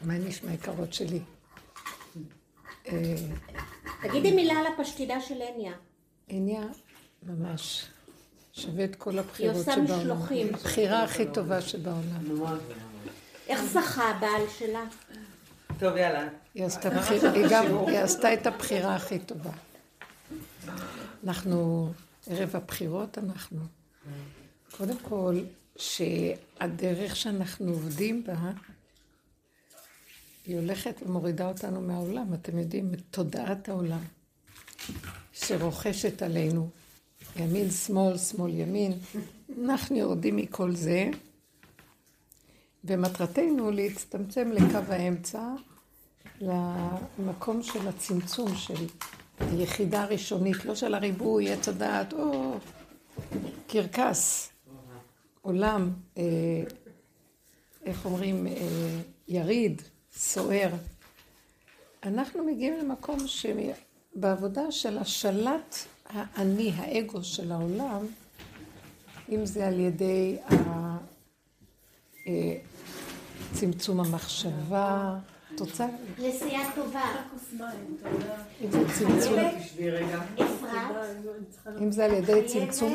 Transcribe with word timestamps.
מה 0.00 0.18
נשמע 0.18 0.52
יקרות 0.52 0.92
שלי? 0.92 1.20
אה, 2.86 3.14
תגידי 4.02 4.32
מילה 4.32 4.54
על 4.54 4.66
הפשטידה 4.66 5.20
של 5.20 5.42
הניה. 5.42 5.72
הניה, 6.28 6.62
ממש. 7.22 7.86
שווה 8.52 8.84
את 8.84 8.96
כל 8.96 9.18
הבחירות 9.18 9.56
שבעולם. 9.64 9.80
היא 9.80 9.92
עושה 9.92 10.02
משלוחים. 10.02 10.54
הבחירה 10.54 11.02
הכי 11.02 11.26
טובה 11.34 11.60
שבעולם. 11.60 12.56
איך 13.48 13.64
זכה 13.64 14.10
הבעל 14.10 14.42
שלה? 14.58 14.84
טוב, 15.78 15.96
יאללה. 15.96 16.28
היא 16.54 16.64
עשתה, 16.64 16.90
בחיר... 16.90 17.30
היא 17.30 17.44
גם, 17.50 17.64
היא 17.86 17.98
עשתה 17.98 18.34
את 18.34 18.46
הבחירה 18.46 18.96
הכי 18.96 19.18
טובה. 19.18 19.50
אנחנו, 21.24 21.88
ערב 22.26 22.56
הבחירות 22.56 23.18
אנחנו. 23.18 23.58
קודם 24.76 24.98
כל, 24.98 25.40
שהדרך 25.76 27.16
שאנחנו 27.16 27.72
עובדים 27.72 28.24
בה, 28.24 28.34
היא 30.46 30.58
הולכת 30.58 31.02
ומורידה 31.06 31.48
אותנו 31.48 31.80
מהעולם. 31.80 32.34
אתם 32.34 32.58
יודעים, 32.58 32.94
את 32.94 33.00
תודעת 33.10 33.68
העולם 33.68 34.00
שרוכשת 35.32 36.22
עלינו. 36.22 36.68
ימין, 37.36 37.70
שמאל, 37.70 38.18
שמאל, 38.18 38.54
ימין. 38.54 38.92
אנחנו 39.64 39.96
יורדים 39.96 40.36
מכל 40.36 40.74
זה, 40.74 41.10
ומטרתנו 42.84 43.70
להצטמצם 43.70 44.50
לקו 44.52 44.92
האמצע, 44.92 45.54
למקום 46.40 47.62
של 47.62 47.88
הצמצום 47.88 48.56
של 48.56 48.86
היחידה 49.40 50.02
הראשונית, 50.02 50.64
לא 50.64 50.74
של 50.74 50.94
הריבוי, 50.94 51.52
עץ 51.52 51.68
הדעת, 51.68 52.12
או 52.12 52.58
קרקס, 53.66 54.50
עולם, 55.42 55.90
אה, 56.18 56.22
איך 57.84 58.04
אומרים, 58.04 58.46
אה, 58.46 59.00
יריד, 59.28 59.82
סוער. 60.12 60.70
אנחנו 62.02 62.44
מגיעים 62.44 62.78
למקום 62.78 63.18
שבעבודה 63.26 64.72
של 64.72 64.98
השלט 64.98 65.76
האני, 66.06 66.72
האגו 66.76 67.24
של 67.24 67.52
העולם, 67.52 68.06
אם 69.28 69.46
זה 69.46 69.66
על 69.66 69.80
ידי 69.80 70.36
אה, 72.26 72.56
צמצום 73.54 74.00
המחשבה, 74.00 75.18
תוצאה. 75.56 75.86
נסיעה 76.18 76.74
טובה. 76.74 77.04
אם 78.60 78.70
זה 78.70 78.84
צמצום... 78.98 79.38
אם 81.80 81.92
זה 81.92 82.04
על 82.04 82.12
ידי 82.14 82.42
צמצום... 82.46 82.94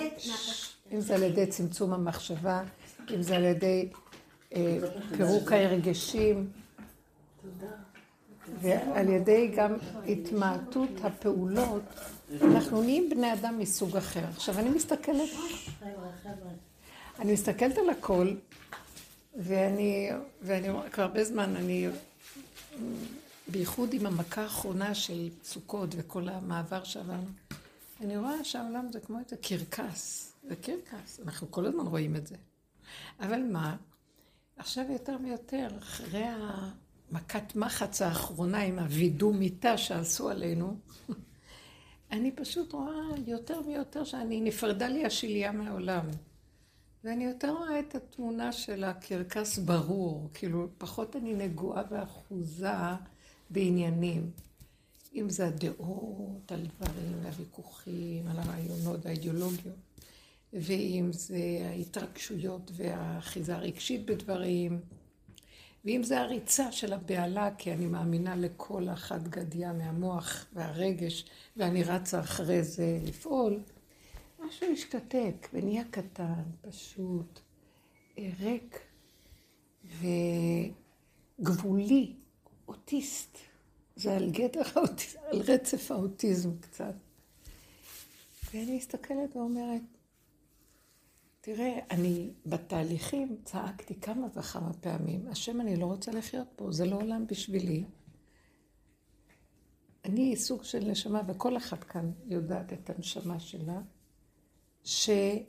אם 0.92 1.02
זה 1.02 1.16
על 1.16 1.24
ידי 1.24 1.48
צמצום 1.48 1.94
המחשבה, 1.94 2.64
אם 3.14 3.22
זה 3.22 3.36
על 3.36 3.44
ידי 3.44 3.90
אה, 4.54 4.78
פירוק 5.18 5.52
הרגשים. 5.52 6.50
ועל 8.62 9.10
ידי 9.10 9.52
גם 9.56 9.74
התמעטות 10.08 10.90
הפעולות, 11.04 11.84
אנחנו 12.42 12.82
נהיים 12.82 13.10
בני 13.10 13.34
אדם 13.34 13.60
מסוג 13.60 13.98
אחר. 13.98 14.26
עכשיו, 14.36 14.60
אני 14.60 14.70
מסתכלת, 14.70 15.30
אני 17.20 17.34
מסתכלת 17.34 17.78
על 17.78 17.90
הכל, 17.90 18.34
ואני, 19.36 20.10
ואני 20.42 20.68
כבר 20.92 21.04
הרבה 21.04 21.24
זמן, 21.24 21.56
אני, 21.56 21.88
בייחוד 23.48 23.94
עם 23.94 24.06
המכה 24.06 24.42
האחרונה 24.42 24.96
של 24.96 25.30
סוכות 25.44 25.90
וכל 25.98 26.30
המעבר 26.30 26.84
שעברנו, 26.84 27.28
אני 28.02 28.18
רואה 28.18 28.44
שהעולם 28.44 28.92
זה 28.92 29.00
כמו 29.00 29.20
איזה 29.20 29.36
קרקס, 29.38 30.34
זה 30.50 30.56
קרקס, 30.56 31.20
אנחנו 31.26 31.52
כל 31.52 31.66
הזמן 31.66 31.86
רואים 31.88 32.16
את 32.16 32.28
זה. 32.28 32.36
אבל 33.20 33.42
מה, 33.44 33.76
עכשיו 34.58 34.86
יותר 34.90 35.18
ויותר, 35.24 35.68
אחרי 35.80 36.24
המכת 37.12 37.56
מחץ 37.56 38.02
האחרונה 38.02 38.62
עם 38.62 38.80
הווידוא 38.80 39.34
מיטה 39.34 39.78
שעשו 39.78 40.30
עלינו, 40.30 40.78
אני 42.12 42.32
פשוט 42.32 42.74
רואה 42.74 43.18
יותר 43.28 43.62
ויותר 43.68 44.04
שאני 44.04 44.42
נפרדה 44.42 44.88
לי 44.88 45.06
השליה 45.06 45.52
מהעולם. 45.52 46.06
ואני 47.04 47.24
יותר 47.24 47.52
רואה 47.52 47.80
את 47.80 47.96
התמונה 47.96 48.52
של 48.52 48.84
הקרקס 48.84 49.58
ברור, 49.58 50.30
כאילו 50.34 50.68
פחות 50.78 51.16
אני 51.16 51.34
נגועה 51.34 51.84
ואחוזה 51.90 52.68
בעניינים. 53.50 54.32
אם 55.16 55.30
זה 55.30 55.48
הדעות 55.48 56.52
על 56.52 56.66
דברים, 56.66 57.26
הוויכוחים, 57.26 58.28
על 58.28 58.40
הרעיונות, 58.40 59.06
האידיאולוגיות, 59.06 59.76
ואם 60.54 61.10
זה 61.12 61.38
ההתרגשויות 61.70 62.72
והאחיזה 62.76 63.56
הרגשית 63.56 64.06
בדברים, 64.06 64.80
ואם 65.86 66.04
זה 66.04 66.22
הריצה 66.22 66.72
של 66.72 66.94
הבהלה, 66.94 67.50
כי 67.58 67.74
אני 67.74 67.86
מאמינה 67.86 68.36
לכל 68.36 68.90
אחת 68.90 69.24
גדיה 69.24 69.74
מהמוח 69.74 70.46
והרגש, 70.54 71.26
ואני 71.58 71.84
רצה 71.84 72.20
אחרי 72.20 72.64
זה 72.64 73.00
לפעול, 73.04 73.60
משהו 74.40 74.68
השתתק 74.74 75.50
ונהיה 75.54 75.84
קטן, 75.92 76.44
פשוט, 76.62 77.40
ריק 78.18 78.80
וגבולי, 81.40 82.14
אוטיסט. 82.68 83.38
זה 83.96 84.16
על 84.16 84.32
גדר 84.32 84.62
האוטיזם, 84.76 85.20
על 85.32 85.42
רצף 85.42 85.92
האוטיזם 85.92 86.58
קצת. 86.60 86.94
ואני 88.54 88.78
מסתכלת 88.78 89.36
ואומרת, 89.36 89.82
תראה, 91.46 91.80
אני 91.92 92.30
בתהליכים 92.46 93.38
צעקתי 93.44 94.00
כמה 94.02 94.28
וכמה 94.36 94.74
פעמים, 94.74 95.28
השם, 95.28 95.62
אני 95.62 95.76
לא 95.76 95.86
רוצה 95.86 96.12
לחיות 96.12 96.48
פה, 96.56 96.72
זה 96.72 96.86
לא 96.86 96.96
עולם 96.96 97.28
בשבילי. 97.28 97.84
אני 100.06 100.36
סוג 100.36 100.64
של 100.64 100.80
נשמה, 100.80 101.22
וכל 101.28 101.58
אחת 101.58 101.84
כאן 101.84 102.12
יודעת 102.26 102.74
את 102.74 102.90
הנשמה 102.90 103.40
שלה, 103.40 103.82
שאני 104.84 105.46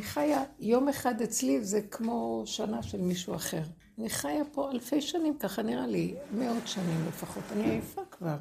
חיה, 0.00 0.44
יום 0.58 0.88
אחד 0.88 1.22
אצלי 1.22 1.64
זה 1.64 1.82
כמו 1.82 2.42
שנה 2.46 2.82
של 2.82 3.00
מישהו 3.00 3.34
אחר. 3.34 3.62
אני 3.98 4.10
חיה 4.10 4.44
פה 4.52 4.70
אלפי 4.70 5.00
שנים, 5.00 5.38
ככה 5.38 5.62
נראה 5.62 5.86
לי, 5.86 6.14
מאות 6.32 6.68
שנים 6.68 7.04
לפחות. 7.08 7.44
אני 7.52 7.70
עייפה 7.70 8.02
כבר. 8.10 8.36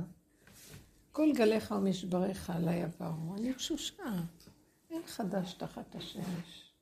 כל 1.12 1.32
גליך 1.34 1.72
ומשבריך 1.78 2.50
עליי 2.50 2.84
עברו. 2.84 3.36
אני 3.36 3.54
תשושה. 3.54 4.04
אין 4.92 5.02
חדש 5.06 5.54
תחת 5.54 5.96
השמש. 5.96 6.74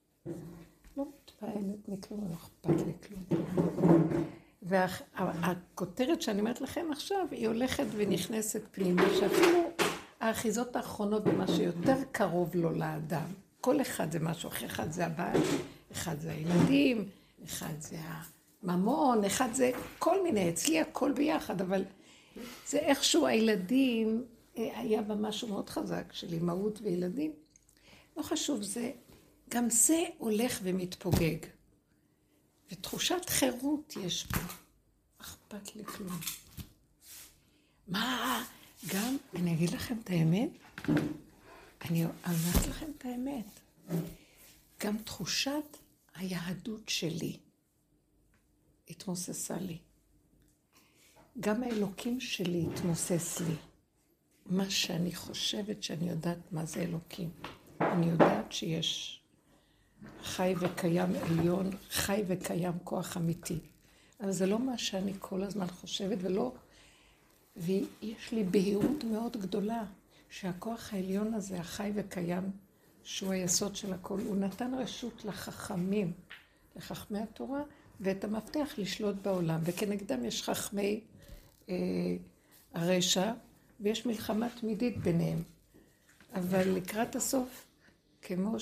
לא 0.97 1.05
מתפעלת 1.23 1.87
מכלום, 1.87 2.27
לא 2.29 2.35
אכפת 2.35 3.09
לי. 3.09 3.37
והכותרת 4.61 6.21
שאני 6.21 6.39
אומרת 6.39 6.61
לכם 6.61 6.85
עכשיו, 6.91 7.27
היא 7.31 7.47
הולכת 7.47 7.85
ונכנסת 7.91 8.61
פנימה, 8.71 9.03
שאפילו 9.19 9.59
האחיזות 10.19 10.75
האחרונות 10.75 11.23
במה 11.23 11.47
שיותר 11.47 11.97
קרוב 12.11 12.55
לו 12.55 12.71
לאדם. 12.71 13.27
כל 13.61 13.81
אחד 13.81 14.11
זה 14.11 14.19
משהו 14.19 14.49
אחר, 14.49 14.65
אחד 14.65 14.91
זה 14.91 15.05
הבעל, 15.05 15.41
אחד 15.91 16.19
זה 16.19 16.31
הילדים, 16.31 17.09
אחד 17.45 17.73
זה 17.79 17.97
הממון, 18.63 19.23
אחד 19.23 19.53
זה 19.53 19.71
כל 19.99 20.23
מיני, 20.23 20.49
אצלי 20.49 20.81
הכל 20.81 21.11
ביחד, 21.11 21.61
אבל 21.61 21.83
זה 22.67 22.77
איכשהו 22.77 23.25
הילדים, 23.25 24.25
אה, 24.57 24.79
היה 24.79 25.01
בה 25.01 25.15
משהו 25.15 25.47
מאוד 25.47 25.69
חזק 25.69 26.13
של 26.13 26.33
אימהות 26.33 26.79
וילדים. 26.83 27.44
לא 28.17 28.23
חשוב, 28.23 28.63
זה, 28.63 28.91
גם 29.49 29.69
זה 29.69 30.03
הולך 30.17 30.59
ומתפוגג. 30.63 31.37
ותחושת 32.71 33.29
חירות 33.29 33.93
יש 34.01 34.25
פה. 34.25 34.39
אכפת 35.17 35.75
לי 35.75 35.85
כלום. 35.85 36.19
מה, 37.87 38.43
גם, 38.93 39.17
אני 39.35 39.53
אגיד 39.53 39.69
לכם 39.69 39.97
את 40.03 40.09
האמת, 40.09 40.49
אני 41.81 42.05
אומרת 42.05 42.67
לכם 42.69 42.85
את 42.97 43.05
האמת. 43.05 43.45
גם 44.79 44.97
תחושת 44.97 45.77
היהדות 46.15 46.89
שלי 46.89 47.37
התמוססה 48.89 49.57
לי. 49.57 49.77
גם 51.39 51.63
האלוקים 51.63 52.19
שלי 52.19 52.65
התמוסס 52.73 53.39
לי. 53.39 53.55
מה 54.45 54.69
שאני 54.69 55.15
חושבת 55.15 55.83
שאני 55.83 56.09
יודעת 56.09 56.51
מה 56.51 56.65
זה 56.65 56.81
אלוקים. 56.81 57.29
אני 57.81 58.05
יודעת 58.05 58.51
שיש 58.51 59.21
חי 60.23 60.53
וקיים 60.59 61.09
עליון, 61.21 61.69
חי 61.89 62.23
וקיים 62.27 62.73
כוח 62.83 63.17
אמיתי. 63.17 63.59
אבל 64.21 64.31
זה 64.31 64.45
לא 64.45 64.59
מה 64.59 64.77
שאני 64.77 65.13
כל 65.19 65.43
הזמן 65.43 65.67
חושבת, 65.67 66.17
ולא... 66.21 66.53
ויש 67.57 68.31
לי 68.31 68.43
בהירות 68.43 69.03
מאוד 69.03 69.37
גדולה 69.37 69.83
שהכוח 70.29 70.93
העליון 70.93 71.33
הזה, 71.33 71.59
החי 71.59 71.91
וקיים, 71.95 72.51
שהוא 73.03 73.31
היסוד 73.31 73.75
של 73.75 73.93
הכל, 73.93 74.19
הוא 74.19 74.35
נתן 74.35 74.73
רשות 74.73 75.25
לחכמים, 75.25 76.11
לחכמי 76.75 77.19
התורה, 77.19 77.61
ואת 77.99 78.23
המפתח 78.23 78.73
לשלוט 78.77 79.15
בעולם. 79.21 79.59
וכנגדם 79.63 80.25
יש 80.25 80.43
חכמי 80.43 81.01
אה, 81.69 81.75
הרשע, 82.73 83.33
ויש 83.79 84.05
מלחמה 84.05 84.47
תמידית 84.49 84.97
ביניהם. 84.97 85.43
אבל 86.35 86.69
לקראת 86.69 87.15
הסוף, 87.15 87.64
כמו 88.27 88.59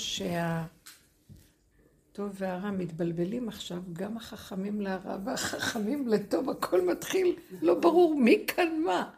טוב 2.11 2.31
והרע 2.33 2.71
מתבלבלים 2.71 3.47
עכשיו, 3.47 3.81
גם 3.93 4.17
החכמים 4.17 4.81
להרע 4.81 5.17
והחכמים 5.25 6.07
לטוב, 6.07 6.49
הכל 6.49 6.85
מתחיל, 6.91 7.35
לא 7.61 7.79
ברור 7.79 8.15
מי 8.15 8.43
כאן 8.47 8.81
מה. 8.85 9.09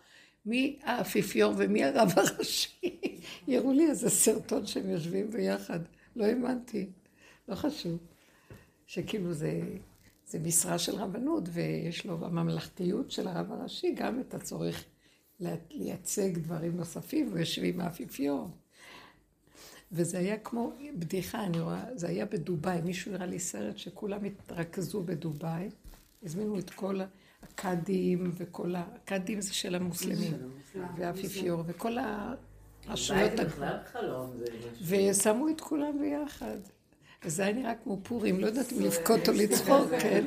מי 0.45 0.79
האפיפיור 0.83 1.53
ומי 1.57 1.83
הרב 1.83 2.11
הראשי. 2.15 2.99
יראו 3.47 3.73
לי 3.73 3.89
איזה 3.89 4.09
סרטון 4.09 4.65
שהם 4.65 4.89
יושבים 4.89 5.31
ביחד. 5.31 5.79
לא 6.15 6.25
האמנתי. 6.25 6.89
לא 7.47 7.55
חשוב. 7.55 7.97
שכאילו 8.87 9.33
זה, 9.33 9.61
זה 10.27 10.39
משרה 10.39 10.79
של 10.79 10.95
רבנות, 10.95 11.43
ויש 11.51 12.05
לו 12.05 12.17
בממלכתיות 12.17 13.11
של 13.11 13.27
הרב 13.27 13.51
הראשי 13.51 13.93
גם 13.95 14.19
את 14.19 14.33
הצורך 14.33 14.83
לייצג 15.39 16.37
דברים 16.37 16.77
נוספים, 16.77 17.29
הוא 17.29 17.39
יושב 17.39 17.61
עם 17.63 17.81
האפיפיור. 17.81 18.49
וזה 19.95 20.19
היה 20.19 20.37
כמו 20.37 20.71
בדיחה, 20.97 21.43
אני 21.43 21.59
רואה, 21.59 21.83
זה 21.95 22.07
היה 22.07 22.25
בדובאי, 22.25 22.81
מישהו 22.81 23.13
הראה 23.13 23.25
לי 23.25 23.39
סרט 23.39 23.77
שכולם 23.77 24.23
התרכזו 24.23 25.03
בדובאי, 25.03 25.69
הזמינו 26.23 26.59
את 26.59 26.69
כל 26.69 26.99
הקאדים 27.43 28.31
וכל 28.37 28.75
ה... 28.75 28.83
הקאדים 28.95 29.41
זה 29.41 29.53
של 29.53 29.75
המוסלמים, 29.75 30.33
והאפיפיור, 30.97 31.63
וכל 31.67 31.97
הרשויות... 31.97 33.31
ושמו 34.87 35.49
את 35.49 35.61
כולם 35.61 35.99
ביחד. 35.99 36.57
וזה 37.25 37.43
היה 37.43 37.53
נראה 37.53 37.75
כמו 37.75 37.99
פורים, 38.03 38.39
לא 38.39 38.45
יודעת 38.45 38.73
אם 38.73 38.81
לבכות 38.81 39.29
או 39.29 39.33
לצחוק, 39.39 39.89
כן? 40.01 40.25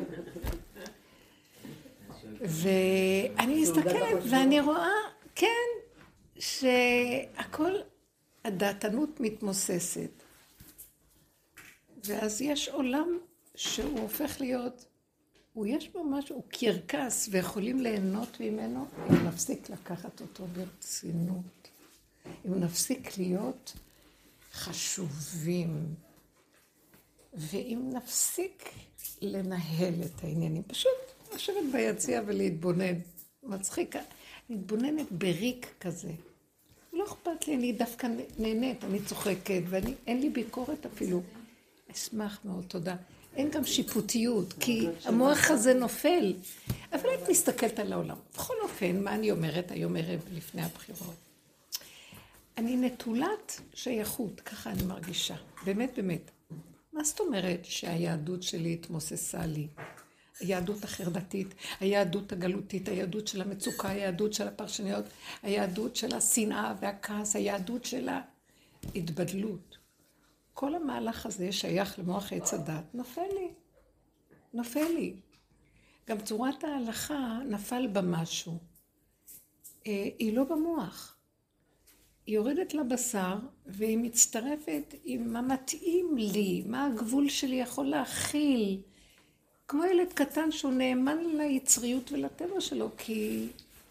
ואני 2.40 3.62
מסתכלת 3.62 4.18
ואני 4.30 4.60
רואה, 4.60 4.90
כן, 5.34 5.68
שהכל, 6.38 7.72
הדעתנות 8.48 9.20
מתמוססת. 9.20 10.10
ואז 12.04 12.42
יש 12.42 12.68
עולם 12.68 13.18
שהוא 13.54 14.00
הופך 14.00 14.40
להיות, 14.40 14.84
הוא 15.52 15.66
יש 15.66 15.88
בו 15.88 16.04
משהו, 16.04 16.36
הוא 16.36 16.44
קרקס 16.48 17.28
ויכולים 17.30 17.80
ליהנות 17.80 18.40
ממנו 18.40 18.86
אם 19.10 19.26
נפסיק 19.26 19.70
לקחת 19.70 20.20
אותו 20.20 20.46
ברצינות. 20.46 21.68
אם 22.46 22.60
נפסיק 22.60 23.18
להיות 23.18 23.72
חשובים. 24.52 25.94
ואם 27.34 27.90
נפסיק 27.92 28.70
לנהל 29.22 29.94
את 30.04 30.24
העניינים, 30.24 30.62
פשוט 30.62 31.32
לשבת 31.34 31.72
ביציע 31.72 32.22
ולהתבונן. 32.26 32.94
מצחיק, 33.42 33.96
מתבוננת 34.50 35.12
בריק 35.12 35.74
כזה. 35.80 36.12
אכפת 37.08 37.48
לי, 37.48 37.54
אני 37.54 37.72
דווקא 37.72 38.08
נהנית, 38.38 38.84
אני 38.84 39.00
צוחקת, 39.02 39.62
ואין 39.68 40.20
לי 40.20 40.30
ביקורת 40.30 40.86
אפילו. 40.86 41.22
אשמח 41.92 42.40
מאוד, 42.44 42.64
תודה. 42.68 42.96
אין 43.36 43.50
גם 43.50 43.64
שיפוטיות, 43.64 44.52
כי 44.60 44.86
המוח 45.04 45.50
הזה 45.50 45.74
נופל. 45.74 46.34
אבל 46.92 47.08
את 47.14 47.28
מסתכלת 47.30 47.78
על 47.78 47.92
העולם. 47.92 48.16
בכל 48.34 48.54
אופן, 48.62 49.04
מה 49.04 49.14
אני 49.14 49.30
אומרת 49.30 49.70
היום 49.70 49.96
ערב 49.96 50.20
לפני 50.32 50.62
הבחירות? 50.62 51.14
אני 52.58 52.76
נטולת 52.76 53.60
שייכות, 53.74 54.40
ככה 54.40 54.70
אני 54.70 54.82
מרגישה. 54.82 55.36
באמת, 55.64 55.92
באמת. 55.96 56.30
מה 56.92 57.04
זאת 57.04 57.20
אומרת 57.20 57.60
שהיהדות 57.64 58.42
שלי 58.42 58.72
התמוססה 58.72 59.46
לי? 59.46 59.66
היהדות 60.40 60.84
החרדתית, 60.84 61.54
היהדות 61.80 62.32
הגלותית, 62.32 62.88
היהדות 62.88 63.28
של 63.28 63.42
המצוקה, 63.42 63.88
היהדות 63.88 64.32
של 64.32 64.48
הפרשניות, 64.48 65.04
היהדות 65.42 65.96
של 65.96 66.14
השנאה 66.14 66.74
והכעס, 66.80 67.36
היהדות 67.36 67.84
של 67.84 68.08
ההתבדלות. 68.94 69.78
כל 70.54 70.74
המהלך 70.74 71.26
הזה 71.26 71.52
שייך 71.52 71.98
למוח 71.98 72.32
עץ 72.32 72.54
הדת, 72.54 72.94
נופל 72.94 73.28
לי. 73.34 73.48
נופל 74.54 74.88
לי. 74.94 75.14
גם 76.08 76.20
צורת 76.20 76.64
ההלכה 76.64 77.38
נפל 77.48 77.86
בה 77.86 78.00
משהו. 78.02 78.58
אה, 79.86 80.08
היא 80.18 80.36
לא 80.36 80.44
במוח. 80.44 81.16
היא 82.26 82.34
יורדת 82.34 82.74
לבשר 82.74 83.38
והיא 83.66 83.98
מצטרפת 83.98 84.94
עם 85.04 85.32
מה 85.32 85.42
מתאים 85.42 86.16
לי, 86.16 86.62
מה 86.66 86.86
הגבול 86.86 87.28
שלי 87.28 87.56
יכול 87.56 87.86
להכיל. 87.86 88.80
כמו 89.68 89.84
ילד 89.84 90.12
קטן 90.12 90.52
שהוא 90.52 90.72
נאמן 90.72 91.18
ליצריות 91.36 92.12
ולטבע 92.12 92.60
שלו, 92.60 92.88
כי 92.98 93.46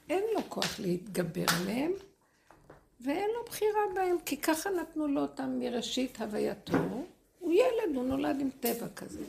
אין 0.10 0.24
לו 0.36 0.42
כוח 0.50 0.80
להתגבר 0.80 1.46
עליהם, 1.62 1.92
ואין 3.02 3.30
לו 3.36 3.46
בחירה 3.46 3.82
בהם, 3.96 4.16
כי 4.26 4.38
ככה 4.38 4.70
נתנו 4.70 5.08
לו 5.08 5.22
אותם 5.22 5.60
מראשית 5.60 6.22
הווייתו. 6.22 6.78
הוא 7.40 7.54
ילד, 7.54 7.96
הוא 7.96 8.04
נולד 8.04 8.42
עם 8.42 8.50
טבע 8.60 8.88
כזה. 8.96 9.24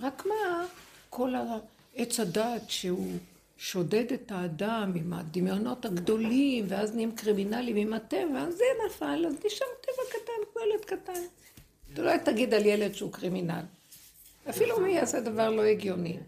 רק 0.00 0.26
מה, 0.26 0.66
כל 1.10 1.34
העץ 1.34 2.20
הדעת 2.20 2.70
שהוא 2.70 3.12
שודד 3.56 4.12
את 4.12 4.32
האדם 4.32 4.92
עם 4.94 5.12
הדמיונות 5.12 5.84
הגדולים, 5.84 6.64
ואז 6.68 6.94
נהיים 6.94 7.12
קרימינלים 7.12 7.76
עם 7.76 7.92
הטבע, 7.92 8.50
זה 8.50 8.64
נפל, 8.86 9.26
אז 9.28 9.34
נשאר 9.46 9.66
טבע 9.80 10.04
קטן, 10.08 10.52
כמו 10.52 10.62
ילד 10.62 10.84
קטן. 10.84 11.22
אתה 11.92 12.02
לא 12.02 12.16
תגיד 12.16 12.54
על 12.54 12.66
ילד 12.66 12.94
שהוא 12.94 13.12
קרימינל. 13.12 13.64
אפילו 14.48 14.80
מי 14.80 14.92
יעשה 14.92 15.20
דבר 15.20 15.50
לא 15.50 15.62
הגיוני. 15.62 16.18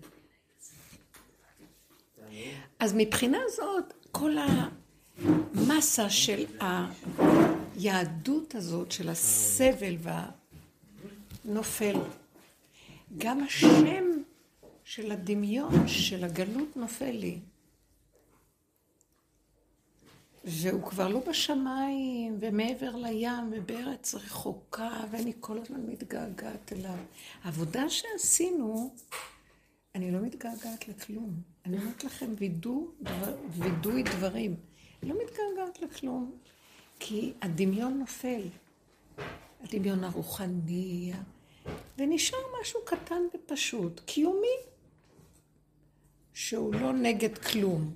אז 2.79 2.95
מבחינה 2.97 3.39
זאת, 3.57 3.95
כל 4.13 4.33
המסה 4.39 6.11
של 6.11 6.45
היהדות 7.77 8.55
הזאת, 8.55 8.93
של 8.93 9.09
הסבל 9.09 9.97
והנופל, 11.45 11.97
גם 13.19 13.43
השם 13.43 14.05
של 14.85 15.13
הדמיון, 15.13 15.89
של 15.89 16.25
הגלות 16.25 16.77
נופל 16.77 17.11
לי. 17.11 17.39
והוא 20.45 20.83
כבר 20.83 21.09
לא 21.09 21.21
בשמיים, 21.29 22.37
ומעבר 22.41 22.97
לים, 22.97 23.53
ובארץ 23.53 24.15
רחוקה, 24.15 25.05
ואני 25.11 25.33
כל 25.41 25.59
הזמן 25.59 25.81
מתגעגעת 25.87 26.73
אליו. 26.73 26.97
העבודה 27.43 27.91
שעשינו, 27.91 28.95
אני 29.95 30.11
לא 30.11 30.21
מתגעגעת 30.21 30.89
לכלום. 30.89 31.35
אני 31.67 31.79
אומרת 31.79 32.05
לכם, 32.05 32.27
וידוי 32.39 32.85
דבר, 33.03 33.37
וידוי 33.51 34.03
דברים. 34.03 34.57
אני 35.03 35.11
לא 35.11 35.17
מתגעגעת 35.25 35.83
לכלום, 35.83 36.33
כי 36.99 37.33
הדמיון 37.43 37.99
נופל. 37.99 38.43
הדמיון 39.61 40.05
הרוחני, 40.05 41.13
ונשאר 41.99 42.39
משהו 42.61 42.81
קטן 42.85 43.23
ופשוט, 43.35 44.01
קיומי. 44.05 44.57
שהוא 46.35 46.75
לא 46.75 46.93
נגד 46.93 47.39
כלום, 47.39 47.95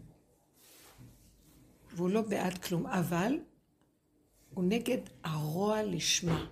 והוא 1.97 2.11
לא 2.11 2.23
בעד 2.23 2.59
כלום, 2.59 2.87
אבל 2.87 3.39
הוא 4.55 4.65
נגד 4.65 4.99
הרוע 5.25 5.83
לשמה. 5.83 6.47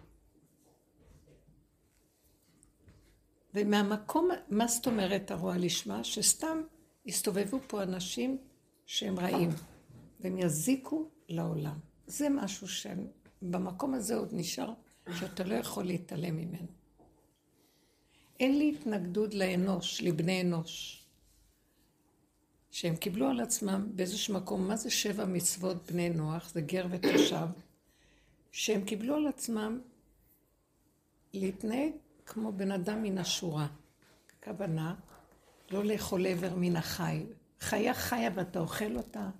ומהמקום, 3.54 4.28
מה 4.48 4.66
זאת 4.66 4.86
אומרת 4.86 5.30
הרוע 5.30 5.56
לשמה? 5.58 6.04
שסתם 6.04 6.62
יסתובבו 7.06 7.58
פה 7.66 7.82
אנשים 7.82 8.38
שהם 8.86 9.20
רעים, 9.20 9.50
והם 10.20 10.38
יזיקו 10.38 11.08
לעולם. 11.28 11.78
זה 12.06 12.28
משהו 12.28 12.68
שבמקום 12.68 13.94
הזה 13.94 14.16
עוד 14.16 14.28
נשאר, 14.32 14.72
שאתה 15.18 15.44
לא 15.44 15.54
יכול 15.54 15.84
להתעלם 15.84 16.36
ממנו. 16.36 16.68
אין 18.40 18.58
לי 18.58 18.74
התנגדות 18.78 19.34
לאנוש, 19.34 20.02
לבני 20.02 20.40
אנוש. 20.40 21.03
שהם 22.74 22.96
קיבלו 22.96 23.28
על 23.28 23.40
עצמם 23.40 23.88
באיזשהו 23.94 24.34
מקום, 24.34 24.68
מה 24.68 24.76
זה 24.76 24.90
שבע 24.90 25.24
מצוות 25.24 25.90
בני 25.90 26.10
נוח, 26.10 26.48
זה 26.48 26.60
גר 26.60 26.86
ותושב, 26.90 27.46
שהם 28.52 28.84
קיבלו 28.84 29.16
על 29.16 29.26
עצמם 29.26 29.80
להתנהג 31.34 31.92
כמו 32.26 32.52
בן 32.52 32.72
אדם 32.72 33.02
מן 33.02 33.18
השורה. 33.18 33.66
הכוונה, 34.38 34.94
לא 35.70 35.84
לאכול 35.84 36.26
עבר 36.26 36.54
מן 36.56 36.76
החי. 36.76 37.26
חיה 37.60 37.94
חיה 37.94 38.30
ואתה 38.34 38.58
אוכל 38.58 38.96
אותה. 38.96 39.30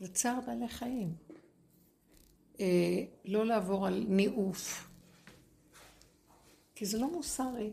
זה 0.00 0.08
צער 0.08 0.38
בעלי 0.46 0.68
חיים. 0.68 1.14
אה, 2.60 3.04
לא 3.24 3.46
לעבור 3.46 3.86
על 3.86 4.04
ניאוף. 4.08 4.88
כי 6.74 6.86
זה 6.86 6.98
לא 6.98 7.12
מוסרי. 7.12 7.72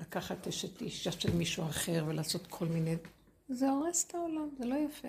לקחת 0.00 0.46
אשת 0.46 0.82
אישה 0.82 1.12
של 1.12 1.36
מישהו 1.36 1.64
אחר 1.64 2.04
ולעשות 2.06 2.46
כל 2.46 2.66
מיני... 2.66 2.96
זה 3.48 3.70
הורס 3.70 4.06
את 4.08 4.14
העולם, 4.14 4.48
זה 4.58 4.66
לא 4.66 4.74
יפה. 4.74 5.08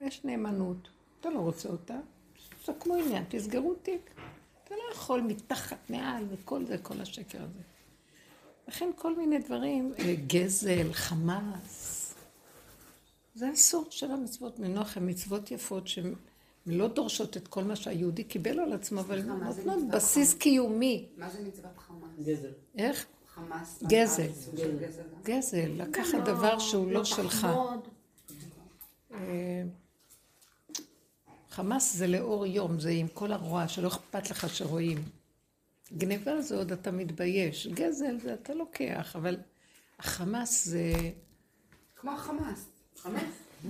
יש 0.00 0.24
נאמנות, 0.24 0.88
אתה 1.20 1.30
לא 1.30 1.38
רוצה 1.38 1.68
אותה, 1.68 1.98
זה 2.66 2.72
כמו 2.80 2.94
עניין, 2.94 3.24
תסגרו 3.28 3.74
תיק. 3.74 4.10
אתה 4.64 4.74
לא 4.74 4.92
יכול 4.92 5.20
מתחת, 5.20 5.90
מעל, 5.90 6.24
וכל 6.30 6.64
זה, 6.64 6.78
כל 6.78 7.00
השקר 7.00 7.42
הזה. 7.42 7.60
לכן 8.68 8.90
כל 8.96 9.16
מיני 9.16 9.38
דברים, 9.38 9.92
אה, 9.98 10.14
גזל, 10.26 10.92
חמאס, 10.92 12.14
זה 13.34 13.52
אסור 13.52 13.86
של 13.90 14.10
המצוות. 14.10 14.58
מנוח 14.58 14.96
הן 14.96 15.10
מצוות 15.10 15.50
יפות 15.50 15.88
הן 15.96 16.14
לא 16.66 16.88
דורשות 16.88 17.36
את 17.36 17.48
כל 17.48 17.64
מה 17.64 17.76
שהיהודי 17.76 18.24
קיבל 18.24 18.60
על 18.60 18.72
עצמו, 18.72 19.00
אבל 19.00 19.22
נותנות 19.22 19.88
בסיס 19.92 20.34
קיומי. 20.34 21.08
מה 21.16 21.30
זה 21.30 21.42
מצוות 21.48 21.78
חמאס? 21.78 22.10
גזל. 22.18 22.52
איך? 22.78 23.06
חמאס. 23.34 23.82
גזל. 23.82 24.28
גזל 24.54 25.02
גם? 25.02 25.22
גזל, 25.22 25.70
לקחת 25.76 26.18
דבר 26.24 26.58
שהוא 26.58 26.92
לא 26.92 27.04
שלך. 27.04 27.46
אה, 29.14 29.62
חמאס 31.50 31.96
זה 31.96 32.06
לאור 32.06 32.46
יום, 32.46 32.80
זה 32.80 32.90
עם 32.90 33.08
כל 33.08 33.32
הרוע, 33.32 33.68
שלא 33.68 33.88
אכפת 33.88 34.30
לך 34.30 34.54
שרואים. 34.54 35.04
גניבה 35.96 36.40
זה 36.40 36.56
עוד 36.56 36.72
אתה 36.72 36.90
מתבייש, 36.90 37.66
גזל 37.66 38.20
זה 38.20 38.34
אתה 38.34 38.54
לוקח, 38.54 39.16
אבל 39.16 39.36
החמאס 39.98 40.64
זה... 40.64 40.92
כמו 41.96 42.10
החמאס. 42.10 42.64
חמאס. 42.96 43.22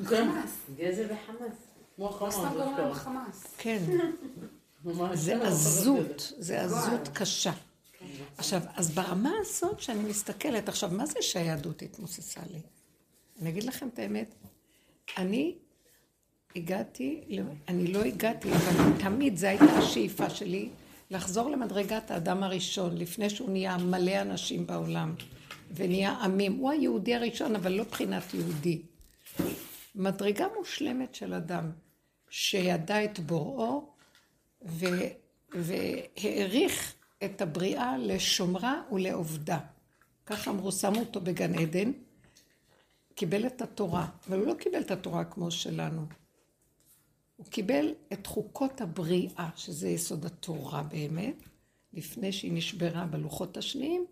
חמאס. 0.05 0.51
גזל 0.77 1.05
וחמאס. 1.05 1.57
כמו 1.97 2.09
חמאס. 2.09 2.35
סתם 2.35 2.49
זה 2.49 2.55
גורם 2.55 2.77
טוב. 2.77 2.93
חמאס. 2.93 3.55
כן, 3.59 3.83
זה 5.15 5.35
לא, 5.35 5.45
עזות, 5.45 6.33
זה 6.39 6.63
עזות 6.63 7.09
קשה. 7.15 7.53
עכשיו, 8.39 8.61
אז 8.77 8.91
ברמה 8.91 9.33
הזאת 9.41 9.81
שאני 9.81 10.03
מסתכלת, 10.03 10.69
עכשיו, 10.69 10.91
מה 10.93 11.07
זה 11.07 11.23
שהיהדות 11.23 11.83
התמוססה 11.83 12.41
לי? 12.53 12.61
אני 13.41 13.51
אגיד 13.51 13.65
לכם 13.65 13.89
את 13.89 13.99
האמת, 13.99 14.35
אני 15.19 15.55
הגעתי, 16.57 17.21
אני 17.69 17.87
לא 17.87 17.99
הגעתי, 17.99 18.53
אבל 18.53 18.93
תמיד 19.01 19.37
זו 19.37 19.47
הייתה 19.47 19.65
השאיפה 19.65 20.31
שלי, 20.31 20.69
לחזור 21.11 21.51
למדרגת 21.51 22.11
האדם 22.11 22.43
הראשון, 22.43 22.97
לפני 22.97 23.31
שהוא 23.31 23.51
נהיה 23.51 23.77
מלא 23.77 24.21
אנשים 24.21 24.67
בעולם, 24.67 25.15
ונהיה 25.75 26.11
עמים. 26.11 26.57
הוא 26.57 26.71
היהודי 26.71 27.15
הראשון, 27.15 27.57
אבל 27.57 27.73
לא 27.73 27.85
מבחינת 27.85 28.35
יהודי. 28.35 28.83
מדרגה 29.95 30.47
מושלמת 30.59 31.15
של 31.15 31.35
אדם, 31.35 31.71
שידע 32.31 33.05
את 33.05 33.19
בוראו. 33.21 33.93
והעריך 35.55 36.95
את 37.25 37.43
הבריאה 37.43 37.99
לשומרה 37.99 38.83
ולעובדה. 38.93 39.59
כך 40.27 40.49
אמרו, 40.49 40.73
שמו 40.73 41.01
אותו 41.01 41.21
בגן 41.21 41.55
עדן, 41.55 41.93
קיבל 43.15 43.47
את 43.47 43.63
התורה, 43.63 44.07
אבל 44.29 44.39
הוא 44.39 44.47
לא 44.47 44.55
קיבל 44.55 44.81
את 44.81 44.91
התורה 44.91 45.25
כמו 45.25 45.51
שלנו. 45.51 46.03
הוא 47.37 47.47
קיבל 47.47 47.95
את 48.13 48.27
חוקות 48.27 48.81
הבריאה, 48.81 49.49
שזה 49.57 49.89
יסוד 49.89 50.25
התורה 50.25 50.83
באמת, 50.83 51.35
לפני 51.93 52.33
שהיא 52.33 52.53
נשברה 52.53 53.07
בלוחות 53.07 53.57
השניים, 53.57 54.07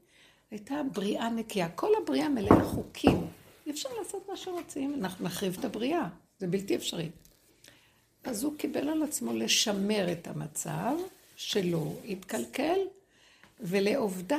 הייתה 0.51 0.81
בריאה 0.93 1.31
נקייה. 1.31 1.69
כל 1.69 1.91
הבריאה 2.03 2.29
מלאה 2.29 2.65
חוקים. 2.65 3.27
אי 3.67 3.71
אפשר 3.71 3.89
לעשות 3.99 4.29
מה 4.29 4.37
שרוצים, 4.37 4.95
אנחנו 4.95 5.25
נחריב 5.25 5.57
את 5.59 5.65
הבריאה, 5.65 6.09
זה 6.39 6.47
בלתי 6.47 6.77
אפשרי. 6.77 7.11
אז 8.25 8.45
הוא 8.45 8.59
קיבל 8.59 8.89
על 8.89 9.03
עצמו 9.03 9.33
לשמר 9.33 10.13
את 10.13 10.29
המצב, 10.29 10.95
שלא 11.37 11.93
יתקלקל, 12.05 12.79
ולעובדה 13.61 14.39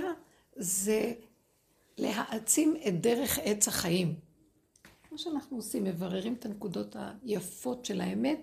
זה 0.56 1.14
להעצים 1.98 2.76
את 2.88 3.02
דרך 3.02 3.40
עץ 3.44 3.68
החיים. 3.68 4.16
כמו 5.10 5.18
שאנחנו 5.18 5.58
עושים, 5.58 5.84
מבררים 5.84 6.34
את 6.34 6.46
הנקודות 6.46 6.96
היפות 7.24 7.86
של 7.86 8.02
האמת, 8.02 8.42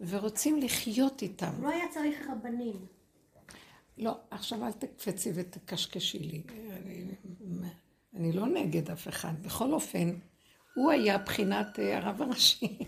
ורוצים 0.00 0.60
לחיות 0.60 1.22
איתם. 1.22 1.52
לא 1.62 1.68
היה 1.68 1.84
צריך 1.94 2.18
רבנים. 2.30 2.86
לא, 3.98 4.16
עכשיו 4.30 4.66
אל 4.66 4.72
תקפצי 4.72 5.32
ותקשקשי 5.34 6.18
לי. 6.18 6.42
אני, 6.48 7.04
אני 8.14 8.32
לא 8.32 8.46
נגד 8.46 8.90
אף 8.90 9.08
אחד. 9.08 9.42
בכל 9.42 9.72
אופן, 9.72 10.14
הוא 10.74 10.90
היה 10.90 11.18
בחינת 11.18 11.78
אה, 11.78 11.98
הרב 11.98 12.22
הראשי. 12.22 12.78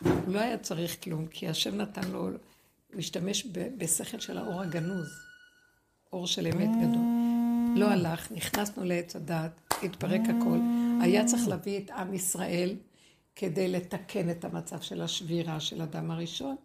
הוא 0.00 0.34
לא 0.34 0.38
היה 0.38 0.58
צריך 0.58 1.04
כלום, 1.04 1.26
כי 1.26 1.48
השם 1.48 1.76
נתן 1.76 2.10
לו, 2.10 2.28
הוא 2.92 2.98
השתמש 2.98 3.46
בשכל 3.52 4.20
של 4.20 4.38
האור 4.38 4.62
הגנוז. 4.62 5.31
אור 6.12 6.26
של 6.26 6.46
אמת 6.46 6.70
גדול. 6.82 7.04
לא 7.76 7.90
הלך, 7.90 8.32
נכנסנו 8.32 8.84
לעץ 8.84 9.16
הדעת, 9.16 9.52
התפרק 9.82 10.20
הכל. 10.20 10.58
היה 11.02 11.24
צריך 11.24 11.48
להביא 11.48 11.78
את 11.78 11.90
עם 11.90 12.14
ישראל 12.14 12.76
כדי 13.36 13.68
לתקן 13.68 14.30
את 14.30 14.44
המצב 14.44 14.80
של 14.80 15.02
השבירה 15.02 15.60
של 15.60 15.82
אדם 15.82 16.10
הראשון. 16.10 16.56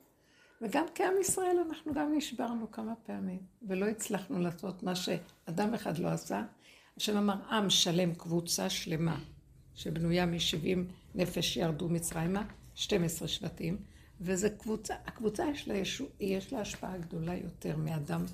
וגם 0.62 0.86
כעם 0.96 1.14
ישראל 1.22 1.58
אנחנו 1.68 1.94
גם 1.94 2.14
נשברנו 2.18 2.72
כמה 2.72 2.94
פעמים, 3.06 3.40
ולא 3.68 3.86
הצלחנו 3.86 4.40
לעשות 4.40 4.84
מה 4.84 4.96
שאדם 4.96 5.74
אחד 5.74 5.98
לא 5.98 6.08
עשה. 6.08 6.44
השם 6.98 7.18
אמר, 7.18 7.36
עם 7.52 7.70
שלם, 7.70 8.14
קבוצה 8.14 8.70
שלמה, 8.70 9.20
שבנויה 9.76 10.26
מ-70 10.26 10.78
נפש 11.16 11.58
ירדו 11.58 11.90
מצרימה, 11.90 12.44
12 12.76 13.28
שבטים, 13.28 13.78
וזו 14.22 14.48
קבוצה, 14.58 14.94
הקבוצה 15.06 15.46
יש 15.52 15.68
לה, 15.68 15.76
יש 16.20 16.54
לה 16.54 16.62
השפעה 16.62 16.98
גדולה 16.98 17.36
יותר 17.36 17.78
מאדם 17.78 18.26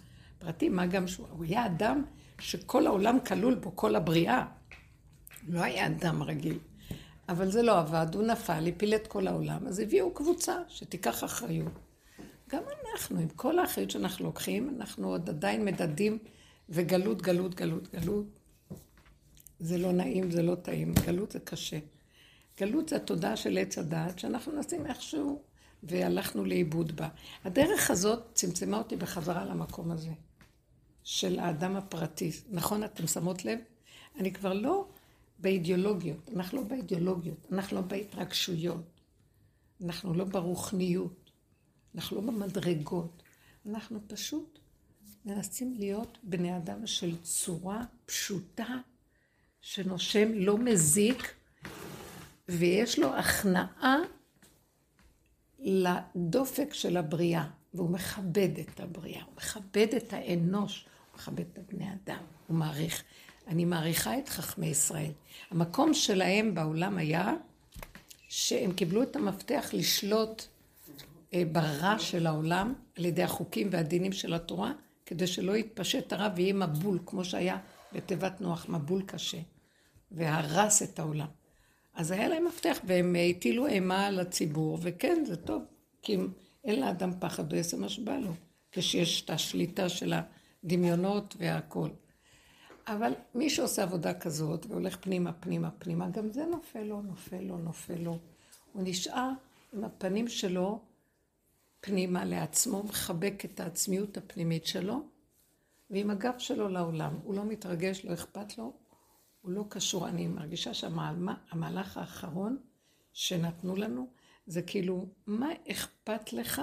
פרטי, 0.46 0.70
מה 0.70 0.86
גם 0.86 1.08
שהוא 1.08 1.28
הוא 1.30 1.44
היה 1.44 1.66
אדם 1.66 2.04
שכל 2.40 2.88
העולם 2.88 3.18
כלול 3.28 3.56
בו, 3.56 3.76
כל 3.76 3.96
הבריאה. 3.96 4.46
לא 5.48 5.60
היה 5.60 5.88
אדם 5.88 6.24
רגיל. 6.24 6.60
אבל 7.30 7.52
זה 7.52 7.62
לא 7.62 7.80
עבד, 7.80 8.08
הוא 8.16 8.24
נפל, 8.24 8.68
הפיל 8.68 8.96
את 8.96 9.08
כל 9.08 9.28
העולם, 9.28 9.68
אז 9.68 9.80
הביאו 9.80 10.14
קבוצה 10.14 10.58
שתיקח 10.68 11.24
אחריות. 11.24 11.72
גם 12.50 12.64
אנחנו, 12.94 13.20
עם 13.20 13.28
כל 13.28 13.60
האחריות 13.60 13.92
שאנחנו 13.92 14.26
לוקחים, 14.26 14.76
אנחנו 14.78 15.08
עוד 15.08 15.30
עדיין 15.30 15.66
מדדים 15.66 16.18
וגלות, 16.70 17.22
גלות, 17.22 17.56
גלות, 17.56 17.96
גלות. 17.96 18.26
זה 19.60 19.78
לא 19.78 19.92
נעים, 19.92 20.32
זה 20.32 20.42
לא 20.42 20.56
טעים, 20.56 20.94
גלות 21.06 21.32
זה 21.32 21.40
קשה. 21.40 21.80
גלות 22.60 22.90
זה 22.90 22.96
התודעה 22.96 23.36
של 23.36 23.58
עץ 23.58 23.78
הדעת, 23.78 24.20
שאנחנו 24.20 24.52
מנסים 24.52 24.86
איכשהו, 24.86 25.42
והלכנו 25.84 26.46
לאיבוד 26.46 26.96
בה. 26.96 27.08
הדרך 27.44 27.92
הזאת 27.92 28.24
צמצמה 28.34 28.78
אותי 28.78 28.96
בחזרה 28.96 29.46
למקום 29.46 29.92
הזה, 29.92 30.12
של 31.04 31.40
האדם 31.40 31.76
הפרטי. 31.76 32.32
נכון, 32.50 32.84
אתם 32.84 33.08
שמות 33.08 33.46
לב? 33.46 33.60
אני 34.20 34.34
כבר 34.34 34.54
לא 34.54 34.88
באידיאולוגיות, 35.40 36.30
אנחנו 36.36 36.58
לא 36.58 36.64
באידיאולוגיות, 36.64 37.48
אנחנו 37.52 37.76
לא 37.78 37.82
בהתרגשויות, 37.82 39.02
אנחנו 39.84 40.14
לא 40.14 40.26
ברוחניות, 40.26 41.32
אנחנו 41.96 42.16
לא 42.16 42.22
במדרגות, 42.22 43.24
אנחנו 43.66 44.00
פשוט 44.08 44.60
מנסים 45.26 45.74
להיות 45.80 46.18
בני 46.24 46.58
אדם 46.58 46.88
של 46.88 47.18
צורה 47.22 47.84
פשוטה, 48.06 48.78
שנושם, 49.62 50.34
לא 50.34 50.58
מזיק, 50.58 51.34
ויש 52.50 53.00
לו 53.00 53.16
הכנעה 53.16 53.98
לדופק 55.60 56.74
של 56.74 56.98
הבריאה, 56.98 57.50
והוא 57.74 57.90
מכבד 57.90 58.60
את 58.60 58.80
הבריאה, 58.80 59.24
הוא 59.24 59.34
מכבד 59.36 59.88
את 59.98 60.14
האנוש, 60.14 60.86
מכבד 61.16 61.44
את 61.54 61.58
הבני 61.58 61.88
אדם, 61.94 62.24
הוא 62.48 62.58
מעריך. 62.58 63.04
אני 63.48 63.66
מעריכה 63.66 64.20
את 64.20 64.30
חכמי 64.30 64.68
ישראל. 64.68 65.12
המקום 65.52 65.94
שלהם 65.94 66.56
בעולם 66.56 66.98
היה 66.98 67.34
שהם 68.30 68.74
קיבלו 68.74 69.04
את 69.04 69.16
המפתח 69.16 69.70
לשלוט 69.74 70.44
אה, 71.34 71.44
ברע 71.52 72.00
של 72.00 72.28
העולם 72.28 72.74
על 72.98 73.06
ידי 73.06 73.24
החוקים 73.24 73.68
והדינים 73.72 74.12
של 74.12 74.34
התורה, 74.34 74.72
כדי 75.06 75.28
שלא 75.28 75.58
יתפשט 75.58 76.14
הרע 76.14 76.30
ויהיה 76.36 76.54
מבול, 76.54 77.00
כמו 77.06 77.26
שהיה 77.26 77.58
בתיבת 77.94 78.42
נוח, 78.42 78.70
מבול 78.70 79.02
קשה, 79.02 79.38
והרס 80.12 80.84
את 80.84 81.00
העולם. 81.00 81.28
אז 81.96 82.12
היה 82.12 82.28
להם 82.28 82.46
מפתח, 82.48 82.78
והם 82.84 83.16
הטילו 83.30 83.68
אימה 83.68 84.08
על 84.08 84.20
הציבור, 84.20 84.78
וכן, 84.82 85.24
זה 85.28 85.36
טוב, 85.36 85.64
כי 86.02 86.16
אם 86.16 86.28
אין 86.64 86.80
לאדם 86.80 87.12
פחד, 87.20 87.52
הוא 87.52 87.58
יעשה 87.58 87.78
מה 87.78 87.90
שבא 87.90 88.18
לו, 88.18 88.32
כשיש 88.72 89.22
את 89.22 89.30
השליטה 89.30 89.90
של 89.90 90.14
הדמיונות 90.64 91.36
והכל. 91.40 91.90
אבל 92.88 93.14
מי 93.36 93.50
שעושה 93.50 93.84
עבודה 93.84 94.14
כזאת 94.14 94.66
והולך 94.66 94.98
פנימה, 95.02 95.34
פנימה, 95.34 95.72
פנימה, 95.72 96.10
גם 96.10 96.32
זה 96.32 96.46
נופל 96.46 96.84
לו, 96.84 97.02
נופל 97.02 97.42
לו, 97.42 97.58
נופל 97.58 98.00
לו. 98.00 98.20
הוא 98.74 98.84
נשאר 98.86 99.30
עם 99.74 99.84
הפנים 99.84 100.28
שלו 100.28 100.82
פנימה 101.82 102.26
לעצמו, 102.26 102.84
מחבק 102.84 103.46
את 103.46 103.60
העצמיות 103.60 104.18
הפנימית 104.18 104.66
שלו, 104.66 105.02
ועם 105.90 106.10
הגב 106.10 106.34
שלו 106.38 106.68
לעולם. 106.70 107.20
הוא 107.24 107.36
לא 107.36 107.46
מתרגש, 107.46 108.06
לא 108.06 108.14
אכפת 108.14 108.58
לו, 108.58 108.74
הוא 109.42 109.52
לא 109.52 109.66
קשור. 109.70 110.08
אני 110.08 110.28
מרגישה 110.28 110.74
שהמהלך 110.74 111.98
האחרון 111.98 112.58
שנתנו 113.14 113.76
לנו, 113.76 114.08
זה 114.48 114.62
כאילו, 114.62 115.06
מה 115.28 115.50
אכפת 115.72 116.34
לך 116.34 116.62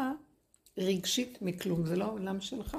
רגשית 0.78 1.42
מכלום? 1.42 1.87
זה 1.87 1.97
לא 1.97 2.04
העולם 2.04 2.40
שלך? 2.40 2.76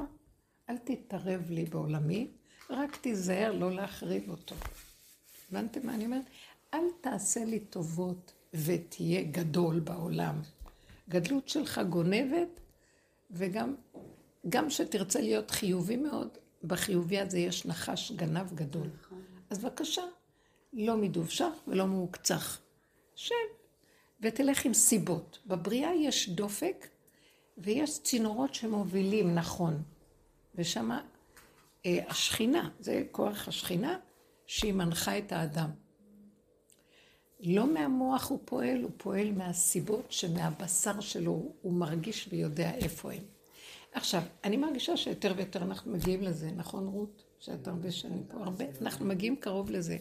אל 0.72 0.78
תתערב 0.78 1.50
לי 1.50 1.66
בעולמי, 1.66 2.28
רק 2.70 2.96
תיזהר 2.96 3.52
לא 3.52 3.72
להחריב 3.72 4.30
אותו. 4.30 4.56
הבנתם 5.50 5.86
מה 5.86 5.96
אני 5.96 6.06
אומרת? 6.06 6.26
אל 6.74 6.84
תעשה 7.02 7.46
לי 7.46 7.60
טובות 7.60 8.34
ותהיה 8.54 9.24
גדול 9.24 9.80
בעולם. 9.80 10.42
גדלות 11.10 11.50
שלך 11.50 11.82
גונבת, 11.90 12.60
וגם 13.32 13.76
גם 14.50 14.70
שתרצה 14.70 15.22
להיות 15.22 15.52
חיובי 15.52 15.98
מאוד, 15.98 16.38
בחיובי 16.64 17.20
הזה 17.20 17.40
יש 17.40 17.66
נחש 17.66 18.12
גנב 18.12 18.54
גדול. 18.54 18.88
אז 19.50 19.60
בבקשה, 19.60 20.04
לא 20.74 20.98
מדובשך 20.98 21.54
ולא 21.68 21.88
מעוקצך. 21.88 22.60
שב, 23.16 23.36
ותלך 24.22 24.66
עם 24.66 24.74
סיבות. 24.74 25.40
בבריאה 25.48 25.94
יש 25.96 26.30
דופק 26.30 26.88
ויש 27.58 28.04
צינורות 28.04 28.56
שמובילים 28.56 29.36
נכון, 29.36 29.84
ושם 30.56 30.92
אה, 31.86 32.00
השכינה, 32.08 32.70
זה 32.80 33.04
כוח 33.12 33.48
השכינה, 33.48 33.98
שהיא 34.46 34.74
מנחה 34.74 35.18
את 35.18 35.32
האדם. 35.32 35.70
לא 37.40 37.74
מהמוח 37.74 38.30
הוא 38.30 38.40
פועל, 38.46 38.82
הוא 38.82 38.92
פועל 38.98 39.32
מהסיבות 39.32 40.12
שמהבשר 40.12 41.00
שלו 41.00 41.54
הוא 41.62 41.74
מרגיש 41.74 42.28
ויודע 42.32 42.72
איפה 42.76 43.12
הם. 43.12 43.24
עכשיו, 43.94 44.22
אני 44.44 44.58
מרגישה 44.58 44.98
שיותר 44.98 45.34
ויותר 45.38 45.62
אנחנו 45.62 45.92
מגיעים 45.92 46.24
לזה, 46.24 46.52
נכון 46.56 46.88
רות? 46.88 47.24
שאת 47.40 47.68
הרבה 47.68 47.92
שנים 47.92 48.24
פה, 48.28 48.38
הרבה, 48.44 48.66
אנחנו 48.82 49.06
מגיעים 49.06 49.36
קרוב 49.36 49.72
לזה. 49.72 49.98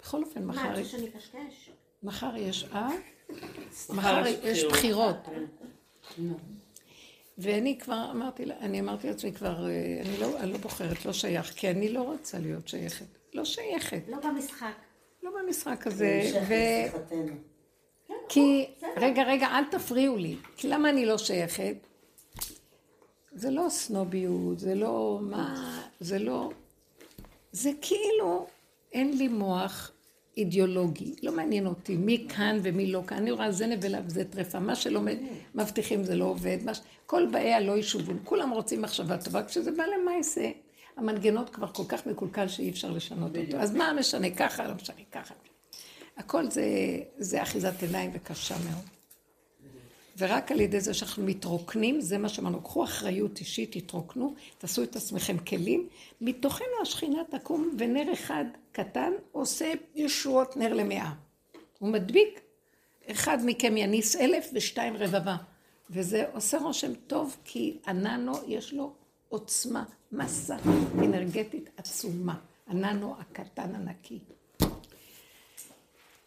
בכל 0.00 0.22
אופן, 0.22 0.44
מה, 0.44 0.52
מחר, 0.52 0.72
את 0.72 0.78
רוצה 0.78 0.88
שאני 0.88 1.08
אקשקש? 1.08 1.70
מחר 2.02 2.36
יש, 2.36 2.64
אה? 2.72 2.88
מחר 3.90 4.22
יש 4.42 4.64
בחירות. 4.64 5.16
ואני 7.38 7.78
כבר 7.78 8.10
אמרתי, 8.10 8.44
לה- 8.44 8.58
אני 8.60 8.80
אמרתי 8.80 9.06
לעצמי 9.08 9.32
כבר, 9.32 9.66
אה, 9.68 10.00
אני 10.06 10.16
לא, 10.20 10.38
אני 10.40 10.52
לא 10.52 10.58
בוחרת, 10.58 11.06
לא 11.06 11.12
שייך, 11.12 11.52
כי 11.56 11.70
אני 11.70 11.88
לא 11.88 12.02
רוצה 12.02 12.38
להיות 12.38 12.68
שייכת. 12.68 13.04
לא 13.34 13.44
שייכת. 13.44 14.02
לא 14.08 14.16
במשחק. 14.24 14.72
לא 15.22 15.30
במשחק 15.42 15.86
הזה, 15.86 16.20
ו... 16.48 16.54
שיחתנו. 16.92 17.32
כי, 18.28 18.66
רגע, 18.96 19.22
רגע, 19.22 19.46
אל 19.46 19.64
תפריעו 19.70 20.16
לי. 20.16 20.36
כי 20.56 20.68
למה 20.68 20.90
אני 20.90 21.06
לא 21.06 21.18
שייכת? 21.18 21.76
זה 23.32 23.50
לא 23.50 23.66
סנוביות, 23.70 24.58
זה 24.58 24.74
לא 24.74 25.18
מה, 25.22 25.78
זה 26.00 26.18
לא... 26.18 26.50
זה 27.52 27.70
כאילו, 27.80 28.46
אין 28.92 29.18
לי 29.18 29.28
מוח 29.28 29.92
אידיאולוגי. 30.38 31.14
לא 31.22 31.32
מעניין 31.32 31.66
אותי 31.66 31.96
מי 31.96 32.26
כאן 32.36 32.58
ומי 32.62 32.86
לא 32.92 33.02
כאן. 33.06 33.16
אני 33.16 33.30
רואה 33.30 33.52
זה 33.52 33.66
נבלה 33.66 34.00
וזה 34.06 34.24
טרפה. 34.24 34.58
מה 34.58 34.74
שלא 34.74 35.00
מבטיחים 35.54 36.04
זה 36.04 36.14
לא 36.14 36.24
עובד. 36.24 36.58
מה 36.64 36.74
ש... 36.74 36.80
כל 37.06 37.26
באיה 37.32 37.60
לא 37.60 37.78
ישובון. 37.78 38.18
כולם 38.24 38.50
רוצים 38.50 38.82
מחשבה 38.82 39.16
טובה. 39.18 39.44
כשזה 39.44 39.70
בא 39.70 39.84
למעשה, 39.84 40.50
המנגנות 40.96 41.50
כבר 41.50 41.66
כל 41.66 41.82
כך 41.88 42.06
מקולקל 42.06 42.48
שאי 42.48 42.70
אפשר 42.70 42.90
לשנות 42.90 43.36
אותו. 43.36 43.56
אז 43.56 43.74
מה 43.74 43.92
משנה 43.92 44.30
ככה, 44.30 44.68
לא 44.68 44.74
משנה 44.74 44.96
ככה. 45.12 45.34
הכל 46.16 46.50
זה, 46.50 46.64
זה 47.18 47.42
אחיזת 47.42 47.82
עיניים 47.82 48.10
וקשה 48.14 48.54
מאוד. 48.70 48.97
ורק 50.18 50.52
על 50.52 50.60
ידי 50.60 50.80
זה 50.80 50.94
שאנחנו 50.94 51.24
מתרוקנים, 51.24 52.00
זה 52.00 52.18
מה 52.18 52.28
שאמרנו, 52.28 52.62
קחו 52.62 52.84
אחריות 52.84 53.38
אישית, 53.38 53.76
תתרוקנו, 53.76 54.34
תעשו 54.58 54.82
את 54.82 54.96
עצמכם 54.96 55.38
כלים, 55.38 55.88
מתוכנו 56.20 56.66
השכינה 56.82 57.22
תקום 57.30 57.76
ונר 57.78 58.12
אחד 58.12 58.44
קטן 58.72 59.12
עושה 59.32 59.72
ישועות 59.94 60.56
נר 60.56 60.74
למאה. 60.74 61.12
הוא 61.78 61.88
מדביק, 61.92 62.40
אחד 63.10 63.38
מכם 63.44 63.76
יניס 63.76 64.16
אלף 64.16 64.50
ושתיים 64.54 64.96
רבבה. 64.96 65.36
וזה 65.90 66.24
עושה 66.32 66.58
רושם 66.58 66.94
טוב 67.06 67.36
כי 67.44 67.78
הננו 67.86 68.32
יש 68.46 68.72
לו 68.72 68.92
עוצמה, 69.28 69.84
מסה 70.12 70.56
אנרגטית 70.98 71.70
עצומה. 71.76 72.34
הננו 72.66 73.14
הקטן 73.18 73.74
הנקי. 73.74 74.18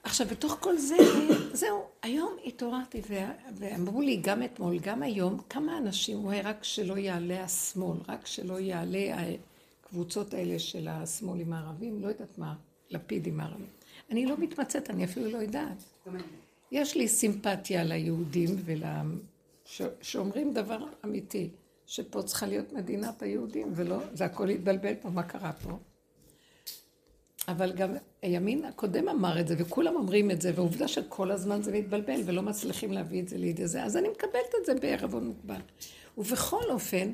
עכשיו, 0.04 0.28
בתוך 0.28 0.58
כל 0.60 0.78
זה, 0.78 0.98
זהו, 1.54 1.84
היום 2.02 2.34
התעוררתי 2.46 3.02
ואמרו 3.54 4.02
לי 4.02 4.22
גם 4.24 4.44
אתמול, 4.44 4.80
גם 4.80 5.04
היום, 5.04 5.42
כמה 5.50 5.78
אנשים, 5.78 6.26
וואי, 6.26 6.42
רק 6.42 6.64
שלא 6.64 6.98
יעלה 6.98 7.44
השמאל, 7.44 7.98
רק 8.08 8.26
שלא 8.26 8.60
יעלה 8.60 9.16
הקבוצות 9.84 10.34
האלה 10.34 10.60
של 10.60 10.88
השמאלים 10.88 11.54
הערבים, 11.54 12.02
לא 12.02 12.08
יודעת 12.08 12.38
מה, 12.38 12.56
לפידים 12.90 13.40
הערבים. 13.40 13.68
אני 14.12 14.26
לא 14.26 14.38
מתמצאת, 14.38 14.90
אני 14.90 15.06
אפילו 15.06 15.32
לא 15.32 15.38
יודעת. 15.38 15.84
יש 16.72 16.98
לי 16.98 17.08
סימפתיה 17.08 17.84
ליהודים 17.84 18.50
ול... 18.66 18.84
ש... 19.66 19.82
שאומרים 20.02 20.54
דבר 20.54 20.86
אמיתי, 21.06 21.50
שפה 21.86 22.24
צריכה 22.24 22.48
להיות 22.48 22.74
מדינת 22.74 23.22
היהודים, 23.22 23.68
ולא, 23.76 23.98
זה 24.14 24.26
הכל 24.26 24.50
התבלבל 24.50 24.96
פה, 24.96 25.10
מה 25.10 25.24
קרה 25.24 25.54
פה? 25.54 25.78
אבל 27.48 27.72
גם 27.72 27.94
הימין 28.22 28.66
הקודם 28.66 29.10
אמר 29.10 29.40
את 29.40 29.48
זה, 29.48 29.56
וכולם 29.58 29.96
אומרים 29.96 30.32
את 30.32 30.42
זה, 30.42 30.52
ועובדה 30.56 30.88
שכל 30.88 31.32
הזמן 31.32 31.62
זה 31.62 31.72
מתבלבל, 31.72 32.22
ולא 32.26 32.42
מצליחים 32.42 32.92
להביא 32.92 33.22
את 33.22 33.30
זה 33.30 33.38
לידי 33.38 33.68
זה, 33.68 33.84
אז 33.84 33.98
אני 33.98 34.10
מקבלת 34.10 34.56
את 34.62 34.66
זה 34.66 34.74
בערבון 34.74 35.28
מוגבל. 35.28 35.62
ובכל 36.18 36.64
אופן, 36.70 37.12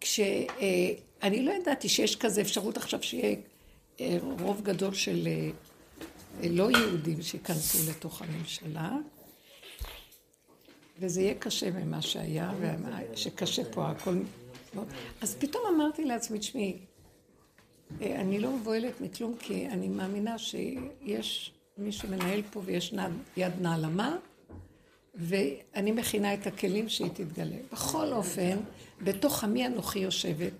כשאני 0.00 1.42
לא 1.42 1.52
ידעתי 1.52 1.88
שיש 1.88 2.16
כזה 2.16 2.40
אפשרות 2.40 2.76
עכשיו 2.76 3.02
שיהיה 3.02 3.36
אה, 4.00 4.18
רוב 4.40 4.62
גדול 4.62 4.94
של 4.94 5.26
אה, 5.26 5.50
אה, 6.42 6.48
לא 6.50 6.70
יהודים 6.70 7.22
שייכנסו 7.22 7.90
לתוך 7.90 8.22
הממשלה, 8.22 8.96
וזה 10.98 11.20
יהיה 11.20 11.34
קשה 11.34 11.70
ממה 11.70 12.02
שהיה, 12.02 12.52
שקשה 13.14 13.62
פה 13.72 13.90
הכל. 13.90 14.14
אז 15.20 15.36
פתאום 15.38 15.62
אמרתי 15.74 16.04
לעצמי, 16.04 16.38
תשמעי, 16.38 16.72
אה, 16.72 16.93
אני 18.00 18.38
לא 18.38 18.56
מבוהלת 18.56 19.00
מכלום, 19.00 19.36
כי 19.38 19.68
אני 19.68 19.88
מאמינה 19.88 20.38
שיש 20.38 21.52
מי 21.78 21.92
שמנהל 21.92 22.42
פה 22.50 22.62
ויש 22.64 22.94
יד 23.36 23.52
נעלמה, 23.60 24.16
ואני 25.14 25.92
מכינה 25.92 26.34
את 26.34 26.46
הכלים 26.46 26.88
שהיא 26.88 27.10
תתגלה. 27.14 27.56
בכל 27.72 28.12
אופן, 28.12 28.58
בתוך 29.02 29.44
עמי 29.44 29.66
אנוכי 29.66 29.98
יושבת, 29.98 30.52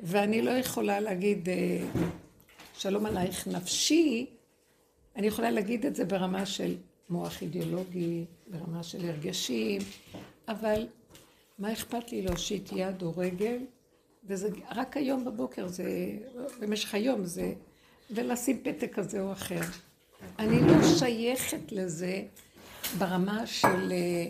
ואני 0.00 0.42
לא 0.42 0.50
יכולה 0.50 1.00
להגיד 1.00 1.48
אה, 1.48 1.78
שלום 2.74 3.06
עלייך 3.06 3.48
נפשי, 3.48 4.26
אני 5.16 5.26
יכולה 5.26 5.50
להגיד 5.50 5.86
את 5.86 5.96
זה 5.96 6.04
ברמה 6.04 6.46
של 6.46 6.76
מוח 7.10 7.42
אידיאולוגי, 7.42 8.24
ברמה 8.46 8.82
של 8.82 9.08
הרגשים, 9.08 9.82
אבל 10.48 10.86
מה 11.58 11.72
אכפת 11.72 12.12
לי 12.12 12.22
להושיט 12.22 12.72
יד 12.72 13.02
או 13.02 13.12
רגל? 13.16 13.58
וזה 14.24 14.48
רק 14.70 14.96
היום 14.96 15.24
בבוקר, 15.24 15.68
זה, 15.68 15.84
במשך 16.60 16.94
היום 16.94 17.24
זה, 17.24 17.52
ולשים 18.10 18.60
פתק 18.62 18.94
כזה 18.94 19.20
או 19.20 19.32
אחר. 19.32 19.60
אני 20.38 20.60
לא 20.60 20.82
שייכת 20.98 21.72
לזה 21.72 22.22
ברמה 22.98 23.46
של 23.46 23.92
אה, 23.92 24.26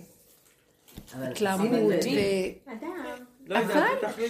התלהמות, 1.15 1.73
ו... 1.73 2.79
לא 3.47 3.61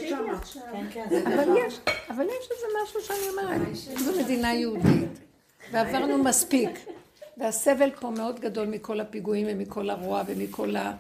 שמה. 0.08 0.40
כן, 0.72 0.86
כן, 0.92 1.06
זה 1.10 1.22
אבל 1.22 1.44
דבר. 1.44 1.56
יש, 1.66 1.80
אבל 2.08 2.24
יש 2.24 2.48
איזה 2.50 2.66
משהו 2.82 3.00
שאני 3.00 3.28
אומרת, 3.30 3.74
זו 3.98 4.22
מדינה 4.22 4.54
יהודית, 4.54 5.18
ועברנו 5.72 6.18
מספיק, 6.18 6.70
והסבל 7.36 7.90
פה 8.00 8.10
מאוד 8.10 8.40
גדול 8.40 8.66
מכל 8.66 9.00
הפיגועים 9.00 9.46
ומכל 9.50 9.90
הרוע 9.90 10.22
ומכל 10.26 10.76
ה... 10.76 10.96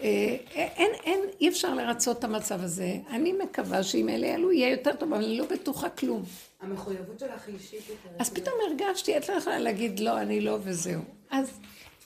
אה, 0.00 0.36
אין, 0.54 0.92
אין, 1.04 1.20
אי 1.40 1.48
אפשר 1.48 1.74
לרצות 1.74 2.18
את 2.18 2.24
המצב 2.24 2.62
הזה. 2.62 2.96
אני 3.10 3.32
מקווה 3.32 3.82
שאם 3.82 4.08
אלה 4.08 4.26
יעלו 4.26 4.52
יהיה 4.52 4.70
יותר 4.70 4.96
טוב, 4.96 5.12
אבל 5.12 5.24
אני 5.24 5.38
לא 5.38 5.46
בטוחה 5.46 5.88
כלום. 5.88 6.22
המחויבות 6.60 7.18
שלך 7.18 7.46
היא 7.46 7.54
אישית 7.54 7.80
יותר. 7.88 8.16
אז 8.18 8.30
פתאום 8.30 8.54
הרגשתי, 8.68 9.16
את 9.16 9.28
לא 9.28 9.34
יכולה 9.34 9.58
להגיד 9.58 10.00
לא, 10.00 10.20
אני 10.20 10.40
לא 10.40 10.58
וזהו. 10.62 11.02
אז 11.30 11.60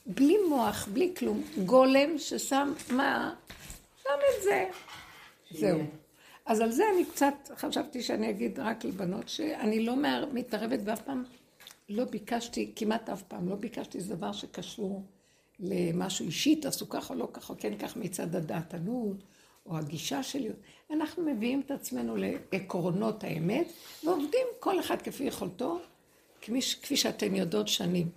בלי 0.07 0.37
מוח, 0.48 0.88
בלי 0.92 1.12
כלום, 1.18 1.42
גולם 1.64 2.18
ששם, 2.18 2.72
מה? 2.90 3.35
שם 4.03 4.11
את 4.11 4.42
זה. 4.42 4.64
זהו. 5.50 5.81
אז 6.46 6.61
על 6.61 6.70
זה 6.70 6.85
אני 6.94 7.05
קצת 7.05 7.35
חשבתי 7.57 8.03
שאני 8.03 8.31
אגיד 8.31 8.61
רק 8.61 8.85
לבנות 8.85 9.29
שאני 9.29 9.87
לא 9.87 9.94
מתערבת 10.33 10.81
ואף 10.85 11.03
פעם 11.03 11.24
לא 11.88 12.05
ביקשתי, 12.05 12.72
כמעט 12.76 13.09
אף 13.09 13.22
פעם, 13.22 13.48
לא 13.48 13.55
ביקשתי 13.55 13.98
איזה 13.98 14.16
דבר 14.16 14.33
שקשור 14.33 15.03
למשהו 15.60 16.26
אישי, 16.26 16.56
תעשו 16.56 16.88
ככה 16.88 17.14
או 17.14 17.18
לא 17.18 17.28
ככה, 17.32 17.54
כן 17.54 17.78
ככה 17.78 17.98
מצד 17.98 18.36
הדעתנות, 18.36 19.16
או 19.66 19.78
הגישה 19.78 20.22
שלי. 20.22 20.48
אנחנו 20.90 21.22
מביאים 21.22 21.60
את 21.66 21.70
עצמנו 21.70 22.16
לעקרונות 22.16 23.24
האמת, 23.24 23.72
ועובדים 24.04 24.46
כל 24.60 24.80
אחד 24.80 25.02
כפי 25.02 25.24
יכולתו, 25.24 25.80
כפי, 26.40 26.60
כפי 26.82 26.96
שאתם 26.96 27.34
יודעות 27.34 27.68
שנים. 27.68 28.08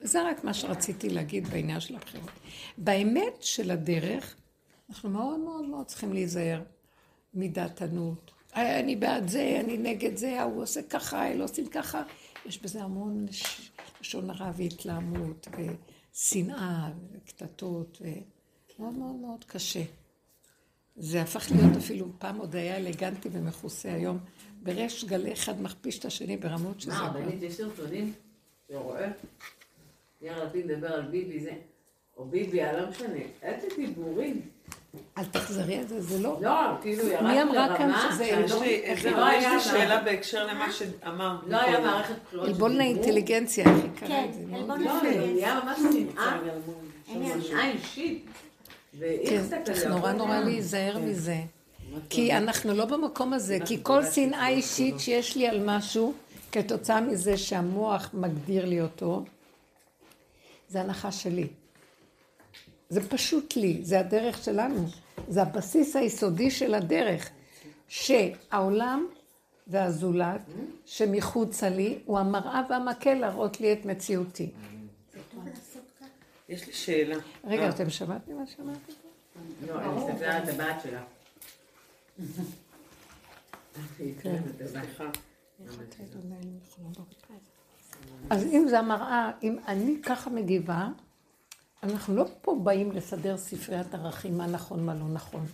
זה 0.00 0.28
רק 0.28 0.44
מה 0.44 0.54
שרציתי 0.54 1.08
להגיד 1.08 1.48
בעניין 1.48 1.80
של 1.80 1.96
הבחירות. 1.96 2.30
באמת 2.78 3.34
של 3.40 3.70
הדרך, 3.70 4.36
אנחנו 4.90 5.10
מאוד 5.10 5.40
מאוד 5.40 5.64
מאוד 5.64 5.86
צריכים 5.86 6.12
להיזהר 6.12 6.62
מדעתנות. 7.34 8.30
"אה, 8.56 8.80
אני 8.80 8.96
בעד 8.96 9.28
זה, 9.28 9.60
אני 9.64 9.78
נגד 9.78 10.16
זה, 10.16 10.40
ההוא 10.40 10.62
עושה 10.62 10.82
ככה, 10.82 11.28
אלה 11.28 11.42
עושים 11.42 11.66
ככה. 11.66 12.02
יש 12.46 12.62
בזה 12.62 12.82
המון 12.82 13.26
לשון 14.00 14.30
הרע 14.30 14.50
והתלהמות, 14.56 15.48
ושנאה, 16.14 16.90
וקטטות, 17.12 18.02
ומאוד 18.78 18.94
מאוד 18.94 19.14
מאוד 19.14 19.44
קשה. 19.44 19.82
זה 20.96 21.22
הפך 21.22 21.50
להיות 21.50 21.76
אפילו, 21.76 22.06
פעם 22.18 22.36
עוד 22.36 22.56
היה 22.56 22.76
אלגנטי 22.76 23.28
ומכוסה, 23.32 23.94
היום 23.94 24.18
בריש 24.62 25.04
גלי 25.04 25.32
אחד 25.32 25.62
מכפיש 25.62 25.98
את 25.98 26.04
השני 26.04 26.36
ברמות 26.36 26.80
שזה... 26.80 26.92
מה, 26.92 27.10
באמת 27.10 27.42
יש 27.42 27.54
סרטונים? 27.54 28.12
אתה 28.66 28.78
רואה? 28.78 29.10
יאיר 30.22 30.44
לפיד 30.44 30.66
מדבר 30.66 30.92
על 30.92 31.02
ביבי 31.02 31.40
זה, 31.40 31.52
או 32.16 32.24
ביבי, 32.24 32.60
לא 32.62 32.90
משנה. 32.90 33.18
איזה 33.42 33.66
דיבורים. 33.76 34.40
אל 35.18 35.24
תחזרי 35.24 35.76
על 35.76 35.86
זה, 35.86 36.00
זה 36.00 36.18
לא... 36.22 36.38
לא, 36.40 36.50
כאילו 36.82 37.06
ירד 37.08 37.22
מי 37.22 37.42
אמרה 37.42 37.54
לרמה 37.66 37.78
כאן 37.78 37.92
שזה 38.12 38.24
לא- 38.24 38.40
לא- 38.40 38.46
לא 38.46 38.60
לא 38.60 38.66
יש 38.86 39.04
לי 39.04 39.10
לה- 39.10 39.60
שאלה 39.60 40.00
בהקשר 40.00 40.46
למה 40.46 40.72
שאמרת. 40.72 41.40
לא 41.46 41.56
היה. 41.56 41.80
מערכת 41.80 42.14
בחירות 42.26 42.46
עלבון. 42.48 42.76
לאינטליגנציה, 42.76 43.64
איך 43.64 43.82
היא 43.82 43.90
קראה 43.96 44.08
כן, 44.08 44.26
את 44.28 44.34
זה. 44.34 44.40
מאוד 44.46 44.70
עלבון 44.70 44.80
יפה. 44.86 45.20
לא, 45.20 45.26
נהיה 45.26 45.60
ממש 45.64 45.78
שנאה. 45.78 46.38
אין 47.08 47.42
שנאה 47.42 47.70
אישית. 47.70 48.24
כן, 49.00 49.42
צריך 49.64 49.86
נורא 49.86 50.12
נורא. 50.12 50.38
להיזהר 50.40 50.94
כן. 50.94 51.04
מזה. 51.08 51.36
כי 52.10 52.32
אנחנו 52.32 52.74
לא 52.74 52.84
במקום 52.84 53.32
הזה, 53.32 53.58
כי 53.66 53.78
כל 53.82 54.04
שנאה 54.04 54.48
אישית 54.48 55.00
שיש 55.00 55.36
לי 55.36 55.48
על 55.48 55.62
משהו, 55.64 56.14
כתוצאה 56.52 57.00
מזה 57.00 57.36
שהמוח 57.36 58.10
מגדיר 58.14 58.64
לי 58.64 58.80
אותו, 58.80 59.24
זה 60.68 60.80
הנחה 60.80 61.12
שלי. 61.12 61.46
זה 62.90 63.08
פשוט 63.08 63.56
לי, 63.56 63.78
זה 63.82 64.00
הדרך 64.00 64.44
שלנו. 64.44 64.86
זה 65.28 65.42
הבסיס 65.42 65.96
היסודי 65.96 66.50
של 66.50 66.74
הדרך. 66.74 67.30
שהעולם 67.88 69.06
והזולת 69.66 70.40
שמחוצה 70.86 71.68
לי, 71.68 71.98
הוא 72.04 72.18
המראה 72.18 72.62
והמקל 72.70 73.14
להראות 73.14 73.60
לי 73.60 73.72
את 73.72 73.84
מציאותי. 73.84 74.50
יש 76.48 76.66
לי 76.66 76.72
שאלה. 76.72 77.16
רגע, 77.44 77.68
אתם 77.68 77.90
שמעתם 77.90 78.36
מה 78.36 78.46
שאמרתי? 78.46 78.92
לא, 79.66 79.80
אני 79.80 79.88
מסתכלת 79.96 80.22
על 80.22 80.48
הטבעת 80.48 80.82
שלה. 80.82 81.02
כן. 84.22 84.42
אז 88.30 88.44
אם 88.44 88.66
זה 88.68 88.78
המראה, 88.78 89.30
אם 89.42 89.56
אני 89.66 89.96
ככה 90.02 90.30
מגיבה, 90.30 90.88
אנחנו 91.82 92.16
לא 92.16 92.24
פה 92.42 92.56
באים 92.62 92.92
לסדר 92.92 93.36
ספריית 93.36 93.94
ערכים, 93.94 94.38
מה 94.38 94.46
נכון, 94.46 94.86
מה 94.86 94.94
לא 94.94 95.08
נכון. 95.08 95.46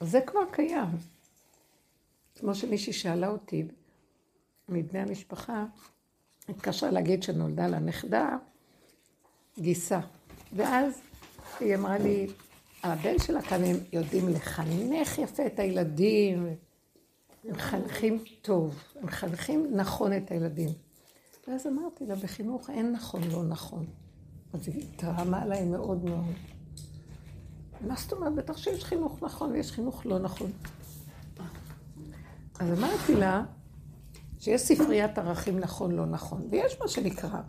זה 0.00 0.20
כבר 0.26 0.40
קיים. 0.52 0.88
כמו 2.38 2.54
שמישהי 2.54 2.92
שאלה 2.92 3.28
אותי, 3.28 3.64
מבני 4.68 4.98
המשפחה, 4.98 5.64
התקשרה 6.48 6.90
להגיד 6.90 7.22
שנולדה 7.22 7.66
לה 7.66 7.78
נכדה, 7.78 8.36
גיסה. 9.58 10.00
ואז 10.52 11.00
היא 11.60 11.74
אמרה 11.74 11.98
לי, 11.98 12.26
הבן 12.82 13.18
שלה 13.18 13.42
כאן 13.42 13.64
הם 13.64 13.76
יודעים 13.92 14.28
לחנך 14.28 15.18
יפה 15.18 15.46
את 15.46 15.58
הילדים, 15.58 16.46
הם 17.44 17.50
מחנכים 17.50 18.24
טוב, 18.42 18.82
הם 18.96 19.06
מחנכים 19.06 19.66
נכון 19.76 20.16
את 20.16 20.30
הילדים. 20.30 20.68
ואז 21.48 21.66
אמרתי 21.66 22.06
לה, 22.06 22.14
בחינוך 22.14 22.70
אין 22.70 22.92
נכון, 22.92 23.22
לא 23.32 23.44
נכון. 23.44 23.86
אז 24.52 24.68
היא 24.68 24.86
תרמה 24.96 25.42
עליי 25.42 25.64
מאוד 25.64 26.04
מאוד. 26.04 26.34
מה 27.80 27.94
זאת 27.96 28.12
אומרת? 28.12 28.34
בטח 28.34 28.56
שיש 28.56 28.84
חינוך 28.84 29.22
נכון 29.22 29.52
ויש 29.52 29.72
חינוך 29.72 30.06
לא 30.06 30.18
נכון. 30.18 30.50
אז 32.60 32.78
אמרתי 32.78 33.14
לה, 33.14 33.44
שיש 34.38 34.60
ספריית 34.60 35.18
ערכים 35.18 35.58
נכון, 35.58 35.92
לא 35.92 36.06
נכון, 36.06 36.48
ויש 36.50 36.80
מה 36.80 36.88
שנקרא 36.88 37.40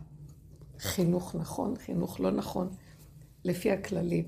חינוך 0.80 1.36
נכון, 1.36 1.76
חינוך 1.78 2.20
לא 2.20 2.32
נכון, 2.32 2.70
לפי 3.46 3.72
הכללים. 3.72 4.26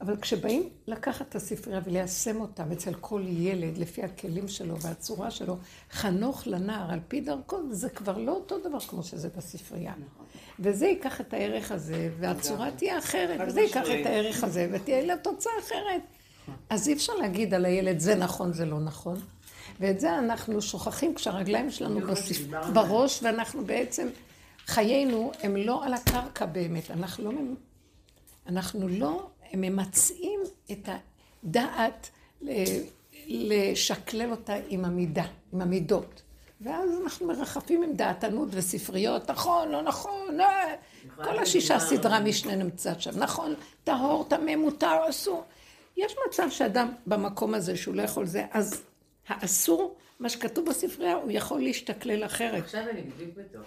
אבל 0.00 0.16
כשבאים 0.16 0.68
לקחת 0.86 1.28
את 1.28 1.34
הספרייה 1.34 1.80
וליישם 1.84 2.40
אותם 2.40 2.72
אצל 2.72 2.94
כל 2.94 3.22
ילד, 3.26 3.78
לפי 3.78 4.02
הכלים 4.02 4.48
שלו 4.48 4.80
והצורה 4.80 5.30
שלו, 5.30 5.56
חנוך 5.90 6.46
לנער 6.46 6.90
על 6.92 7.00
פי 7.08 7.20
דרכו, 7.20 7.56
זה 7.70 7.88
כבר 7.88 8.18
לא 8.18 8.32
אותו 8.32 8.58
דבר 8.58 8.80
כמו 8.80 9.02
שזה 9.02 9.28
בספרייה. 9.36 9.94
וזה 10.58 10.86
ייקח 10.86 11.20
את 11.20 11.34
הערך 11.34 11.72
הזה, 11.72 12.10
והצורה 12.18 12.70
תהיה 12.70 12.98
אחרת, 12.98 13.40
וזה 13.46 13.60
ייקח 13.60 13.82
את 14.00 14.06
הערך 14.06 14.44
הזה, 14.44 14.68
ותהיה 14.72 15.02
לה 15.04 15.16
תוצאה 15.16 15.52
אחרת. 15.60 16.02
אז 16.70 16.88
אי 16.88 16.92
אפשר 16.92 17.14
להגיד 17.14 17.54
על 17.54 17.64
הילד, 17.64 17.98
זה 17.98 18.14
נכון, 18.14 18.52
זה 18.52 18.64
לא 18.64 18.80
נכון. 18.80 19.20
ואת 19.80 20.00
זה 20.00 20.18
אנחנו 20.18 20.62
שוכחים 20.62 21.14
כשהרגליים 21.14 21.70
שלנו 21.70 22.00
בספ... 22.00 22.46
בראש, 22.72 23.22
ואנחנו 23.22 23.64
בעצם, 23.64 24.08
חיינו 24.66 25.32
הם 25.42 25.56
לא 25.56 25.84
על 25.84 25.94
הקרקע 25.94 26.46
באמת, 26.46 26.90
אנחנו 26.90 27.32
לא, 27.32 27.40
אנחנו 28.46 28.88
לא 28.88 29.30
ממצאים 29.54 30.40
את 30.72 30.88
הדעת 31.44 32.10
ל- 32.42 32.64
לשקלל 33.28 34.30
אותה 34.30 34.54
עם 34.68 34.84
המידה, 34.84 35.24
עם 35.52 35.60
המידות. 35.60 36.22
ואז 36.62 36.90
אנחנו 37.04 37.26
מרחפים 37.26 37.82
עם 37.82 37.92
דעתנות 37.92 38.48
וספריות, 38.52 39.30
נכון, 39.30 39.68
לא 39.68 39.82
נכון, 39.82 40.40
אה. 40.40 40.74
כל 41.16 41.38
השישה 41.38 41.78
סדרה 41.78 42.20
משנה 42.20 42.56
נמצאת 42.56 43.00
שם, 43.00 43.18
נכון, 43.18 43.54
טהור, 43.84 44.24
טמא, 44.28 44.56
מותר, 44.56 44.98
אסור. 45.10 45.44
יש 45.96 46.14
מצב 46.28 46.50
שאדם 46.50 46.88
במקום 47.06 47.54
הזה 47.54 47.76
שהוא 47.76 47.94
לא 47.94 48.02
יכול 48.02 48.26
זה, 48.26 48.44
אז 48.50 48.82
האסור, 49.28 49.94
מה 50.20 50.28
שכתוב 50.28 50.68
בספרייה, 50.68 51.14
הוא 51.14 51.30
יכול 51.30 51.60
להשתכלל 51.62 52.24
אחרת. 52.24 52.64
עכשיו 52.64 52.82
אני 52.90 53.02
בדיוק 53.02 53.30
בתוך 53.36 53.62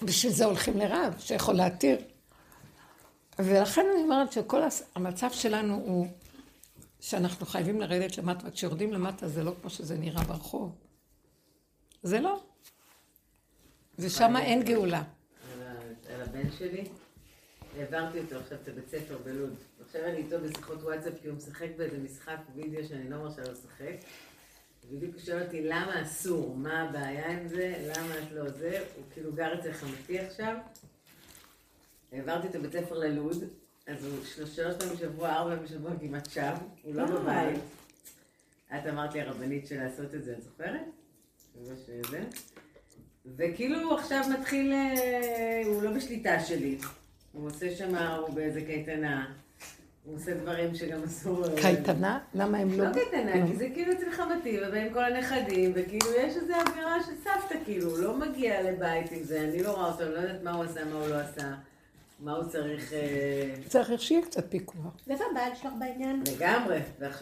זה. 0.00 0.06
בשביל 0.06 0.32
זה 0.32 0.44
הולכים 0.44 0.78
לרב, 0.78 1.14
שיכול 1.18 1.54
להתיר. 1.54 1.98
ולכן 3.38 3.86
אני 3.94 4.02
אומרת 4.02 4.32
שכל 4.32 4.62
הס- 4.62 4.82
המצב 4.94 5.30
שלנו 5.32 5.74
הוא 5.74 6.06
שאנחנו 7.00 7.46
חייבים 7.46 7.80
לרדת 7.80 8.18
למטה, 8.18 8.48
וכשיורדים 8.48 8.92
למטה 8.92 9.28
זה 9.28 9.44
לא 9.44 9.52
כמו 9.60 9.70
שזה 9.70 9.98
נראה 9.98 10.24
ברחוב. 10.24 10.72
זה 12.02 12.20
לא. 12.20 12.42
ושם 13.98 14.36
אין 14.36 14.62
גאולה. 14.62 15.02
על 16.14 16.20
הבן 16.20 16.50
שלי. 16.58 16.84
העברתי 17.78 18.18
אותו 18.20 18.36
עכשיו 18.36 18.58
את 18.62 18.68
הבית 18.68 18.88
ספר 18.88 19.18
בלוד. 19.24 19.54
עכשיו 19.80 20.04
אני 20.04 20.16
איתו 20.16 20.36
בשיחות 20.40 20.82
וואטסאפ 20.82 21.12
כי 21.22 21.28
הוא 21.28 21.36
משחק 21.36 21.68
באיזה 21.76 21.98
משחק 21.98 22.36
וידאו 22.54 22.84
שאני 22.88 23.10
לא 23.10 23.16
מרשה 23.16 23.42
לו 23.42 23.52
לשחק. 23.52 23.94
בדיוק 24.92 25.14
הוא 25.14 25.22
שואל 25.22 25.42
אותי 25.42 25.62
למה 25.62 26.02
אסור, 26.02 26.56
מה 26.56 26.82
הבעיה 26.82 27.30
עם 27.30 27.48
זה, 27.48 27.90
למה 27.96 28.18
את 28.18 28.32
לא 28.32 28.48
זה, 28.48 28.84
הוא 28.96 29.04
כאילו 29.12 29.32
גר 29.32 29.60
אצל 29.60 29.72
חמותי 29.72 30.18
עכשיו. 30.18 30.56
העברתי 32.12 32.46
את 32.46 32.54
הבית 32.54 32.72
ספר 32.72 32.98
ללוד, 32.98 33.44
אז 33.86 34.04
הוא 34.04 34.24
שלוש 34.24 34.76
פעמים 34.76 34.94
בשבוע, 34.94 35.30
ארבע 35.30 35.50
פעמים 35.50 35.64
בשבוע 35.64 35.90
כמעט 36.00 36.30
שם, 36.30 36.54
הוא 36.82 36.94
לא 36.94 37.06
בבית. 37.06 37.60
את 38.74 38.86
אמרת 38.86 39.14
לי 39.14 39.20
הרבנית 39.20 39.66
של 39.66 39.82
לעשות 39.82 40.14
את 40.14 40.24
זה, 40.24 40.32
את 40.32 40.42
זוכרת? 40.42 40.80
זה. 42.10 42.20
וכאילו 43.36 43.98
עכשיו 43.98 44.24
מתחיל, 44.38 44.72
אה, 44.72 45.62
הוא 45.66 45.82
לא 45.82 45.90
בשליטה 45.90 46.40
שלי. 46.40 46.78
הוא 47.32 47.46
עושה 47.46 47.70
שם, 47.76 47.94
הוא 47.94 48.34
באיזה 48.34 48.60
קייטנה. 48.60 49.26
הוא 50.04 50.16
עושה 50.16 50.34
דברים 50.34 50.74
שגם 50.74 51.02
אסור... 51.02 51.40
לו. 51.40 51.56
קייטנה? 51.56 52.18
למה 52.34 52.58
הם 52.58 52.78
לא... 52.78 52.84
לא 52.84 52.92
קייטנה, 52.92 53.46
כי 53.46 53.56
זה 53.56 53.68
כאילו 53.74 53.92
אצל 53.92 54.10
חמתי, 54.10 54.58
ובאים 54.62 54.92
כל 54.92 55.04
הנכדים, 55.04 55.72
וכאילו 55.74 56.06
יש 56.16 56.36
איזו 56.36 56.52
אווירה 56.54 57.02
של 57.02 57.12
סבתא, 57.24 57.64
כאילו, 57.64 57.90
הוא 57.90 57.98
לא 57.98 58.16
מגיע 58.16 58.62
לבית 58.62 59.12
עם 59.12 59.22
זה, 59.22 59.40
אני 59.40 59.62
לא 59.62 59.70
רואה 59.70 59.92
אותו, 59.92 60.02
אני 60.02 60.14
לא 60.14 60.18
יודעת 60.18 60.42
מה 60.42 60.50
הוא 60.50 60.64
עשה, 60.64 60.84
מה 60.84 61.00
הוא 61.00 61.08
לא 61.08 61.14
עשה, 61.14 61.54
מה 62.20 62.32
הוא 62.32 62.44
צריך... 62.44 62.92
אה, 62.92 63.54
צריך 63.68 64.02
שיהיה 64.02 64.22
קצת 64.22 64.50
פיקוח. 64.50 64.96
ואיפה 65.06 65.24
הבעל 65.30 65.54
שלך 65.54 65.72
בעניין? 65.78 66.22
לגמרי, 66.36 66.78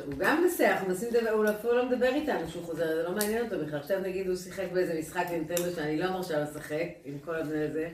הוא 0.07 0.15
גם 0.19 0.43
נוסע, 0.45 0.73
אנחנו 0.73 0.89
מנסים 0.89 1.09
לדבר, 1.15 1.31
הוא 1.31 1.45
אפילו 1.51 1.77
לא 1.77 1.87
מדבר 1.87 2.15
איתנו 2.15 2.49
שהוא 2.49 2.65
חוזר, 2.65 2.87
זה 2.87 3.03
לא 3.03 3.13
מעניין 3.13 3.45
אותו 3.45 3.65
בכלל. 3.65 3.79
עכשיו 3.79 4.01
נגיד 4.01 4.29
הוא 4.29 4.37
שיחק 4.37 4.67
באיזה 4.73 4.99
משחק 4.99 5.27
נינטנדו 5.31 5.71
שאני 5.75 5.99
לא 5.99 6.11
מרשה 6.11 6.41
לשחק, 6.41 6.87
עם 7.05 7.19
כל 7.25 7.35
הבני 7.35 7.65
הזה, 7.65 7.89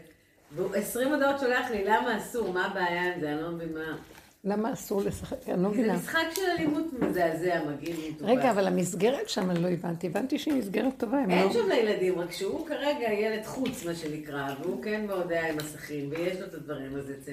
והוא 0.54 0.74
עשרים 0.74 1.12
הודעות 1.12 1.40
שולח 1.40 1.70
לי, 1.70 1.84
למה 1.84 2.18
אסור, 2.18 2.52
מה 2.52 2.66
הבעיה 2.66 3.14
עם 3.14 3.20
זה, 3.20 3.32
אני 3.32 3.42
לא 3.42 3.50
מבין 3.50 3.74
מה. 3.74 3.96
למה 4.44 4.72
אסור 4.72 5.02
לשחק? 5.02 5.48
אני 5.48 5.62
לא 5.62 5.68
זה 5.68 5.74
מבינה. 5.74 5.94
משחק 5.96 6.26
של 6.34 6.42
אלימות 6.58 6.92
מזעזע, 6.92 7.60
מגעיל 7.64 7.96
מטופש. 8.10 8.30
רגע, 8.30 8.50
אבל 8.50 8.66
המסגרת 8.66 9.28
שם 9.28 9.50
אני 9.50 9.62
לא 9.62 9.68
הבנתי. 9.68 10.06
הבנתי 10.06 10.38
שהיא 10.38 10.54
מסגרת 10.54 10.92
טובה, 10.96 11.20
אין 11.20 11.46
לא... 11.46 11.52
שם 11.52 11.68
לילדים, 11.68 12.18
רק 12.18 12.32
שהוא 12.32 12.66
כרגע 12.66 13.12
ילד 13.12 13.44
חוץ, 13.44 13.84
מה 13.86 13.94
שנקרא, 13.94 14.54
והוא 14.60 14.82
כן 14.82 15.06
מאוד 15.06 15.32
היה 15.32 15.50
עם 15.50 15.56
מסכים, 15.56 16.10
ויש 16.10 16.40
לו 16.40 16.46
את 16.46 16.54
הדברים, 16.54 16.96
אז 16.96 17.10
אצל 17.10 17.32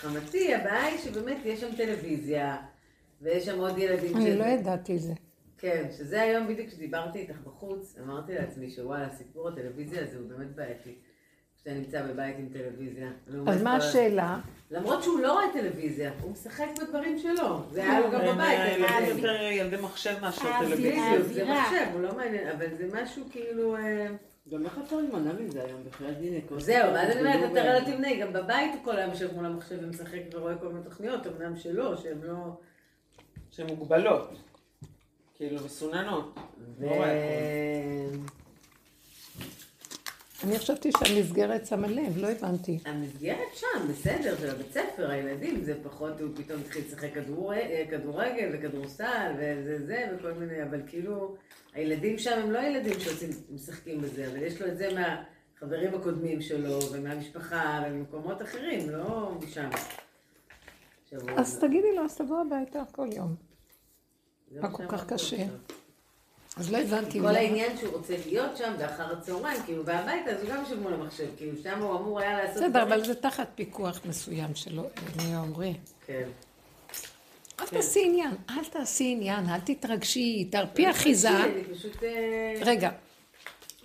חמתי, 0.00 0.54
הבעיה 0.54 0.84
היא 0.84 0.98
שבאמת 0.98 1.36
יש 1.44 1.60
שם 1.60 1.76
טלוויזיה, 1.76 2.56
ויש 3.22 3.44
שם 3.46 3.58
עוד 3.58 3.78
ילדים 3.78 4.16
אני 4.16 4.36
לא 4.36 4.44
ידעתי 4.44 4.98
זה. 4.98 5.12
כן, 5.58 5.84
שזה 5.98 6.22
היום 6.22 6.48
בדיוק 6.48 6.68
כשדיברתי 6.68 7.18
איתך 7.18 7.36
בחוץ, 7.44 7.96
אמרתי 8.04 8.34
לעצמי 8.34 8.70
שוואלה, 8.70 9.08
סיפור 9.10 9.48
הטלוויזיה 9.48 10.02
הזה 10.02 10.18
הוא 10.18 10.28
באמת 10.28 10.54
בעייתי. 10.54 10.94
כשאתה 11.68 11.80
נמצא 11.80 12.02
בבית 12.12 12.36
עם 12.38 12.48
טלוויזיה. 12.52 13.08
אז 13.46 13.62
מה 13.62 13.78
כל- 13.80 13.86
השאלה? 13.86 14.38
למרות 14.70 15.02
שהוא 15.02 15.20
לא 15.20 15.32
רואה 15.32 15.44
טלוויזיה, 15.52 16.10
הוא 16.22 16.32
משחק 16.32 16.66
בדברים 16.80 17.18
שלו. 17.18 17.62
זה 17.72 17.82
היה 17.82 18.00
לו 18.00 18.10
גם 18.10 18.20
בבית. 18.20 18.38
אה, 18.40 18.74
הם 18.74 18.80
יודעת. 18.82 19.08
יותר 19.08 19.42
ילדי 19.42 19.76
מחשב 19.82 20.14
מאשר 20.20 20.48
האווירה. 20.48 20.76
טלוויזיה. 21.16 21.44
זה. 21.44 21.52
מחשב, 21.52 21.86
הוא 21.92 22.00
לא 22.00 22.16
מעניין, 22.16 22.48
אבל 22.48 22.66
זה 22.78 22.88
משהו 23.02 23.22
כאילו... 23.30 23.76
אה, 23.76 24.06
גם 24.52 24.64
איך 24.64 24.78
אפשר 24.84 24.96
להימנע 24.96 25.32
מזה 25.32 25.62
היום? 25.64 25.80
כל 26.48 26.60
זהו, 26.60 26.94
ואז 26.94 27.10
אני 27.16 27.20
אומרת, 27.20 27.50
אתה 27.52 27.60
ב- 27.62 27.66
לא 27.66 27.94
תמנעי, 27.94 28.20
גם 28.20 28.32
בבית 28.32 28.74
הוא 28.74 28.84
כל 28.84 28.96
היום 28.96 29.10
יושב 29.10 29.34
מול 29.34 29.44
המחשב 29.46 29.76
ומשחק 29.82 30.20
ורואה 30.32 30.54
כל 30.54 30.68
מיני 30.68 30.84
תוכניות, 30.84 31.26
אמנם 31.26 31.56
שלו, 31.56 31.96
שהן 31.98 32.18
לא... 32.22 32.34
שהן 33.50 33.66
מוגבלות. 33.66 34.28
כאילו, 35.34 35.64
מסוננות. 35.64 36.38
אני 40.44 40.58
חשבתי 40.58 40.90
שהמסגרת 40.98 41.66
שמה 41.66 41.86
לב, 41.88 42.18
לא 42.18 42.26
הבנתי. 42.30 42.78
המסגרת 42.84 43.54
שם, 43.54 43.88
בסדר, 43.90 44.36
של 44.40 44.50
הבית 44.50 44.72
ספר, 44.72 45.10
הילדים, 45.10 45.64
זה 45.64 45.74
פחות, 45.82 46.20
הוא 46.20 46.28
פתאום 46.36 46.60
התחיל 46.60 46.84
לשחק 46.86 47.14
כדור- 47.14 47.52
אה, 47.54 47.84
כדורגל 47.90 48.50
וכדורסל 48.52 49.32
וזה 49.38 49.86
זה 49.86 50.06
וכל 50.18 50.32
מיני, 50.32 50.62
אבל 50.62 50.80
כאילו, 50.86 51.34
הילדים 51.74 52.18
שם 52.18 52.38
הם 52.42 52.50
לא 52.50 52.58
ילדים 52.58 52.92
שמשחקים 53.00 54.00
בזה, 54.00 54.26
אבל 54.28 54.42
יש 54.42 54.62
לו 54.62 54.68
את 54.68 54.78
זה 54.78 54.88
מהחברים 54.94 55.94
הקודמים 55.94 56.40
שלו 56.40 56.78
ומהמשפחה 56.92 57.82
וממקומות 57.86 58.42
אחרים, 58.42 58.90
לא 58.90 59.32
משם. 59.42 59.68
אז 61.36 61.58
תגידי 61.58 61.96
לו, 61.96 62.04
אז 62.04 62.16
תבוא 62.16 62.40
הביתה 62.40 62.82
כל 62.92 63.08
יום. 63.16 63.34
זה 64.50 64.60
מה 64.60 64.70
כל 64.70 64.82
כך 64.88 65.06
קשה? 65.12 65.36
עכשיו. 65.36 65.77
אז 66.58 66.72
לא 66.72 66.78
הבנתי. 66.78 67.20
כל 67.20 67.26
העניין 67.26 67.76
שהוא 67.78 67.92
רוצה 67.92 68.14
להיות 68.26 68.56
שם 68.56 68.72
ואחר 68.78 69.12
הצהריים, 69.18 69.62
כאילו, 69.64 69.84
והביתה, 69.86 70.30
אז 70.30 70.42
הוא 70.42 70.50
גם 70.50 70.60
יושב 70.64 70.80
מול 70.80 70.94
המחשב, 70.94 71.26
כאילו, 71.36 71.52
שם 71.62 71.82
הוא 71.82 72.00
אמור 72.00 72.20
היה 72.20 72.44
לעשות... 72.44 72.62
בסדר. 72.62 72.82
אבל 72.82 73.04
זה 73.04 73.14
תחת 73.14 73.48
פיקוח 73.54 74.00
מסוים 74.04 74.54
שלו, 74.54 74.82
אני 75.18 75.36
אומרי. 75.36 75.74
כן. 76.06 76.28
אל 77.60 77.66
תעשי 77.66 78.02
עניין, 78.06 78.30
אל 78.50 78.64
תעשי 78.64 79.12
עניין, 79.16 79.48
אל 79.48 79.60
תתרגשי, 79.60 80.48
תרפי 80.50 80.90
אחיזה. 80.90 81.28
אני 81.44 81.64
פשוט... 81.74 82.02
אה, 82.02 82.54
רגע, 82.64 82.90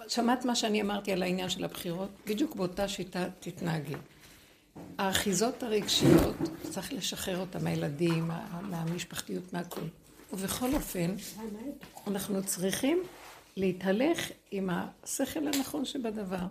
שמעת 0.07 0.45
מה 0.45 0.55
שאני 0.55 0.81
אמרתי 0.81 1.12
על 1.13 1.23
העניין 1.23 1.49
של 1.49 1.63
הבחירות? 1.63 2.09
בדיוק 2.27 2.55
באותה 2.55 2.88
שיטה 2.88 3.25
תתנהגי. 3.39 3.95
האחיזות 4.97 5.63
הרגשיות, 5.63 6.36
צריך 6.69 6.93
לשחרר 6.93 7.39
אותן 7.39 7.63
מהילדים, 7.63 8.27
מה- 8.27 8.59
מהמשפחתיות, 8.62 9.53
מהכול. 9.53 9.83
ובכל 10.34 10.74
אופן, 10.74 11.15
אנחנו 12.08 12.43
צריכים 12.43 13.04
להתהלך 13.58 14.32
עם 14.52 14.69
השכל 14.69 15.48
הנכון 15.48 15.86
שבדבר. 15.86 16.46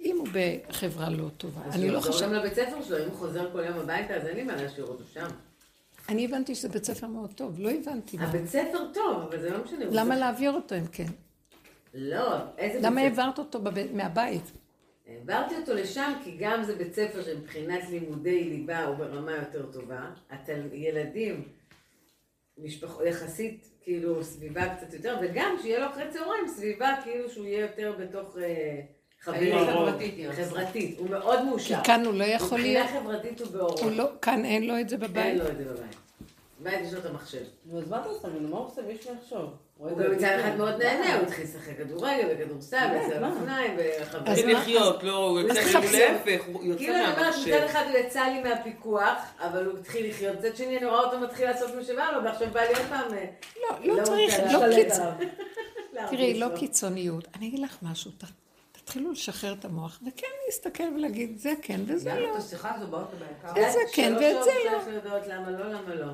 אם 0.00 0.16
הוא 0.18 0.28
בחברה 0.32 1.10
לא 1.10 1.28
טובה. 1.36 1.60
אז 1.66 1.74
אני 1.74 1.88
לא 1.88 1.94
שיחזור 1.94 2.12
חושבת... 2.12 2.28
גם 2.28 2.34
לבית 2.34 2.54
ספר 2.54 2.82
שלו, 2.82 2.98
אם 2.98 3.08
הוא 3.08 3.18
חוזר 3.18 3.52
כל 3.52 3.64
יום 3.64 3.78
הביתה, 3.78 4.14
אז 4.14 4.26
אין 4.26 4.36
לי 4.36 4.42
מה 4.42 4.56
להשאיר 4.56 4.86
אותו 4.86 5.04
שם. 5.12 5.26
אני 6.08 6.24
הבנתי 6.24 6.54
שזה 6.54 6.68
בית 6.68 6.84
ספר 6.84 7.06
מאוד 7.06 7.32
טוב, 7.32 7.60
לא 7.60 7.70
הבנתי 7.70 8.16
מה. 8.16 8.24
הבית 8.24 8.46
ספר 8.46 8.92
טוב, 8.94 9.22
אבל 9.22 9.40
זה 9.40 9.50
לא 9.50 9.64
משנה. 9.64 9.84
למה 9.90 10.16
להעביר 10.16 10.52
אותו 10.52 10.74
אם 10.74 10.86
כן? 10.86 11.06
לא, 11.94 12.36
איזה 12.58 12.74
בית 12.74 12.84
למה? 12.84 13.00
העברת 13.00 13.38
אותו 13.38 13.60
מהבית? 13.92 14.52
העברתי 15.06 15.56
אותו 15.56 15.74
לשם, 15.74 16.12
כי 16.24 16.36
גם 16.38 16.62
זה 16.62 16.76
בית 16.76 16.94
ספר 16.94 17.22
שמבחינת 17.22 17.88
לימודי 17.90 18.44
ליבה 18.44 18.84
הוא 18.84 18.96
ברמה 18.96 19.32
יותר 19.32 19.66
טובה. 19.72 20.10
התל... 20.30 20.60
ילדים, 20.72 21.44
משפח... 22.62 22.98
יחסית, 23.06 23.68
כאילו, 23.82 24.24
סביבה 24.24 24.74
קצת 24.76 24.94
יותר, 24.94 25.16
וגם 25.22 25.56
שיהיה 25.62 25.78
לו 25.78 25.86
אחרי 25.86 26.04
צהריים 26.10 26.48
סביבה, 26.48 26.94
כאילו 27.04 27.30
שהוא 27.30 27.46
יהיה 27.46 27.60
יותר 27.60 27.94
בתוך 27.98 28.38
אה. 28.38 28.80
חברתית. 29.20 30.98
הוא 30.98 31.10
מאוד 31.10 31.38
כי 31.38 31.44
מאושר. 31.44 31.80
כאן 31.84 32.04
הוא 32.04 32.14
לא 32.14 32.24
יכול 32.24 32.58
להיות, 32.58 32.84
מבחינה 32.84 33.00
חברתית 33.00 33.40
הוא 33.40 33.48
באורו. 33.48 33.82
הוא 33.82 33.90
לא, 33.90 34.08
כאן 34.22 34.44
אין 34.44 34.66
לו 34.66 34.80
את 34.80 34.88
זה 34.88 34.96
אין 34.96 35.04
בבית. 35.10 35.38
לו 35.38 35.48
את 35.48 35.56
זה 35.56 35.64
בבית. 35.64 35.96
בבית 36.60 36.80
יש 36.86 36.92
לו 36.92 37.00
את 37.00 37.06
המחשב. 37.06 37.44
נו, 37.66 37.78
אז 37.78 37.88
מה 37.88 38.00
אתה 38.00 38.08
עושה 38.08 38.28
ממנו? 38.28 38.48
מה 38.48 38.56
הוא 38.56 38.66
עושה? 38.66 38.82
מישהו 38.82 39.14
יחשוב. 39.14 39.50
הוא 39.90 40.14
מצד 40.16 40.36
אחד 40.40 40.56
מאוד 40.56 40.82
נהנה, 40.82 41.14
הוא 41.14 41.22
התחיל 41.22 41.44
לשחק 41.44 41.78
כדורגל 41.78 42.28
וכדורסל, 42.30 42.86
מה? 43.20 43.28
לאופניים, 43.28 43.76
וחברים. 44.00 44.48
לחיות, 44.48 45.02
לא, 45.02 45.16
הוא 45.16 45.40
יוצא. 45.40 45.62
כאילו 45.62 45.80
להפך, 45.82 46.44
הוא 46.52 46.64
יוצא 46.64 46.78
כאילו 46.78 46.94
אני 46.94 47.04
אומרת, 47.04 47.18
מצד 47.18 47.50
מהמחשב. 47.50 47.64
אחד 47.64 47.84
הוא 47.88 47.98
יצא 47.98 48.22
לי 48.22 48.42
מהפיקוח, 48.42 49.18
אבל 49.40 49.66
הוא 49.66 49.78
התחיל 49.78 50.10
לחיות. 50.10 50.38
מצד 50.38 50.56
שני 50.56 50.78
אני 50.78 50.86
רואה 50.86 51.00
אותו 51.00 51.20
מתחיל 51.20 51.50
לעשות 51.50 51.74
מה 51.74 51.84
שבא 51.84 52.10
לו, 52.10 52.24
ועכשיו 52.24 52.48
בא 52.52 52.60
לי 52.60 52.68
עוד 52.68 52.86
פעם... 52.88 53.14
אה, 53.14 53.24
לא, 53.62 53.96
לא 53.96 54.04
צריך, 54.04 54.34
לא 54.52 54.66
להשתלט 54.66 54.86
קיצ... 54.86 54.98
עליו. 54.98 55.12
להרביץ 55.92 56.18
תראי, 56.18 56.34
לא. 56.34 56.48
קיצוניות. 56.56 57.28
אני 57.36 57.48
אגיד 57.48 57.60
לך 57.60 57.78
משהו, 57.82 58.10
תתחילו 58.72 59.12
לשחרר 59.12 59.52
את 59.52 59.64
המוח, 59.64 60.00
וכן 60.06 60.26
להסתכל 60.46 60.84
ולהגיד, 60.96 61.38
זה 61.38 61.52
כן 61.62 61.80
וזה 61.86 62.14
לא. 62.14 62.32
את 62.32 62.36
השיחה 62.36 62.74
הזו 62.74 62.86
באות 62.86 63.08
הביתה. 63.12 63.60
איזה 63.60 63.78
כן 63.92 64.12
ואת 64.20 64.44
זה 64.44 64.50
שעות 64.64 65.26
לא. 65.94 66.12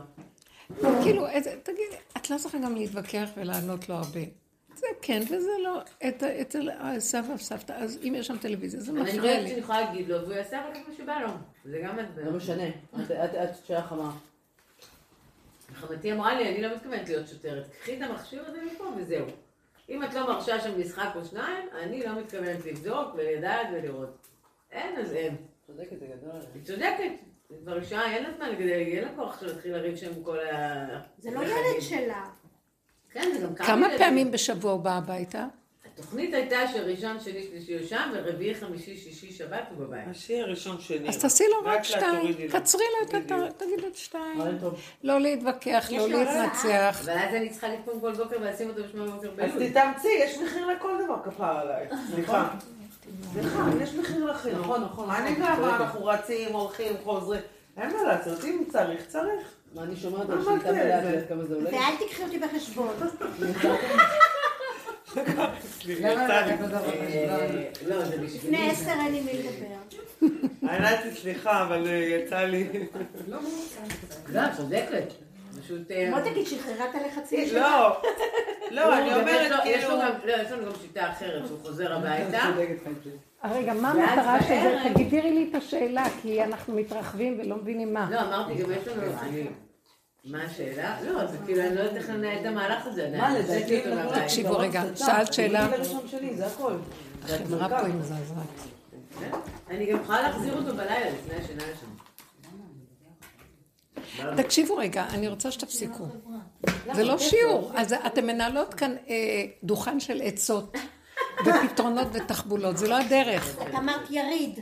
כאילו, 1.03 1.27
תגידי, 1.63 1.83
את 2.17 2.31
לא 2.31 2.39
צריכה 2.39 2.59
גם 2.59 2.75
להתווכח 2.75 3.29
ולענות 3.37 3.89
לו 3.89 3.95
הרבה. 3.95 4.21
זה 4.75 4.87
כן 5.03 5.23
וזה 5.31 5.51
לא. 5.65 5.81
את- 6.09 6.23
אצל 6.23 6.69
סבא 6.99 7.33
וסבתא, 7.35 7.73
אז 7.73 7.99
אם 8.09 8.15
יש 8.17 8.27
שם 8.27 8.39
טלוויזיה, 8.39 8.81
זה 8.81 8.93
אני 8.93 9.01
מפריע 9.01 9.21
חושבת 9.21 9.43
לי. 9.43 9.49
שאני 9.49 9.61
יכולה 9.61 9.81
להגיד 9.81 10.09
לו, 10.09 10.21
והוא 10.23 10.33
יעשה 10.33 10.67
רק 10.69 10.77
מה 10.89 10.95
שבא 10.95 11.19
לו. 11.21 11.29
זה 11.65 11.81
גם. 11.85 11.97
לא 12.17 12.33
משנה. 12.33 12.69
את- 13.25 13.67
שייך 13.67 13.93
אמר. 13.93 14.11
חמתי 15.75 16.13
אמרה 16.13 16.35
לי, 16.35 16.49
אני 16.49 16.63
לא 16.63 16.75
מתכוונת 16.77 17.09
להיות 17.09 17.29
שוטרת. 17.29 17.65
קחי 17.81 17.97
את 17.97 18.11
המכשיר 18.11 18.45
הזה 18.47 18.59
מפה 18.73 18.85
וזהו. 18.97 19.27
אם 19.89 20.05
את 20.05 20.15
לא 20.15 20.27
מרשה 20.27 20.61
שם 20.61 20.81
משחק 20.81 21.09
או 21.17 21.25
שניים, 21.25 21.69
אני 21.83 22.03
לא 22.07 22.21
מתכוונת 22.21 22.65
לבדוק 22.67 23.09
ולדעת 23.17 23.67
ולראות. 23.73 24.29
אין, 24.73 24.97
אז 24.99 25.13
אין. 25.13 25.37
צודקת, 25.67 25.99
זה 26.01 26.07
גדול. 26.07 26.41
היא 26.55 26.63
צודקת. 26.63 27.13
זה 27.51 27.57
כבר 27.63 27.81
אישה, 27.81 28.13
אין 28.13 28.23
לה 28.23 28.29
זמן 28.37 28.49
לגדל, 28.51 28.69
יהיה 28.69 29.03
לה 29.03 29.09
כוח 29.17 29.35
עכשיו 29.35 29.49
להתחיל 29.49 29.77
לריב 29.77 29.97
שם 29.97 30.23
כל 30.25 30.39
ה... 30.39 30.87
זה 31.19 31.31
לא 31.31 31.41
ילד 31.41 31.81
שלה. 31.81 32.25
כן, 33.13 33.31
זה 33.35 33.47
גם 33.47 33.55
כמה 33.55 33.67
כמה. 33.67 33.89
פעמים 33.99 34.31
בשבוע 34.31 34.73
הוא 34.73 34.81
בא 34.81 34.97
הביתה? 34.97 35.47
התוכנית 35.95 36.35
הייתה 36.35 36.57
שראשון, 36.73 37.21
שני, 37.21 37.43
שלישי 37.43 37.79
הוא 37.79 37.87
שם, 37.87 38.11
ורביעי, 38.15 38.55
חמישי, 38.55 38.97
שישי, 38.97 39.33
שבת 39.33 39.65
הוא 39.71 39.87
בבית. 39.87 40.05
השיעי 40.11 40.41
הראשון 40.41 40.81
שני. 40.81 41.09
אז 41.09 41.19
תעשי 41.21 41.45
לו 41.51 41.71
רק 41.71 41.83
שתיים. 41.83 42.35
קצרי 42.51 42.85
לו 43.01 43.09
את. 43.09 43.15
התאריך, 43.15 43.53
תגיד 43.53 43.85
עוד 43.85 43.95
שתיים. 43.95 44.41
לא 45.03 45.21
להתווכח, 45.21 45.89
לא 45.91 46.09
להתנצח. 46.09 47.01
אבל 47.05 47.13
אז 47.19 47.35
אני 47.35 47.51
צריכה 47.51 47.69
לקום 47.69 48.01
כל 48.01 48.13
בוקר 48.13 48.37
ולשים 48.41 48.69
אותו 48.69 48.83
בשמונה 48.83 49.11
בבוקר 49.11 49.45
אז. 49.45 49.51
תתאמצי, 49.71 50.09
יש 50.21 50.39
מחיר 50.39 50.67
לכל 50.67 51.05
דבר 51.05 51.17
כפרה 51.25 51.61
עליי. 51.61 51.89
סליחה. 52.15 52.55
סליחה, 53.33 53.65
יש 53.83 53.95
מחיר 53.95 54.25
לחינוך. 54.25 54.67
נכון, 54.67 54.83
נכון, 54.83 55.11
אני 55.11 55.31
נכון, 55.31 55.43
גם, 55.43 55.57
צודקת. 55.57 55.81
אנחנו 55.81 56.05
רצים, 56.05 56.53
הולכים, 56.53 56.93
חוזרים. 57.05 57.41
אין 57.77 57.97
מה 57.97 58.03
לעשות, 58.03 58.45
אם 58.45 58.63
צריך, 58.69 59.07
צריך. 59.07 59.53
מה 59.75 59.83
אני 59.83 59.97
שומעת 59.97 60.31
על 60.31 60.45
שליטה 60.45 60.73
זה? 60.73 61.19
את 61.19 61.29
כמה 61.29 61.43
עולה? 61.55 61.71
ואל 61.71 61.97
תיקחי 61.99 62.23
אותי 62.23 62.39
בחשבון. 62.39 62.89
אה, 65.17 65.25
לא. 67.87 67.97
לפני 68.23 68.71
עשר 68.71 68.91
אין 68.91 69.13
לי 69.13 69.21
מי 69.21 69.33
לדבר. 69.33 69.75
עיינתי, 70.69 71.21
סליחה, 71.21 71.63
אבל 71.63 71.87
אה, 71.87 71.93
יצא 71.93 72.39
לי. 72.41 72.69
לא, 73.29 73.39
את 74.47 74.57
צודקת. 74.57 75.13
פשוט... 75.65 75.91
אה, 75.91 76.11
בוא 76.11 76.31
תגיד, 76.31 76.47
שחררת 76.47 76.95
לחצי 77.07 77.49
שנה. 77.49 77.61
לא, 77.61 78.03
לא, 78.71 78.99
אני 78.99 79.15
אומרת, 79.15 79.63
כאילו... 79.63 79.89
גם- 79.89 80.13
לא, 80.25 80.33
יש 80.43 80.51
לנו 80.53 80.67
גם 80.67 80.73
שיטה 80.83 81.11
אחרת, 81.11 81.47
שהוא 81.47 81.59
חוזר 81.63 81.93
הביתה. 81.93 82.39
רגע, 83.45 83.75
מה 83.75 83.91
המטרה 83.91 84.43
של 84.43 84.49
זה? 84.49 84.79
תגידי 84.95 85.23
לי 85.23 85.49
את 85.51 85.55
השאלה, 85.55 86.05
כי 86.23 86.45
אנחנו 86.45 86.75
מתרחבים 86.75 87.39
ולא 87.41 87.57
מבינים 87.57 87.95
מה. 87.95 88.09
לא, 88.11 88.21
אמרתי, 88.21 88.55
גם 88.63 88.71
יש 88.71 88.89
לנו... 88.89 89.03
מה 90.25 90.43
השאלה? 90.43 90.97
לא, 91.07 91.27
זה 91.27 91.37
כאילו, 91.47 91.61
אני 91.63 91.75
לא 91.75 91.81
יודעת 91.81 91.97
איך 91.97 92.11
לנהל 92.11 92.41
את 92.41 92.47
המהלך 92.47 92.87
הזה 92.87 93.07
עדיין. 93.07 93.21
מה, 93.23 93.39
לדעתי. 93.39 93.83
תקשיבו 94.23 94.59
רגע. 94.59 94.83
שאלת 94.95 95.33
שאלה. 95.33 95.69
זה 96.37 96.47
הכל. 96.47 96.73
החברה. 97.25 97.69
פה 97.69 97.87
היא 97.87 97.95
מזעזעת. 97.95 98.47
אני 99.71 99.87
גם 99.93 100.01
יכולה 100.03 100.23
להחזיר 100.23 100.57
אותו 100.57 100.73
בלילה 100.77 101.11
לפני 101.11 101.35
השינה 101.45 101.63
לשם. 101.73 101.87
תקשיבו 104.37 104.77
רגע, 104.77 105.05
אני 105.15 105.29
רוצה 105.29 105.51
שתפסיקו. 105.51 106.07
זה 106.93 107.05
לא 107.05 107.19
שיעור, 107.19 107.73
אז 107.75 107.93
אתן 108.07 108.27
מנהלות 108.27 108.75
כאן 108.75 108.97
אה, 109.09 109.45
דוכן 109.63 110.01
של 110.01 110.21
עצות 110.23 110.77
ופתרונות 111.47 112.09
ותחבולות, 112.13 112.79
זה 112.79 112.89
לא 112.89 112.99
הדרך. 112.99 113.59
את 113.63 113.75
אמרת 113.75 114.11
יריד. 114.11 114.61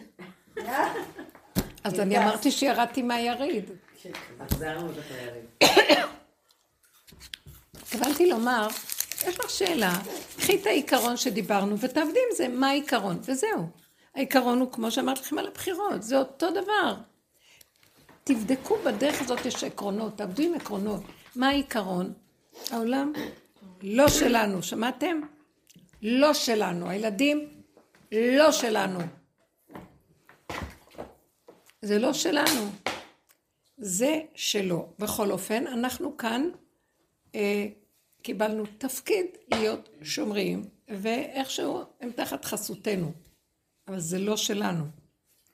אז 1.84 2.00
אני 2.00 2.18
אמרתי 2.18 2.50
שירדתי 2.50 3.02
מהיריד. 3.02 3.70
החזרנו 4.40 4.88
אותך 4.88 5.10
ליריד. 5.10 5.44
התכוונתי 7.82 8.30
לומר, 8.30 8.68
יש 9.28 9.40
לך 9.40 9.50
שאלה, 9.50 9.92
קחי 10.36 10.56
את 10.56 10.66
העיקרון 10.66 11.16
שדיברנו 11.16 11.78
ותעבדי 11.78 12.20
עם 12.30 12.36
זה, 12.36 12.48
מה 12.48 12.68
העיקרון? 12.68 13.18
וזהו. 13.24 13.68
העיקרון 14.14 14.60
הוא 14.60 14.72
כמו 14.72 14.90
שאמרתי 14.90 15.20
לכם 15.20 15.38
על 15.38 15.46
הבחירות, 15.46 16.02
זה 16.02 16.18
אותו 16.18 16.50
דבר. 16.50 16.94
תבדקו 18.24 18.76
בדרך 18.84 19.20
הזאת 19.20 19.46
יש 19.46 19.64
עקרונות, 19.64 20.16
תעבדו 20.16 20.42
עם 20.42 20.54
עקרונות. 20.54 21.02
מה 21.36 21.48
העיקרון? 21.48 22.12
העולם 22.70 23.12
לא 23.82 24.08
שלנו, 24.08 24.62
שמעתם? 24.62 25.20
לא 26.02 26.34
שלנו. 26.34 26.88
הילדים 26.88 27.48
לא 28.12 28.52
שלנו. 28.52 29.00
זה 31.82 31.98
לא 31.98 32.12
שלנו. 32.12 32.70
זה 33.78 34.20
שלו. 34.34 34.88
בכל 34.98 35.30
אופן, 35.30 35.66
אנחנו 35.66 36.16
כאן 36.16 36.50
אה, 37.34 37.66
קיבלנו 38.22 38.64
תפקיד 38.78 39.26
להיות 39.54 39.88
שומרים, 40.02 40.64
ואיכשהו 40.88 41.82
הם 42.00 42.10
תחת 42.10 42.44
חסותנו. 42.44 43.12
אבל 43.88 44.00
זה 44.00 44.18
לא 44.18 44.36
שלנו. 44.36 44.84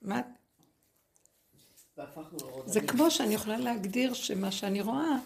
מה? 0.02 0.20
זה 2.66 2.80
כמו 2.80 3.10
שאני 3.10 3.34
יכולה 3.34 3.56
להגדיר 3.56 4.14
שמה 4.14 4.52
שאני 4.52 4.80
רואה, 4.80 5.16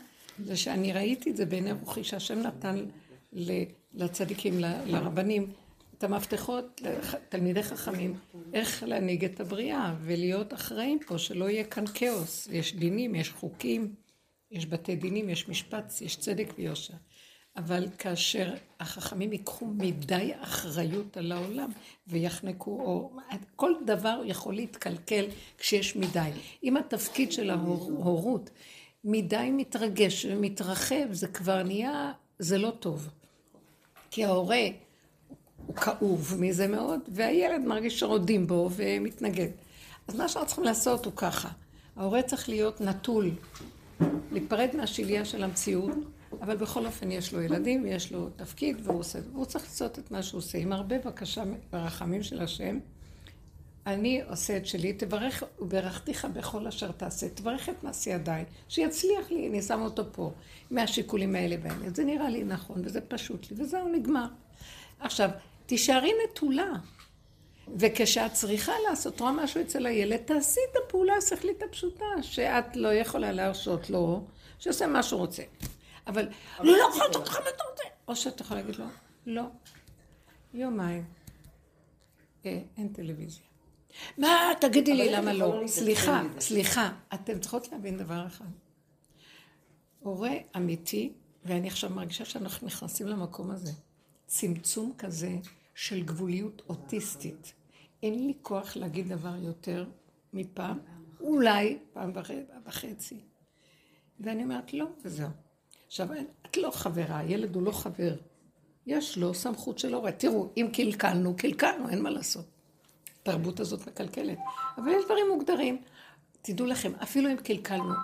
זה 0.45 0.57
שאני 0.57 0.93
ראיתי 0.93 1.31
את 1.31 1.37
זה 1.37 1.47
בעיני 1.47 1.73
רוחי, 1.73 2.05
שהשם 2.05 2.39
נתן 2.39 2.87
לצדיקים, 3.95 4.59
לרבנים, 4.61 5.53
את 5.99 6.05
המפתחות 6.05 6.81
לתלמידי 6.85 7.63
חכמים, 7.63 8.15
איך 8.53 8.83
להנהיג 8.83 9.25
את 9.25 9.41
הבריאה 9.41 9.95
ולהיות 10.01 10.55
אחראים 10.55 10.99
פה, 11.07 11.19
שלא 11.19 11.51
יהיה 11.51 11.65
כאן 11.65 11.85
כאוס. 11.95 12.49
יש 12.53 12.75
דינים, 12.75 13.15
יש 13.15 13.31
חוקים, 13.31 13.95
יש 14.51 14.67
בתי 14.67 14.97
דינים, 14.97 15.31
יש 15.31 15.49
משפט, 15.49 15.93
יש 16.01 16.17
צדק 16.17 16.55
ויושר. 16.59 16.95
אבל 17.57 17.87
כאשר 17.99 18.55
החכמים 18.81 19.33
ייקחו 19.33 19.67
מדי 19.67 20.33
אחריות 20.41 21.17
על 21.17 21.33
העולם 21.33 21.71
ויחנקו, 22.07 22.71
או 22.71 23.11
כל 23.57 23.73
דבר 23.87 24.21
יכול 24.25 24.55
להתקלקל 24.55 25.27
כשיש 25.59 25.97
מדי. 25.97 26.31
אם 26.65 26.77
התפקיד 26.77 27.33
של 27.33 27.51
ההורות 27.51 28.51
מדי 29.07 29.51
מתרגש 29.53 30.27
ומתרחב, 30.31 31.13
זה 31.13 31.29
כבר 31.29 31.63
נהיה, 31.63 32.13
זה 32.39 32.59
לא 32.59 32.71
טוב. 32.71 33.09
כי 34.11 34.25
ההורה 34.25 34.67
הוא 35.67 35.77
כאוב 35.77 36.35
מזה 36.39 36.69
מאוד, 36.69 37.01
והילד 37.09 37.65
מרגיש 37.65 38.01
שרודים 38.01 38.47
בו 38.47 38.71
ומתנגד. 38.77 39.49
אז 40.09 40.15
מה 40.17 40.29
שאנחנו 40.29 40.47
צריכים 40.47 40.65
לעשות 40.65 41.05
הוא 41.05 41.13
ככה, 41.17 41.49
ההורה 41.97 42.23
צריך 42.23 42.49
להיות 42.49 42.81
נטול, 42.81 43.31
להיפרד 44.33 44.69
מהשליה 44.77 45.25
של 45.25 45.45
המציאות, 45.45 45.91
אבל 46.41 46.57
בכל 46.57 46.87
אופן 46.87 47.11
יש 47.11 47.35
לו 47.35 47.43
ילדים, 47.43 47.87
יש 47.87 48.13
לו 48.13 48.29
תפקיד, 48.37 48.77
והוא 48.83 49.01
עושה, 49.01 49.19
והוא 49.33 49.45
צריך 49.45 49.65
לעשות 49.65 49.99
את 49.99 50.11
מה 50.11 50.23
שהוא 50.23 50.39
עושה. 50.39 50.59
עם 50.59 50.73
הרבה 50.73 50.99
בקשה 50.99 51.43
ורחמים 51.73 52.23
של 52.23 52.43
השם, 52.43 52.79
אני 53.87 54.23
עושה 54.29 54.57
את 54.57 54.67
שלי, 54.67 54.93
תברך, 54.93 55.43
וברכתיך 55.59 56.25
בכל 56.25 56.67
אשר 56.67 56.93
תעשה, 56.93 57.29
תברך 57.29 57.69
את 57.69 57.83
מעשי 57.83 58.11
ידיי, 58.11 58.45
שיצליח 58.69 59.31
לי, 59.31 59.49
אני 59.49 59.63
שם 59.63 59.83
אותו 59.83 60.13
פה, 60.13 60.33
מהשיקולים 60.71 61.35
האלה 61.35 61.57
והאלה. 61.63 61.91
זה 61.95 62.05
נראה 62.05 62.31
לי 62.31 62.45
נכון, 62.45 62.83
וזה 62.85 63.01
פשוט 63.01 63.51
לי, 63.51 63.63
וזהו, 63.63 63.89
נגמר. 63.89 64.27
עכשיו, 65.01 65.31
תישארי 65.67 66.13
נטולה. 66.25 66.73
וכשאת 67.79 68.33
צריכה 68.33 68.73
לעשות 68.89 69.21
רואה 69.21 69.33
משהו 69.33 69.61
אצל 69.61 69.87
הילד, 69.87 70.17
תעשי 70.17 70.61
את 70.71 70.77
הפעולה 70.85 71.15
השכלית 71.17 71.63
הפשוטה, 71.63 72.05
שאת 72.23 72.77
לא 72.77 72.95
יכולה 72.95 73.33
להרשות 73.33 73.91
לו, 73.91 74.27
שיעשה 74.59 74.87
מה 74.87 75.03
שהוא 75.03 75.21
רוצה. 75.21 75.43
אבל 76.07 76.29
לא 76.61 76.77
יכול 76.89 77.07
לעשות 77.07 77.29
לך 77.29 77.37
מה 77.37 77.51
אתה 77.55 77.65
רוצה. 77.71 77.85
או 78.09 78.17
שאתה 78.17 78.43
יכול 78.43 78.57
להגיד 78.57 78.77
לו, 78.77 78.85
לא, 79.27 79.43
יומיים, 80.55 81.05
אה, 82.47 82.61
אין 82.77 82.89
טלוויזיה. 82.89 83.46
מה, 84.19 84.53
תגידי 84.61 84.95
לי 84.95 85.13
למה 85.13 85.33
לא. 85.33 85.63
סליחה, 85.67 86.23
סליחה, 86.39 86.93
אתן 87.15 87.41
צריכות 87.41 87.73
להבין 87.73 87.99
דבר 87.99 88.27
אחד. 88.27 88.45
הורה 90.01 90.33
אמיתי, 90.57 91.13
ואני 91.45 91.69
עכשיו 91.69 91.91
מרגישה 91.91 92.25
שאנחנו 92.25 92.67
נכנסים 92.67 93.07
למקום 93.07 93.51
הזה. 93.51 93.73
צמצום 94.27 94.93
כזה 94.99 95.37
של 95.75 96.03
גבוליות 96.05 96.63
אוטיסטית. 96.69 97.53
אין 98.03 98.27
לי 98.27 98.35
כוח 98.43 98.77
להגיד 98.77 99.09
דבר 99.09 99.37
יותר 99.37 99.87
מפעם, 100.33 100.79
אולי 101.21 101.79
פעם 101.93 102.13
וחצי. 102.67 103.21
ואני 104.21 104.43
אומרת, 104.43 104.73
לא, 104.73 104.87
וזהו. 105.05 105.29
עכשיו, 105.87 106.09
את 106.47 106.57
לא 106.57 106.71
חברה, 106.71 107.19
הילד 107.19 107.55
הוא 107.55 107.63
לא 107.63 107.71
חבר. 107.71 108.17
יש 108.87 109.19
לו 109.19 109.35
סמכות 109.35 109.79
של 109.79 109.95
הורה. 109.95 110.13
תראו, 110.13 110.49
אם 110.57 110.69
קלקלנו, 110.73 111.37
קלקלנו, 111.37 111.89
אין 111.89 112.03
מה 112.03 112.11
לעשות. 112.11 112.56
התרבות 113.29 113.61
הזאת 113.61 113.89
מקלקלת. 113.89 114.39
אבל 114.79 114.89
יש 114.89 115.05
דברים 115.05 115.27
מוגדרים. 115.33 115.83
תדעו 116.43 116.67
לכם, 116.67 116.93
אפילו 117.03 117.31
אם 117.31 117.37
קלקלנו, 117.37 117.95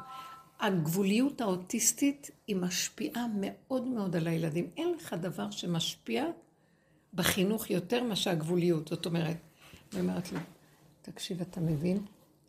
הגבוליות 0.60 1.40
האוטיסטית 1.40 2.30
היא 2.46 2.56
משפיעה 2.56 3.26
מאוד 3.40 3.86
מאוד 3.86 4.16
על 4.16 4.26
הילדים. 4.26 4.70
אין 4.76 4.92
לך 4.94 5.12
דבר 5.12 5.50
שמשפיע 5.50 6.24
בחינוך 7.14 7.70
יותר 7.70 8.02
מאשר 8.02 8.30
הגבוליות. 8.30 8.88
זאת 8.88 9.06
אומרת, 9.06 9.36
אני 9.92 10.00
אומרת 10.00 10.32
לו, 10.32 10.38
תקשיב, 11.02 11.40
אתה 11.40 11.60
מבין 11.60 11.98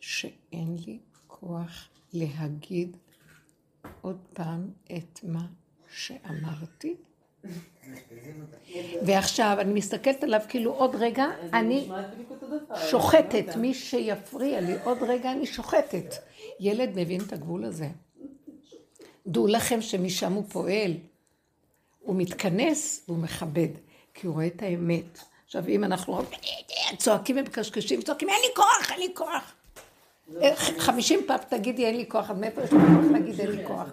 שאין 0.00 0.76
לי 0.86 0.98
כוח 1.26 1.88
להגיד 2.12 2.96
עוד 4.00 4.18
פעם 4.32 4.70
את 4.96 5.20
מה 5.22 5.46
שאמרתי? 5.94 6.94
ועכשיו 9.06 9.56
אני 9.60 9.72
מסתכלת 9.72 10.24
עליו 10.24 10.40
כאילו 10.48 10.72
עוד 10.72 10.94
רגע 10.94 11.26
אני 11.52 11.88
שוחטת, 12.90 13.56
מי 13.56 13.74
שיפריע 13.74 14.60
לי, 14.60 14.74
עוד 14.84 14.98
רגע 15.02 15.32
אני 15.32 15.46
שוחטת. 15.46 16.14
ילד 16.60 16.90
מבין 16.94 17.20
את 17.20 17.32
הגבול 17.32 17.64
הזה. 17.64 17.88
דעו 19.26 19.46
לכם 19.46 19.82
שמשם 19.82 20.32
הוא 20.32 20.44
פועל, 20.48 20.92
הוא 22.00 22.16
מתכנס 22.16 23.04
והוא 23.08 23.18
מכבד, 23.18 23.68
כי 24.14 24.26
הוא 24.26 24.34
רואה 24.34 24.46
את 24.46 24.62
האמת. 24.62 25.18
עכשיו 25.46 25.68
אם 25.68 25.84
אנחנו 25.84 26.22
צועקים 26.98 27.36
ומקשקשים, 27.36 28.02
צועקים 28.02 28.28
אין 28.28 28.40
לי 28.40 28.54
כוח, 28.56 28.90
אין 28.90 29.00
לי 29.00 29.14
כוח. 29.14 29.54
חמישים 30.78 31.20
פעם 31.26 31.38
תגידי 31.48 31.86
אין 31.86 31.96
לי 31.96 32.04
כוח, 32.08 32.30
עד 32.30 32.38
מאיפה 32.38 32.62
יש 32.62 32.72
לך 32.72 32.80
כוח 32.80 33.10
להגיד 33.12 33.40
אין 33.40 33.50
לי 33.50 33.66
כוח? 33.66 33.88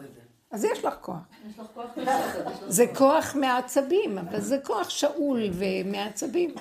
אז 0.52 0.64
יש 0.64 0.86
לך 0.86 0.94
כוח. 1.02 1.18
זה 2.68 2.86
כוח 2.96 3.36
מהעצבים, 3.36 4.18
אבל 4.18 4.42
זה 4.42 4.58
כוח 4.64 4.90
שאול 4.90 5.50
ומעצבים. 5.54 6.56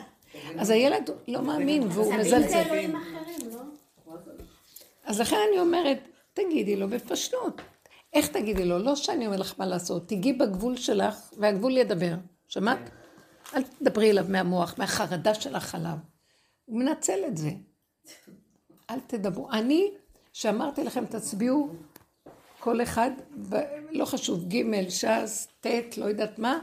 אז 0.58 0.70
הילד 0.70 1.10
לא 1.28 1.42
מאמין 1.42 1.82
והוא 1.82 2.14
מזלזל. 2.14 2.62
לא? 3.52 3.60
אז 5.04 5.20
לכן 5.20 5.36
אני 5.50 5.60
אומרת, 5.60 5.98
תגידי 6.34 6.76
לו 6.76 6.88
בפשטות. 6.88 7.60
איך 8.12 8.28
תגידי 8.28 8.64
לו? 8.64 8.78
לא 8.78 8.96
שאני 8.96 9.26
אומר 9.26 9.36
לך 9.36 9.54
מה 9.58 9.66
לעשות, 9.66 10.08
תיגעי 10.08 10.32
בגבול 10.32 10.76
שלך 10.76 11.32
והגבול 11.38 11.76
ידבר. 11.76 12.14
שמעת? 12.48 12.90
אל 13.54 13.62
תדברי 13.62 14.10
אליו 14.10 14.24
מהמוח, 14.28 14.74
מהחרדה 14.78 15.34
שלך 15.34 15.74
עליו. 15.74 15.96
הוא 16.64 16.78
מנצל 16.78 17.20
את 17.26 17.36
זה. 17.36 17.50
אל 18.90 19.00
תדברו. 19.06 19.50
אני, 19.50 19.90
שאמרתי 20.32 20.84
לכם, 20.84 21.06
תצביעו 21.06 21.74
כל 22.60 22.82
אחד, 22.82 23.10
לא 23.90 24.04
חשוב, 24.04 24.48
ג', 24.48 24.88
ש"ס, 24.88 25.48
ט', 25.60 25.98
לא 25.98 26.04
יודעת 26.04 26.38
מה, 26.38 26.58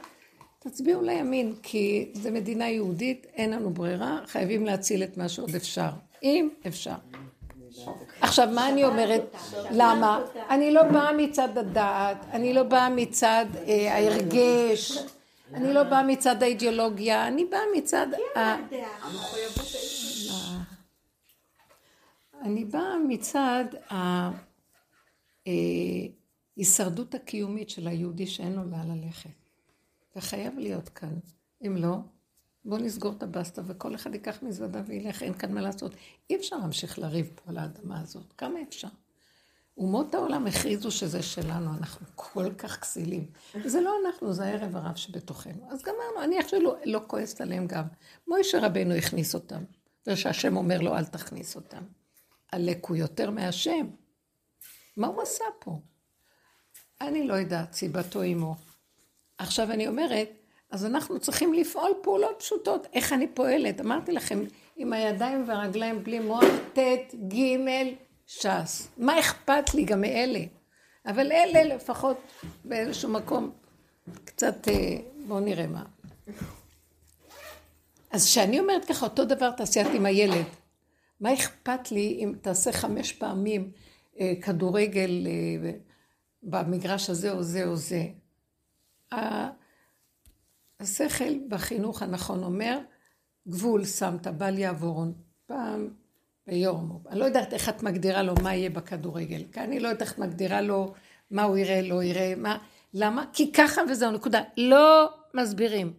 תצביעו 0.69 1.01
לימין, 1.01 1.56
כי 1.63 2.12
זו 2.13 2.32
מדינה 2.32 2.69
יהודית, 2.69 3.27
אין 3.34 3.51
לנו 3.51 3.69
ברירה, 3.69 4.19
חייבים 4.25 4.65
להציל 4.65 5.03
את 5.03 5.17
מה 5.17 5.30
שעוד 5.30 5.56
אפשר. 5.56 5.89
אם 6.23 6.49
אפשר. 6.67 6.95
עכשיו, 8.21 8.49
מה 8.56 8.69
אני 8.69 8.84
אומרת? 8.84 9.36
למה? 9.71 10.25
אני 10.49 10.71
לא 10.71 10.84
באה 10.84 11.13
מצד 11.13 11.58
הדעת, 11.58 12.25
אני 12.32 12.53
לא 12.53 12.63
באה 12.63 12.89
מצד 12.89 13.45
אה, 13.67 13.93
ההרגש, 13.93 14.97
אני 15.53 15.73
לא 15.73 15.84
באה 15.84 16.03
מצד 16.03 16.43
האידיאולוגיה, 16.43 17.27
אני 17.27 17.45
באה 17.45 17.62
מצד 17.77 18.08
ה... 18.38 18.56
אני 22.41 22.65
באה 22.65 22.95
מצד 23.08 23.65
ההישרדות 26.58 27.15
הקיומית 27.15 27.69
של 27.69 27.88
היהודי 27.88 28.27
שאין 28.27 28.53
לו 28.53 28.63
לאן 28.71 28.97
ללכת. 28.97 29.46
זה 30.17 30.21
חייב 30.21 30.60
להיות 30.60 30.89
כאן. 30.89 31.13
אם 31.67 31.77
לא, 31.77 31.97
בואו 32.65 32.82
נסגור 32.82 33.13
את 33.17 33.23
הבסטה 33.23 33.62
וכל 33.65 33.95
אחד 33.95 34.13
ייקח 34.13 34.38
מזוודה 34.41 34.82
וילך, 34.86 35.23
אין 35.23 35.34
כאן 35.34 35.53
מה 35.53 35.62
לעשות. 35.62 35.91
אי 36.30 36.36
אפשר 36.36 36.58
להמשיך 36.58 36.99
לריב 36.99 37.32
פה 37.36 37.49
על 37.49 37.58
האדמה 37.58 38.01
הזאת. 38.01 38.34
כמה 38.38 38.60
אפשר? 38.69 38.88
אומות 39.77 40.15
העולם 40.15 40.47
הכריזו 40.47 40.91
שזה 40.91 41.21
שלנו, 41.21 41.73
אנחנו 41.73 42.06
כל 42.15 42.53
כך 42.58 42.80
כסילים. 42.80 43.25
זה 43.65 43.82
לא 43.82 43.95
אנחנו, 44.06 44.34
זה 44.34 44.45
הערב 44.45 44.75
הרב 44.75 44.95
שבתוכנו. 44.95 45.71
אז 45.71 45.84
גמרנו, 45.84 46.23
אני 46.23 46.39
עכשיו 46.39 46.60
לא, 46.60 46.75
לא 46.86 47.01
כועסת 47.08 47.41
עליהם 47.41 47.67
גם. 47.67 47.84
מוישה 48.27 48.65
רבנו 48.65 48.93
הכניס 48.93 49.36
אותם, 49.36 49.63
ושהשם 50.08 50.58
אומר 50.58 50.82
לו, 50.82 50.95
אל 50.95 51.06
תכניס 51.06 51.56
אותם. 51.56 51.84
עלק 52.51 52.86
הוא 52.86 52.97
יותר 52.97 53.32
מהשם. 53.32 53.88
מה 54.97 55.08
הוא 55.08 55.21
עשה 55.21 55.45
פה? 55.60 55.80
אני 57.01 57.27
לא 57.27 57.34
יודעת, 57.34 57.73
סיבתו 57.73 58.21
עמו. 58.21 58.56
עכשיו 59.38 59.71
אני 59.71 59.88
אומרת, 59.88 60.30
אז 60.71 60.86
אנחנו 60.86 61.19
צריכים 61.19 61.54
לפעול 61.54 61.91
פעולות 62.04 62.36
פשוטות. 62.39 62.88
איך 62.93 63.13
אני 63.13 63.28
פועלת? 63.28 63.82
אמרתי 63.82 64.12
לכם, 64.12 64.43
עם 64.76 64.93
הידיים 64.93 65.43
והרגליים 65.47 66.04
בלי 66.04 66.19
מוח, 66.19 66.45
ט', 66.73 67.13
ג', 67.34 67.58
ש"ס. 68.28 68.88
מה 68.97 69.19
אכפת 69.19 69.73
לי 69.73 69.86
גם 69.86 70.02
מאלה? 70.02 70.39
אבל 71.06 71.32
אלה 71.32 71.76
לפחות 71.76 72.17
באיזשהו 72.65 73.10
מקום 73.10 73.52
קצת, 74.26 74.67
אה, 74.67 74.97
בואו 75.28 75.39
נראה 75.39 75.67
מה. 75.67 75.84
אז 78.12 78.26
כשאני 78.26 78.60
אומרת 78.60 78.86
ככה, 78.86 79.06
אותו 79.06 79.26
דבר 79.26 79.52
תעשיית 79.52 79.88
עם 79.93 80.06
הילד. 80.06 80.45
מה 81.21 81.34
אכפת 81.34 81.91
לי 81.91 82.19
אם 82.23 82.34
תעשה 82.41 82.71
חמש 82.71 83.13
פעמים 83.13 83.71
אה, 84.19 84.34
כדורגל 84.41 85.28
אה, 85.28 85.71
במגרש 86.43 87.10
הזה 87.10 87.32
או 87.32 87.43
זה 87.43 87.65
או 87.65 87.76
זה? 87.76 88.04
השכל 90.79 91.33
בחינוך 91.47 92.01
הנכון 92.01 92.43
אומר, 92.43 92.79
גבול 93.47 93.85
שמת, 93.85 94.27
בל 94.27 94.58
יעבורון. 94.58 95.13
פעם 95.45 95.89
ביום. 96.47 96.99
אני 97.10 97.19
לא 97.19 97.25
יודעת 97.25 97.53
איך 97.53 97.69
את 97.69 97.83
מגדירה 97.83 98.23
לו 98.23 98.33
מה 98.43 98.55
יהיה 98.55 98.69
בכדורגל. 98.69 99.43
כי 99.51 99.60
אני 99.60 99.79
לא 99.79 99.87
יודעת 99.87 100.01
איך 100.01 100.13
את 100.13 100.19
מגדירה 100.19 100.62
לו 100.62 100.93
מה 101.31 101.43
הוא 101.43 101.58
יראה, 101.58 101.81
לא 101.81 102.03
יראה, 102.03 102.33
מה... 102.37 102.58
למה? 102.93 103.25
כי 103.33 103.51
ככה 103.51 103.81
וזהו, 103.89 104.12
נקודה. 104.12 104.41
לא 104.58 105.10
מסבירים. 105.33 105.93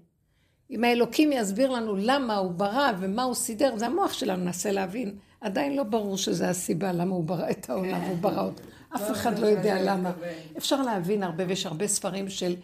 אם 0.70 0.84
האלוקים 0.84 1.32
יסביר 1.32 1.70
לנו 1.70 1.96
למה 1.96 2.36
הוא 2.36 2.52
ברא 2.52 2.90
ומה 3.00 3.22
הוא 3.22 3.34
סידר, 3.34 3.76
זה 3.76 3.86
המוח 3.86 4.12
שלנו 4.12 4.44
ננסה 4.44 4.72
להבין. 4.72 5.18
עדיין 5.40 5.76
לא 5.76 5.82
ברור 5.82 6.16
שזה 6.16 6.48
הסיבה 6.48 6.92
למה 6.92 7.14
הוא 7.14 7.24
ברא 7.24 7.50
את 7.50 7.70
העולם, 7.70 8.00
הוא 8.00 8.16
ברא 8.16 8.44
אותו. 8.44 8.62
אף 8.94 9.10
אחד 9.10 9.38
לא 9.38 9.46
יודע 9.46 9.82
למה. 9.82 10.12
אפשר 10.58 10.82
להבין 10.82 11.22
הרבה, 11.22 11.44
ויש 11.48 11.66
הרבה 11.66 11.86
ספרים 11.86 12.28
של 12.28 12.56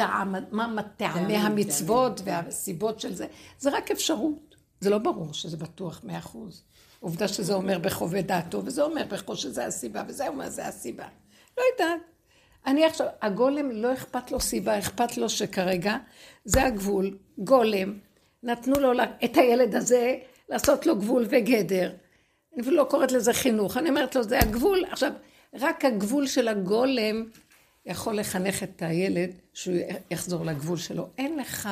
טעם, 0.00 0.34
מה 0.50 0.82
טעמי 0.96 1.36
המצוות 1.36 2.20
והסיבות 2.24 3.00
של 3.00 3.14
זה. 3.14 3.26
זה 3.58 3.70
רק 3.70 3.90
אפשרות. 3.90 4.54
זה 4.80 4.90
לא 4.90 4.98
ברור 4.98 5.34
שזה 5.34 5.56
בטוח 5.56 6.00
מאה 6.04 6.18
אחוז. 6.18 6.62
עובדה 7.00 7.28
שזה 7.28 7.54
אומר 7.54 7.78
בחווה 7.78 8.22
דעתו, 8.22 8.62
וזה 8.64 8.82
אומר 8.82 9.04
בחו 9.08 9.36
שזה 9.36 9.66
הסיבה, 9.66 10.02
וזה 10.08 10.28
אומר 10.28 10.48
זה 10.48 10.66
הסיבה. 10.66 11.04
לא 11.58 11.62
יודעת. 11.72 12.00
אני 12.66 12.84
עכשיו, 12.84 13.06
הגולם 13.22 13.70
לא 13.70 13.92
אכפת 13.92 14.30
לו 14.30 14.40
סיבה, 14.40 14.78
אכפת 14.78 15.16
לו 15.16 15.28
שכרגע 15.28 15.96
זה 16.44 16.62
הגבול, 16.62 17.18
גולם, 17.38 17.98
נתנו 18.42 18.80
לו 18.80 18.92
את 19.24 19.36
הילד 19.36 19.74
הזה 19.74 20.14
לעשות 20.48 20.86
לו 20.86 20.96
גבול 20.96 21.26
וגדר. 21.30 21.92
אני 22.54 22.62
אפילו 22.62 22.76
לא 22.76 22.86
קוראת 22.90 23.12
לזה 23.12 23.32
חינוך, 23.32 23.76
אני 23.76 23.88
אומרת 23.88 24.16
לו, 24.16 24.22
זה 24.22 24.38
הגבול. 24.38 24.84
עכשיו, 24.90 25.12
רק 25.54 25.84
הגבול 25.84 26.26
של 26.26 26.48
הגולם 26.48 27.24
יכול 27.86 28.16
לחנך 28.16 28.62
את 28.62 28.82
הילד 28.82 29.30
שהוא 29.54 29.76
יחזור 30.10 30.44
לגבול 30.44 30.76
שלו. 30.76 31.08
אין 31.18 31.38
לך 31.38 31.68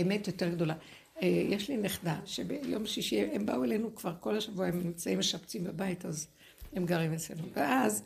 אמת 0.00 0.26
יותר 0.26 0.48
גדולה. 0.48 0.74
אה, 1.22 1.26
יש 1.26 1.68
לי 1.68 1.76
נכדה 1.76 2.16
שביום 2.26 2.86
שישי 2.86 3.20
הם 3.32 3.46
באו 3.46 3.64
אלינו 3.64 3.94
כבר 3.94 4.14
כל 4.20 4.36
השבוע, 4.36 4.66
הם 4.66 4.82
נמצאים 4.84 5.18
משפצים 5.18 5.64
בבית, 5.64 6.04
אז 6.04 6.26
הם 6.72 6.86
גרים 6.86 7.12
אצלנו. 7.12 7.42
ואז 7.52 8.02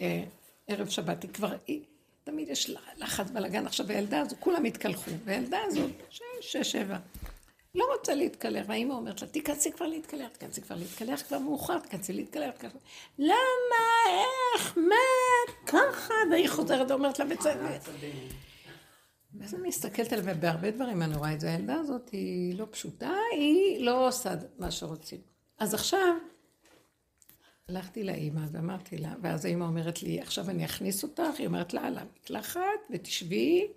אה, 0.00 0.24
ערב 0.66 0.88
שבת, 0.88 1.22
היא 1.22 1.30
כבר, 1.30 1.56
היא, 1.66 1.80
תמיד 2.24 2.48
יש 2.48 2.70
לחץ 2.96 3.30
בלאגן 3.30 3.66
עכשיו, 3.66 3.86
והילדה 3.86 4.20
הזו, 4.20 4.36
כולם 4.40 4.64
התקלחו, 4.64 5.10
והילדה 5.24 5.58
הזאת, 5.66 5.90
שש, 6.10 6.22
שש, 6.40 6.72
שבע, 6.72 6.98
לא 7.74 7.84
רוצה 7.96 8.14
להתקלח, 8.14 8.66
והאימא 8.68 8.92
אומרת 8.92 9.22
לה, 9.22 9.28
תיכנסי 9.28 9.72
כבר 9.72 9.86
להתקלח, 9.86 10.28
תיכנסי 10.28 10.62
כבר 10.62 10.76
להתקלח, 10.76 11.22
כבר 11.22 11.38
מאוחר, 11.38 11.78
תיכנסי 11.78 12.12
להתקלח. 12.12 12.54
למה, 13.18 13.32
איך, 14.54 14.78
מה, 14.78 15.54
ככה, 15.66 16.14
והיא 16.30 16.48
חוזרת 16.48 16.90
ואומרת 16.90 17.18
לה 17.18 17.24
בצדק. 17.24 17.80
ואז 19.34 19.54
אני 19.54 19.68
מסתכלת 19.68 20.12
עליה, 20.12 20.34
ובהרבה 20.36 20.70
דברים 20.70 21.02
אני 21.02 21.16
רואה 21.16 21.32
את 21.32 21.40
זה, 21.40 21.50
הילדה 21.50 21.74
הזאת 21.74 22.08
היא 22.08 22.58
לא 22.58 22.66
פשוטה, 22.70 23.12
היא 23.32 23.84
לא 23.84 24.08
עושה 24.08 24.34
מה 24.58 24.70
שרוצים. 24.70 25.20
אז 25.58 25.74
עכשיו, 25.74 26.14
הלכתי 27.68 28.04
לאימא 28.04 28.40
ואמרתי 28.52 28.98
לה, 28.98 29.14
ואז 29.22 29.44
האימא 29.44 29.64
אומרת 29.64 30.02
לי, 30.02 30.20
עכשיו 30.20 30.50
אני 30.50 30.64
אכניס 30.64 31.02
אותך, 31.02 31.38
היא 31.38 31.46
אומרת 31.46 31.74
לה, 31.74 31.90
למקלחת, 31.90 32.60
ותשבי, 32.90 33.68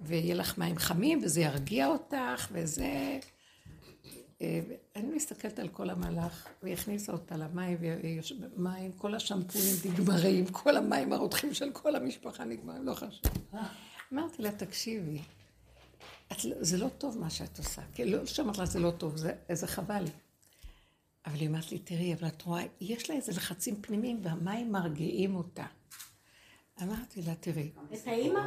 ויהיה 0.00 0.34
לך 0.34 0.58
מים 0.58 0.78
חמים, 0.78 1.20
וזה 1.22 1.40
ירגיע 1.40 1.86
אותך, 1.86 2.48
וזה... 2.52 3.18
אה, 4.42 4.60
אני 4.96 5.14
מסתכלת 5.16 5.58
על 5.58 5.68
כל 5.68 5.90
המהלך, 5.90 6.48
והיא 6.62 6.74
הכניסה 6.74 7.12
אותה 7.12 7.36
למים, 7.36 7.78
ומים, 8.56 8.92
כל 8.92 9.14
השמפויים 9.14 9.66
נגמרים, 9.84 10.46
כל 10.46 10.76
המים 10.76 11.12
הרותחים 11.12 11.54
של 11.54 11.70
כל 11.72 11.96
המשפחה 11.96 12.44
נגמרים, 12.44 12.84
לא 12.86 12.94
חשוב. 12.94 13.22
אמרתי 14.12 14.42
לה, 14.42 14.52
תקשיבי, 14.52 15.18
את, 16.32 16.44
לא- 16.44 16.56
זה 16.60 16.76
לא 16.78 16.88
טוב 16.98 17.18
מה 17.18 17.30
שאת 17.30 17.58
עושה. 17.58 17.82
כי 17.94 18.04
לא 18.04 18.26
שאמרת 18.26 18.58
לה, 18.58 18.66
זה 18.66 18.78
לא 18.78 18.90
טוב, 18.90 19.16
זה, 19.16 19.32
זה 19.52 19.66
חבל. 19.66 20.04
אבל 21.26 21.36
היא 21.40 21.48
אמרת 21.48 21.72
לי, 21.72 21.78
תראי, 21.78 22.14
אבל 22.14 22.28
את 22.28 22.42
רואה, 22.42 22.62
יש 22.80 23.10
לה 23.10 23.16
איזה 23.16 23.32
לחצים 23.32 23.82
פנימיים, 23.82 24.20
והמים 24.22 24.72
מרגיעים 24.72 25.34
אותה. 25.36 25.64
אמרתי 26.82 27.22
לה, 27.22 27.34
תראי. 27.34 27.70
את 27.94 28.06
האימא? 28.06 28.40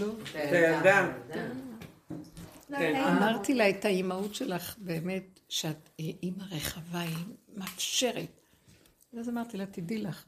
לא. 0.00 0.06
את 0.30 0.34
הילדה. 0.34 1.12
כן. 2.78 2.96
אמרתי 2.96 3.54
לה 3.54 3.70
את 3.70 3.84
האימהות 3.84 4.34
שלך, 4.34 4.76
באמת, 4.78 5.40
שאת 5.48 5.88
אימא 5.98 6.44
רחבה, 6.50 7.00
היא 7.00 7.16
מאפשרת. 7.56 8.40
ואז 9.12 9.28
אמרתי 9.28 9.56
לה, 9.56 9.66
תדעי 9.66 9.98
לך, 9.98 10.24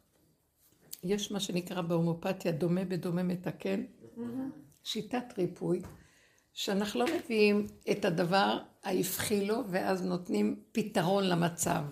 יש 1.05 1.33
מה 1.33 1.41
שנקרא 1.41 1.81
בהומופתיה 1.81 2.53
דומה 2.53 2.85
בדומה 2.85 3.23
מתקן, 3.23 3.85
שיטת 4.85 5.39
ריפוי, 5.39 5.81
שאנחנו 6.53 7.01
לא 7.01 7.07
מביאים 7.17 7.67
את 7.91 8.05
הדבר 8.05 8.59
ההפכי 8.85 9.47
לו, 9.47 9.57
ואז 9.69 10.03
נותנים 10.03 10.61
פתרון 10.73 11.29
למצב. 11.29 11.83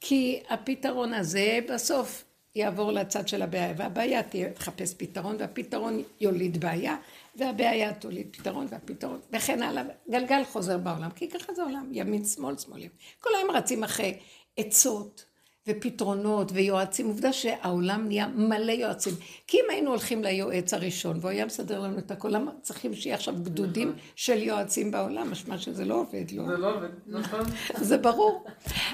כי 0.00 0.42
הפתרון 0.48 1.14
הזה 1.14 1.58
בסוף 1.68 2.24
יעבור 2.54 2.92
לצד 2.92 3.28
של 3.28 3.42
הבעיה, 3.42 3.74
והבעיה 3.76 4.20
תחפש 4.54 4.94
פתרון, 4.94 5.36
והפתרון 5.38 6.02
יוליד 6.20 6.60
בעיה, 6.60 6.96
והבעיה 7.36 7.94
תוליד 7.94 8.36
פתרון, 8.36 8.66
והפתרון, 8.70 9.20
וכן 9.32 9.62
הלאה. 9.62 9.82
גלגל 10.10 10.42
חוזר 10.44 10.78
בעולם, 10.78 11.10
כי 11.10 11.28
ככה 11.30 11.54
זה 11.54 11.62
עולם, 11.62 11.88
ימין, 11.92 12.24
שמאל, 12.24 12.58
שמאלים. 12.58 12.90
כל 13.20 13.30
היום 13.38 13.50
רצים 13.50 13.84
אחרי 13.84 14.18
עצות, 14.56 15.24
ופתרונות 15.68 16.52
ויועצים. 16.52 17.06
עובדה 17.06 17.32
שהעולם 17.32 18.06
נהיה 18.06 18.26
מלא 18.26 18.72
יועצים. 18.72 19.14
כי 19.46 19.56
אם 19.56 19.64
היינו 19.70 19.90
הולכים 19.90 20.24
ליועץ 20.24 20.74
הראשון, 20.74 21.18
והוא 21.20 21.30
היה 21.30 21.46
מסדר 21.46 21.80
לנו 21.80 21.98
את 21.98 22.10
הכל, 22.10 22.28
למה 22.28 22.52
צריכים 22.62 22.94
שיהיה 22.94 23.16
עכשיו 23.16 23.34
גדודים 23.42 23.88
נכון. 23.88 24.00
של 24.16 24.42
יועצים 24.42 24.90
בעולם? 24.90 25.30
משמע 25.30 25.58
שזה 25.58 25.84
לא 25.84 25.94
עובד, 25.94 26.30
לא. 26.32 26.46
זה 26.46 26.56
לא 26.56 26.76
עובד, 26.76 26.88
נכון. 27.06 27.40
זה 27.88 27.98
ברור. 27.98 28.44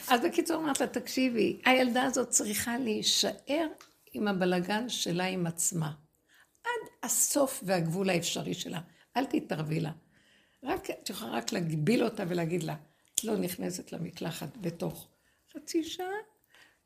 אז 0.09 0.21
בקיצור 0.21 0.57
אמרת 0.57 0.81
לה, 0.81 0.87
תקשיבי, 0.87 1.61
הילדה 1.65 2.03
הזאת 2.03 2.29
צריכה 2.29 2.79
להישאר 2.79 3.67
עם 4.13 4.29
הבלגן 4.29 4.89
שלה 4.89 5.25
עם 5.25 5.47
עצמה. 5.47 5.91
עד 6.69 6.89
הסוף 7.03 7.63
והגבול 7.67 8.11
האפשרי 8.11 8.55
שלה. 8.55 8.81
אל 9.17 9.25
תתערבי 9.25 9.81
לה. 9.81 9.91
רק, 10.65 10.91
את 10.91 11.11
יכולה 11.11 11.33
רק 11.33 11.53
להגביל 11.53 12.05
אותה 12.05 12.25
ולהגיד 12.29 12.63
לה, 12.63 12.77
את 13.15 13.25
לא 13.25 13.37
נכנסת 13.37 13.93
למקלחת 13.93 14.57
בתוך 14.61 15.09
חצי 15.53 15.85
שעה, 15.85 16.07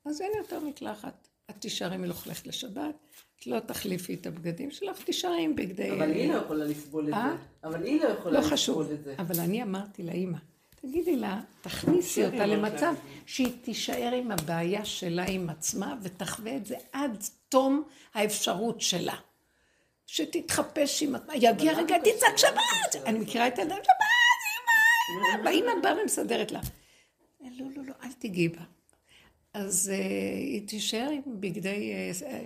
אז 0.04 0.20
אין 0.20 0.32
יותר 0.38 0.60
מקלחת. 0.60 1.28
את 1.50 1.56
תישארי 1.58 1.96
מלוכלכת 1.96 2.46
לשבת, 2.46 2.94
את 3.40 3.46
לא 3.46 3.60
תחליפי 3.60 4.14
את 4.14 4.26
הבגדים 4.26 4.70
שלך, 4.70 5.02
תישארי 5.02 5.44
עם 5.44 5.56
בגדי... 5.56 5.90
אבל 5.90 6.10
היא 6.10 6.32
לא 6.32 6.38
יכולה 6.38 6.64
לסבול 6.64 7.08
את 7.08 7.14
אה? 7.14 7.36
זה. 7.62 7.68
אבל 7.68 7.84
היא 7.84 8.00
לא 8.00 8.08
יכולה 8.08 8.40
לא 8.40 8.44
חשוב. 8.44 8.80
לסבול 8.80 8.96
את 8.96 9.04
זה. 9.04 9.14
אבל 9.18 9.40
אני 9.40 9.62
אמרתי 9.62 10.02
לאימא, 10.02 10.38
תגידי 10.74 11.16
לה, 11.16 11.40
תכניסי 11.60 12.26
אותה 12.26 12.46
למצב 12.46 12.94
שהיא 13.26 13.52
תישאר 13.62 14.12
עם 14.14 14.30
הבעיה 14.30 14.84
שלה 14.84 15.24
עם 15.28 15.50
עצמה 15.50 15.96
ותחווה 16.02 16.56
את 16.56 16.66
זה 16.66 16.76
עד 16.92 17.24
תום 17.48 17.82
האפשרות 18.14 18.80
שלה. 18.80 19.16
שתתחפש 20.12 21.02
עם 21.02 21.14
עצמה, 21.14 21.36
יגיע 21.36 21.72
רגע, 21.72 21.96
תצעק 21.98 22.36
שבת! 22.36 23.06
אני 23.06 23.18
מכירה 23.18 23.48
את 23.48 23.58
הילדה, 23.58 23.74
שבת, 23.74 23.86
אימא! 25.08 25.44
והאימא 25.44 25.72
באה 25.82 26.02
ומסדרת 26.02 26.52
לה. 26.52 26.60
לא, 27.40 27.66
לא, 27.76 27.82
לא, 27.84 27.92
אל 28.02 28.12
תיגעי 28.12 28.48
בה. 28.48 28.62
אז 29.54 29.92
uh, 29.94 29.96
היא 30.36 30.68
תישאר 30.68 31.08
עם 31.10 31.22
uh, 31.24 31.28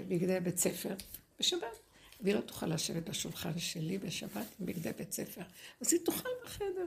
בגדי 0.09 0.41
בית 0.43 0.59
ספר 0.59 0.95
בשבת. 1.41 1.79
והיא 2.21 2.35
לא 2.35 2.41
תוכל 2.41 2.67
לשבת 2.67 3.09
בשולחן 3.09 3.59
שלי 3.59 3.99
בשבת 3.99 4.47
עם 4.61 4.67
בגדי 4.67 4.93
בית 4.99 5.13
ספר. 5.13 5.43
אז 5.81 5.93
היא 5.93 6.01
תאכל 6.05 6.29
בחדר. 6.45 6.87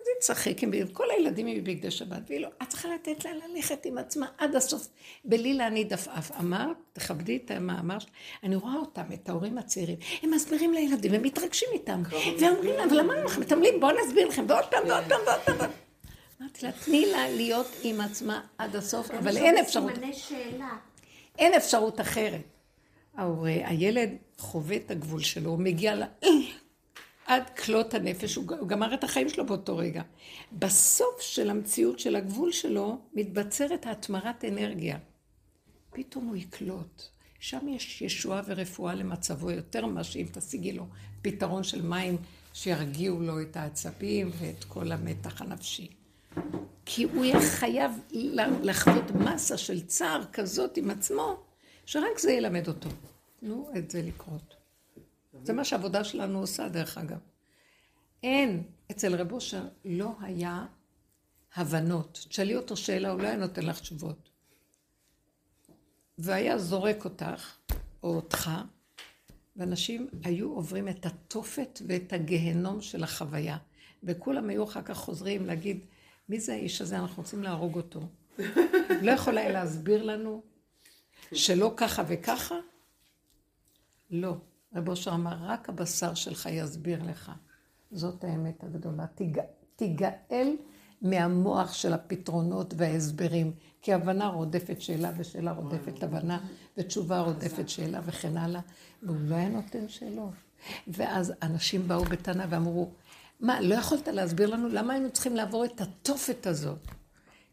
אז 0.00 0.06
היא 0.08 0.20
תשחק 0.20 0.62
עם 0.62 0.70
כל 0.92 1.10
הילדים 1.10 1.46
עם 1.46 1.64
בגדי 1.64 1.90
שבת, 1.90 2.22
והיא 2.26 2.40
לא, 2.40 2.48
את 2.62 2.68
צריכה 2.68 2.88
לתת 2.94 3.24
לה 3.24 3.30
ללכת 3.32 3.86
עם 3.86 3.98
עצמה 3.98 4.26
עד 4.38 4.54
הסוף, 4.56 4.88
בלי 5.24 5.54
להניד 5.54 5.92
עפעף. 5.92 6.30
אמרת, 6.40 6.76
תכבדי 6.92 7.36
את 7.44 7.50
המאמר. 7.50 7.98
אני 8.42 8.56
רואה 8.56 8.74
אותם, 8.74 9.02
את 9.14 9.28
ההורים 9.28 9.58
הצעירים, 9.58 9.96
הם 10.22 10.30
מסבירים 10.30 10.74
לילדים, 10.74 11.14
הם 11.14 11.22
מתרגשים 11.22 11.68
איתם, 11.72 12.02
ואומרים 12.40 12.76
להם, 12.76 12.88
אבל 12.88 13.00
אמרנו 13.00 13.24
לכם, 13.24 13.40
מתעמלים, 13.40 13.80
בואו 13.80 13.96
נסביר 14.06 14.28
לכם, 14.28 14.44
ועוד 14.48 14.64
פעם, 14.64 14.88
ועוד 14.88 15.04
פעם, 15.08 15.20
ועוד 15.26 15.58
פעם. 15.58 15.70
אמרתי 16.40 16.66
לה, 16.66 16.72
תני 16.72 17.06
לה 17.06 17.28
להיות 17.28 17.70
עם 17.82 18.00
עצמה 18.00 18.40
עד 18.58 18.76
הסוף, 18.76 19.10
אבל 19.10 19.36
אין 19.36 19.58
אפשרות. 19.58 19.92
אין 21.38 21.54
אפשרות 21.54 22.00
אחרת. 22.00 22.42
ההורה, 23.16 23.50
הילד 23.50 24.10
חווה 24.38 24.76
את 24.76 24.90
הגבול 24.90 25.20
שלו, 25.20 25.50
הוא 25.50 25.58
מגיע 25.58 25.94
ל... 25.94 26.02
עד 27.26 27.50
כלות 27.50 27.94
הנפש, 27.94 28.34
הוא 28.34 28.68
גמר 28.68 28.94
את 28.94 29.04
החיים 29.04 29.28
שלו 29.28 29.46
באותו 29.46 29.76
רגע. 29.76 30.02
בסוף 30.52 31.20
של 31.20 31.50
המציאות 31.50 31.98
של 31.98 32.16
הגבול 32.16 32.52
שלו, 32.52 32.98
מתבצרת 33.14 33.86
התמרת 33.86 34.44
אנרגיה. 34.44 34.98
פתאום 35.90 36.26
הוא 36.26 36.36
יקלוט. 36.36 37.02
שם 37.40 37.68
יש 37.68 38.02
ישועה 38.02 38.42
ורפואה 38.46 38.94
למצבו 38.94 39.50
יותר 39.50 39.86
ממה 39.86 40.04
שאם 40.04 40.26
תשיגי 40.32 40.72
לו 40.72 40.86
פתרון 41.22 41.62
של 41.62 41.82
מים 41.82 42.16
שירגיעו 42.54 43.20
לו 43.20 43.40
את 43.40 43.56
העצבים 43.56 44.30
ואת 44.38 44.64
כל 44.64 44.92
המתח 44.92 45.42
הנפשי. 45.42 45.88
כי 46.84 47.02
הוא 47.02 47.24
יהיה 47.24 47.40
חייב 47.40 47.90
לחוות 48.62 49.10
מסה 49.10 49.58
של 49.58 49.86
צער 49.86 50.24
כזאת 50.32 50.76
עם 50.76 50.90
עצמו, 50.90 51.36
שרק 51.86 52.18
זה 52.18 52.32
ילמד 52.32 52.68
אותו. 52.68 52.88
תנו 53.40 53.70
את 53.78 53.90
זה 53.90 54.02
לקרות. 54.02 54.55
זה 55.42 55.52
מה 55.52 55.64
שהעבודה 55.64 56.04
שלנו 56.04 56.40
עושה, 56.40 56.68
דרך 56.68 56.98
אגב. 56.98 57.18
אין, 58.22 58.62
אצל 58.90 59.14
רב 59.14 59.32
אושר 59.32 59.68
לא 59.84 60.12
היה 60.20 60.66
הבנות. 61.54 62.24
תשאלי 62.28 62.56
אותו 62.56 62.76
שאלה, 62.76 63.10
הוא 63.10 63.20
לא 63.20 63.26
היה 63.26 63.36
נותן 63.36 63.66
לך 63.66 63.80
תשובות. 63.80 64.28
והיה 66.18 66.58
זורק 66.58 67.04
אותך, 67.04 67.56
או 68.02 68.16
אותך, 68.16 68.50
ואנשים 69.56 70.08
היו 70.24 70.52
עוברים 70.52 70.88
את 70.88 71.06
התופת 71.06 71.78
ואת 71.88 72.12
הגהנום 72.12 72.82
של 72.82 73.04
החוויה. 73.04 73.58
וכולם 74.02 74.48
היו 74.48 74.64
אחר 74.64 74.82
כך 74.82 74.96
חוזרים 74.96 75.46
להגיד, 75.46 75.84
מי 76.28 76.40
זה 76.40 76.52
האיש 76.52 76.80
הזה, 76.80 76.98
אנחנו 76.98 77.22
רוצים 77.22 77.42
להרוג 77.42 77.76
אותו. 77.76 78.00
לא 79.02 79.10
יכול 79.10 79.38
היה 79.38 79.50
להסביר 79.50 80.02
לנו 80.02 80.42
שלא 81.32 81.74
ככה 81.76 82.02
וככה? 82.08 82.54
לא. 84.10 84.36
רב 84.76 84.88
אושר 84.88 85.14
אמר, 85.14 85.36
רק 85.40 85.68
הבשר 85.68 86.14
שלך 86.14 86.48
יסביר 86.52 87.02
לך. 87.02 87.32
זאת 87.90 88.24
האמת 88.24 88.64
הגדולה. 88.64 89.06
תיג... 89.06 89.40
תיגאל 89.76 90.56
מהמוח 91.02 91.72
של 91.72 91.92
הפתרונות 91.92 92.74
וההסברים, 92.76 93.52
כי 93.82 93.92
הבנה 93.92 94.28
רודפת 94.28 94.80
שאלה 94.80 95.12
ושאלה 95.16 95.52
רודפת 95.52 96.02
הבנה, 96.02 96.38
ותשובה 96.76 97.20
רודפת 97.20 97.68
שאלה 97.68 98.00
וכן 98.06 98.36
הלאה, 98.36 98.60
והוא 99.02 99.16
לא 99.20 99.34
היה 99.34 99.48
נותן 99.48 99.88
שאלות. 99.88 100.34
ואז 100.88 101.32
אנשים 101.42 101.88
באו 101.88 102.04
בטענה 102.04 102.46
ואמרו, 102.50 102.90
מה, 103.40 103.60
לא 103.60 103.74
יכולת 103.74 104.08
להסביר 104.08 104.50
לנו 104.50 104.68
למה 104.68 104.92
היינו 104.92 105.10
צריכים 105.10 105.36
לעבור 105.36 105.64
את 105.64 105.80
התופת 105.80 106.46
הזאת? 106.46 106.88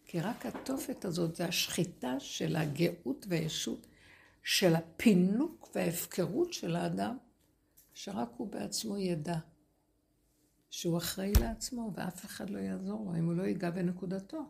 כי 0.06 0.20
רק 0.20 0.46
התופת 0.46 1.06
הזאת 1.06 1.36
זה 1.36 1.46
השחיטה 1.46 2.20
של 2.20 2.56
הגאות 2.56 3.26
והישות, 3.30 3.88
של 4.44 4.76
הפינוק 4.76 5.70
וההפקרות 5.76 6.54
של 6.54 6.76
האדם, 6.76 7.18
שרק 7.94 8.30
הוא 8.38 8.48
בעצמו 8.48 8.98
ידע 8.98 9.38
שהוא 10.70 10.98
אחראי 10.98 11.34
לעצמו 11.40 11.92
ואף 11.96 12.26
אחד 12.26 12.50
לא 12.50 12.60
יעזור 12.60 13.06
לו 13.06 13.20
אם 13.20 13.26
הוא 13.26 13.34
לא 13.34 13.44
ייגע 13.44 13.70
בנקודתו. 13.70 14.44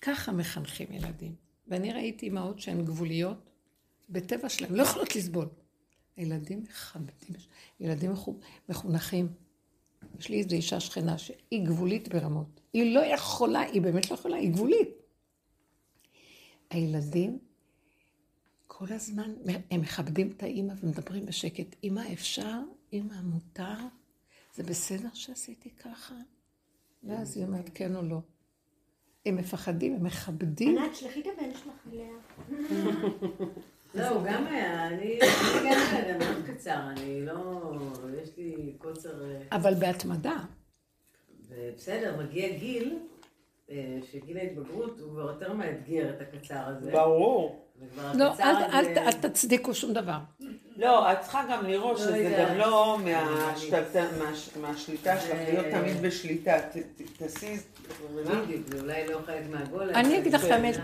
ככה 0.00 0.32
מחנכים 0.32 0.92
ילדים. 0.92 1.34
ואני 1.68 1.92
ראיתי 1.92 2.28
אמהות 2.28 2.60
שהן 2.60 2.84
גבוליות, 2.84 3.50
בטבע 4.08 4.48
שלהן, 4.48 4.74
לא 4.74 4.82
יכולות 4.82 5.16
לסבול. 5.16 5.48
הילדים 6.16 6.62
מכבדים, 6.62 7.36
ילדים 7.80 8.12
מחונכים. 8.68 9.28
יש 10.18 10.28
לי 10.28 10.38
איזו 10.38 10.56
אישה 10.56 10.80
שכנה 10.80 11.18
שהיא 11.18 11.66
גבולית 11.66 12.08
ברמות. 12.08 12.60
היא 12.72 12.94
לא 12.94 13.00
יכולה, 13.00 13.60
היא 13.60 13.82
באמת 13.82 14.10
לא 14.10 14.14
יכולה, 14.14 14.36
היא 14.36 14.50
גבולית. 14.50 14.88
הילדים 16.70 17.38
כל 18.78 18.86
הזמן, 18.94 19.34
הם 19.70 19.80
מכבדים 19.80 20.32
את 20.36 20.42
האימא 20.42 20.72
ומדברים 20.82 21.26
בשקט. 21.26 21.76
אמא 21.84 22.02
אפשר? 22.12 22.58
אמא 22.92 23.14
מותר? 23.22 23.74
זה 24.54 24.62
בסדר 24.62 25.08
שעשיתי 25.14 25.70
ככה? 25.70 26.14
ואז 27.04 27.36
היא 27.36 27.46
אומרת 27.46 27.70
כן 27.74 27.96
או 27.96 28.02
לא. 28.02 28.18
הם 29.26 29.36
מפחדים, 29.36 29.94
הם 29.94 30.04
מכבדים. 30.04 30.78
ענת, 30.78 30.96
שלחי 30.96 31.20
את 31.20 31.26
הבן 31.26 31.50
שלך 31.54 31.74
אליה. 31.92 32.08
לא, 33.94 34.08
הוא 34.08 34.22
גם 34.26 34.46
היה, 34.46 34.88
אני 34.88 35.18
גם 35.64 35.78
היה 35.92 36.18
מאוד 36.18 36.44
קצר, 36.46 36.90
אני 36.90 37.26
לא, 37.26 37.72
יש 38.22 38.36
לי 38.36 38.74
קוצר... 38.78 39.24
אה, 39.24 39.42
אבל 39.52 39.74
בהתמדה. 39.74 40.36
בסדר, 41.76 42.22
מגיע 42.22 42.58
גיל, 42.58 42.98
אה, 43.70 43.98
שגיל 44.12 44.36
ההתבגרות 44.36 45.00
הוא 45.00 45.10
כבר 45.10 45.30
יותר 45.30 45.52
מאתגר 45.52 46.14
את 46.14 46.20
הקצר 46.20 46.66
הזה. 46.66 46.92
ברור. 46.92 47.65
לא, 48.14 48.32
אל 48.38 49.12
תצדיקו 49.12 49.74
שום 49.74 49.92
דבר. 49.92 50.18
לא, 50.76 51.12
את 51.12 51.20
צריכה 51.20 51.42
גם 51.50 51.66
לראות 51.66 51.98
שזה 51.98 52.36
גם 52.38 52.58
לא 52.58 52.98
מהשליטה 54.60 55.20
שלך, 55.20 55.38
להיות 55.48 55.66
תמיד 55.70 56.02
בשליטה. 56.02 56.56
תעשי... 57.18 57.56
זה 58.66 58.80
אולי 58.80 59.06
לא 59.06 59.18
חלק 59.26 59.50
מהגול. 59.50 59.90
אני 59.90 60.18
אגיד 60.18 60.32
לך 60.32 60.44
את 60.44 60.50
האמת, 60.50 60.76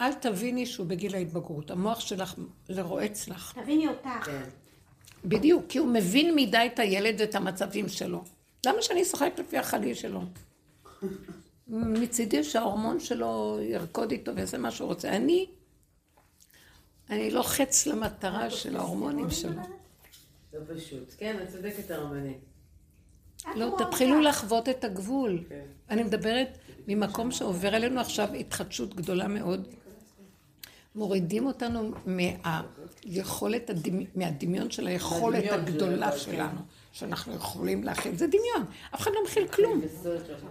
אל 0.00 0.12
תביני 0.12 0.66
שהוא 0.66 0.86
בגיל 0.86 1.14
ההתבגרות. 1.14 1.70
המוח 1.70 2.00
שלך 2.00 2.34
לרועץ 2.68 3.28
לך. 3.28 3.52
תביני 3.62 3.88
אותך. 3.88 4.08
כן. 4.24 4.42
בדיוק, 5.24 5.64
כי 5.68 5.78
הוא 5.78 5.88
מבין 5.88 6.36
מדי 6.36 6.68
את 6.74 6.78
הילד 6.78 7.14
ואת 7.18 7.34
המצבים 7.34 7.88
שלו. 7.88 8.24
למה 8.66 8.82
שאני 8.82 9.02
אשחק 9.02 9.32
לפי 9.38 9.58
החליל 9.58 9.94
שלו? 9.94 10.20
מצידי 11.68 12.44
שההורמון 12.44 13.00
שלו 13.00 13.58
ירקוד 13.62 14.10
איתו 14.10 14.34
ויעשה 14.36 14.58
מה 14.58 14.70
שהוא 14.70 14.88
רוצה. 14.88 15.08
אני, 15.08 15.46
אני 17.10 17.30
לוחץ 17.30 17.86
למטרה 17.86 18.50
של 18.50 18.76
ההורמונים 18.76 19.30
שלו. 19.30 19.62
לא 20.52 20.60
פשוט. 20.74 21.14
כן, 21.18 21.36
את 21.42 21.48
צודקת 21.48 21.90
הרבנית. 21.90 22.38
לא, 23.54 23.76
תתחילו 23.78 24.20
לחוות 24.20 24.68
את 24.68 24.84
הגבול. 24.84 25.44
אני 25.90 26.02
מדברת 26.02 26.58
ממקום 26.88 27.30
שעובר 27.30 27.76
אלינו 27.76 28.00
עכשיו 28.00 28.34
התחדשות 28.34 28.94
גדולה 28.94 29.28
מאוד. 29.28 29.68
מורידים 30.94 31.46
אותנו 31.46 31.90
מהיכולת, 32.06 33.70
מהדמיון 34.14 34.70
של 34.70 34.86
היכולת 34.86 35.52
הגדולה 35.52 36.18
שלנו, 36.18 36.60
שאנחנו 36.92 37.34
יכולים 37.34 37.84
להכיל. 37.84 38.16
זה 38.16 38.26
דמיון, 38.26 38.72
אף 38.94 39.00
אחד 39.00 39.10
לא 39.14 39.20
מכיל 39.24 39.48
כלום. 39.48 39.80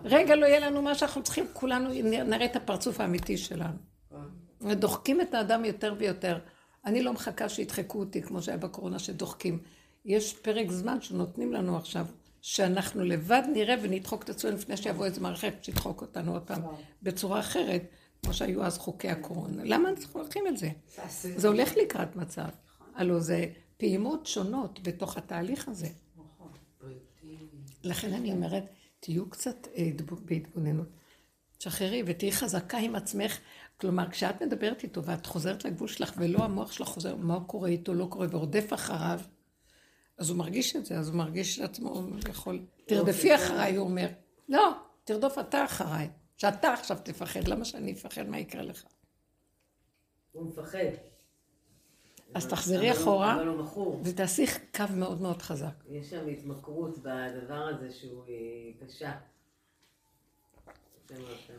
רגע 0.03 0.35
לא 0.35 0.45
יהיה 0.45 0.59
לנו 0.59 0.81
מה 0.81 0.95
שאנחנו 0.95 1.23
צריכים, 1.23 1.47
כולנו 1.53 1.89
נראה 2.03 2.45
את 2.45 2.55
הפרצוף 2.55 2.99
האמיתי 2.99 3.37
שלנו. 3.37 3.77
ודוחקים 4.61 5.21
את 5.21 5.33
האדם 5.33 5.65
יותר 5.65 5.95
ויותר. 5.97 6.39
אני 6.85 7.03
לא 7.03 7.13
מחכה 7.13 7.49
שידחקו 7.49 7.99
אותי, 7.99 8.21
כמו 8.21 8.41
שהיה 8.41 8.57
בקורונה, 8.57 8.99
שדוחקים. 8.99 9.59
יש 10.05 10.33
פרק 10.33 10.71
זמן 10.71 11.01
שנותנים 11.01 11.53
לנו 11.53 11.77
עכשיו, 11.77 12.05
שאנחנו 12.41 13.03
לבד 13.03 13.43
נראה 13.53 13.75
ונדחוק 13.81 14.23
את 14.23 14.29
עצמנו 14.29 14.55
לפני 14.55 14.77
שיבוא 14.77 15.05
איזה 15.05 15.21
מערכת 15.21 15.53
שתדחוק 15.61 16.01
אותנו 16.01 16.33
עוד 16.33 16.41
פעם 16.41 16.61
בצורה 17.03 17.39
אחרת. 17.39 17.83
כמו 18.23 18.33
שהיו 18.33 18.63
אז 18.63 18.77
חוקי 18.77 19.09
הקורונה. 19.09 19.63
למה 19.65 19.89
אנחנו 19.89 20.19
הולכים 20.19 20.47
את 20.47 20.57
זה? 20.57 20.69
זה 21.35 21.47
הולך 21.47 21.77
לקראת 21.77 22.15
מצב. 22.15 22.47
הלוא 22.95 23.19
זה 23.19 23.45
פעימות 23.77 24.25
שונות 24.25 24.79
בתוך 24.83 25.17
התהליך 25.17 25.67
הזה. 25.67 25.87
לכן 27.83 28.13
אני 28.13 28.31
אומרת, 28.31 28.63
תהיו 28.99 29.29
קצת 29.29 29.67
אה, 29.75 29.89
בהתבוננות. 30.25 30.87
תשחררי 31.57 32.03
ותהיי 32.05 32.31
חזקה 32.31 32.77
עם 32.77 32.95
עצמך. 32.95 33.39
כלומר, 33.81 34.09
כשאת 34.09 34.41
מדברת 34.41 34.83
איתו 34.83 35.03
ואת 35.03 35.25
חוזרת 35.25 35.65
לגבול 35.65 35.87
שלך 35.87 36.13
ולא 36.17 36.43
המוח 36.43 36.71
שלך 36.71 36.87
חוזר, 36.87 37.15
מה 37.15 37.39
קורה 37.47 37.69
איתו, 37.69 37.93
לא 37.93 38.07
קורה, 38.09 38.27
ורודף 38.29 38.73
אחריו, 38.73 39.19
אז 40.17 40.29
הוא 40.29 40.37
מרגיש 40.37 40.75
את 40.75 40.85
זה, 40.85 40.97
אז 40.97 41.07
הוא 41.07 41.15
מרגיש 41.15 41.55
שעצמו, 41.55 41.89
הוא 41.89 42.09
יכול... 42.29 42.65
תרדפי 42.85 43.35
אחריי, 43.35 43.75
הוא 43.75 43.87
אומר. 43.87 44.07
לא, 44.49 44.71
תרדוף 45.03 45.39
אתה 45.39 45.65
אחריי. 45.65 46.09
שאתה 46.37 46.73
עכשיו 46.73 46.97
תפחד, 47.03 47.47
למה 47.47 47.65
שאני 47.65 47.93
אפחד 47.93 48.27
מה 48.27 48.39
יקרה 48.39 48.61
לך? 48.61 48.83
הוא 50.31 50.47
מפחד. 50.47 50.77
אז 52.33 52.47
תחזרי 52.47 52.91
אחורה. 52.91 53.37
ותעשי 54.03 54.45
קו 54.75 54.83
מאוד 54.95 55.21
מאוד 55.21 55.41
חזק. 55.41 55.83
יש 55.89 56.09
שם 56.09 56.27
התמכרות 56.27 56.97
בדבר 56.97 57.69
הזה 57.75 57.91
שהוא 57.91 58.23
אה, 58.23 58.85
קשה. 58.85 59.11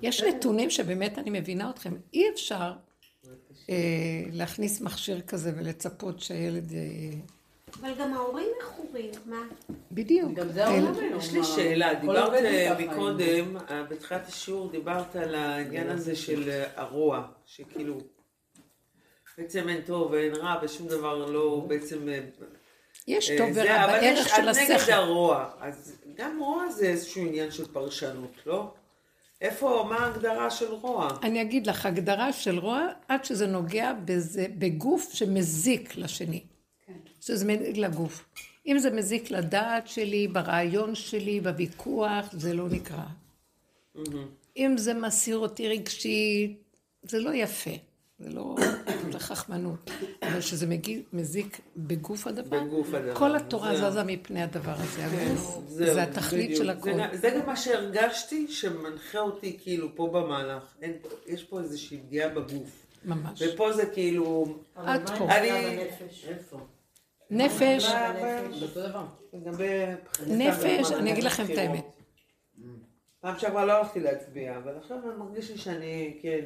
יש 0.02 0.22
נתונים 0.22 0.70
שבאמת 0.70 1.18
אני 1.18 1.40
מבינה 1.40 1.70
אתכם, 1.70 1.96
אי 2.14 2.30
אפשר 2.34 2.72
אה, 3.70 3.74
להכניס 4.32 4.80
מכשיר 4.80 5.20
כזה 5.20 5.52
ולצפות 5.56 6.20
שהילד... 6.20 6.72
אה, 6.72 6.78
אבל 7.80 7.94
גם 7.94 8.14
ההורים 8.14 8.48
מכורים, 8.62 9.10
מה? 9.26 9.42
בדיוק. 9.92 10.32
גם 10.34 10.52
זה 10.52 10.66
ההורים 10.66 11.16
יש 11.16 11.32
לי 11.32 11.44
שאלה, 11.44 11.94
דיברת 11.94 12.32
מקודם, 12.78 13.56
אה, 13.56 13.82
בתחילת 13.82 14.28
השיעור 14.28 14.70
דיברת 14.70 15.16
על 15.16 15.34
העניין 15.34 15.88
הזה 15.88 16.16
של 16.16 16.50
אה, 16.50 16.64
הרוע, 16.76 17.26
שכאילו 17.46 17.98
בעצם 19.38 19.68
אין 19.68 19.80
טוב 19.80 20.10
ואין 20.12 20.34
רע 20.34 20.60
ושום 20.62 20.88
דבר 20.88 21.26
לא 21.26 21.64
בעצם... 21.68 22.08
אה, 22.08 22.20
יש 23.08 23.30
טוב 23.38 23.48
ורע 23.54 23.86
בערך 23.86 24.28
של 24.28 24.48
השכל. 24.48 24.62
אבל 24.62 24.74
יש 24.74 24.82
נגד 24.82 24.92
הרוע, 24.92 25.50
אז 25.60 25.96
גם 26.14 26.38
רוע 26.38 26.70
זה 26.70 26.86
איזשהו 26.86 27.22
עניין 27.22 27.50
של 27.50 27.72
פרשנות, 27.72 28.32
לא? 28.46 28.74
איפה, 29.40 29.86
מה 29.88 29.96
ההגדרה 29.96 30.50
של 30.50 30.72
רוע? 30.72 31.08
אני 31.22 31.42
אגיד 31.42 31.66
לך, 31.66 31.86
הגדרה 31.86 32.32
של 32.32 32.58
רוע, 32.58 32.86
עד 33.08 33.24
שזה 33.24 33.46
נוגע 33.46 33.92
בזה, 34.04 34.46
בגוף 34.58 35.12
שמזיק 35.12 35.96
לשני. 35.96 36.42
שזה 37.20 37.44
מזיק 37.44 37.76
לגוף. 37.76 38.24
אם 38.66 38.78
זה 38.78 38.90
מזיק 38.90 39.30
לדעת 39.30 39.88
שלי, 39.88 40.28
ברעיון 40.28 40.94
שלי, 40.94 41.40
בוויכוח, 41.40 42.32
זה 42.32 42.54
לא 42.54 42.68
נקרא. 42.68 43.04
אם 44.56 44.74
זה 44.78 44.94
מסיר 44.94 45.38
אותי 45.38 45.68
רגשית, 45.68 46.76
זה 47.02 47.18
לא 47.18 47.34
יפה. 47.34 47.70
זה 48.18 48.30
לא, 48.30 48.56
זה 49.12 49.18
חכמנות. 49.18 49.90
אבל 50.22 50.40
שזה 50.40 50.66
מגיע, 50.66 50.98
מזיק 51.12 51.60
בגוף 51.76 52.26
הדבר, 52.26 52.64
בגוף 52.64 52.94
הדבר. 52.94 53.14
כל 53.14 53.36
התורה 53.36 53.76
זה... 53.76 53.90
זזה 53.90 54.04
מפני 54.04 54.42
הדבר 54.42 54.74
הזה. 54.76 55.04
הגוף 55.04 55.60
זה, 55.68 55.94
זה 55.94 56.02
התכלית 56.02 56.50
בדיוק. 56.50 56.62
של 56.62 56.70
הכל. 56.70 56.90
זה, 56.92 57.18
זה 57.18 57.30
גם 57.30 57.46
מה 57.46 57.56
שהרגשתי, 57.56 58.48
שמנחה 58.48 59.18
אותי 59.18 59.58
כאילו 59.62 59.96
פה 59.96 60.10
במהלך. 60.12 60.62
אין, 60.82 60.92
יש 61.26 61.44
פה 61.44 61.60
איזושהי 61.60 61.98
פגיעה 61.98 62.28
בגוף. 62.28 62.86
ממש. 63.04 63.42
ופה 63.42 63.72
זה 63.72 63.86
כאילו... 63.86 64.58
עד 64.74 65.10
פה. 65.18 65.28
אני... 65.36 65.76
נפש. 67.30 67.84
נפש, 70.26 70.92
אני 70.92 71.12
אגיד 71.12 71.24
לכם 71.24 71.44
את 71.52 71.58
האמת. 71.58 71.84
פעם 73.20 73.38
שעברה 73.38 73.64
לא 73.64 73.72
הלכתי 73.72 74.00
להצביע, 74.00 74.56
אבל 74.56 74.76
עכשיו 74.76 74.98
אני 75.04 75.18
מרגיש 75.18 75.50
לי 75.50 75.58
שאני, 75.58 76.18
כן. 76.22 76.44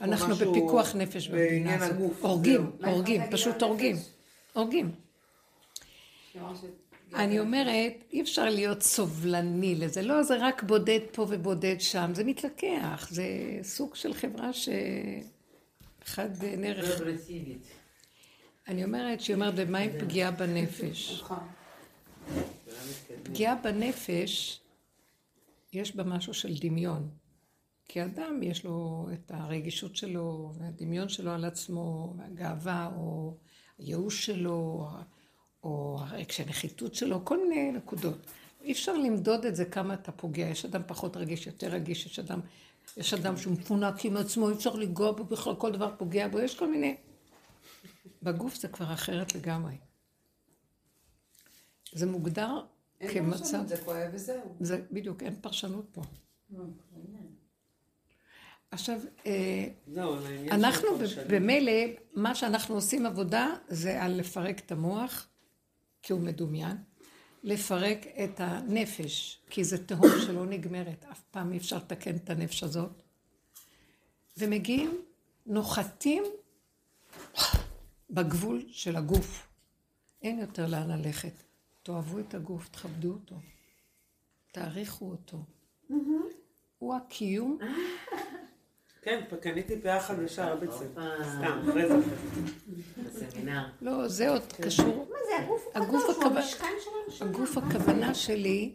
אנחנו 0.00 0.34
בפיקוח 0.34 0.94
נפש 0.94 1.28
במדינה 1.28 1.74
הזאת. 1.74 2.12
הורגים. 2.20 2.70
הורגים, 2.84 3.22
פשוט 3.30 3.62
הורגים. 3.62 3.96
הורגים. 4.52 4.90
אני 7.14 7.40
אומרת, 7.40 7.92
אי 8.12 8.22
אפשר 8.22 8.44
להיות 8.44 8.82
סובלני 8.82 9.74
לזה. 9.74 10.02
לא, 10.02 10.22
זה 10.22 10.36
רק 10.40 10.62
בודד 10.62 11.00
פה 11.12 11.26
ובודד 11.28 11.76
שם. 11.78 12.10
זה 12.14 12.24
מתלקח. 12.24 13.08
זה 13.10 13.24
סוג 13.62 13.94
של 13.94 14.14
חברה 14.14 14.52
ש... 14.52 14.68
אחד 16.02 16.28
נערך. 16.58 17.00
אגרסיבית. 17.00 17.66
אני 18.68 18.84
אומרת, 18.84 19.20
שהיא 19.20 19.34
אומרת, 19.34 19.54
ומה 19.56 19.78
עם 19.78 19.90
פגיעה 19.98 20.30
בנפש? 20.30 21.12
נכון. 21.22 21.38
פגיעה 23.22 23.54
בנפש, 23.54 24.60
יש 25.72 25.96
בה 25.96 26.04
משהו 26.04 26.34
של 26.34 26.54
דמיון. 26.60 27.08
כי 27.92 28.04
אדם 28.04 28.42
יש 28.42 28.64
לו 28.64 29.08
את 29.12 29.30
הרגישות 29.34 29.96
שלו, 29.96 30.52
והדמיון 30.58 31.08
שלו 31.08 31.30
על 31.30 31.44
עצמו, 31.44 32.14
והגאווה, 32.18 32.90
או 32.96 33.36
הייאוש 33.78 34.26
שלו, 34.26 34.88
או 35.64 35.98
הרגשי 36.00 36.42
הנחיתות 36.42 36.94
שלו, 36.94 37.24
כל 37.24 37.48
מיני 37.48 37.72
נקודות. 37.72 38.18
אי 38.62 38.72
אפשר 38.72 38.96
למדוד 38.96 39.44
את 39.44 39.56
זה 39.56 39.64
כמה 39.64 39.94
אתה 39.94 40.12
פוגע. 40.12 40.46
יש 40.46 40.64
אדם 40.64 40.82
פחות 40.86 41.16
רגיש, 41.16 41.46
יותר 41.46 41.68
רגיש, 41.68 42.06
יש 42.06 42.18
אדם, 42.18 42.40
יש 42.96 43.14
אדם 43.14 43.36
שהוא 43.36 43.52
מפונק 43.52 44.04
עם 44.04 44.16
עצמו, 44.16 44.48
אי 44.48 44.54
אפשר 44.54 44.74
לנגוע 44.74 45.12
בו 45.12 45.24
בכלל, 45.24 45.54
כל 45.54 45.72
דבר 45.72 45.94
פוגע 45.98 46.28
בו, 46.28 46.40
יש 46.40 46.58
כל 46.58 46.70
מיני... 46.70 46.96
בגוף 48.22 48.54
זה 48.54 48.68
כבר 48.68 48.92
אחרת 48.92 49.34
לגמרי. 49.34 49.76
זה 51.92 52.06
מוגדר 52.06 52.60
אין 53.00 53.12
כמצב... 53.12 53.38
פרשנות, 53.38 53.68
זה 53.68 53.76
כואב 53.84 54.10
וזהו. 54.12 54.56
זה 54.60 54.82
בדיוק, 54.90 55.22
אין 55.22 55.34
פרשנות 55.40 55.86
פה. 55.92 56.02
עכשיו, 58.72 59.00
אה, 59.26 59.68
של 59.94 60.48
אנחנו. 60.50 60.88
במילא, 61.28 61.72
מה 62.14 62.34
שאנחנו 62.34 62.74
עושים 62.74 63.06
עבודה 63.06 63.48
זה 63.68 64.02
על 64.02 64.12
לפרק 64.12 64.58
את 64.58 64.72
המוח, 64.72 65.28
כי 66.02 66.12
הוא 66.12 66.20
מדומיין, 66.20 66.76
לפרק 67.42 68.06
את 68.24 68.40
הנפש, 68.40 69.42
כי 69.50 69.64
זה 69.64 69.86
תהום 69.86 70.10
שלא 70.26 70.46
נגמרת, 70.46 71.04
אף 71.12 71.22
פעם 71.30 71.52
אי 71.52 71.58
אפשר 71.58 71.76
לתקן 71.76 72.16
את 72.16 72.30
הנפש 72.30 72.62
הזאת. 72.62 73.02
ומגיעים, 74.36 75.02
נוחתים 75.46 76.24
בגבול 78.10 78.64
של 78.68 78.96
הגוף. 78.96 79.48
אין 80.22 80.38
יותר 80.38 80.66
לאן 80.66 80.90
ללכת. 80.90 81.42
תאהבו 81.82 82.18
את 82.18 82.34
הגוף, 82.34 82.68
תכבדו 82.68 83.12
אותו, 83.12 83.36
תעריכו 84.52 85.10
אותו. 85.10 85.38
הוא 86.78 86.94
הקיום 86.94 87.58
כן, 89.02 89.20
קניתי 89.40 89.80
פאה 89.80 90.00
חדשה 90.00 90.44
הרבה 90.44 90.66
צבע. 90.66 90.84
הופה. 91.16 91.24
סתם, 91.24 91.60
אחרי 91.70 91.88
זה. 91.88 91.94
בסמינר. 93.04 93.62
לא, 93.82 94.08
זה 94.08 94.28
עוד 94.30 94.52
קשור. 94.52 95.08
מה 95.10 95.16
זה, 95.28 95.46
הגוף 95.74 96.02
הוא 96.04 96.14
קדוש, 96.14 96.16
הוא 96.16 96.22
הכוונה- 96.24 96.40
המשכן 96.40 96.66
שלנו. 97.14 97.30
הגוף 97.30 97.58
הכוונה 97.58 98.14
שלי 98.14 98.72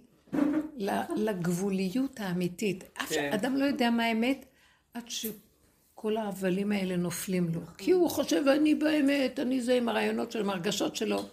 לגבוליות 1.15 2.19
האמיתית. 2.19 2.83
אף 2.93 3.09
כן. 3.09 3.31
אדם 3.33 3.55
לא 3.57 3.65
יודע 3.65 3.89
מה 3.89 4.03
האמת 4.03 4.45
עד 4.93 5.03
שכל 5.09 6.17
ההבלים 6.17 6.71
האלה 6.71 6.95
נופלים 6.95 7.49
לו. 7.53 7.61
כי 7.77 7.91
הוא 7.91 8.09
חושב, 8.09 8.43
אני 8.47 8.75
באמת, 8.75 9.39
אני 9.39 9.61
זה 9.61 9.73
עם 9.73 9.89
הרעיונות 9.89 10.31
שלו, 10.31 10.41
עם 10.41 10.49
הרגשות 10.49 10.95
שלו. 10.95 11.23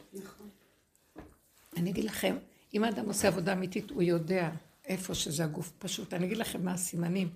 אני 1.77 1.91
אגיד 1.91 2.05
לכם, 2.05 2.37
אם 2.75 2.85
האדם 2.85 3.07
עושה 3.07 3.29
עבודה 3.29 3.53
אמיתית, 3.53 3.91
הוא 3.91 4.03
יודע 4.03 4.51
איפה 4.87 5.15
שזה 5.15 5.45
הגוף 5.45 5.73
פשוט. 5.79 6.15
אני 6.15 6.27
אגיד 6.27 6.37
לכם 6.39 6.65
מה 6.65 6.73
הסימנים. 6.73 7.29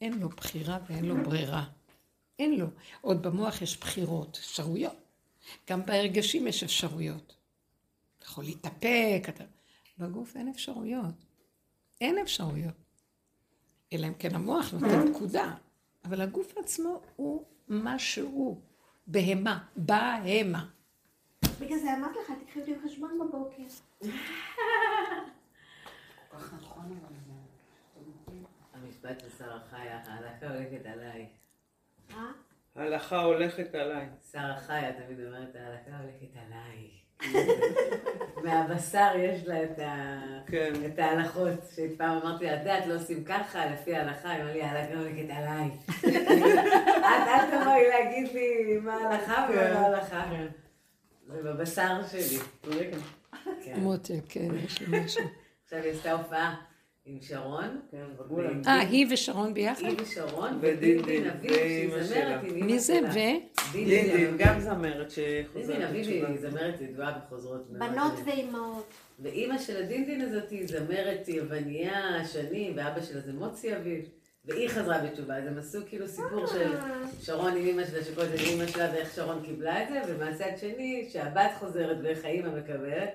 אין 0.00 0.18
לו 0.18 0.28
בחירה 0.28 0.78
ואין 0.86 1.04
לו 1.04 1.24
ברירה. 1.24 1.64
אין 2.38 2.58
לו. 2.58 2.66
עוד 3.00 3.22
במוח 3.22 3.62
יש 3.62 3.80
בחירות, 3.80 4.36
אפשרויות. 4.40 4.96
גם 5.70 5.86
בהרגשים 5.86 6.46
יש 6.46 6.62
אפשרויות. 6.62 7.36
אתה 8.18 8.26
יכול 8.26 8.44
להתאפק, 8.44 9.22
אתה... 9.28 9.44
בגוף 9.98 10.36
אין 10.36 10.48
אפשרויות. 10.48 11.14
אין 12.00 12.18
אפשרויות. 12.18 12.74
אלא 13.92 14.06
אם 14.06 14.14
כן 14.14 14.34
המוח 14.34 14.72
נותן 14.72 15.12
פקודה. 15.14 15.54
אבל 16.04 16.20
הגוף 16.20 16.58
עצמו 16.58 17.00
הוא 17.16 17.44
מה 17.68 17.98
שהוא. 17.98 18.60
בהמה. 19.06 19.64
בהמה. 19.76 20.66
בגלל 21.60 21.78
זה 21.78 21.94
אמרתי 21.96 22.18
לך, 22.24 22.32
תקחי 22.44 22.60
אותי 22.60 22.74
בחשבון 22.74 23.18
בבוקר. 23.18 23.62
כל 26.30 26.38
כך 26.38 26.54
נכון 26.54 26.84
אבל. 26.84 27.19
המשפט 29.04 29.20
של 29.20 29.38
שרה 29.38 29.58
חיה, 29.70 30.00
ההלכה 30.06 30.46
הולכת 30.46 30.86
עליי. 30.86 31.26
אה? 32.10 32.30
ההלכה 32.76 33.22
הולכת 33.22 33.74
עליי. 33.74 34.08
שרה 34.32 34.56
חיה 34.56 34.92
תמיד 34.92 35.26
אומרת, 35.26 35.56
ההלכה 35.56 36.02
הולכת 36.02 36.36
עליי. 36.46 36.90
מהבשר 38.44 39.12
יש 39.18 39.46
לה 39.46 39.64
את, 39.64 39.78
ה... 39.78 40.20
כן. 40.46 40.72
את 40.86 40.98
ההלכות, 40.98 41.48
שפעם 41.74 42.18
אמרתי 42.18 42.44
לה, 42.44 42.54
את 42.54 42.58
יודעת, 42.58 42.86
לא 42.86 42.94
עושים 42.94 43.24
ככה, 43.24 43.66
לפי 43.66 43.96
ההלכה, 43.96 44.30
היא 44.30 44.42
אמרה 44.42 44.52
לי, 44.52 44.62
ההלכה 44.62 44.94
הולכת 44.94 45.30
עליי. 45.30 45.70
את 46.98 47.28
אל 47.28 47.60
תבואי 47.60 47.88
להגיד 47.88 48.32
לי 48.32 48.78
מה 48.82 48.94
ההלכה 48.94 49.46
ומה 49.50 49.62
כן. 49.62 49.72
לא 49.72 49.78
ההלכה. 49.78 50.30
זה 51.26 51.42
בבשר 51.42 52.06
שלי. 52.06 52.38
כן. 53.64 53.80
מותק, 53.80 54.20
כן, 54.28 54.48
יש 54.64 54.80
לי 54.82 55.04
משהו. 55.04 55.24
עכשיו 55.64 55.78
היא 55.78 55.92
עשתה 55.92 56.12
הופעה 56.12 56.69
עם 57.04 57.18
שרון. 57.20 57.80
כן. 57.90 58.04
אה, 58.66 58.80
היא 58.80 59.06
ושרון 59.10 59.54
ביחד? 59.54 59.84
היא 59.84 59.96
ושרון, 60.02 60.58
ודין 60.60 61.02
דין, 61.02 61.30
אביב, 61.30 61.52
שהיא 61.52 61.90
זמרת 61.90 62.08
שלה. 62.08 62.40
עם 62.40 62.46
אימא 62.46 62.66
מי 62.66 62.78
זה. 62.78 63.00
ו? 63.08 63.14
דין 63.72 63.88
דין 63.88 63.88
דין, 63.88 64.10
אביב. 64.10 64.34
גם 64.38 64.60
זמרת 64.60 65.12
דין 65.16 65.44
שחוזרת 65.50 65.76
דין 65.76 65.82
אביב 65.82 66.06
בתשובה. 66.06 66.28
היא 66.28 66.40
זמרת 66.40 66.80
ידועה 66.80 67.18
בחוזרות. 67.18 67.70
מאוד. 67.70 67.90
בנות 67.90 68.12
ואימהות. 68.24 68.90
ואימא 69.18 69.58
של 69.58 69.76
הדינדין 69.84 70.20
הזאת 70.20 70.50
היא 70.50 70.66
זמרת 70.66 71.28
יווניה 71.28 72.24
שנים, 72.24 72.72
ואבא 72.76 73.02
שלה 73.02 73.20
זה 73.20 73.32
מוצי 73.32 73.76
אביב, 73.76 74.04
והיא 74.44 74.68
חזרה 74.68 74.98
בתשובה, 74.98 75.36
אז 75.36 75.46
הם 75.46 75.58
עשו 75.58 75.78
כאילו 75.88 76.08
סיפור 76.08 76.46
של 76.46 76.72
שרון 77.20 77.56
עם 77.56 77.66
אימא 77.66 77.84
שלה, 77.86 78.02
זה 78.02 78.34
אימא 78.34 78.66
שלה 78.66 78.90
ואיך 78.92 79.14
שרון 79.14 79.42
קיבלה 79.44 79.82
את 79.82 79.88
זה, 79.88 80.00
ומהצד 80.08 80.50
שני, 80.60 81.08
שהבת 81.12 81.50
חוזרת 81.58 81.96
ואיך 82.02 82.24
האימא 82.24 82.48
מקבלת, 82.58 83.10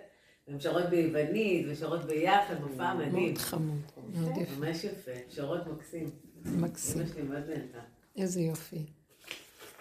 והן 0.48 0.60
שרות 0.60 0.90
ביוונית 0.90 1.66
ושרות 1.70 2.06
ביחד, 2.06 2.56
מופע 2.62 2.94
מדהים. 2.94 3.12
מאוד 3.26 3.38
חמוד, 3.38 3.82
מאוד 4.16 4.38
יפה, 4.38 4.60
ממש 4.66 4.84
יפה, 4.84 5.12
שרות 5.30 5.68
מקסים. 5.68 6.10
מקסים. 6.46 7.02
אמא 7.02 7.10
שלי 7.14 7.22
מאוד 7.22 7.44
נהנתה. 7.50 7.80
איזה 8.18 8.42
יופי. 8.42 8.86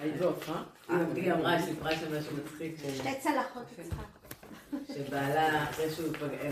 היית 0.00 0.16
בהופעה? 0.16 0.64
היא- 0.88 0.96
היא 1.14 1.32
אמרה, 1.32 1.62
סיפרה 1.62 1.96
שם 1.96 2.18
משהו 2.18 2.36
מצחיק, 2.36 2.76
שתי 2.94 3.08
צלחות 3.20 3.62
יצחק. 3.78 4.04
שבעלה, 4.94 5.64
אחרי 5.64 5.90
שהוא 5.90 6.12
פגע, 6.12 6.50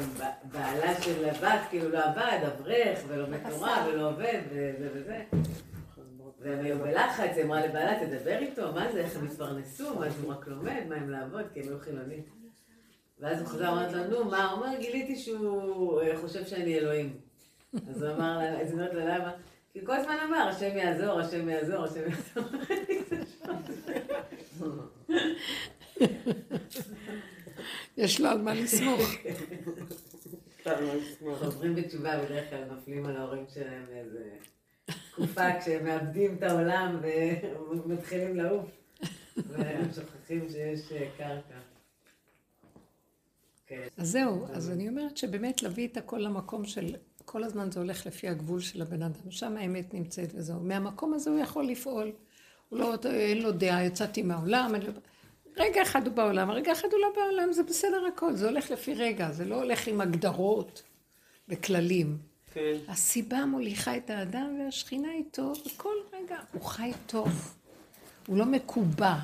בעלה 0.53 1.01
של 1.03 1.25
הבת, 1.29 1.61
כאילו 1.71 1.89
לא 1.89 2.05
עבד, 2.05 2.39
אברך, 2.47 2.99
ולומד 3.09 3.39
תורה, 3.51 3.87
ולא 3.89 4.11
עובד, 4.11 4.41
וזה 4.51 4.89
וזה. 4.95 5.23
והם 6.41 6.65
היו 6.65 6.79
בלחץ, 6.79 7.31
היא 7.37 7.45
אמרה 7.45 7.67
לבעלה, 7.67 8.07
תדבר 8.07 8.39
איתו, 8.39 8.73
מה 8.73 8.93
זה, 8.93 8.99
איך 9.01 9.17
הם 9.17 9.27
התפרנסו, 9.27 9.95
מה 9.99 10.11
זה, 10.11 10.17
הוא 10.23 10.33
רק 10.33 10.47
לומד, 10.49 10.83
מה 10.89 10.95
הם 10.95 11.11
לעבוד, 11.11 11.45
כי 11.55 11.61
הם 11.61 11.69
היו 11.69 11.79
חילונים. 11.81 12.23
ואז 13.23 13.41
הוא 13.41 13.49
חזר, 13.49 13.69
אמרת 13.69 13.93
לו, 13.93 14.05
נו, 14.05 14.31
מה, 14.31 14.51
הוא 14.51 14.61
אומר, 14.65 14.79
גיליתי 14.81 15.17
שהוא 15.17 16.01
אה, 16.01 16.19
חושב 16.21 16.47
שאני 16.47 16.79
אלוהים. 16.79 17.17
אז 17.89 18.03
הוא 18.03 18.13
אמר 18.13 18.39
לה, 18.39 18.61
אז 18.61 18.67
היא 18.67 18.73
אומרת 18.73 18.95
לה, 18.95 19.19
למה? 19.19 19.33
כי 19.73 19.87
כל 19.87 19.97
הזמן 19.97 20.17
אמר, 20.29 20.49
השם 20.49 20.77
יעזור, 20.77 21.21
השם 21.21 21.49
יעזור, 21.49 21.85
השם 21.85 22.01
יעזור. 22.11 22.45
יש 27.97 28.21
לו 28.21 28.29
על 28.29 28.43
מה 28.43 28.55
לסמוך. 28.55 29.01
חוזרים 31.39 31.75
בתשובה 31.75 32.25
בדרך 32.25 32.51
כלל 32.51 32.65
נופלים 32.65 33.07
על 33.07 33.17
ההורים 33.17 33.45
שלהם 33.55 33.85
באיזה 33.87 34.25
תקופה 35.11 35.61
כשהם 35.61 35.85
מאבדים 35.85 36.37
את 36.39 36.43
העולם 36.43 37.01
ומתחילים 37.85 38.37
לעוף. 38.37 38.71
והם 39.49 39.85
שוכחים 39.95 40.49
שיש 40.49 40.93
אה, 40.93 41.09
קרקע. 41.19 41.72
אז 43.97 44.11
זהו, 44.11 44.47
אז 44.53 44.71
אני 44.71 44.89
אומרת 44.89 45.17
שבאמת 45.17 45.63
להביא 45.63 45.89
את 45.89 45.97
הכל 45.97 46.19
למקום 46.19 46.65
של, 46.65 46.95
כל 47.25 47.45
הזמן 47.45 47.71
זה 47.71 47.81
הולך 47.81 48.07
לפי 48.07 48.29
הגבול 48.29 48.61
של 48.61 48.83
הבן 48.83 49.03
אדם, 49.03 49.31
שם 49.31 49.57
האמת 49.57 49.95
נמצאת 49.95 50.29
וזהו. 50.35 50.61
מהמקום 50.61 51.15
הזה 51.15 51.31
הוא 51.31 51.39
יכול 51.39 51.65
לפעול. 51.65 52.13
הוא 52.69 52.79
לא, 52.79 52.95
אין 53.05 53.43
לו 53.43 53.53
דעה, 53.53 53.85
יצאתי 53.85 54.23
מהעולם, 54.23 54.75
לו... 54.75 54.93
רגע 55.57 55.83
אחד 55.83 56.07
הוא 56.07 56.15
בעולם, 56.15 56.51
רגע 56.51 56.73
אחד 56.73 56.89
הוא 56.93 57.01
לא 57.01 57.09
בעולם, 57.17 57.53
זה 57.53 57.63
בסדר 57.63 58.07
הכל, 58.07 58.35
זה 58.35 58.49
הולך 58.49 58.71
לפי 58.71 58.95
רגע, 58.95 59.33
זה 59.33 59.45
לא 59.45 59.55
הולך 59.55 59.87
עם 59.87 60.01
הגדרות 60.01 60.83
וכללים. 61.49 62.19
כן. 62.55 62.77
הסיבה 62.89 63.47
מוליכה 63.47 63.97
את 63.97 64.11
האדם 64.11 64.61
והשכינה 64.61 65.13
איתו 65.13 65.53
בכל 65.67 65.95
רגע. 66.13 66.39
הוא 66.53 66.63
חי 66.63 66.93
טוב, 67.07 67.55
הוא 68.27 68.37
לא 68.39 68.45
מקובע. 68.45 69.15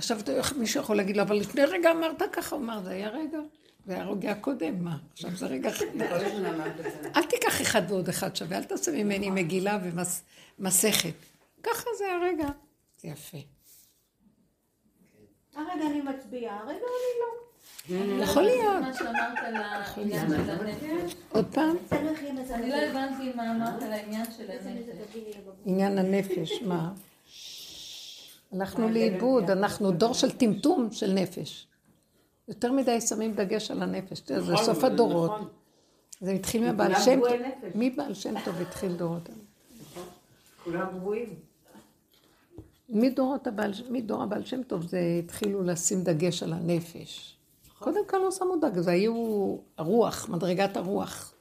עכשיו 0.00 0.18
מישהו 0.56 0.80
יכול 0.82 0.96
להגיד 0.96 1.16
לו, 1.16 1.22
אבל 1.22 1.36
לפני 1.36 1.64
רגע 1.64 1.90
אמרת 1.90 2.22
ככה, 2.32 2.56
הוא 2.56 2.64
אמר, 2.64 2.82
זה 2.82 2.90
היה 2.90 3.08
רגע, 3.08 3.38
זה 3.86 3.92
היה 3.94 4.04
רגע 4.04 4.34
קודם, 4.34 4.84
מה? 4.84 4.96
עכשיו 5.12 5.30
זה 5.30 5.46
רגע 5.46 5.70
חדש. 5.70 6.22
אל 7.16 7.22
תיקח 7.22 7.62
אחד 7.62 7.82
ועוד 7.88 8.08
אחד 8.08 8.36
שווה, 8.36 8.56
אל 8.56 8.64
תעשה 8.64 8.92
ממני 8.92 9.30
מגילה 9.30 9.78
ומסכת. 10.58 11.14
ככה 11.62 11.84
זה 11.98 12.04
הרגע. 12.12 12.48
זה 13.00 13.08
יפה. 13.08 13.38
הרגע 15.54 15.86
אני 15.86 16.00
מצביעה, 16.00 16.58
הרגע 16.58 16.72
אני 16.72 17.20
לא. 17.20 18.24
יכול 18.24 18.42
להיות. 18.42 18.80
מה 18.80 18.94
שאמרת 18.94 19.38
על 19.38 19.54
העניין 19.56 20.28
של 20.28 20.50
הנפש. 20.50 21.14
עוד 21.28 21.46
פעם, 21.54 21.76
אני 22.52 22.70
לא 22.70 22.76
הבנתי 22.76 23.32
מה 23.34 23.50
אמרת 23.50 23.82
על 23.82 23.92
העניין 23.92 24.24
של 24.36 24.50
הנפש. 24.50 25.16
עניין 25.66 25.98
הנפש, 25.98 26.62
מה? 26.62 26.92
הלכנו 28.52 28.88
לאיבוד, 28.88 29.50
אנחנו 29.50 29.90
דור 29.90 30.14
של 30.14 30.30
טמטום 30.30 30.88
של 30.92 31.12
נפש. 31.12 31.66
יותר 32.48 32.72
מדי 32.72 33.00
שמים 33.00 33.34
דגש 33.34 33.70
על 33.70 33.82
הנפש, 33.82 34.22
זה 34.26 34.52
נכון, 34.52 34.64
סוף 34.64 34.84
הדורות. 34.84 35.30
נכון. 35.30 35.48
זה 36.20 36.30
התחיל 36.30 36.72
מבעל 36.72 36.94
שם 36.94 37.20
טוב. 37.20 37.32
מי 37.74 37.90
בעל 37.90 38.14
שם 38.14 38.34
טוב 38.44 38.60
התחיל 38.60 38.96
דורות? 38.96 39.28
כולם 40.64 40.98
גרועים. 40.98 41.34
מדור 42.88 43.36
הבעל 44.22 44.44
שם 44.44 44.62
טוב 44.62 44.86
זה 44.86 45.00
התחילו 45.24 45.62
לשים 45.62 46.04
דגש 46.04 46.42
על 46.42 46.52
הנפש. 46.52 47.36
קודם 47.78 48.06
כל 48.08 48.16
לא 48.16 48.30
שמו 48.30 48.56
דגש, 48.56 48.78
זה 48.78 48.90
היו 48.90 49.56
הרוח, 49.78 50.28
מדרגת 50.28 50.76
הרוח. 50.76 51.34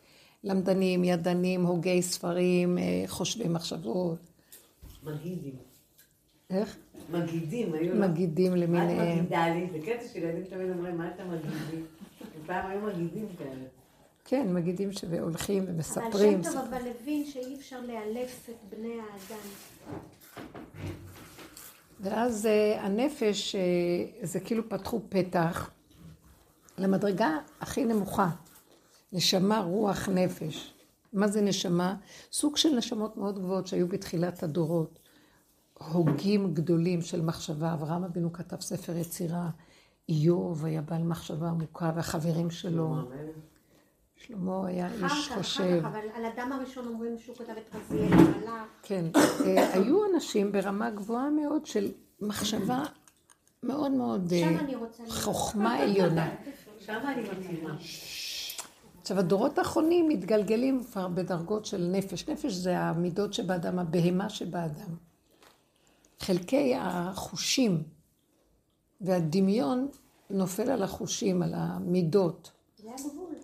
למדנים, 0.43 1.03
ידנים, 1.03 1.65
הוגי 1.65 2.01
ספרים, 2.01 2.77
אה, 2.77 3.03
חושבי 3.07 3.47
מחשבות. 3.47 4.19
מגידים. 5.03 5.55
איך? 6.49 6.77
מגידים 7.11 7.73
היו 7.73 7.93
לו. 7.93 7.99
מגידים 7.99 8.51
מה 8.51 8.57
את 8.57 8.61
למיניהם. 8.61 9.19
מגידה 9.19 9.49
לי? 9.49 9.67
זה 9.71 9.79
קטע 9.85 10.07
שילדים 10.13 10.43
תמיד 10.43 10.69
אומרים, 10.69 10.97
מה 10.97 11.11
אתה 11.15 11.23
מגיד 11.25 11.51
לי? 11.71 11.81
פעם 12.45 12.69
היו 12.69 12.81
מגידים 12.81 13.27
כאלה. 13.37 13.65
כן, 14.25 14.53
מגידים 14.53 14.91
שהולכים 14.91 15.63
אבל 15.63 15.71
ומספרים. 15.73 16.43
שם 16.43 16.51
טוב 16.51 16.57
אבל 16.57 16.81
הבין 16.87 17.25
שאי 17.25 17.55
אפשר 17.55 17.81
לאלף 17.81 18.49
את 18.49 18.73
בני 18.77 18.93
האדם. 18.93 19.49
ואז 21.99 22.45
אה, 22.45 22.81
הנפש, 22.81 23.55
אה, 23.55 23.61
זה 24.21 24.39
כאילו 24.39 24.69
פתחו 24.69 25.01
פתח 25.09 25.71
למדרגה 26.77 27.37
הכי 27.61 27.85
נמוכה. 27.85 28.29
נשמה, 29.13 29.59
רוח, 29.59 30.09
נפש. 30.09 30.73
מה 31.13 31.27
זה 31.27 31.41
נשמה? 31.41 31.95
סוג 32.31 32.57
של 32.57 32.69
נשמות 32.69 33.17
מאוד 33.17 33.39
גבוהות 33.39 33.67
שהיו 33.67 33.87
בתחילת 33.87 34.43
הדורות. 34.43 34.99
הוגים 35.91 36.53
גדולים 36.53 37.01
של 37.01 37.21
מחשבה. 37.21 37.73
אברהם 37.73 38.03
אבינו 38.03 38.33
כתב 38.33 38.61
ספר 38.61 38.97
יצירה. 38.97 39.49
איוב 40.09 40.65
היה 40.65 40.81
בעל 40.81 41.03
מחשבה 41.03 41.49
עמוקה, 41.49 41.91
והחברים 41.95 42.49
שלו. 42.49 42.95
שלמה 44.15 44.67
היה 44.67 44.89
איש 44.91 45.29
חושב. 45.29 45.63
אחר 45.63 45.81
כך, 45.81 45.85
אבל 45.85 45.99
על 46.13 46.25
אדם 46.25 46.51
הראשון 46.51 46.87
אומרים 46.87 47.17
שהוא 47.17 47.35
כתב 47.35 47.53
את 47.57 47.75
רזיאל 47.75 48.13
המלאך. 48.13 48.67
כן, 48.83 49.05
אה, 49.15 49.73
היו 49.73 49.97
אנשים 50.13 50.51
ברמה 50.51 50.89
גבוהה 50.89 51.29
מאוד 51.29 51.65
של 51.65 51.91
מחשבה 52.21 52.83
מאוד 53.63 53.91
מאוד 53.91 54.33
אה. 54.33 54.57
חוכמה 55.09 55.75
עליונה. 55.75 56.29
שם 56.79 56.99
אני 57.07 57.21
מכירה. 57.21 57.73
עכשיו, 59.01 59.19
הדורות 59.19 59.57
האחרונים 59.57 60.09
מתגלגלים 60.09 60.83
כבר 60.83 61.07
בדרגות 61.07 61.65
של 61.65 61.89
נפש. 61.91 62.29
נפש 62.29 62.53
זה 62.53 62.79
המידות 62.79 63.33
שבאדם, 63.33 63.79
הבהמה 63.79 64.29
שבאדם. 64.29 65.08
חלקי 66.19 66.73
החושים 66.77 67.83
והדמיון 69.01 69.87
נופל 70.29 70.69
על 70.69 70.83
החושים, 70.83 71.41
על 71.41 71.53
המידות. 71.55 72.51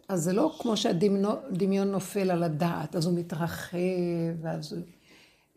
אז 0.10 0.24
זה 0.24 0.34
לא 0.34 0.56
כמו 0.60 0.78
שהדמיון 0.78 1.92
נופל 1.92 2.32
על 2.32 2.44
הדעת, 2.44 2.96
אז 2.96 3.06
הוא 3.06 3.20
מתרחב, 3.20 3.78
ואז 4.42 4.74
הוא 4.74 4.82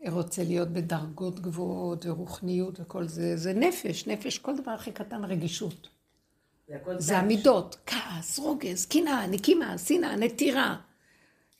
רוצה 0.09 0.43
להיות 0.43 0.69
בדרגות 0.69 1.39
גבוהות 1.39 2.05
ורוחניות 2.05 2.79
וכל 2.79 3.07
זה. 3.07 3.37
זה 3.37 3.53
נפש, 3.53 4.07
נפש, 4.07 4.37
כל 4.37 4.57
דבר 4.57 4.71
הכי 4.71 4.91
קטן 4.91 5.23
רגישות. 5.23 5.87
זה. 6.97 7.17
המידות, 7.17 7.77
כעס, 7.85 8.39
רוגז, 8.39 8.85
קנאה, 8.85 9.27
נקימה, 9.27 9.77
שנאה, 9.77 10.15
נטירה, 10.15 10.77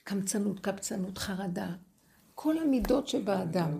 קמצנות, 0.03 0.60
קבצנות, 0.60 1.18
חרדה. 1.18 1.70
כל 2.36 2.57
המידות 2.57 3.07
שבאדם. 3.07 3.80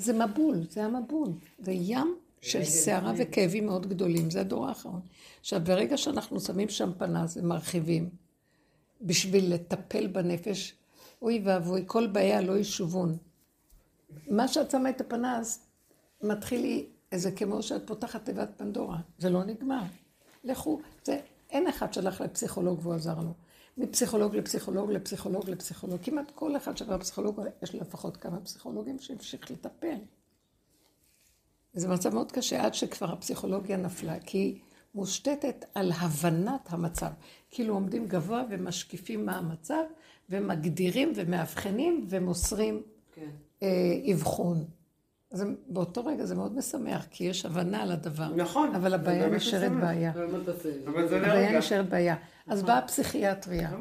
זה 0.00 0.12
מבול, 0.12 0.56
זה 0.70 0.84
המבול. 0.84 1.28
זה 1.58 1.72
ים 1.72 2.14
של 2.40 2.64
סערה 2.64 3.12
וכאבים 3.18 3.66
מאוד 3.66 3.86
גדולים, 3.86 4.30
זה 4.30 4.40
הדור 4.40 4.68
האחרון. 4.68 5.00
עכשיו, 5.40 5.60
ברגע 5.64 5.96
שאנחנו 5.96 6.40
שמים 6.40 6.68
שם 6.68 6.90
פנס 6.98 7.36
ומרחיבים, 7.36 8.10
בשביל 9.02 9.54
לטפל 9.54 10.06
בנפש, 10.06 10.74
אוי 11.22 11.42
ואבוי, 11.44 11.82
כל 11.86 12.06
בעיה 12.06 12.40
לא 12.40 12.58
ישובון. 12.58 13.16
מה 14.28 14.48
שאת 14.48 14.70
שמה 14.70 14.90
את 14.90 15.00
הפנס, 15.00 15.66
מתחיל 16.22 16.60
לי, 16.60 16.86
זה 17.14 17.30
כמו 17.30 17.62
שאת 17.62 17.86
פותחת 17.86 18.24
תיבת 18.24 18.48
פנדורה, 18.56 18.98
זה 19.18 19.30
לא 19.30 19.44
נגמר. 19.44 19.82
לכו, 20.44 20.80
זה, 21.04 21.20
אין 21.50 21.68
אחד 21.68 21.92
שהלך 21.92 22.20
לפסיכולוג 22.20 22.78
והוא 22.82 22.94
עזר 22.94 23.20
לו. 23.20 23.32
מפסיכולוג 23.76 24.36
לפסיכולוג 24.36 24.90
לפסיכולוג 24.90 25.50
לפסיכולוג. 25.50 26.00
כמעט 26.02 26.30
כל 26.34 26.56
אחד 26.56 26.76
שעבר 26.76 26.98
פסיכולוג, 26.98 27.40
יש 27.62 27.74
לו 27.74 27.80
לפחות 27.80 28.16
כמה 28.16 28.40
פסיכולוגים 28.40 28.98
שהמשיך 28.98 29.50
לטפל. 29.50 29.96
זה 31.72 31.88
מצב 31.88 32.14
מאוד 32.14 32.32
קשה 32.32 32.64
עד 32.64 32.74
שכבר 32.74 33.12
הפסיכולוגיה 33.12 33.76
נפלה, 33.76 34.20
כי 34.20 34.38
היא 34.38 34.60
מושתתת 34.94 35.64
על 35.74 35.92
הבנת 35.92 36.60
המצב. 36.68 37.10
כאילו 37.50 37.74
עומדים 37.74 38.06
גבוה 38.06 38.42
ומשקיפים 38.50 39.26
מה 39.26 39.36
המצב, 39.36 39.82
ומגדירים 40.30 41.12
ומאבחנים 41.14 42.06
ומוסרים 42.08 42.82
כן. 43.14 43.30
אה, 43.62 44.12
אבחון. 44.12 44.64
אז 45.30 45.44
באותו 45.68 46.06
רגע 46.06 46.24
זה 46.24 46.34
מאוד 46.34 46.56
משמח, 46.56 47.06
כי 47.10 47.24
יש 47.24 47.46
הבנה 47.46 47.82
על 47.82 47.92
הדבר. 47.92 48.28
נכון. 48.36 48.74
אבל 48.74 48.90
זה 48.90 48.94
הבעיה 48.94 49.28
נשארת. 49.28 49.72
בעיה. 49.72 50.12
זה 51.08 51.16
הבעיה. 51.16 51.58
נשארת 51.58 51.88
בעיה. 51.88 52.16
אז 52.46 52.62
באה 52.62 52.78
הפסיכיאטריה. 52.78 53.70
לא. 53.72 53.78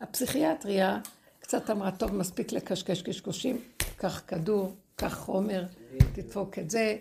הפסיכיאטריה 0.00 1.00
קצת 1.40 1.70
אמרה, 1.70 1.90
טוב, 1.90 2.14
מספיק 2.14 2.52
לקשקש 2.52 3.02
קשקושים, 3.02 3.60
קח 3.96 4.22
כדור, 4.26 4.74
קח 4.96 5.14
חומר, 5.18 5.64
תדפוק 6.12 6.58
את 6.58 6.70
זה, 6.70 6.96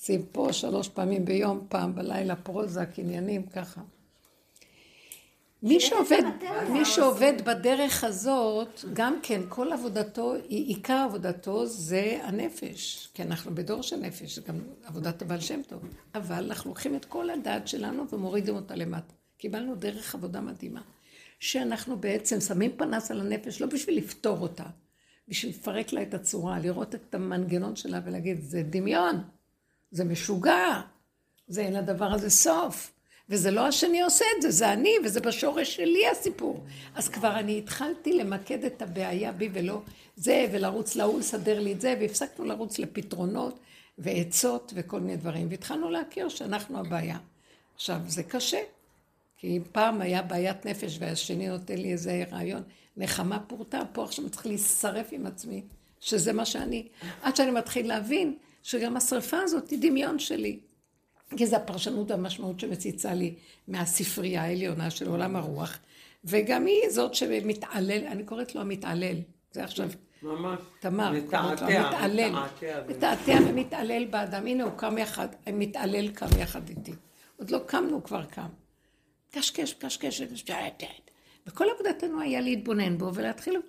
שים 0.00 0.22
פה 0.32 0.52
שלוש 0.52 0.88
פעמים 0.88 1.24
ביום, 1.24 1.66
פעם 1.68 1.94
בלילה, 1.94 2.36
פרוזק, 2.36 2.88
עניינים, 2.96 3.46
ככה. 3.46 3.80
מי 5.64 5.80
שעובד, 5.80 6.22
מי 6.72 6.84
שעובד 6.84 7.32
בדרך 7.44 8.04
הזאת, 8.04 8.84
גם 8.92 9.18
כן, 9.22 9.40
כל 9.48 9.72
עבודתו, 9.72 10.34
עיקר 10.48 11.06
עבודתו 11.08 11.66
זה 11.66 12.20
הנפש. 12.22 13.08
כי 13.14 13.22
אנחנו 13.22 13.54
בדור 13.54 13.82
של 13.82 13.96
נפש, 13.96 14.34
זה 14.34 14.42
גם 14.48 14.60
עבודת 14.84 15.22
הבעל 15.22 15.40
שם 15.40 15.62
טוב. 15.62 15.82
אבל 16.14 16.44
אנחנו 16.44 16.70
לוקחים 16.70 16.96
את 16.96 17.04
כל 17.04 17.30
הדעת 17.30 17.68
שלנו 17.68 18.04
ומורידים 18.10 18.54
אותה 18.54 18.74
למטה. 18.74 19.12
קיבלנו 19.38 19.74
דרך 19.74 20.14
עבודה 20.14 20.40
מדהימה. 20.40 20.80
שאנחנו 21.38 21.96
בעצם 21.96 22.40
שמים 22.40 22.70
פנס 22.76 23.10
על 23.10 23.20
הנפש, 23.20 23.60
לא 23.60 23.66
בשביל 23.66 23.98
לפתור 23.98 24.38
אותה, 24.38 24.64
בשביל 25.28 25.52
לפרק 25.52 25.92
לה 25.92 26.02
את 26.02 26.14
הצורה, 26.14 26.58
לראות 26.58 26.94
את 26.94 27.14
המנגנון 27.14 27.76
שלה 27.76 28.00
ולהגיד, 28.04 28.40
זה 28.40 28.62
דמיון, 28.62 29.22
זה 29.90 30.04
משוגע, 30.04 30.80
זה 31.48 31.60
אין 31.60 31.72
לדבר 31.72 32.12
הזה 32.12 32.30
סוף. 32.30 32.93
וזה 33.28 33.50
לא 33.50 33.66
השני 33.66 34.02
עושה 34.02 34.24
את 34.36 34.42
זה, 34.42 34.50
זה 34.50 34.72
אני, 34.72 34.92
וזה 35.04 35.20
בשורש 35.20 35.76
שלי 35.76 36.08
הסיפור. 36.08 36.64
אז 36.94 37.08
כבר 37.08 37.38
אני 37.38 37.58
התחלתי 37.58 38.12
למקד 38.12 38.64
את 38.64 38.82
הבעיה 38.82 39.32
בי 39.32 39.48
ולא 39.52 39.80
זה, 40.16 40.46
ולרוץ 40.52 40.96
להוא 40.96 41.18
לסדר 41.18 41.60
לי 41.60 41.72
את 41.72 41.80
זה, 41.80 41.94
והפסקנו 42.00 42.44
לרוץ 42.44 42.78
לפתרונות 42.78 43.58
ועצות 43.98 44.72
וכל 44.76 45.00
מיני 45.00 45.16
דברים, 45.16 45.46
והתחלנו 45.50 45.90
להכיר 45.90 46.28
שאנחנו 46.28 46.78
הבעיה. 46.78 47.18
עכשיו, 47.74 47.96
זה 48.06 48.22
קשה, 48.22 48.60
כי 49.36 49.56
אם 49.56 49.62
פעם 49.72 50.00
היה 50.00 50.22
בעיית 50.22 50.66
נפש 50.66 50.96
והשני 51.00 51.48
נותן 51.48 51.78
לי 51.78 51.92
איזה 51.92 52.24
רעיון, 52.32 52.62
נחמה 52.96 53.38
פורטה, 53.38 53.80
פה 53.92 54.04
עכשיו 54.04 54.30
צריך 54.30 54.46
להישרף 54.46 55.08
עם 55.12 55.26
עצמי, 55.26 55.62
שזה 56.00 56.32
מה 56.32 56.44
שאני, 56.44 56.88
עד 57.22 57.36
שאני 57.36 57.50
מתחיל 57.50 57.88
להבין 57.88 58.36
שגם 58.62 58.96
השרפה 58.96 59.40
הזאת 59.40 59.70
היא 59.70 59.78
דמיון 59.82 60.18
שלי. 60.18 60.58
כי 61.36 61.46
זו 61.46 61.56
הפרשנות 61.56 62.10
והמשמעות 62.10 62.60
שמציצה 62.60 63.14
לי 63.14 63.34
מהספרייה 63.68 64.42
העליונה 64.42 64.90
של 64.90 65.08
עולם 65.08 65.36
הרוח, 65.36 65.78
וגם 66.24 66.66
היא 66.66 66.90
זאת 66.90 67.14
שמתעלל, 67.14 68.06
אני 68.06 68.24
קוראת 68.24 68.54
לו 68.54 68.60
המתעלל, 68.60 69.16
זה 69.52 69.64
עכשיו 69.64 69.88
ממש. 70.22 70.60
תמר, 70.80 71.12
מתעתע, 71.12 71.66
מתעתע. 72.88 73.38
ומתעלל 73.48 74.04
באדם, 74.04 74.46
הנה 74.46 74.64
הוא 74.64 74.72
קם 74.76 74.98
יחד, 74.98 75.28
מתעלל 75.52 76.08
קם 76.08 76.26
יחד 76.38 76.68
איתי, 76.68 76.92
עוד 77.36 77.50
לא 77.50 77.58
קמנו, 77.66 78.04
כבר 78.04 78.24
קם. 78.24 78.48
קשקש, 79.30 79.74
קשקש, 79.74 80.22
וכל 81.46 81.64
עבודתנו 81.74 82.20
היה 82.20 82.40
להתבונן 82.40 82.98
בו 82.98 83.14
ולהתחיל 83.14 83.60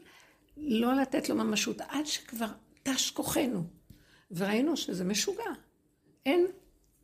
לא 0.57 0.93
לתת 0.93 1.29
לו 1.29 1.35
ממשות, 1.35 1.81
עד 1.81 2.05
שכבר 2.05 2.47
תש 2.83 3.11
כוחנו, 3.11 3.63
וראינו 4.31 4.77
שזה 4.77 5.03
משוגע. 5.03 5.51
אין 6.25 6.47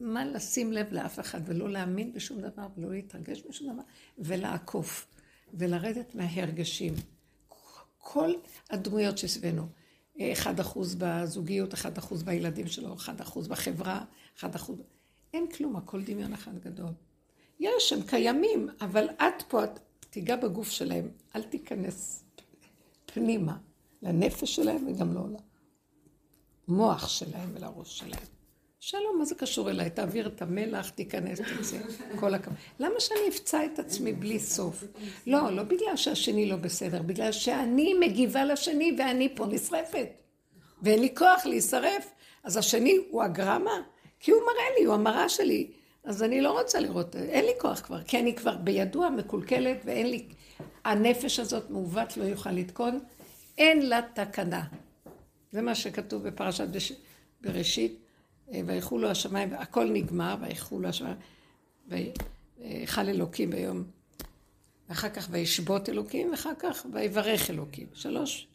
מה 0.02 0.26
לשים 0.26 0.74
לב 0.74 0.94
לאף 0.94 1.20
אחד, 1.20 1.42
ולא 1.46 1.70
להאמין 1.70 2.14
בשום 2.14 2.42
דבר, 2.42 2.68
ולא 2.78 2.92
להתרגש 2.92 3.42
בשום 3.50 3.74
דבר, 3.74 3.84
ולעקוף, 4.18 5.08
ולרדת 5.54 6.16
מההרגשים. 6.16 6.94
כל 7.98 8.32
הדמויות 8.70 9.18
שסביבנו, 9.18 9.68
אחד 10.22 10.60
אחוז 10.60 10.96
בזוגיות, 10.96 11.74
אחד 11.74 11.98
אחוז 11.98 12.24
בילדים 12.24 12.68
שלו, 12.68 12.94
אחד 12.94 13.22
אחוז 13.22 13.48
בחברה, 13.48 14.06
אחד 14.38 14.56
אחוז... 14.56 14.78
אין 15.34 15.52
כלום, 15.52 15.76
הכל 15.76 16.04
דמיון 16.04 16.34
אחד 16.34 16.60
גדול. 16.60 16.92
יש, 17.60 17.94
הם 17.94 18.02
קיימים, 18.02 18.70
אבל 18.82 19.06
את 19.10 19.44
פה, 19.48 19.64
את 19.64 19.80
תיגע 20.10 20.36
בגוף 20.36 20.70
שלהם, 20.70 21.10
אל 21.36 21.44
תיכנס 21.44 22.24
פנימה, 23.06 23.58
לנפש 24.02 24.56
שלהם 24.56 24.88
וגם 24.88 25.14
לא 25.14 25.22
למוח 26.68 27.08
שלהם 27.08 27.50
ולראש 27.54 28.00
שלהם. 28.00 28.41
שלום, 28.84 29.20
מה 29.20 29.26
זה 29.26 29.36
קשור 29.36 29.70
אליי? 29.70 29.90
תעביר 29.90 30.28
את 30.28 30.42
המלח, 30.42 30.90
תיכנס, 30.90 31.40
תצא, 31.42 31.78
כל 32.20 32.34
הכבוד. 32.34 32.58
למה 32.80 33.00
שאני 33.00 33.30
אפצע 33.30 33.66
את 33.66 33.80
עצמי 33.80 34.14
בלי 34.14 34.40
סוף? 34.40 34.84
לא, 35.28 35.50
לא 35.52 35.64
בגלל 35.64 35.96
שהשני 35.96 36.46
לא 36.50 36.56
בסדר, 36.56 37.02
בגלל 37.02 37.32
שאני 37.32 37.94
מגיבה 37.94 38.46
לשני 38.46 38.96
ואני 38.98 39.36
פה 39.36 39.46
נשרפת. 39.46 40.08
ואין 40.82 41.00
לי 41.00 41.16
כוח 41.16 41.46
להישרף. 41.46 42.12
אז 42.44 42.58
השני 42.58 42.98
הוא 43.10 43.24
הגרמה, 43.24 43.82
כי 44.20 44.32
הוא 44.32 44.42
מראה 44.42 44.80
לי, 44.80 44.86
הוא 44.86 44.94
המראה 44.94 45.30
שלי. 45.30 45.72
אז 46.04 46.24
אני 46.24 46.42
לא 46.42 46.60
רוצה 46.60 46.80
לראות, 46.80 47.16
אין 47.16 47.46
לי 47.46 47.54
כוח 47.60 47.80
כבר, 47.80 48.04
כי 48.04 48.20
אני 48.20 48.36
כבר 48.36 48.58
בידוע 48.58 49.10
מקולקלת 49.10 49.78
ואין 49.86 50.10
לי... 50.10 50.26
הנפש 50.86 51.40
הזאת 51.40 51.70
מעוות 51.70 52.18
לא 52.18 52.24
יוכל 52.24 52.52
לתקון, 52.52 53.00
אין 53.58 53.90
לה 53.90 54.02
תקנה. 54.14 54.64
זה 55.52 55.62
מה 55.62 55.76
שכתוב 55.76 56.24
בפרשת 56.24 56.68
בש... 56.68 56.94
בראשית, 57.42 58.00
ויחו 58.66 58.98
לו 58.98 59.10
השמיים, 59.10 59.54
הכל 59.54 59.90
נגמר, 59.90 60.36
ויחו 60.42 60.80
לו 60.80 60.90
השמיים, 60.90 61.18
ויחל 61.88 63.10
אלוקים 63.10 63.50
ביום, 63.50 63.84
ואחר 64.90 65.10
כך 65.10 65.28
וישבות 65.32 65.90
אלוקים, 65.90 66.32
ואחר 66.32 66.54
כך 66.60 66.86
ויברך 66.94 67.50
אלוקים. 67.50 67.88
שלוש. 67.94 68.48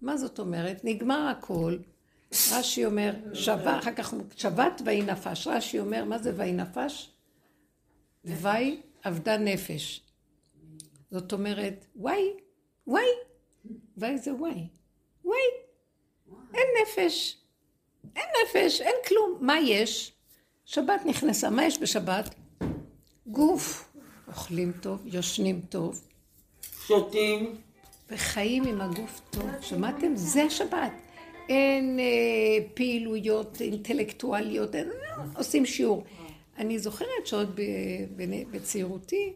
מה 0.00 0.16
זאת 0.16 0.38
אומרת? 0.38 0.80
נגמר 0.84 1.28
הכל, 1.28 1.78
רש"י 2.52 2.84
אומר, 2.84 3.14
שבת, 3.34 3.78
אחר 3.80 3.94
כך 3.94 4.14
שבת 4.36 4.82
ויהי 4.84 5.02
נפש. 5.02 5.46
רש"י 5.46 5.78
אומר, 5.78 6.04
מה 6.04 6.18
זה 6.18 6.32
ויהי 6.36 6.52
נפש? 6.52 7.12
ויהי 8.24 8.80
אבדה 9.04 9.38
נפש. 9.38 10.02
זאת 11.10 11.32
אומרת, 11.32 11.86
וואי, 11.96 12.30
וואי, 12.86 13.04
וואי 13.96 14.18
זה 14.18 14.34
וואי, 14.34 14.68
וואי, 15.24 15.38
אין 16.54 16.66
נפש, 16.82 17.41
אין 18.16 18.24
נפש, 18.44 18.80
אין 18.80 18.94
כלום. 19.08 19.38
מה 19.40 19.60
יש? 19.60 20.12
שבת 20.64 21.00
נכנסה, 21.06 21.50
מה 21.50 21.64
יש 21.64 21.78
בשבת? 21.78 22.34
גוף. 23.26 23.92
אוכלים 24.28 24.72
טוב, 24.80 25.00
יושנים 25.04 25.60
טוב. 25.68 26.08
שותים. 26.86 27.56
וחיים 28.10 28.64
עם 28.64 28.80
הגוף 28.80 29.20
טוב. 29.30 29.50
שמעתם? 29.60 30.16
זה 30.16 30.50
שבת. 30.50 30.92
אין 31.48 31.98
אה, 31.98 32.66
פעילויות 32.74 33.60
אינטלקטואליות, 33.60 34.74
אין, 34.74 34.88
אה, 34.88 35.24
עושים 35.36 35.66
שיעור. 35.66 36.04
אני 36.58 36.78
זוכרת 36.78 37.26
שעוד 37.26 37.60
בצעירותי, 38.50 39.32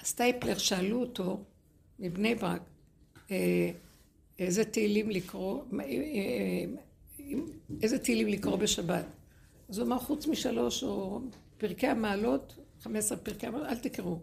הסטייפלר 0.00 0.58
שאלו 0.58 1.00
אותו 1.00 1.40
מבני 1.98 2.34
ברק, 2.34 2.62
אה, 3.30 3.70
איזה 4.38 4.64
תהילים 4.64 5.10
לקרוא, 5.10 5.62
אה, 5.80 5.84
אה, 5.84 6.64
איזה 7.82 7.98
תהילים 7.98 8.28
לקרוא 8.28 8.56
בשבת. 8.56 9.04
אז 9.68 9.78
הוא 9.78 9.86
אמר, 9.86 9.98
חוץ 9.98 10.26
משלוש 10.26 10.82
או 10.82 11.20
פרקי 11.58 11.86
המעלות, 11.86 12.56
חמש 12.80 12.96
עשרה 12.96 13.18
פרקי 13.18 13.46
המעלות, 13.46 13.68
אל 13.68 13.76
תקראו. 13.76 14.18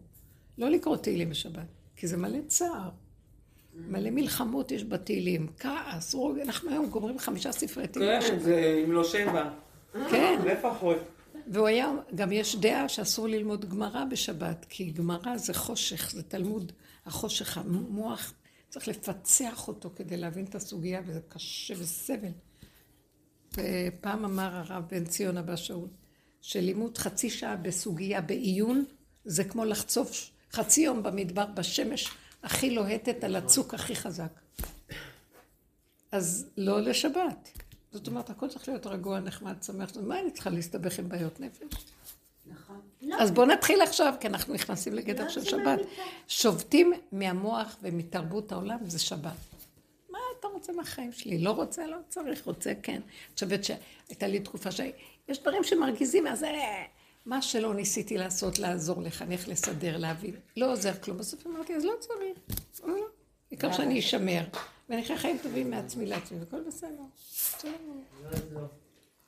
לא 0.58 0.70
לקרוא 0.70 0.97
תהילים 0.97 1.30
בשבת, 1.30 1.68
כי 1.95 2.08
זה 2.08 2.18
מלא 2.18 2.39
צער. 2.47 2.89
מלא 3.76 4.10
מלחמות 4.10 4.72
יש 4.72 4.84
בתהילים, 4.84 5.47
כעס, 5.60 6.14
רוג, 6.14 6.39
אנחנו 6.39 6.70
היום 6.70 6.89
גומרים 6.89 7.20
חמישה 7.20 7.51
ספרי 7.51 7.88
תהילים. 7.88 8.22
כן, 8.22 8.39
זה 8.39 8.84
אם 8.86 8.91
לא 8.91 9.04
שבע. 9.04 9.49
כן. 9.93 10.41
לפחות. 10.45 10.97
והוא 11.47 11.68
היה, 11.68 11.91
גם 12.16 12.32
יש 12.32 12.56
דעה 12.56 12.89
שאסור 12.89 13.28
ללמוד 13.28 13.70
גמרא 13.70 14.06
בשבת, 14.06 14.66
כי 14.70 14.91
גמרא 14.91 15.38
זה 15.38 15.54
חושך, 15.54 16.12
זה 16.12 16.24
תלמוד 16.24 16.72
החושך, 17.06 17.58
המוח, 17.58 18.34
צריך 18.70 18.88
לפצח 18.88 19.68
אותו 19.68 19.89
כדי 19.95 20.18
להבין 20.18 20.45
את 20.45 20.56
הסוגיה, 20.56 21.01
וזה 21.06 21.20
קשה 21.30 21.74
וסבל. 21.78 22.32
ופעם 23.58 24.26
אמר 24.26 24.56
הרב 24.56 24.84
בן 24.91 25.06
ציון 25.06 25.38
אבא 25.38 25.56
שאול, 25.56 25.88
שלימוד 26.41 26.97
חצי 26.97 27.30
שעה 27.30 27.56
בסוגיה 27.56 28.22
בעיון, 28.22 28.86
זה 29.26 29.43
כמו 29.43 29.66
לחצוף 29.66 30.30
חצי 30.51 30.82
יום 30.82 31.04
במדבר 31.04 31.45
בשמש 31.45 32.10
הכי 32.43 32.70
לוהטת 32.70 33.24
על 33.24 33.36
הצוק 33.36 33.74
הכי 33.74 33.95
חזק. 33.95 34.39
אז 36.12 36.45
לא 36.58 36.82
לשבת. 36.82 37.49
זאת 37.91 38.08
אומרת, 38.08 38.30
הכל 38.30 38.47
צריך 38.47 38.68
להיות 38.68 38.88
רגוע, 38.88 39.20
נחמד, 39.20 39.64
שמח. 39.64 39.97
מה 39.97 40.20
אני 40.20 40.32
צריכה 40.32 40.49
להסתבך 40.49 40.99
עם 40.99 41.10
בעיות 41.10 41.39
נפש? 41.39 41.64
נכון. 42.45 42.82
אז 43.20 43.32
בואו 43.32 43.45
נתחיל 43.45 43.82
עכשיו, 43.82 44.14
כי 44.20 44.28
אנחנו 44.28 44.54
נכנסים 44.54 44.93
לגדר 44.93 45.30
של 45.30 45.43
שבת. 45.43 45.80
שובתים 46.28 46.93
מהמוח 47.12 47.78
ומתרבות 47.82 48.51
העולם, 48.51 48.78
זה 48.88 48.99
שבת. 48.99 49.32
אתה 50.46 50.52
רוצה 50.54 50.74
מהחיים 50.74 51.12
שלי? 51.12 51.38
לא 51.38 51.52
רוצה? 51.52 51.88
לא 51.88 51.98
צריך. 52.10 52.46
רוצה? 52.46 52.74
כן. 52.84 53.02
את 53.34 53.34
חושבת 53.34 53.64
שהייתה 53.64 54.28
לי 54.28 54.39
תקופה 54.39 54.72
ש... 54.72 54.82
יש 55.28 55.41
דברים 55.41 55.64
שמרגיזים, 55.64 56.28
אז 56.28 56.46
מה 57.26 57.41
שלא 57.41 57.74
ניסיתי 57.74 58.18
לעשות, 58.18 58.60
לעזור, 58.60 59.02
לחנך, 59.02 59.48
לסדר, 59.48 59.98
להבין, 59.98 60.36
לא 60.58 60.72
עוזר 60.72 60.94
כלום. 60.94 61.18
בסוף 61.18 61.48
אמרתי, 61.48 61.76
אז 61.76 61.86
לא 61.86 61.94
צריך. 62.00 62.38
לא, 62.84 62.98
לא. 62.98 63.06
העיקר 63.52 63.74
שאני 63.74 64.00
אשמר. 64.00 64.44
ואני 64.89 65.02
אחרי 65.02 65.18
חיים 65.18 65.38
טובים 65.44 65.72
מעצמי 65.72 66.06
לעצמי, 66.06 66.38
והכל 66.39 66.62
בסדר. 66.62 67.04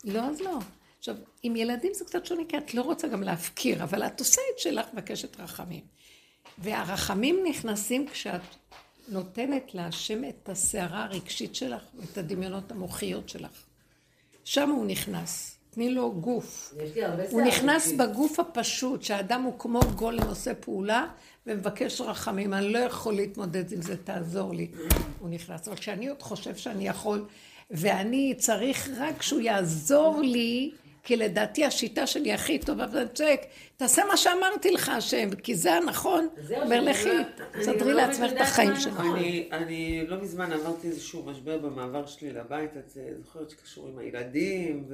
לא, 0.03 0.21
אז 0.21 0.41
לא. 0.41 0.59
עכשיו, 0.99 1.15
עם 1.43 1.55
ילדים 1.55 1.93
זה 1.93 2.05
קצת 2.05 2.25
שונה, 2.25 2.41
כי 2.49 2.57
את 2.57 2.73
לא 2.73 2.81
רוצה 2.81 3.07
גם 3.07 3.23
להפקיר, 3.23 3.83
אבל 3.83 4.03
את 4.03 4.19
עושה 4.19 4.41
את 4.53 4.59
שלך 4.59 4.85
מבקשת 4.93 5.39
רחמים. 5.39 5.83
והרחמים 6.57 7.39
נכנסים 7.49 8.07
כשאת 8.07 8.41
נותנת 9.07 9.75
להשם 9.75 10.23
את 10.23 10.49
הסערה 10.49 11.03
הרגשית 11.03 11.55
שלך 11.55 11.81
ואת 11.95 12.17
הדמיונות 12.17 12.71
המוחיות 12.71 13.29
שלך. 13.29 13.63
שם 14.43 14.69
הוא 14.69 14.85
נכנס. 14.85 15.57
תני 15.69 15.89
לו 15.89 16.11
גוף. 16.11 16.73
הוא 17.31 17.41
נכנס 17.41 17.91
בגוף 17.91 18.39
הפשוט, 18.39 19.03
שהאדם 19.03 19.41
הוא 19.41 19.59
כמו 19.59 19.79
גולם 19.95 20.27
עושה 20.27 20.55
פעולה 20.55 21.07
ומבקש 21.47 22.01
רחמים. 22.01 22.53
אני 22.53 22.73
לא 22.73 22.79
יכול 22.79 23.15
להתמודד 23.15 23.71
עם 23.71 23.81
זה, 23.81 23.97
תעזור 23.97 24.53
לי. 24.53 24.67
הוא 25.19 25.29
נכנס. 25.29 25.67
אבל 25.67 25.77
כשאני 25.77 26.07
עוד 26.07 26.21
חושב 26.21 26.55
שאני 26.55 26.87
יכול, 26.87 27.25
ואני 27.71 28.33
צריך 28.37 28.89
רק 28.97 29.21
שהוא 29.21 29.41
יעזור 29.41 30.21
לי, 30.21 30.71
כי 31.05 31.15
לדעתי 31.15 31.65
השיטה 31.65 32.07
שלי 32.07 32.33
הכי 32.33 32.59
טובה, 32.59 32.85
ואני 32.91 33.09
צועק, 33.09 33.41
תעשה 33.77 34.05
מה 34.05 34.17
שאמרתי 34.17 34.71
לך, 34.71 34.89
השם, 34.89 35.35
כי 35.35 35.55
זה 35.55 35.73
הנכון. 35.73 36.27
אומר 36.61 36.81
לכי, 36.81 37.09
תסדרי 37.59 37.93
לא 37.93 38.01
לעצמך 38.01 38.31
את 38.31 38.41
החיים 38.41 38.75
שלך. 38.75 39.01
אני 39.51 40.07
לא 40.07 40.17
מזמן 40.17 40.53
עברתי 40.53 40.87
איזשהו 40.87 41.23
משבר 41.25 41.57
במעבר 41.57 42.05
שלי 42.05 42.33
לבית, 42.33 42.77
את 42.77 42.97
זוכרת 43.23 43.49
שקשור 43.49 43.87
עם 43.87 43.97
הילדים 43.97 44.85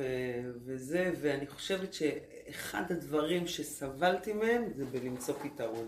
וזה, 0.65 1.11
ואני 1.21 1.47
חושבת 1.47 1.93
שאחד 1.93 2.83
הדברים 2.89 3.47
שסבלתי 3.47 4.33
מהם 4.33 4.63
זה 4.75 4.85
בלמצוא 4.85 5.33
פתרון. 5.43 5.87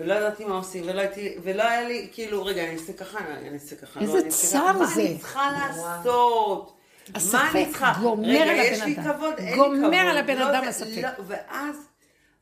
ולא 0.00 0.14
ידעתי 0.14 0.44
מה 0.44 0.54
עושים, 0.54 0.84
ולא, 0.86 1.00
הייתי, 1.00 1.36
ולא 1.42 1.62
היה 1.62 1.88
לי, 1.88 2.08
כאילו, 2.12 2.44
רגע, 2.44 2.64
אני 2.64 2.74
אעשה 2.74 2.92
ככה, 2.92 3.18
אני 3.18 3.54
אעשה 3.54 3.76
ככה. 3.76 4.00
איזה 4.00 4.24
לא, 4.24 4.30
צער 4.30 4.84
זה. 4.84 5.02
מה 5.02 5.08
אני 5.08 5.18
צריכה 5.18 5.52
לעשות? 5.52 6.72
הספק 7.14 7.66
גומר 8.00 8.38
על 8.38 8.58
הבן 8.60 8.92
אדם. 8.92 9.14
כבוד, 9.14 9.34
גומר. 9.56 9.96
על 9.96 10.16
הבן 10.18 10.36
לא, 10.38 10.50
אדם 10.50 10.62
זה- 10.62 10.68
הספק. 10.68 11.02
לא, 11.02 11.08
ואז, 11.26 11.76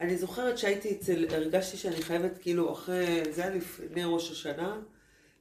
אני 0.00 0.16
זוכרת 0.16 0.58
שהייתי 0.58 0.90
אצל, 1.00 1.26
הרגשתי 1.30 1.76
שאני 1.76 2.02
חייבת, 2.02 2.38
כאילו, 2.40 2.72
אחרי, 2.72 3.22
זה 3.30 3.42
היה 3.44 3.54
לפני 3.54 4.02
ראש 4.04 4.30
השנה, 4.30 4.80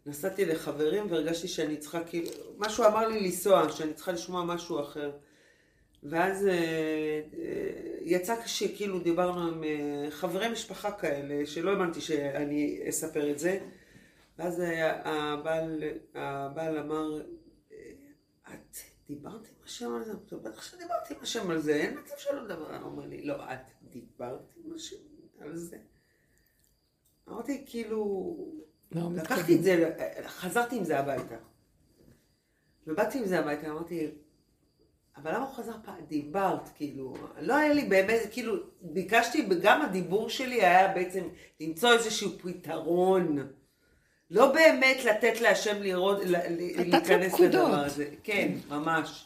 נסעתי 0.05 0.45
לחברים 0.45 1.11
והרגשתי 1.11 1.47
שאני 1.47 1.77
צריכה, 1.77 2.03
כאילו, 2.03 2.29
משהו 2.57 2.85
אמר 2.85 3.07
לי 3.07 3.19
לנסוע, 3.19 3.71
שאני 3.71 3.93
צריכה 3.93 4.11
לשמוע 4.11 4.43
משהו 4.43 4.79
אחר. 4.81 5.11
ואז 6.03 6.47
אה, 6.47 6.51
אה, 6.53 6.59
יצא 8.01 8.35
שכאילו 8.45 8.99
דיברנו 8.99 9.47
עם 9.47 9.63
אה, 9.63 9.69
חברי 10.11 10.49
משפחה 10.49 10.91
כאלה, 10.91 11.45
שלא 11.45 11.71
האמנתי 11.71 12.01
שאני 12.01 12.79
אספר 12.89 13.31
את 13.31 13.39
זה. 13.39 13.59
ואז 14.39 14.61
אה, 14.61 14.91
הבעל, 15.05 15.83
הבעל 16.15 16.77
אמר, 16.77 17.21
אה, 17.71 17.77
את 18.53 18.77
דיברת 19.07 19.47
עם 19.47 19.55
השם 19.65 19.93
על 19.95 20.03
זה? 20.03 20.13
טוב, 20.17 20.43
בטח 20.43 20.61
שדיברתי 20.61 21.13
עם 21.13 21.19
השם 21.21 21.51
על 21.51 21.59
זה, 21.59 21.75
אין 21.75 21.99
מצב 21.99 22.15
שלא 22.17 22.43
לדבר. 22.43 22.75
הוא 22.75 22.91
אומר 22.91 23.05
לי, 23.05 23.23
לא, 23.23 23.53
את 23.53 23.71
דיברת 23.81 24.53
עם 24.65 24.73
השם 24.73 24.95
על 25.39 25.55
זה? 25.55 25.77
אמרתי, 27.29 27.63
כאילו, 27.67 28.35
לא, 28.91 29.09
לקחתי. 29.15 29.55
את 29.55 29.63
זה, 29.63 29.95
חזרתי 30.25 30.77
עם 30.77 30.83
זה 30.83 30.99
הביתה. 30.99 31.35
ובאתי 32.87 33.17
עם 33.17 33.25
זה 33.25 33.39
הביתה, 33.39 33.69
אמרתי, 33.69 34.11
אבל 35.15 35.35
למה 35.35 35.45
הוא 35.45 35.53
חזר 35.55 35.75
פעם? 35.83 36.05
דיברת, 36.05 36.69
כאילו, 36.75 37.13
לא 37.41 37.55
היה 37.55 37.73
לי 37.73 37.85
באמת, 37.85 38.19
כאילו, 38.31 38.55
ביקשתי, 38.81 39.47
גם 39.61 39.81
הדיבור 39.81 40.29
שלי 40.29 40.65
היה 40.65 40.93
בעצם 40.93 41.27
למצוא 41.59 41.93
איזשהו 41.93 42.29
פתרון. 42.39 43.51
לא 44.31 44.51
באמת 44.51 45.05
לתת 45.05 45.41
להשם 45.41 45.81
לראות, 45.81 46.17
להיכנס. 46.25 47.39
לדבר 47.39 47.85
הזה. 47.85 48.05
כן, 48.23 48.51
ממש. 48.69 49.25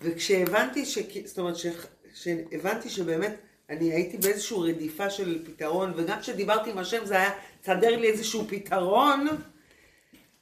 וכשהבנתי, 0.00 0.86
ש... 0.86 0.98
זאת 1.24 1.38
אומרת, 1.38 1.56
ש... 1.56 1.66
שהבנתי 2.14 2.90
שבאמת 2.90 3.36
אני 3.70 3.92
הייתי 3.92 4.18
באיזושהי 4.18 4.56
רדיפה 4.60 5.10
של 5.10 5.44
פתרון, 5.44 5.92
וגם 5.96 6.20
כשדיברתי 6.20 6.70
עם 6.70 6.78
השם 6.78 7.06
זה 7.06 7.16
היה, 7.16 7.30
תסדר 7.60 7.96
לי 7.96 8.08
איזשהו 8.08 8.44
פתרון, 8.48 9.26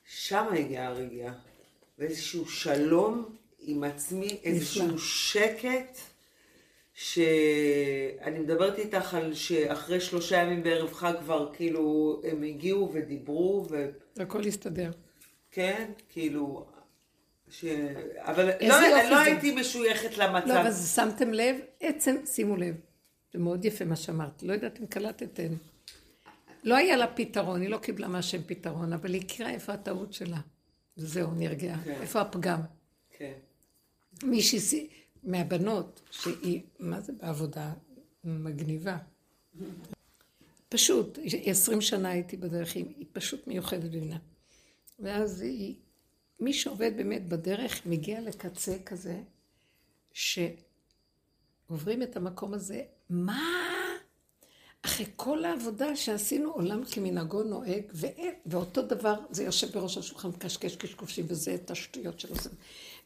שם 0.04 0.44
הגיעה 0.58 0.86
הרגיעה. 0.86 1.34
ואיזשהו 1.98 2.48
שלום 2.48 3.36
עם 3.58 3.84
עצמי, 3.84 4.38
איזשהו 4.44 4.98
שקט, 4.98 5.98
שאני 6.94 8.38
מדברת 8.38 8.78
איתך 8.78 9.14
על 9.14 9.34
שאחרי 9.34 10.00
שלושה 10.00 10.36
ימים 10.36 10.62
בערב 10.62 10.92
חג 10.92 11.12
כבר 11.20 11.50
כאילו 11.52 12.20
הם 12.24 12.42
הגיעו 12.42 12.90
ודיברו, 12.92 13.66
ו... 13.70 13.90
הכל 14.16 14.46
יסתדר. 14.46 14.90
כן, 15.50 15.90
כאילו, 16.08 16.66
ש... 17.50 17.64
אבל 18.16 18.46
לא, 18.46 18.68
לא 18.68 19.08
זה. 19.08 19.20
הייתי 19.20 19.54
משויכת 19.54 20.18
למצב. 20.18 20.48
לא, 20.48 20.60
אבל 20.60 20.72
שמתם 20.72 21.32
לב, 21.32 21.56
עצם, 21.80 22.16
שימו 22.26 22.56
לב, 22.56 22.74
זה 23.32 23.38
מאוד 23.38 23.64
יפה 23.64 23.84
מה 23.84 23.96
שאמרת, 23.96 24.42
לא 24.42 24.52
יודעת 24.52 24.80
אם 24.80 24.86
קלטתם. 24.86 25.52
לא 26.64 26.76
היה 26.76 26.96
לה 26.96 27.06
פתרון, 27.06 27.60
היא 27.60 27.70
לא 27.70 27.76
קיבלה 27.76 28.08
מהשם 28.08 28.42
פתרון, 28.46 28.92
אבל 28.92 29.14
היא 29.14 29.22
הכירה 29.24 29.50
איפה 29.50 29.72
הטעות 29.72 30.12
שלה. 30.12 30.38
וזהו, 30.98 31.30
נרגעה. 31.34 31.78
כן. 31.84 31.98
איפה 32.00 32.20
הפגם? 32.20 32.60
כן. 33.18 33.32
מישהי 34.22 34.60
מהבנות, 35.24 36.00
שהיא, 36.10 36.62
מה 36.78 37.00
זה 37.00 37.12
בעבודה 37.12 37.72
מגניבה. 38.24 38.98
פשוט, 40.68 41.18
עשרים 41.44 41.80
שנה 41.80 42.08
הייתי 42.08 42.36
בדרך, 42.36 42.74
היא 42.74 43.06
פשוט 43.12 43.46
מיוחדת 43.46 43.90
במינה. 43.90 44.18
ואז 44.98 45.40
היא, 45.40 45.74
מי 46.40 46.52
שעובד 46.52 46.92
באמת 46.96 47.28
בדרך, 47.28 47.86
מגיע 47.86 48.20
לקצה 48.20 48.76
כזה, 48.86 49.22
שעוברים 50.12 52.02
את 52.02 52.16
המקום 52.16 52.54
הזה, 52.54 52.82
מה? 53.10 53.73
אחרי 54.84 55.06
כל 55.16 55.44
העבודה 55.44 55.96
שעשינו, 55.96 56.50
עולם 56.50 56.84
כמנהגו 56.84 57.42
נוהג, 57.42 57.82
ואין, 57.92 58.34
ואותו 58.46 58.82
דבר, 58.82 59.14
זה 59.30 59.44
יושב 59.44 59.72
בראש 59.72 59.98
השולחן, 59.98 60.28
מקשקש 60.28 60.76
קשקושים, 60.76 61.24
וזה 61.28 61.54
את 61.54 61.70
השטויות 61.70 62.20
שלו. 62.20 62.34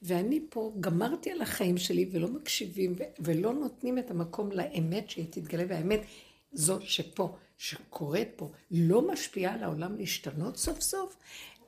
ואני 0.02 0.40
פה 0.48 0.72
גמרתי 0.80 1.30
על 1.30 1.42
החיים 1.42 1.78
שלי, 1.78 2.08
ולא 2.12 2.28
מקשיבים, 2.28 2.94
ולא 3.20 3.54
נותנים 3.54 3.98
את 3.98 4.10
המקום 4.10 4.52
לאמת 4.52 5.10
שהיא 5.10 5.26
תתגלה, 5.30 5.64
והאמת 5.68 6.00
זו 6.52 6.78
שפה, 6.80 7.36
שקורית 7.58 8.28
פה, 8.36 8.50
לא 8.70 9.12
משפיעה 9.12 9.54
על 9.54 9.64
העולם 9.64 9.96
להשתנות 9.96 10.56
סוף 10.56 10.80
סוף. 10.80 11.16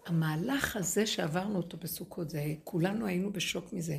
המהלך 0.07 0.77
הזה 0.77 1.07
שעברנו 1.07 1.57
אותו 1.57 1.77
בסוכות, 1.77 2.31
זה, 2.31 2.55
כולנו 2.65 3.07
היינו 3.07 3.33
בשוק 3.33 3.73
מזה. 3.73 3.99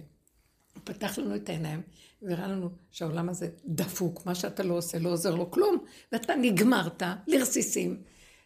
הוא 0.74 0.82
פתח 0.84 1.18
לנו 1.18 1.36
את 1.36 1.50
העיניים 1.50 1.82
והראה 2.22 2.48
לנו 2.48 2.70
שהעולם 2.92 3.30
הזה 3.30 3.50
דפוק, 3.66 4.26
מה 4.26 4.36
שאתה 4.36 4.64
לא 4.64 4.74
עושה 4.74 5.00
לא 5.00 5.10
עוזר 5.10 5.36
לו 5.36 5.52
כלום, 5.52 5.78
ואתה 6.12 6.36
נגמרת 6.36 7.04
לרסיסים, 7.28 7.98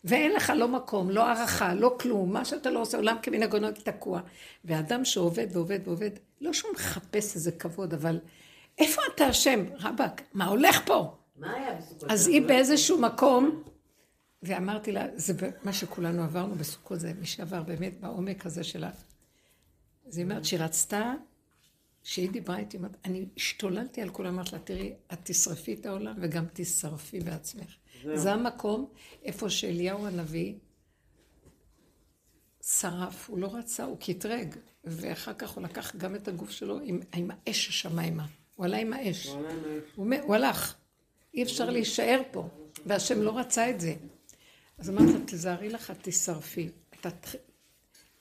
ואין 0.04 0.32
לך 0.32 0.54
לא 0.56 0.68
מקום, 0.68 1.10
לא 1.10 1.28
הערכה, 1.28 1.74
לא 1.74 1.96
כלום, 2.00 2.34
מה 2.34 2.46
שאתה 2.46 2.70
לא 2.70 2.82
עושה, 2.82 2.98
עולם 2.98 3.18
כמנהגו 3.22 3.60
נוהג 3.60 3.74
תקוע. 3.74 4.22
ואדם 4.66 5.06
שעובד 5.06 5.48
ועובד 5.52 5.80
ועובד, 5.86 6.10
לא 6.42 6.54
שהוא 6.54 6.72
מחפש 6.74 7.36
איזה 7.36 7.52
כבוד, 7.52 7.94
אבל 7.94 8.20
איפה 8.78 9.02
אתה 9.16 9.26
השם, 9.26 9.66
רבאק, 9.80 10.22
מה 10.34 10.46
הולך 10.46 10.82
פה? 10.86 11.16
מה 11.38 11.54
היה 11.54 11.74
בסוכות? 11.74 12.12
אז 12.12 12.28
היא 12.28 12.42
באיזשהו 12.42 13.02
מקום, 13.02 13.64
ואמרתי 14.44 14.92
לה, 14.92 15.06
זה 15.16 15.34
מה 15.64 15.74
שכולנו 15.74 16.24
עברנו 16.24 16.56
בסוכות, 16.56 17.00
זה 17.00 17.12
מי 17.20 17.26
שעבר 17.26 17.64
באמת 17.64 18.00
בעומק 18.00 18.46
הזה 18.46 18.64
שלה. 18.64 18.90
אז 20.08 20.18
היא 20.18 20.26
אומרת 20.26 20.46
שהיא 20.46 20.60
רצתה, 20.60 21.14
כשהיא 22.06 22.30
דיברה 22.30 22.58
איתי, 22.58 22.78
אמרת, 22.78 22.98
אני 23.06 23.26
השתוללתי 23.38 24.02
על 24.02 24.10
כולם, 24.10 24.34
אמרתי 24.34 24.52
לה, 24.54 24.60
תראי, 24.60 24.94
את 25.14 25.20
תשרפי 25.24 25.74
את 25.74 25.86
העולם 25.86 26.16
וגם 26.22 26.46
תשרפי 26.54 27.20
בעצמך. 27.20 27.76
זה 28.16 28.34
המקום 28.34 28.90
איפה 29.24 29.50
שאליהו 29.50 30.08
הנביא 30.08 30.54
שרף, 32.64 33.30
הוא 33.30 33.40
לא 33.40 33.56
רצה, 33.56 33.84
הוא 33.84 33.98
קטרג, 34.00 34.56
ואחר 34.84 35.34
כך 35.34 35.50
הוא 35.50 35.64
לקח 35.64 35.96
גם 35.96 36.16
את 36.16 36.28
הגוף 36.28 36.52
שלו 36.52 36.80
עם, 36.84 37.00
עם 37.16 37.32
האש 37.32 37.68
השמיימה. 37.70 38.26
הוא 38.56 38.66
עלה 38.66 38.78
עם 38.78 38.94
האש. 38.94 39.28
הוא, 39.96 40.08
מת- 40.08 40.22
הוא 40.24 40.36
הלך. 40.36 40.76
אי 41.34 41.44
אפשר 41.44 41.70
להישאר 41.70 42.22
פה, 42.32 42.48
והשם 42.86 43.22
לא 43.22 43.38
רצה 43.40 43.70
את 43.70 43.80
זה. 43.80 43.96
אז 44.78 44.90
אמרתי 44.90 45.14
לה, 45.14 45.20
תזהרי 45.26 45.70
לך, 45.70 45.94
תשרפי. 46.02 46.70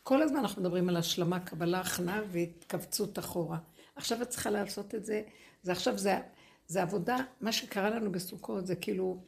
כל 0.02 0.22
הזמן 0.22 0.36
אנחנו 0.38 0.62
מדברים 0.62 0.88
על 0.88 0.96
השלמה, 0.96 1.40
קבלה, 1.40 1.80
הכנעה 1.80 2.20
והתכווצות 2.32 3.18
אחורה. 3.18 3.58
עכשיו 3.96 4.22
את 4.22 4.28
צריכה 4.28 4.50
לעשות 4.50 4.94
את 4.94 5.04
זה, 5.04 5.22
זה 5.62 5.72
עכשיו, 5.72 5.98
זה, 5.98 6.18
זה 6.66 6.82
עבודה, 6.82 7.16
מה 7.40 7.52
שקרה 7.52 7.90
לנו 7.90 8.12
בסוכות 8.12 8.66
זה 8.66 8.76
כאילו... 8.76 9.18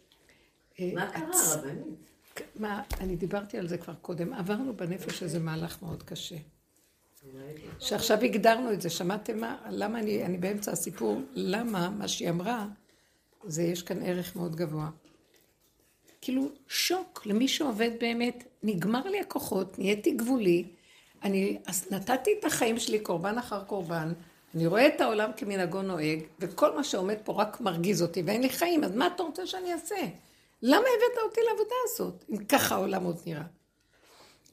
אה, 0.81 0.91
מה 0.95 1.11
קרה, 1.11 1.31
הצ- 1.31 1.59
רבנית? 1.59 2.11
מה, 2.57 2.83
אני 3.01 3.17
דיברתי 3.17 3.59
על 3.59 3.69
זה 3.69 3.79
כבר 3.79 3.95
קודם, 3.95 4.33
עברנו 4.33 4.77
בנפש 4.77 5.23
איזה 5.23 5.39
מהלך 5.39 5.83
מאוד 5.83 6.03
קשה. 6.03 6.37
שעכשיו 7.81 8.21
הגדרנו 8.21 8.73
את 8.73 8.81
זה, 8.81 8.91
שמעתם 8.91 9.39
מה? 9.39 9.57
למה 9.71 9.99
אני, 9.99 10.25
אני 10.25 10.39
באמצע 10.39 10.73
הסיפור, 10.73 11.21
למה 11.35 11.91
מה 11.91 12.09
שהיא 12.09 12.31
אמרה, 12.31 12.67
זה 13.45 13.63
יש 13.63 13.83
כאן 13.83 14.03
ערך 14.03 14.37
מאוד 14.37 14.57
גבוה. 14.57 14.91
כאילו 16.21 16.49
שוק 16.69 17.27
למי 17.27 17.49
שעובד 17.49 17.91
באמת, 18.01 18.45
נגמר 18.63 19.09
לי 19.09 19.21
הכוחות, 19.21 19.79
נהייתי 19.79 20.11
גבולי, 20.11 20.65
אני 21.23 21.59
נתתי 21.91 22.31
את 22.41 22.45
החיים 22.45 22.79
שלי 22.79 22.99
קורבן 22.99 23.39
אחר 23.39 23.65
קורבן, 23.65 24.13
אני 24.57 24.67
רואה 24.67 24.87
את 24.87 25.01
העולם 25.01 25.31
כמנהגו 25.37 25.83
נוהג, 25.83 26.23
וכל 26.41 26.77
מה 26.77 26.85
שעומד 26.85 27.17
פה 27.25 27.33
רק 27.33 27.61
מרגיז 27.61 28.03
אותי, 28.03 28.23
ואין 28.27 28.43
לי 28.43 28.51
חיים, 28.51 28.85
אז 28.85 28.95
מה 28.95 29.07
אתה 29.07 29.23
רוצה 29.23 29.47
שאני 29.47 29.73
אעשה? 29.73 29.97
למה 30.63 30.79
הבאת 30.79 31.25
אותי 31.25 31.41
לעבודה 31.49 31.75
הזאת, 31.85 32.25
אם 32.31 32.45
ככה 32.45 32.75
העולם 32.75 33.05
עוד 33.05 33.17
נראה? 33.27 33.43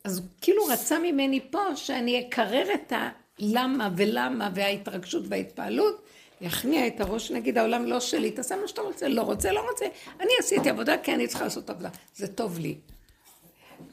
אז 0.04 0.18
הוא 0.18 0.26
כאילו 0.42 0.66
רצה 0.66 1.00
ממני 1.00 1.52
פה 1.52 1.76
שאני 1.76 2.28
אקרר 2.28 2.74
את 2.74 2.94
הלמה 3.40 3.90
ולמה 3.98 4.50
וההתרגשות 4.56 5.24
וההתפעלות, 5.30 6.02
יכניע 6.42 6.88
את 6.88 7.02
הראש, 7.02 7.32
נגיד 7.32 7.58
העולם 7.58 7.86
לא 7.86 8.00
שלי, 8.00 8.32
תעשה 8.32 8.56
מה 8.56 8.68
שאתה 8.68 8.82
רוצה, 8.82 9.08
לא 9.08 9.22
רוצה, 9.22 9.52
לא 9.52 9.70
רוצה, 9.72 9.86
אני 10.20 10.32
עשיתי 10.40 10.70
עבודה 10.70 10.98
כי 10.98 11.14
אני 11.14 11.28
צריכה 11.28 11.44
לעשות 11.44 11.70
עבודה, 11.70 11.90
זה 12.16 12.28
טוב 12.28 12.60
לי. 12.60 12.78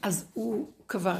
אז 0.01 0.25
הוא 0.33 0.67
כבר 0.87 1.15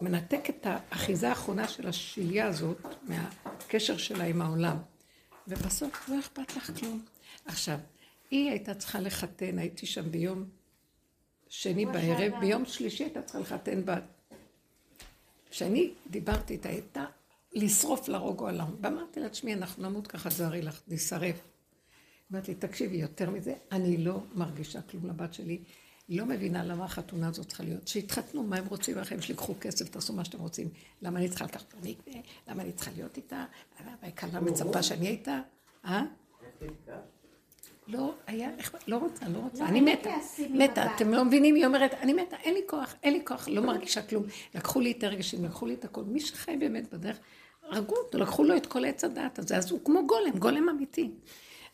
מנתק 0.00 0.50
את 0.50 0.66
האחיזה 0.66 1.28
האחרונה 1.28 1.68
של 1.68 1.88
השליה 1.88 2.46
הזאת 2.46 2.78
מהקשר 3.02 3.96
שלה 3.96 4.24
עם 4.24 4.42
העולם, 4.42 4.76
ובסוף 5.48 6.08
לא 6.08 6.18
אכפת 6.18 6.56
לך 6.56 6.78
כלום. 6.80 7.04
עכשיו, 7.46 7.78
היא 8.30 8.50
הייתה 8.50 8.74
צריכה 8.74 9.00
לחתן, 9.00 9.58
הייתי 9.58 9.86
שם 9.86 10.10
ביום 10.10 10.44
שני 11.48 11.86
בערב, 11.86 12.32
ביום 12.40 12.64
שלישי 12.64 13.04
הייתה 13.04 13.22
צריכה 13.22 13.38
לחתן 13.38 13.84
בת. 13.84 14.02
כשאני 15.50 15.92
דיברתי 16.10 16.52
איתה, 16.52 16.68
הייתה 16.68 17.04
לשרוף 17.52 18.08
להרוג 18.08 18.40
עולם. 18.40 18.74
ואמרתי 18.80 19.20
לה, 19.20 19.28
תשמעי, 19.28 19.54
אנחנו 19.54 19.88
נמות 19.88 20.06
ככה, 20.06 20.28
תזהרי 20.28 20.62
לך, 20.62 20.80
נשרף. 20.88 21.36
אמרתי 22.32 22.50
לי, 22.50 22.58
תקשיבי, 22.58 22.96
יותר 22.96 23.30
מזה, 23.30 23.54
אני 23.72 23.96
לא 23.96 24.20
מרגישה 24.34 24.82
כלום 24.82 25.06
לבת 25.06 25.34
שלי. 25.34 25.58
היא 26.08 26.20
לא 26.20 26.26
מבינה 26.26 26.64
למה 26.64 26.84
החתונה 26.84 27.28
הזאת 27.28 27.46
צריכה 27.46 27.62
להיות. 27.62 27.88
שיתחתנו, 27.88 28.42
מה 28.42 28.56
הם 28.56 28.66
רוצים 28.66 28.96
מהחיים 28.96 29.22
שלי, 29.22 29.34
קחו 29.34 29.54
כסף, 29.60 29.88
תעשו 29.88 30.12
מה 30.12 30.24
שאתם 30.24 30.38
רוצים. 30.38 30.68
למה 31.02 31.18
אני 31.18 31.28
צריכה 31.28 31.44
לקחת 31.44 31.74
אותה 31.74 31.88
מקווה? 31.88 32.20
למה 32.48 32.62
אני 32.62 32.72
צריכה 32.72 32.90
להיות 32.96 33.16
איתה? 33.16 33.44
למה 33.80 33.92
הכלה 34.02 34.40
מצפה 34.40 34.82
שאני 34.82 35.08
איתה? 35.08 35.40
אה? 35.84 36.02
לא, 37.88 38.14
היה, 38.26 38.50
לא 38.86 38.96
רוצה, 38.96 39.28
לא 39.28 39.38
רוצה, 39.38 39.64
לא, 39.64 39.68
אני 39.68 39.80
מתה, 39.80 40.10
מתה. 40.50 40.94
אתם 40.94 41.14
לא 41.14 41.24
מבינים, 41.24 41.54
היא 41.54 41.66
אומרת, 41.66 41.94
אני 41.94 42.12
מתה, 42.12 42.36
אין 42.36 42.54
לי 42.54 42.60
כוח, 42.66 42.94
אין 43.02 43.12
לי 43.12 43.20
כוח, 43.24 43.48
לא 43.48 43.62
מרגישה 43.62 44.02
כלום. 44.02 44.24
לקחו 44.54 44.80
לי 44.80 44.92
את 44.92 45.04
הרגשים, 45.04 45.44
לקחו 45.44 45.66
לי 45.66 45.74
את 45.74 45.84
הכל, 45.84 46.04
מי 46.04 46.20
שחי 46.20 46.56
באמת 46.56 46.94
בדרך, 46.94 47.18
הרגו 47.62 47.94
אותו, 47.96 48.18
לקחו 48.18 48.44
לו 48.44 48.56
את 48.56 48.66
כל 48.66 48.84
עץ 48.84 49.04
הדעת 49.04 49.38
הזה, 49.38 49.56
אז 49.56 49.70
הוא 49.70 49.80
כמו 49.84 50.06
גולם, 50.06 50.38
גולם 50.38 50.68
אמיתי. 50.68 51.10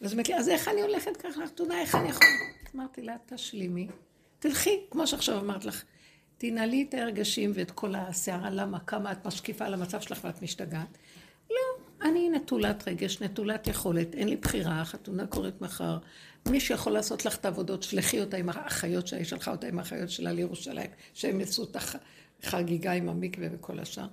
אז 0.00 0.06
היא 0.06 0.12
אומרת 0.12 0.28
לי, 0.28 0.36
אז 0.36 0.48
איך 0.48 0.68
אני 0.68 0.82
הולכת 0.82 1.16
ככה 1.16 1.42
לחתונה, 1.42 1.80
איך 1.80 1.94
אני 1.94 2.08
יכולה? 2.08 2.30
אמרתי 2.74 3.02
לה, 3.02 3.16
תשלימי, 3.26 3.88
תלכי, 4.42 4.80
כמו 4.90 5.06
שעכשיו 5.06 5.38
אמרת 5.38 5.64
לך, 5.64 5.84
תנעלי 6.38 6.86
את 6.88 6.94
הרגשים 6.94 7.50
ואת 7.54 7.70
כל 7.70 7.94
הסערה, 7.94 8.50
למה, 8.50 8.80
כמה 8.80 9.12
את 9.12 9.26
משקיפה 9.26 9.64
על 9.64 9.74
המצב 9.74 10.00
שלך 10.00 10.20
ואת 10.24 10.42
משתגעת. 10.42 10.98
לא, 11.50 11.56
אני 12.02 12.28
נטולת 12.28 12.88
רגש, 12.88 13.22
נטולת 13.22 13.66
יכולת, 13.66 14.14
אין 14.14 14.28
לי 14.28 14.36
בחירה, 14.36 14.80
החתונה 14.80 15.26
קורית 15.26 15.60
מחר. 15.60 15.98
מי 16.48 16.60
שיכול 16.60 16.92
לעשות 16.92 17.24
לך 17.24 17.36
את 17.36 17.44
העבודות, 17.44 17.82
שלחי 17.82 18.20
אותה 18.20 18.36
עם 18.36 18.48
האחיות 18.48 19.06
שלה, 19.06 19.18
היא 19.18 19.26
שלחה 19.26 19.50
אותה 19.50 19.66
עם 19.66 19.78
האחיות 19.78 20.10
שלה 20.10 20.32
לירושלים, 20.32 20.90
שהם 21.14 21.40
יעשו 21.40 21.64
את 21.64 21.76
החגיגה 22.42 22.92
עם 22.92 23.08
המקווה 23.08 23.48
וכל 23.52 23.78
השאר. 23.78 24.06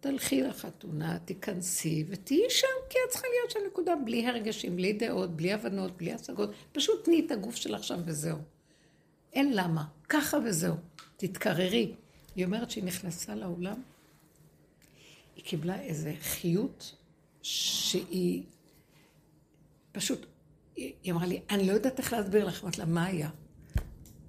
תלכי 0.00 0.42
לחתונה, 0.42 1.18
תיכנסי 1.18 2.04
ותהיי 2.08 2.50
שם, 2.50 2.66
כי 2.90 2.98
את 3.06 3.10
צריכה 3.10 3.26
להיות 3.28 3.50
שם 3.50 3.60
נקודה, 3.66 3.94
בלי 4.04 4.26
הרגשים, 4.26 4.76
בלי 4.76 4.92
דעות, 4.92 5.36
בלי 5.36 5.52
הבנות, 5.52 5.96
בלי 5.96 6.12
השגות. 6.12 6.50
פשוט 6.72 7.04
תני 7.04 7.22
את 7.26 7.30
הגוף 7.30 7.56
שלך 7.56 7.84
שם 7.84 8.00
וזהו. 8.04 8.38
אין 9.32 9.56
למה, 9.56 9.84
ככה 10.08 10.36
וזהו. 10.44 10.76
תתקררי. 11.16 11.94
היא 12.36 12.44
אומרת 12.44 12.70
שהיא 12.70 12.84
נכנסה 12.84 13.34
לאולם, 13.34 13.82
היא 15.36 15.44
קיבלה 15.44 15.80
איזה 15.80 16.14
חיות 16.20 16.96
שהיא 17.42 18.44
פשוט 19.92 20.26
היא 20.76 21.12
אמרה 21.12 21.26
לי, 21.26 21.40
אני 21.50 21.66
לא 21.66 21.72
יודעת 21.72 21.98
איך 21.98 22.12
להסביר 22.12 22.44
לך. 22.44 22.62
אמרתי 22.62 22.80
לה, 22.80 22.86
מה 22.86 23.04
היה? 23.04 23.30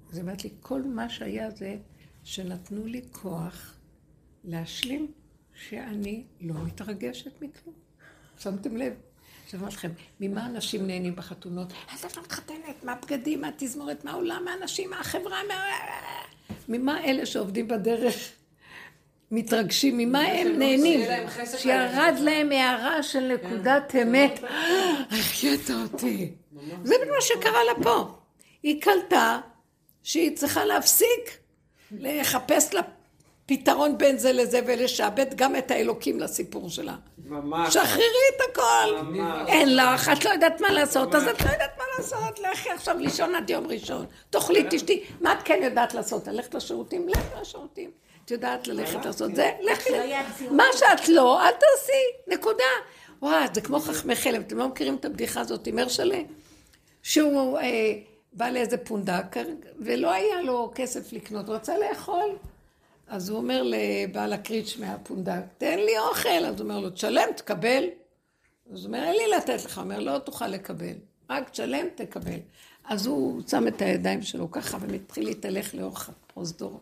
אז 0.08 0.14
היא 0.14 0.22
אומרת 0.22 0.44
לי, 0.44 0.50
כל 0.60 0.82
מה 0.82 1.08
שהיה 1.08 1.50
זה 1.50 1.76
שנתנו 2.24 2.86
לי 2.86 3.02
כוח 3.12 3.76
להשלים 4.44 5.12
שאני 5.54 6.24
לא 6.40 6.54
מתרגשת 6.54 7.42
מכלום. 7.42 7.74
שמתם 8.38 8.76
לב? 8.76 8.92
עכשיו 9.44 9.60
אמרתי 9.60 9.76
לכם, 9.76 9.90
ממה 10.20 10.46
אנשים 10.46 10.86
נהנים 10.86 11.16
בחתונות? 11.16 11.72
אז 11.92 12.04
את 12.04 12.16
לא 12.16 12.22
מתחתנת, 12.22 12.84
מה 12.84 12.92
הבגדים, 12.92 13.40
מה 13.40 13.48
התזמורת, 13.48 14.04
מה 14.04 14.10
העולם, 14.10 14.42
מה 14.44 14.52
האנשים, 14.52 14.90
מה 14.90 15.00
החברה, 15.00 15.38
מה... 15.48 15.54
ממה 16.68 17.04
אלה 17.04 17.26
שעובדים 17.26 17.68
בדרך 17.68 18.14
מתרגשים? 19.30 19.98
ממה 19.98 20.20
הם 20.20 20.58
נהנים? 20.58 21.00
שירד 21.58 22.14
להם 22.20 22.52
הערה 22.52 23.02
של 23.02 23.32
נקודת 23.34 23.94
אמת. 24.02 24.40
החיית 25.10 25.70
אותי. 25.70 26.30
זה 26.84 26.94
בדיוק 26.94 27.10
מה 27.14 27.20
שקרה 27.20 27.64
לה 27.64 27.82
פה. 27.82 28.14
היא 28.62 28.82
קלטה 28.82 29.40
שהיא 30.02 30.36
צריכה 30.36 30.64
להפסיק 30.64 31.38
לחפש 31.90 32.74
לה 32.74 32.80
פתרון 33.46 33.98
בין 33.98 34.18
זה 34.18 34.32
לזה 34.32 34.60
ולשעבד 34.66 35.34
גם 35.34 35.56
את 35.56 35.70
האלוקים 35.70 36.20
לסיפור 36.20 36.70
שלה. 36.70 36.96
ממש. 37.24 37.74
שחררי 37.74 38.04
את 38.36 38.50
הכל. 38.50 39.02
ממש. 39.02 39.48
אין 39.48 39.76
לך, 39.76 40.10
את 40.12 40.24
לא 40.24 40.30
יודעת 40.30 40.60
מה 40.60 40.70
לעשות, 40.72 41.14
אז 41.14 41.22
את 41.28 41.40
לא 41.40 41.50
יודעת 41.50 41.78
מה 41.78 41.84
לעשות, 41.98 42.38
לכי 42.38 42.70
עכשיו 42.70 42.98
לישון 42.98 43.34
עד 43.34 43.50
יום 43.50 43.66
ראשון. 43.66 44.06
תאכלי, 44.30 44.64
תשתי. 44.70 45.04
מה 45.20 45.32
את 45.32 45.38
כן 45.44 45.60
יודעת 45.62 45.94
לעשות? 45.94 46.28
ללכת 46.28 46.54
לשירותים? 46.54 47.08
לכי 47.08 47.40
לשירותים. 47.40 47.90
את 48.24 48.30
יודעת 48.30 48.68
ללכת 48.68 49.04
לעשות 49.04 49.34
זה? 49.34 49.50
לכי. 49.62 49.88
שלא 49.88 49.96
יעצירו 49.96 50.54
מה 50.54 50.64
שאת 50.72 51.08
לא, 51.08 51.42
אל 51.42 51.50
תעשי, 51.52 52.36
נקודה. 52.36 52.64
וואי, 53.22 53.46
זה 53.54 53.60
כמו 53.60 53.80
חכמי 53.80 54.16
חלם, 54.16 54.40
אתם 54.40 54.58
לא 54.58 54.68
מכירים 54.68 54.94
את 54.94 55.04
הבדיחה 55.04 55.40
הזאת 55.40 55.66
עם 55.66 55.78
הרשלה? 55.78 56.20
שהוא 57.02 57.58
אה, 57.58 57.92
בא 58.32 58.48
לאיזה 58.48 58.76
פונדק, 58.76 59.36
ולא 59.80 60.10
היה 60.10 60.42
לו 60.42 60.72
כסף 60.74 61.12
לקנות, 61.12 61.48
הוא 61.48 61.54
רצה 61.54 61.78
לאכול. 61.78 62.36
אז 63.06 63.28
הוא 63.28 63.38
אומר 63.38 63.62
לבעל 63.64 64.32
הקריץ' 64.32 64.76
מהפונדק, 64.80 65.42
תן 65.58 65.78
לי 65.78 65.98
אוכל. 65.98 66.28
אז 66.28 66.60
הוא 66.60 66.70
אומר 66.70 66.80
לו, 66.80 66.90
תשלם, 66.90 67.28
תקבל. 67.36 67.84
אז 68.72 68.78
הוא 68.78 68.86
אומר, 68.86 69.04
אין 69.04 69.16
לי 69.16 69.36
לתת 69.36 69.64
לך. 69.64 69.78
הוא 69.78 69.84
אומר, 69.84 70.00
לא 70.00 70.18
תוכל 70.18 70.48
לקבל. 70.48 70.94
רק 71.30 71.50
תשלם, 71.50 71.86
תקבל. 71.94 72.38
אז 72.84 73.06
הוא 73.06 73.42
שם 73.48 73.68
את 73.68 73.82
הידיים 73.82 74.22
שלו 74.22 74.50
ככה, 74.50 74.78
ומתחיל 74.80 75.24
להתהלך 75.24 75.74
לאורך 75.74 76.08
הפרוזדור, 76.08 76.80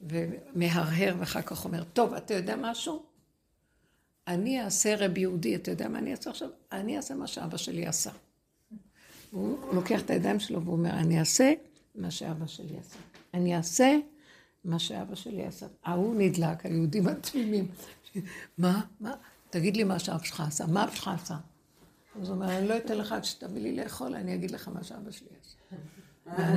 ומהרהר, 0.00 1.14
ואחר 1.18 1.42
כך 1.42 1.64
אומר, 1.64 1.84
טוב, 1.84 2.14
אתה 2.14 2.34
יודע 2.34 2.56
משהו? 2.56 3.02
אני 4.28 4.62
אעשה 4.62 4.96
רב 4.96 5.18
יהודי, 5.18 5.56
אתה 5.56 5.70
יודע 5.70 5.88
מה 5.88 5.98
אני 5.98 6.10
אעשה 6.10 6.30
עכשיו? 6.30 6.48
אני 6.72 6.96
אעשה 6.96 7.14
מה 7.14 7.26
שאבא 7.26 7.56
שלי 7.56 7.86
עשה. 7.86 8.10
הוא 9.30 9.74
לוקח 9.74 10.00
את 10.00 10.10
הידיים 10.10 10.40
שלו 10.40 10.62
והוא 10.62 10.72
אומר, 10.74 10.90
אני 10.90 11.20
אעשה 11.20 11.52
מה 11.94 12.10
שאבא 12.10 12.46
שלי 12.46 12.78
עשה. 12.78 12.98
אני 13.34 13.56
אעשה 13.56 13.96
מה 14.64 14.78
שאבא 14.78 15.14
שלי 15.14 15.46
עשה. 15.46 15.66
ההוא 15.84 16.14
נדלק, 16.18 16.66
היהודים 16.66 17.08
התמימים. 17.08 17.68
מה? 18.58 18.80
מה? 19.00 19.14
תגיד 19.50 19.76
לי 19.76 19.84
מה 19.84 19.98
שאבא 19.98 20.24
שלך 20.24 20.40
עשה. 20.40 20.66
מה 20.66 20.84
אבא 20.84 20.94
שלך 20.94 21.08
עשה? 21.08 21.36
אז 22.20 22.28
הוא 22.28 22.36
אומר, 22.36 22.58
אני 22.58 22.68
לא 22.68 22.76
אתן 22.76 22.98
לך 22.98 23.12
עד 23.12 23.24
שתביא 23.24 23.62
לי 23.62 23.76
לאכול, 23.76 24.14
אני 24.14 24.34
אגיד 24.34 24.50
לך 24.50 24.68
מה 24.68 24.84
שאבא 24.84 25.10
שלי 25.10 25.28
עשה. 25.40 25.56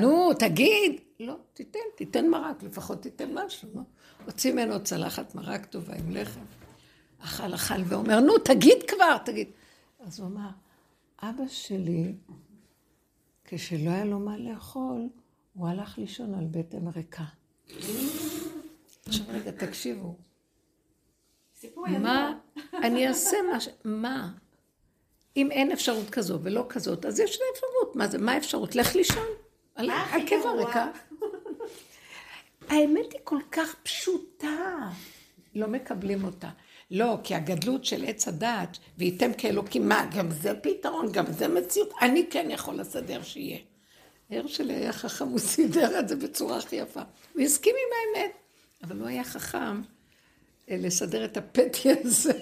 נו, 0.01 0.33
תגיד. 0.39 1.01
לא, 1.19 1.37
תיתן, 1.53 1.79
תיתן 1.97 2.27
מרק, 2.27 2.63
לפחות 2.63 3.01
תיתן 3.01 3.29
משהו. 3.33 3.69
לא? 3.75 3.81
הוציא 4.25 4.53
ממנו 4.53 4.83
צלחת 4.83 5.35
מרק 5.35 5.65
טובה 5.65 5.93
עם 5.95 6.11
לחם. 6.11 6.45
אכל, 7.19 7.53
אכל, 7.53 7.81
ואומר, 7.85 8.19
נו, 8.19 8.37
תגיד 8.37 8.77
כבר, 8.87 9.17
תגיד. 9.25 9.47
אז 9.99 10.19
הוא 10.19 10.27
אמר, 10.27 10.49
אבא 11.21 11.43
שלי, 11.47 12.13
כשלא 13.45 13.89
היה 13.89 14.05
לו 14.05 14.19
מה 14.19 14.37
לאכול, 14.37 15.09
הוא 15.53 15.67
הלך 15.67 15.97
לישון 15.97 16.33
על 16.33 16.45
בטן 16.51 16.87
ריקה. 16.87 17.25
עכשיו 19.07 19.25
רגע, 19.29 19.51
תקשיבו. 19.51 20.15
מה, 21.77 22.33
אני 22.73 23.07
אעשה 23.07 23.37
מה 23.51 23.59
ש... 23.59 23.67
מה? 23.83 24.31
אם 25.37 25.51
אין 25.51 25.71
אפשרות 25.71 26.09
כזו 26.09 26.39
ולא 26.43 26.65
כזאת, 26.69 27.05
אז 27.05 27.19
יש 27.19 27.39
לה 27.39 27.45
אפשרות. 27.53 27.95
מה 27.95 28.07
זה, 28.07 28.17
מה 28.17 28.31
האפשרות? 28.31 28.75
לך 28.75 28.95
לישון. 28.95 29.27
על 29.75 29.89
גרוע? 30.29 30.65
ריקה. 30.65 30.91
האמת 32.69 33.13
היא 33.13 33.21
כל 33.23 33.39
כך 33.51 33.75
פשוטה. 33.83 34.89
לא 35.55 35.67
מקבלים 35.67 36.23
אותה. 36.23 36.49
לא, 36.91 37.17
כי 37.23 37.35
הגדלות 37.35 37.85
של 37.85 38.05
עץ 38.05 38.27
הדעת, 38.27 38.77
וייתם 38.97 39.33
כאלוקים, 39.37 39.89
מה, 39.89 40.09
גם 40.15 40.31
זה 40.31 40.53
פתרון, 40.63 41.11
גם 41.11 41.25
זה 41.31 41.47
מציאות, 41.47 41.93
אני 42.01 42.27
כן 42.29 42.47
יכול 42.49 42.75
לסדר 42.75 43.23
שיהיה. 43.23 43.57
הרשל 44.29 44.69
היה 44.69 44.93
חכם, 44.93 45.27
הוא 45.27 45.39
סידר 45.39 45.99
את 45.99 46.07
זה 46.07 46.15
בצורה 46.15 46.57
הכי 46.57 46.75
יפה. 46.75 47.01
הוא 47.33 47.41
הסכים 47.41 47.75
עם 47.75 48.19
האמת, 48.21 48.31
אבל 48.83 48.99
הוא 48.99 49.07
היה 49.07 49.23
חכם 49.23 49.81
אה, 50.69 50.77
לסדר 50.79 51.25
את 51.25 51.37
הפתי 51.37 51.89
הזה. 51.91 52.39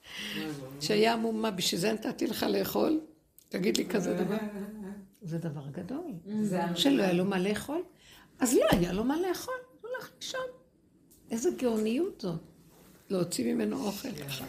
שהיה 0.80 1.12
עמום, 1.12 1.42
מה, 1.42 1.50
בשביל 1.50 1.80
זה 1.80 1.92
נתתי 1.92 2.26
לך 2.26 2.42
לאכול? 2.42 3.00
תגיד 3.48 3.76
לי 3.76 3.86
כזה 3.86 4.14
דבר. 4.14 4.36
זה 5.22 5.38
דבר 5.38 5.68
גדול. 5.72 6.12
שלא 6.76 7.02
היה 7.02 7.12
לו 7.12 7.24
מה 7.24 7.38
לאכול, 7.38 7.82
אז 8.40 8.54
לא 8.54 8.66
היה 8.70 8.92
לו 8.92 9.04
מה 9.04 9.16
לאכול, 9.28 9.54
הוא 9.80 9.90
הלך 9.96 10.10
לישון. 10.20 10.46
איזה 11.30 11.50
גאוניות 11.58 12.20
זאת. 12.20 12.40
להוציא 13.10 13.54
ממנו 13.54 13.86
אוכל 13.86 14.08
ככה. 14.12 14.44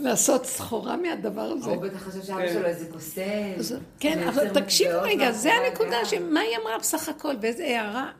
לעשות 0.00 0.46
סחורה 0.46 0.96
מהדבר 0.96 1.40
הזה. 1.40 1.70
הוא 1.70 1.82
בטח 1.82 1.98
חשב 1.98 2.22
שאבא 2.22 2.52
שלו 2.52 2.64
איזה 2.64 2.86
קוסם. 2.92 3.78
כן, 4.00 4.28
אבל 4.28 4.48
תקשיבו 4.48 4.98
רגע, 5.02 5.32
זה 5.32 5.52
הנקודה. 5.52 6.04
שמה 6.04 6.40
היא 6.40 6.56
אמרה 6.62 6.78
בסך 6.78 7.08
הכל, 7.08 7.34
ואיזה 7.40 7.64
הערה. 7.64 8.12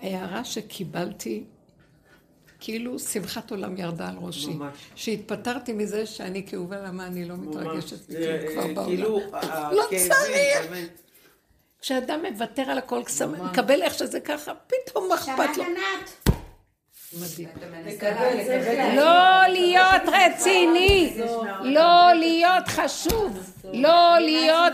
הערה 0.00 0.44
שקיבלתי, 0.44 1.44
כאילו 2.60 2.98
שמחת 2.98 3.50
עולם 3.50 3.76
ירדה 3.76 4.08
על 4.08 4.16
ראשי. 4.20 4.54
ממש. 4.54 4.76
שהתפטרתי 4.94 5.72
מזה 5.72 6.06
שאני 6.06 6.46
כאובה, 6.46 6.82
למה 6.82 7.06
אני 7.06 7.24
לא 7.24 7.36
מתרגשת 7.36 7.96
זה, 8.08 8.40
מכלום 8.44 8.52
כבר 8.52 8.62
אה, 8.68 8.74
בעולם. 8.74 8.88
כאילו, 8.88 9.20
לא 9.72 9.84
צריך. 10.08 10.88
כשאדם 11.80 12.20
מוותר 12.30 12.62
על 12.62 12.78
הכל, 12.78 13.02
מקבל 13.50 13.82
איך 13.82 13.94
שזה 13.94 14.20
ככה, 14.20 14.52
פתאום 14.66 15.08
מה 15.08 15.14
אכפת 15.14 15.34
שמעת 15.36 15.56
לו. 15.56 15.64
ענת? 15.64 15.74
מדהים. 15.74 16.30
אתה 16.30 16.30
מנסה 16.30 16.30
לקבל... 16.30 17.01
לא 18.96 19.42
להיות 19.48 20.02
רציני, 20.06 21.20
לא 21.62 22.12
להיות 22.12 22.68
חשוב, 22.68 23.52
לא 23.72 24.18
להיות 24.18 24.72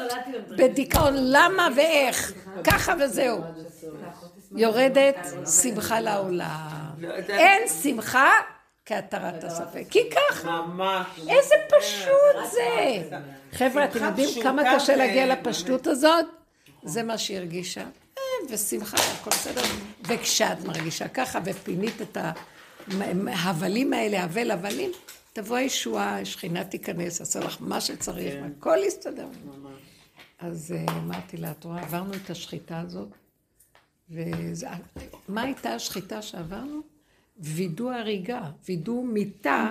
בדיכאון, 0.58 1.14
למה 1.16 1.68
ואיך, 1.76 2.32
ככה 2.64 2.94
וזהו. 3.00 3.38
יורדת 4.56 5.26
שמחה 5.62 6.00
לעולם. 6.00 6.90
לא, 6.98 7.14
אין 7.28 7.68
שמחה 7.82 8.30
כהתרת 8.86 9.44
הספק, 9.44 9.84
כי 9.90 9.98
ככה. 10.10 10.60
איזה 11.28 11.54
פשוט 11.68 12.50
זה. 12.52 13.16
חבר'ה, 13.52 13.84
אתם 13.84 14.04
יודעים 14.04 14.28
כמה 14.42 14.62
קשה 14.74 14.96
להגיע. 14.96 15.26
לפשטות 15.26 15.86
הזאת? 15.86 16.26
זה 16.82 17.02
מה 17.02 17.18
שהיא 17.18 17.38
הרגישה. 17.38 17.84
אה, 18.40 18.54
ושמחה, 18.54 18.96
הכל 18.96 19.30
בסדר. 19.30 19.62
וכשאת 20.02 20.64
מרגישה 20.64 21.08
ככה, 21.08 21.38
ופינית 21.44 22.02
את 22.02 22.16
ההבלים 23.26 23.92
האלה, 23.92 24.24
הבל 24.24 24.50
הבלים, 24.50 24.90
תבוא 25.32 25.56
הישועה, 25.56 26.20
השכינה 26.20 26.64
תיכנס, 26.64 27.20
עשה 27.20 27.40
לך 27.40 27.56
מה 27.60 27.80
שצריך, 27.80 28.34
כן. 28.34 28.50
הכל 28.58 28.76
יסתדר. 28.86 29.28
אז 30.38 30.74
אה, 30.76 30.98
אמרתי 30.98 31.36
לה, 31.36 31.50
את 31.50 31.64
רואה, 31.64 31.82
עברנו 31.82 32.14
את 32.14 32.30
השחיטה 32.30 32.80
הזאת, 32.80 33.08
ומה 34.10 35.42
הייתה 35.42 35.74
השחיטה 35.74 36.22
שעברנו? 36.22 36.80
וידוא 37.38 37.92
הריגה, 37.92 38.50
וידוא 38.68 39.04
מיתה, 39.04 39.68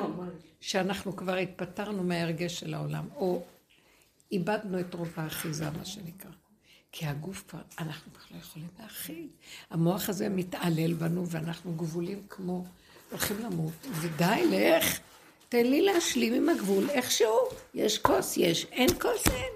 שאנחנו 0.60 1.16
כבר 1.16 1.36
התפטרנו 1.36 2.04
מההרגש 2.04 2.60
של 2.60 2.74
העולם, 2.74 3.08
או 3.16 3.44
איבדנו 4.32 4.80
את 4.80 4.94
רוב 4.94 5.14
האחיזה, 5.16 5.70
מה 5.70 5.86
שנקרא. 5.86 6.32
כי 6.92 7.06
הגוף 7.06 7.44
כבר, 7.48 7.62
אנחנו 7.80 8.14
כבר 8.14 8.24
לא 8.32 8.42
יכולים 8.42 8.68
להכיל. 8.80 9.28
המוח 9.70 10.10
הזה 10.10 10.30
מתעלל 10.30 10.94
בנו, 10.94 11.28
ואנחנו 11.28 11.74
גבולים 11.74 12.24
כמו, 12.30 12.66
הולכים 13.12 13.40
למות. 13.40 13.74
ודי, 13.92 14.44
לך, 14.52 15.00
תן 15.50 15.66
לי 15.66 15.82
להשלים 15.82 16.34
עם 16.34 16.50
הגבול 16.50 16.90
איכשהו. 16.90 17.38
יש 17.74 17.98
כוס, 17.98 18.38
יש, 18.38 18.66
אין 18.66 18.90
כוס, 18.90 19.28
אין. 19.28 19.54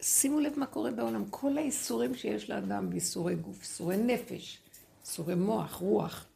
שימו 0.00 0.40
לב 0.40 0.58
מה 0.58 0.66
קורה 0.66 0.90
בעולם. 0.90 1.24
כל 1.30 1.58
האיסורים 1.58 2.14
שיש 2.14 2.50
לאדם, 2.50 2.90
באיסורי 2.90 3.34
גוף, 3.34 3.60
איסורי 3.60 3.96
נפש, 3.96 4.58
איסורי 5.04 5.34
מוח, 5.34 5.74
רוח, 5.74 6.26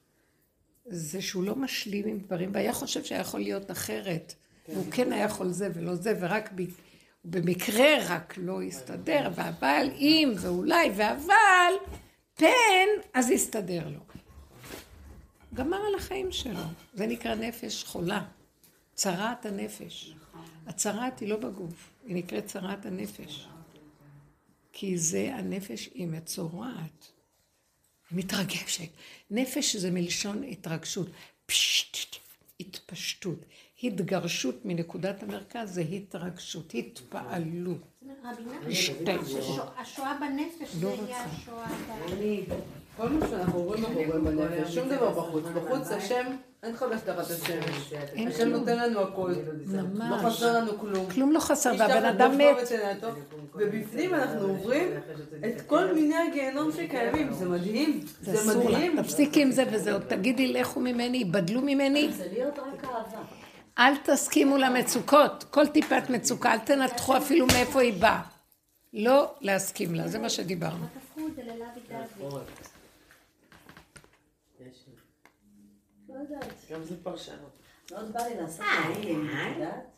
זה 0.87 1.23
שהוא 1.23 1.45
לא 1.45 1.57
משלים 1.57 2.09
עם 2.09 2.19
דברים, 2.19 2.51
והיה 2.55 2.73
חושב 2.73 3.05
שהיה 3.05 3.21
יכול 3.21 3.41
להיות 3.41 3.71
אחרת. 3.71 4.35
והוא 4.69 4.85
כן 4.93 5.13
היה 5.13 5.25
יכול 5.25 5.49
זה 5.49 5.69
ולא 5.75 5.95
זה, 5.95 6.15
ורק 6.21 6.51
ב... 6.55 6.63
במקרה 7.31 7.89
רק 8.09 8.35
לא 8.37 8.63
הסתדר, 8.63 9.29
ואבל 9.35 9.91
אם 9.99 10.33
ואולי 10.41 10.91
ואבל, 10.97 11.73
פן, 12.35 12.89
אז 13.15 13.31
יסתדר 13.31 13.89
לו. 13.89 14.01
גמר 15.55 15.77
על 15.77 15.95
החיים 15.95 16.33
שלו. 16.33 16.61
זה 16.95 17.07
נקרא 17.07 17.35
נפש 17.35 17.85
חולה. 17.85 18.25
צרת 18.95 19.47
הנפש. 19.47 20.15
הצרת 20.67 21.21
היא 21.21 21.29
לא 21.29 21.37
בגוף, 21.37 21.91
היא 22.07 22.17
נקראת 22.17 22.47
צרת 22.47 22.87
הנפש. 22.87 23.49
כי 24.73 24.99
זה 24.99 25.31
הנפש 25.35 25.89
היא 25.95 26.07
מצורעת. 26.07 27.13
מתרגשת. 28.13 28.89
נפש 29.31 29.77
זה 29.77 29.91
מלשון 29.91 30.45
התרגשות. 30.45 31.09
פשט, 31.47 32.17
התפשטות. 32.61 33.39
התגרשות 33.83 34.65
מנקודת 34.65 35.23
המרכז 35.23 35.75
זה 35.75 35.81
התרגשות, 35.81 36.75
התפעלות. 36.75 37.79
השואה 39.77 40.17
בנפש 40.21 40.77
לא 40.83 40.97
זה 40.97 41.03
יהיה 41.03 41.25
השואה 41.25 41.67
ב... 42.49 42.55
כל 42.97 43.09
מה 43.09 43.29
שאנחנו 43.29 43.59
עוברים 43.59 43.85
אנחנו 43.85 44.01
עוברים 44.01 44.25
בנפש, 44.25 44.75
שום 44.75 44.89
דבר 44.89 45.11
בחוץ. 45.11 45.45
בחוץ 45.55 45.91
השם, 45.91 46.27
אין 46.63 46.73
לך 46.73 46.85
תחת 47.05 47.31
השמש. 47.31 47.93
השם. 48.29 48.49
נותן 48.49 48.79
לנו 48.79 49.01
הכל. 49.01 49.33
לא 49.67 49.83
ממש. 49.83 50.25
חסר 50.25 50.53
לנו 50.53 50.79
כלום. 50.79 51.11
כלום 51.11 51.33
לא 51.33 51.41
חסר, 51.41 51.73
והבן 51.79 52.05
אדם 52.05 52.39
מת. 52.39 52.57
ובפנים 53.55 54.15
אנחנו 54.15 54.49
עוברים 54.49 54.89
את 55.47 55.61
כל 55.67 55.95
מיני 55.95 56.15
הגיהנום 56.17 56.73
שקיימים, 56.73 57.33
זה 57.33 57.49
מדהים. 57.49 58.01
זה 58.21 58.55
מדהים. 58.55 58.97
לך. 58.97 59.05
תפסיקי 59.05 59.43
עם 59.43 59.51
זה 59.51 59.65
וזהו. 59.73 59.99
תגידי, 60.09 60.53
לכו 60.53 60.81
ממני, 60.81 61.17
ייבדלו 61.17 61.61
ממני. 61.61 62.13
זה 62.13 62.27
להיות 62.33 62.59
רק 62.59 62.85
אהבה. 62.85 63.36
אל 63.79 63.97
תסכימו 63.97 64.57
למצוקות. 64.57 65.45
כל 65.51 65.67
טיפת 65.67 66.11
מצוקה, 66.11 66.53
אל 66.53 66.59
תנתחו 66.59 67.17
אפילו 67.17 67.47
מאיפה 67.47 67.81
היא 67.81 68.01
באה. 68.01 68.23
לא 68.93 69.35
להסכים 69.41 69.95
לה, 69.95 70.09
זה 70.09 70.19
מה 70.19 70.29
שדיברנו. 70.29 70.87
לא 76.09 76.15
יודעת. 76.15 76.53
גם 76.71 76.85
זה 76.85 76.95
פרשנות. 77.03 77.59
מאוד 77.91 78.13
בא 78.13 78.21
לי 78.21 78.37
לעשות 78.37 78.67
הילינג, 78.85 79.31
אה. 79.31 79.51
את 79.51 79.57
יודעת? 79.57 79.97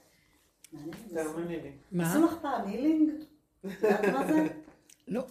מה? 1.92 2.10
עשו 2.10 2.24
לך 2.24 2.34
פעם 2.42 2.68
הילינג? 2.68 3.10
את 3.66 3.82
יודעת 3.82 4.04
מה 4.04 4.26
זה? 4.26 4.46
לא. 5.08 5.22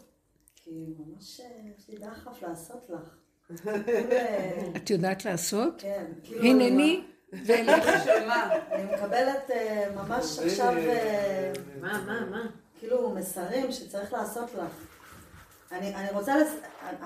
כי 0.55 0.71
ממש 0.97 1.39
אה, 1.39 1.45
יש 1.77 1.89
לי 1.89 1.97
דחף 1.97 2.41
לעשות 2.41 2.89
לך. 2.89 3.15
כאילו, 3.61 3.71
אה, 4.11 4.61
את 4.75 4.89
יודעת 4.89 5.25
לעשות? 5.25 5.73
כן. 5.81 6.05
כאילו, 6.23 6.43
הנני. 6.43 7.03
אני 7.33 8.83
מקבלת 8.93 9.51
אה, 9.51 9.85
ממש 9.95 10.39
עכשיו, 10.39 10.73
אה, 10.77 11.51
מה, 11.81 12.01
מה, 12.05 12.25
מה? 12.31 12.41
כאילו, 12.79 13.09
מסרים 13.09 13.71
שצריך 13.71 14.13
לעשות 14.13 14.49
לך. 14.53 14.71
אני 15.71 15.95
אני 15.95 16.07
רוצה, 16.11 16.35
לס- 16.37 16.55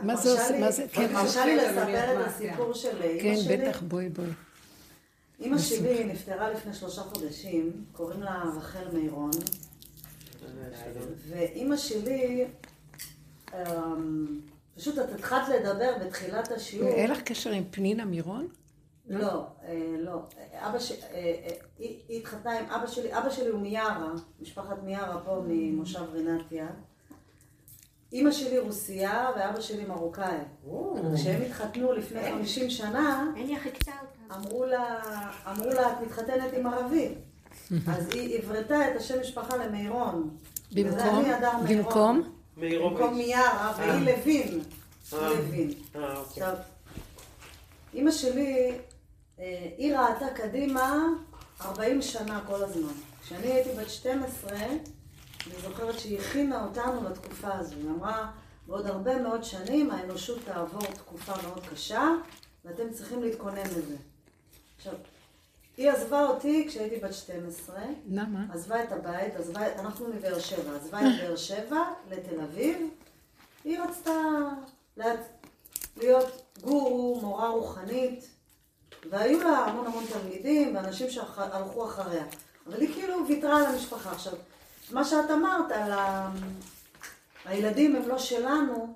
מה 0.04 0.16
זה 0.16 0.32
עושה- 0.32 0.60
מה 0.60 0.72
זה- 0.72 0.86
כן. 0.92 1.14
מרשה 1.14 1.46
לי 1.46 1.58
כן, 1.60 1.70
לספר 1.76 2.14
את 2.14 2.18
מה, 2.18 2.26
הסיפור 2.26 2.74
של 2.74 3.02
אימא 3.02 3.22
כן, 3.22 3.36
שלי? 3.42 3.58
בטח, 3.58 3.82
בואי 3.82 4.10
בואי. 4.10 4.28
אימא 5.40 5.58
שלי 5.58 6.04
נפטרה 6.04 6.50
לפני 6.50 6.74
שלושה 6.74 7.02
חודשים, 7.02 7.86
קוראים 7.92 8.24
לה 8.24 8.44
רחל 8.58 8.88
מירון, 8.94 9.32
ואימא 11.30 11.78
שלי, 11.78 12.46
אמ, 13.54 14.28
פשוט 14.78 15.00
את 15.00 15.12
התחלת 15.16 15.50
לדבר 15.50 15.92
בתחילת 16.06 16.52
השיעור. 16.52 16.90
אין 16.90 17.12
לך 17.12 17.22
קשר 17.22 17.50
עם 17.52 17.64
פנינה 17.72 18.06
מירון? 18.06 18.48
לא, 19.08 19.46
אה, 19.68 19.96
לא. 20.00 20.20
אבא 20.54 20.80
ש... 20.80 20.92
אה, 20.92 20.98
אה, 21.14 21.56
היא 21.80 22.20
התחתנה 22.20 22.60
עם 22.60 22.66
אבא 22.66 22.88
שלי, 22.88 23.18
אבא 23.18 23.30
שלי 23.30 23.48
הוא 23.48 23.60
מיארה, 23.60 24.12
משפחת 24.42 24.84
מיארה 24.84 25.20
פה 25.26 25.42
ממושב 25.48 26.14
רינתיה. 26.14 26.68
אימא 28.14 28.32
שלי 28.32 28.60
רוסייה 28.60 29.30
ואבא 29.36 29.62
שלי 29.62 29.86
מרוקאי. 29.86 30.38
כשהם 31.16 31.42
התחתנו 31.42 31.94
לפני 31.94 32.32
50 32.32 32.70
שנה. 32.70 33.32
אמרו 34.36 34.66
לה, 34.66 35.00
אמרו 35.52 35.70
לה, 35.70 35.92
את 35.92 35.98
מתחתנת 36.06 36.54
עם 36.54 36.68
ערבי. 36.68 37.08
אז 37.94 38.10
היא 38.14 38.38
עברתה 38.38 38.92
את 38.92 38.96
השם 38.96 39.22
משפחה 39.22 39.58
למירון. 39.58 40.38
במקום? 40.72 41.26
במקום? 41.68 42.22
במקום 42.58 43.14
מיארה, 43.18 43.74
והיא 43.78 44.06
לוין. 44.06 44.62
לוין. 45.14 45.74
אוקיי. 45.96 46.14
עכשיו, 46.28 46.56
אימא 47.94 48.12
שלי, 48.12 48.72
היא 49.78 49.98
ראתה 49.98 50.26
קדימה 50.36 51.08
40 51.62 52.02
שנה 52.02 52.42
כל 52.48 52.64
הזמן. 52.64 52.94
כשאני 53.22 53.48
הייתי 53.48 53.70
בת 53.82 53.90
12, 53.90 54.52
אני 54.58 54.74
זוכרת 55.64 56.00
שהיא 56.00 56.20
הכינה 56.20 56.64
אותנו 56.66 57.10
לתקופה 57.10 57.54
הזו. 57.54 57.76
היא 57.76 57.90
אמרה, 57.90 58.32
בעוד 58.68 58.86
הרבה 58.88 59.22
מאוד 59.22 59.44
שנים 59.44 59.92
האנושות 59.92 60.40
תעבור 60.46 60.82
תקופה 60.86 61.34
מאוד 61.44 61.64
קשה, 61.72 62.10
ואתם 62.66 62.94
צריכים 62.94 63.24
להתכונן 63.24 63.64
לזה. 63.66 63.96
עכשיו, 64.78 64.94
היא 65.78 65.90
עזבה 65.92 66.24
אותי 66.28 66.66
כשהייתי 66.70 66.96
בת 66.96 67.14
12, 67.14 67.80
למה? 68.10 68.40
עזבה 68.54 68.84
את 68.84 68.92
הבית, 68.92 69.36
עזבה, 69.36 69.80
אנחנו 69.80 70.08
מבאר 70.08 70.40
שבע, 70.40 70.76
עזבה 70.76 71.00
את 71.00 71.22
באר 71.22 71.36
שבע 71.36 71.80
לתל 72.12 72.42
אביב. 72.42 72.90
היא 73.64 73.80
רצתה 73.80 74.12
לה- 74.98 75.16
להיות 75.98 76.42
גורו, 76.62 77.20
מורה 77.22 77.50
רוחנית, 77.50 78.28
והיו 79.10 79.44
לה 79.44 79.58
המון 79.58 79.86
המון 79.86 80.04
תלמידים 80.06 80.76
ואנשים 80.76 81.10
שהלכו 81.10 81.86
אחריה. 81.86 82.24
אבל 82.68 82.82
היא 82.82 82.94
כאילו 82.94 83.28
ויתרה 83.28 83.58
על 83.58 83.66
המשפחה. 83.66 84.12
עכשיו, 84.12 84.34
מה 84.92 85.06
שאת 85.06 85.32
אמרת 85.32 85.72
על 85.72 85.92
ה... 85.92 86.30
הילדים 87.46 87.96
הם 87.96 88.08
לא 88.08 88.18
שלנו, 88.18 88.96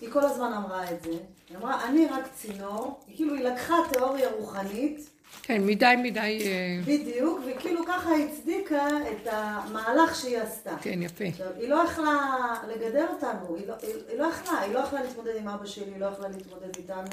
היא 0.00 0.10
כל 0.12 0.24
הזמן 0.24 0.52
אמרה 0.52 0.90
את 0.90 1.02
זה. 1.02 1.10
היא 1.48 1.56
אמרה, 1.56 1.88
אני 1.88 2.06
רק 2.06 2.24
צינור. 2.34 3.00
היא 3.06 3.16
כאילו, 3.16 3.34
היא 3.34 3.44
לקחה 3.44 3.74
תיאוריה 3.92 4.30
רוחנית, 4.30 5.10
כן, 5.42 5.66
מדי 5.66 5.94
מדי... 6.02 6.40
אה, 6.46 6.80
בדיוק, 6.86 7.40
וכאילו 7.46 7.86
ככה 7.86 8.10
הצדיקה 8.16 8.88
את 8.88 9.28
המהלך 9.30 10.14
שהיא 10.14 10.38
עשתה. 10.38 10.76
כן, 10.82 11.02
יפה. 11.02 11.24
עכשיו, 11.24 11.46
היא 11.56 11.68
לא 11.68 11.82
יכלה 11.84 12.54
לגדל 12.68 13.04
אותנו, 13.10 13.56
היא 13.56 13.66
לא, 13.66 13.74
היא, 13.82 13.94
היא 14.08 14.18
לא 14.18 14.24
יכלה, 14.24 14.60
היא 14.60 14.74
לא 14.74 14.78
יכלה 14.78 15.02
להתמודד 15.02 15.36
עם 15.36 15.48
אבא 15.48 15.66
שלי, 15.66 15.84
היא 15.84 16.00
לא 16.00 16.06
יכלה 16.06 16.28
להתמודד 16.28 16.76
איתנו. 16.76 17.10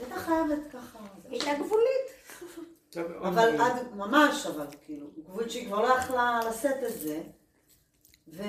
הייתה 0.00 0.16
חייבת 0.20 0.58
ככה. 0.72 0.98
היא 1.30 1.42
הייתה 1.42 1.64
גבולית. 1.64 2.10
אבל. 3.22 3.60
עד, 3.60 3.94
ממש, 3.94 4.46
אבל 4.46 4.66
כאילו, 4.84 5.06
גבולית 5.24 5.50
שהיא 5.50 5.66
כבר 5.66 5.82
לא 5.82 5.94
יכלה 5.98 6.40
לשאת 6.50 6.76
את 6.88 7.00
זה. 7.00 7.22
ו... 8.28 8.42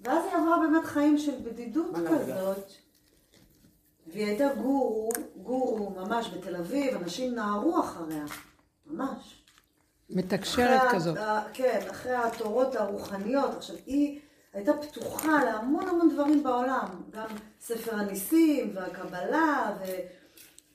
ואז 0.00 0.24
היא 0.24 0.34
עברה 0.34 0.58
באמת 0.58 0.84
חיים 0.84 1.18
של 1.18 1.34
בדידות? 1.42 1.90
כזאת. 2.10 2.72
והיא 4.06 4.26
הייתה 4.26 4.54
גורו, 4.54 5.08
גורו 5.36 5.90
ממש 5.90 6.28
בתל 6.30 6.56
אביב, 6.56 6.96
אנשים 7.02 7.34
נהרו 7.34 7.80
אחריה, 7.80 8.24
ממש. 8.86 9.42
מתקשרת 10.10 10.80
אחרי 10.80 10.90
כזאת. 10.98 11.16
ה- 11.16 11.42
כן, 11.52 11.86
אחרי 11.90 12.14
התורות 12.14 12.74
הרוחניות. 12.74 13.54
עכשיו, 13.54 13.76
היא 13.86 14.20
הייתה 14.52 14.72
פתוחה 14.72 15.44
להמון 15.44 15.88
המון 15.88 16.10
דברים 16.14 16.42
בעולם. 16.42 16.86
גם 17.10 17.26
ספר 17.60 17.94
הניסים, 17.94 18.72
והקבלה, 18.74 19.76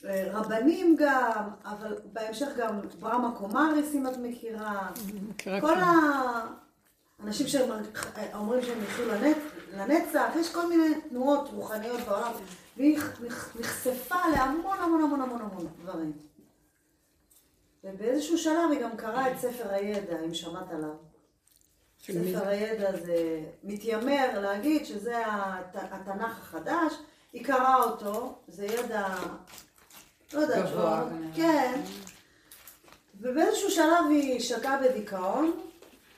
ורבנים 0.02 0.96
גם, 1.00 1.50
אבל 1.66 1.98
בהמשך 2.14 2.48
גם 2.58 2.80
ברמה 3.00 3.36
קומריס, 3.38 3.96
אם 3.96 4.08
את 4.08 4.18
מכירה. 4.18 4.90
כל. 5.62 5.74
האנשים 7.20 7.48
שאומרים 7.48 8.62
שהם 8.62 8.84
יחיו 8.84 9.08
לנצ... 9.08 9.38
לנצח, 9.74 10.30
יש 10.40 10.54
כל 10.54 10.70
מיני 10.70 11.02
תנועות 11.10 11.50
רוחניות 11.54 12.00
בעולם, 12.00 12.32
והיא 12.78 13.00
נחשפה 13.60 14.16
להמון 14.36 14.78
המון 14.80 15.02
המון 15.02 15.22
המון 15.22 15.42
המון 15.42 15.68
דברים. 15.84 16.12
ובאיזשהו 17.84 18.38
שלב 18.38 18.72
היא 18.72 18.82
גם 18.82 18.98
קראה 18.98 19.32
את 19.32 19.38
ספר 19.38 19.70
הידע, 19.70 20.20
אם 20.26 20.34
שמעת 20.34 20.72
עליו. 20.72 20.96
ספר? 22.14 22.48
הידע 22.48 22.92
זה 22.92 23.40
מתיימר 23.64 24.40
להגיד 24.40 24.86
שזה 24.86 25.26
הת... 25.26 25.76
התנ"ך 25.76 26.40
החדש, 26.40 26.94
היא 27.34 27.46
קראה 27.46 27.76
אותו, 27.76 28.36
זה 28.48 28.66
ידע, 28.66 29.08
לא 30.34 30.40
יודעת, 30.40 30.66
גבוה. 30.66 31.10
כן. 31.36 31.82
ובאיזשהו 33.20 33.72
שלב 33.72 34.06
היא 34.10 34.40
שקעה 34.40 34.82
בדיכאון, 34.82 35.60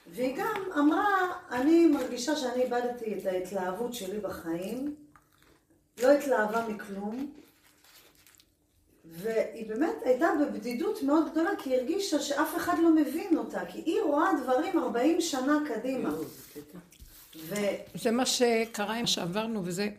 והיא 0.07 0.37
גם 0.37 0.63
אמרה, 0.77 1.33
אני 1.51 1.85
מרגישה 1.85 2.35
שאני 2.35 2.63
איבדתי 2.63 3.17
את 3.17 3.25
ההתלהבות 3.25 3.93
שלי 3.93 4.19
בחיים, 4.19 4.95
לא 6.01 6.11
התלהבה 6.11 6.67
מכלום, 6.67 7.31
והיא 9.17 9.69
באמת 9.69 9.95
הייתה 10.05 10.27
בבדידות 10.41 11.03
מאוד 11.03 11.31
גדולה, 11.31 11.49
כי 11.57 11.69
היא 11.69 11.79
הרגישה 11.79 12.19
שאף 12.19 12.55
אחד 12.55 12.73
לא 12.83 12.95
מבין 12.95 13.37
אותה, 13.37 13.65
כי 13.65 13.81
היא 13.85 14.01
רואה 14.01 14.29
דברים 14.43 14.79
40 14.79 15.21
שנה 15.21 15.59
קדימה. 15.67 16.09
ו... 17.35 17.55
זה 17.95 18.11
מה 18.11 18.25
שקרה 18.25 18.95
עם 18.95 19.07
שעברנו, 19.07 19.61
וזה 19.65 19.89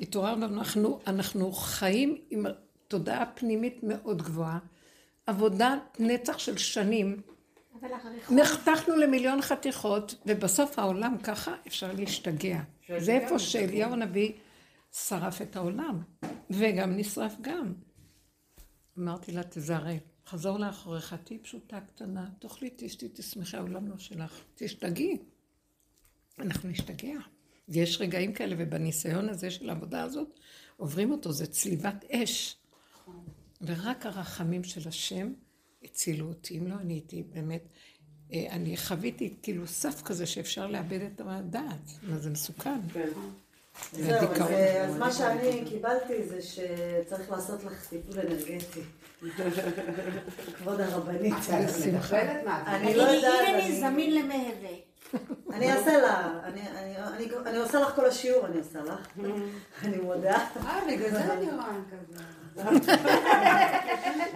התעוררנו, 0.00 0.46
אנחנו, 0.46 1.00
אנחנו 1.06 1.52
חיים 1.52 2.18
עם 2.30 2.46
תודעה 2.88 3.26
פנימית 3.26 3.78
מאוד 3.82 4.22
גבוהה, 4.22 4.58
עבודת 5.26 5.96
נצח 5.98 6.38
של 6.38 6.56
שנים. 6.56 7.16
נחתכנו 8.30 8.96
למיליון 8.96 9.42
חתיכות, 9.42 10.14
ובסוף 10.26 10.78
העולם 10.78 11.16
ככה 11.22 11.54
אפשר 11.66 11.92
להשתגע. 11.92 12.58
זה 12.98 13.12
איפה 13.12 13.38
שאליהו 13.38 13.92
הנביא 13.92 14.32
שרף 14.92 15.42
את 15.42 15.56
העולם, 15.56 15.98
וגם 16.50 16.96
נשרף 16.96 17.32
גם. 17.40 17.72
אמרתי 18.98 19.32
לה, 19.32 19.42
תזהרי, 19.50 19.98
חזור 20.26 20.58
לאחוריך, 20.58 21.14
תהיי 21.24 21.38
פשוטה, 21.38 21.80
קטנה, 21.80 22.28
תאכלי, 22.38 22.70
תשתי, 22.76 23.08
תשמחי, 23.14 23.56
העולם 23.56 23.88
לא 23.88 23.98
שלך. 23.98 24.40
תשתגעי. 24.54 25.18
אנחנו 26.38 26.68
נשתגע. 26.68 27.18
ויש 27.68 28.00
רגעים 28.00 28.32
כאלה, 28.32 28.54
ובניסיון 28.58 29.28
הזה 29.28 29.50
של 29.50 29.68
העבודה 29.68 30.02
הזאת, 30.02 30.40
עוברים 30.76 31.10
אותו, 31.10 31.32
זה 31.32 31.46
צליבת 31.46 32.04
אש. 32.10 32.56
ורק 33.60 34.06
הרחמים 34.06 34.64
של 34.64 34.88
השם 34.88 35.32
הצילו 35.84 36.28
אותי. 36.28 36.58
אם 36.58 36.66
לא, 36.66 36.74
אני 36.74 36.94
הייתי 36.94 37.22
באמת, 37.22 37.68
אה, 38.32 38.46
אני 38.50 38.76
חוויתי 38.76 39.34
כאילו 39.42 39.66
סף 39.66 40.02
כזה 40.02 40.26
שאפשר 40.26 40.66
לאבד 40.66 41.00
את 41.00 41.20
הדעת. 41.24 41.90
זה 42.16 42.30
מסוכן. 42.30 42.80
זהו, 43.92 44.32
אז, 44.32 44.50
אה, 44.50 44.86
מה 44.98 45.12
שאני 45.12 45.64
קיבלתי 45.68 46.24
זה 46.28 46.42
שצריך 46.42 47.30
לעשות 47.30 47.64
לך 47.64 47.86
טיפול 47.86 48.14
אנרגטי. 48.20 48.80
כבוד 50.58 50.80
הרבנית. 50.80 51.34
אני 52.66 52.94
לא 52.94 53.02
יודעת, 53.02 53.48
אני- 53.54 53.80
זמין 53.80 54.14
למהווה. 54.14 54.68
אני 55.52 55.72
אעשה 55.72 55.96
לה, 55.98 56.40
אני- 56.44 56.60
אני- 56.70 56.96
אני- 57.16 57.28
אני 57.46 57.56
עושה 57.58 57.80
לך 57.80 57.88
כל 57.94 58.06
השיעור, 58.06 58.46
אני 58.46 58.58
עושה 58.58 58.78
לך. 58.82 59.08
אני 59.84 59.96
מודה. 59.96 60.36
אה, 60.66 60.80
בגלל 60.88 61.10
זה 61.10 61.32
אני 61.32 61.46
רואה 61.50 61.68
כזה. 61.90 62.24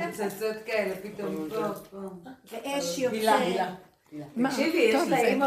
ניצוצות 0.07 0.57
כאלה, 0.67 0.95
פתאום 1.03 1.49
פה, 1.51 1.69
פה. 1.91 1.99
ואש 2.53 2.99
יוצא. 2.99 3.17
תקשיבי, 4.49 4.79
יש 4.79 5.09
לה 5.09 5.19
אימא 5.19 5.47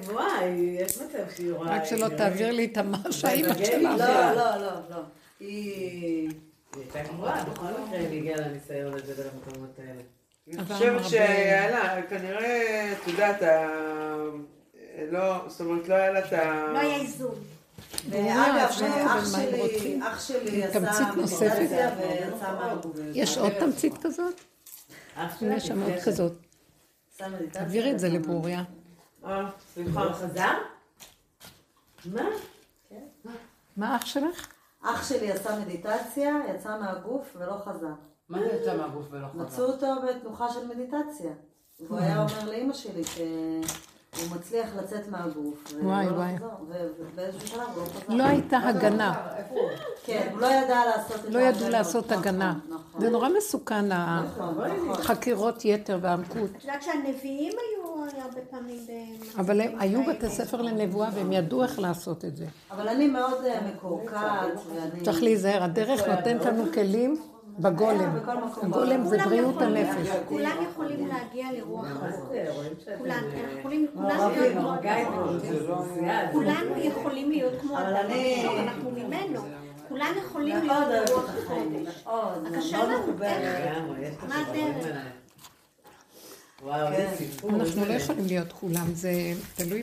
גבוהה, 0.00 0.38
היא- 0.40 0.80
יש 0.80 0.98
מצב 0.98 1.18
שהיא 1.36 1.52
רואה... 1.52 1.76
רק 1.76 1.84
שלא 1.84 2.08
תעביר 2.08 2.50
לי 2.50 2.64
את 2.64 2.78
מה 2.78 2.98
שהאימא 3.10 3.54
שלה. 3.64 3.96
לא, 3.96 4.34
לא, 4.34 4.56
לא, 4.56 4.70
לא. 4.90 4.96
היא... 5.40 6.30
היא 6.76 6.82
הייתה 6.94 7.12
גבוהה, 7.12 7.44
בכל 7.44 7.64
מקרה 7.64 7.98
היא 7.98 8.18
הגיעה 8.18 8.40
לניסיון 8.40 8.94
הזה 8.94 9.12
ולמקומות 9.16 9.78
האלה. 9.78 10.02
אני 10.48 10.64
חושבת 10.74 11.08
שהיה 11.08 11.70
לה, 11.70 12.02
כנראה, 12.02 12.92
את 12.92 13.08
יודעת, 13.08 13.42
לא, 15.10 15.48
זאת 15.48 15.60
אומרת, 15.60 15.88
לא 15.88 15.94
היה 15.94 16.12
לה 16.12 16.18
את 16.26 16.32
ה... 16.32 16.66
לא 16.72 16.78
היה 16.78 16.96
איזון. 16.96 17.34
ואגב, 18.10 18.54
אח 19.06 19.30
שלי. 19.34 20.00
אח 20.02 20.20
שלי 20.28 20.62
תמצית 20.72 20.88
עשה 20.88 21.10
נוספת. 21.16 21.56
מדיטציה 21.58 21.90
ויצא 21.98 22.52
מהגוף. 22.60 22.96
יש 23.14 23.38
עוד 23.38 23.52
תמצית 23.60 23.98
כזאת? 24.02 24.40
יש 25.42 25.66
שם 25.66 25.82
עוד. 25.82 25.92
כזאת. 26.04 26.32
תעבירי 27.52 27.92
את 27.92 27.98
זה 27.98 28.08
לברוריה. 28.08 28.64
אה, 29.24 29.50
סליחה. 29.74 30.02
הוא 30.02 30.12
חזר? 30.12 30.52
מה? 32.04 32.22
מה 33.76 33.96
אח 33.96 34.06
שלך? 34.06 34.46
אח 34.82 35.08
שלי 35.08 35.32
עשה 35.32 35.60
מדיטציה, 35.60 36.34
יצא 36.54 36.80
מהגוף 36.80 37.36
ולא 37.38 37.56
חזר. 37.64 37.92
מה 38.28 38.38
זה 38.38 38.58
יצא 38.62 38.76
מהגוף 38.76 39.06
ולא 39.10 39.26
מצאו 39.34 39.46
חזר? 39.46 39.62
אותו 39.62 39.86
בתנוחה 40.08 40.52
של 40.52 40.66
מדיטציה. 40.66 41.32
והוא 41.80 41.98
היה 41.98 42.22
אומר 42.22 42.50
לאימא 42.50 42.74
שלי 42.74 43.02
שהוא 44.16 44.36
מצליח 44.36 44.68
לצאת 44.76 45.08
מהגוף. 45.08 45.72
ולא 45.74 45.88
וואי, 45.88 46.06
וואי. 46.08 46.34
לחזור, 46.34 46.50
ו- 46.68 46.86
ובאיזשהו 46.98 47.48
שלב 47.48 47.60
הוא 47.74 47.82
לא 47.82 48.00
חזר. 48.04 48.14
לא 48.14 48.22
הייתה 48.24 48.58
זה 48.62 48.72
לא 48.72 48.78
הגנה. 48.78 49.14
הוא? 49.50 49.60
כן, 50.04 50.28
הוא 50.32 50.40
לא 50.40 50.46
ידע 50.46 50.80
לעשות 50.86 51.24
את 51.24 51.30
לא 51.30 51.38
ההגנות. 51.38 51.56
ידעו 51.56 51.70
לעשות 51.70 52.04
נכון, 52.12 52.18
הגנה. 52.18 52.54
נכון. 52.68 53.00
זה 53.00 53.10
נורא 53.10 53.28
מסוכן, 53.38 53.92
נכון, 53.92 54.54
נכון. 54.54 54.90
החקירות 54.90 55.64
יתר 55.64 55.98
והעמקות. 56.02 56.50
את 56.56 56.64
יודעת 56.64 56.82
שהנביאים 56.82 57.52
היו 57.52 58.04
הרבה 58.22 58.40
פעמים 58.50 58.86
אבל 59.38 59.60
הם 59.60 59.72
היו. 59.78 60.00
בתי 60.06 60.28
ספר 60.28 60.62
לנבואה 60.62 61.08
והם 61.14 61.32
ידעו 61.32 61.62
איך 61.62 61.78
לעשות 61.78 62.24
את 62.24 62.36
זה. 62.36 62.46
אבל 62.70 62.88
אני 62.88 63.06
מאוד 63.06 63.44
אה, 63.44 63.60
מקורקעת, 63.74 64.48
ואני... 64.74 65.00
צריך 65.04 65.22
להיזהר, 65.22 65.62
הדרך 65.62 66.08
נותנת 66.08 66.44
לנו 66.44 66.64
כלים 66.74 67.20
בגולם. 67.58 68.16
הגולם 68.62 69.04
זה 69.04 69.16
כולם 69.16 69.28
בריאות 69.28 69.62
הנפש. 69.62 70.08
כולם 70.28 70.56
יכולים 70.70 71.06
להגיע 71.06 71.46
לרוח 71.52 71.86
הזאת. 72.02 72.32
אה, 72.32 72.46
אנחנו 73.16 73.38
יכולים, 73.58 73.86
להיות- 77.30 77.60
כמו 77.60 77.78
אדם 77.78 77.86
הראשון, 78.10 78.58
אנחנו 78.58 78.90
ממנו. 78.90 79.40
כולנו 79.88 80.18
יכולים 80.26 80.66
מאוד 80.66 80.88
להיות 80.88 81.10
ברוח 81.10 81.24
את 81.34 81.44
החיים. 81.44 81.72
הקודש. 81.76 82.04
הקשה 82.56 82.84
לנו, 82.84 83.16
לך 84.00 84.24
מה 84.28 84.34
הדרך? 84.50 84.86
וואו, 86.62 86.86
כן. 86.86 86.92
איזה 86.92 87.16
סיפור. 87.16 87.50
אנחנו 87.50 87.84
לא 87.84 87.92
יכולים 87.92 88.26
להיות 88.26 88.52
כולם, 88.52 88.94
זה 88.94 89.12
תלוי 89.54 89.82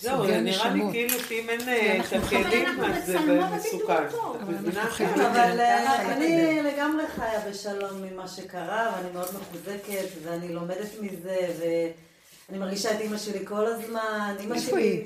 זהו, 0.00 0.16
בסוגי 0.16 0.32
זה 0.32 0.40
נראה 0.40 0.64
לי 0.64 0.80
הנשמות. 0.80 0.92
כאילו 0.92 1.18
שאם 1.18 1.48
אין 1.48 1.68
אה, 1.68 2.00
את 2.00 2.12
הכלים, 2.12 2.66
אנחנו 2.66 2.84
אז 2.84 3.06
זה 3.06 3.18
מסוכן. 3.56 4.04
אבל 4.52 4.72
כן, 4.96 5.20
אה, 5.60 6.12
אני 6.12 6.62
לגמרי 6.62 7.06
חיה 7.06 7.40
בשלום 7.50 8.02
ממה 8.02 8.28
שקרה, 8.28 8.92
ואני 8.96 9.12
מאוד 9.12 9.28
מחוזקת, 9.34 10.08
ואני 10.22 10.52
לומדת 10.52 11.00
מזה, 11.00 11.36
ואני 11.58 12.58
מרגישה 12.58 12.94
את 12.94 13.00
אימא 13.00 13.18
שלי 13.18 13.46
כל 13.46 13.66
הזמן. 13.66 14.34
אימא 14.40 14.60
שלי... 14.60 14.82
היא? 14.82 15.04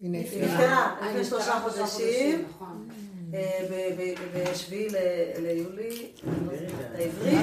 נפטרה 0.00 0.96
אה, 1.02 1.10
לפני 1.10 1.24
שלושה 1.24 1.60
חודשים, 1.60 2.44
נכון. 2.56 2.88
בשביעי 4.34 4.88
ליולי, 5.38 6.06
אני 6.24 6.46
לא 6.46 6.52
העברי, 6.98 7.36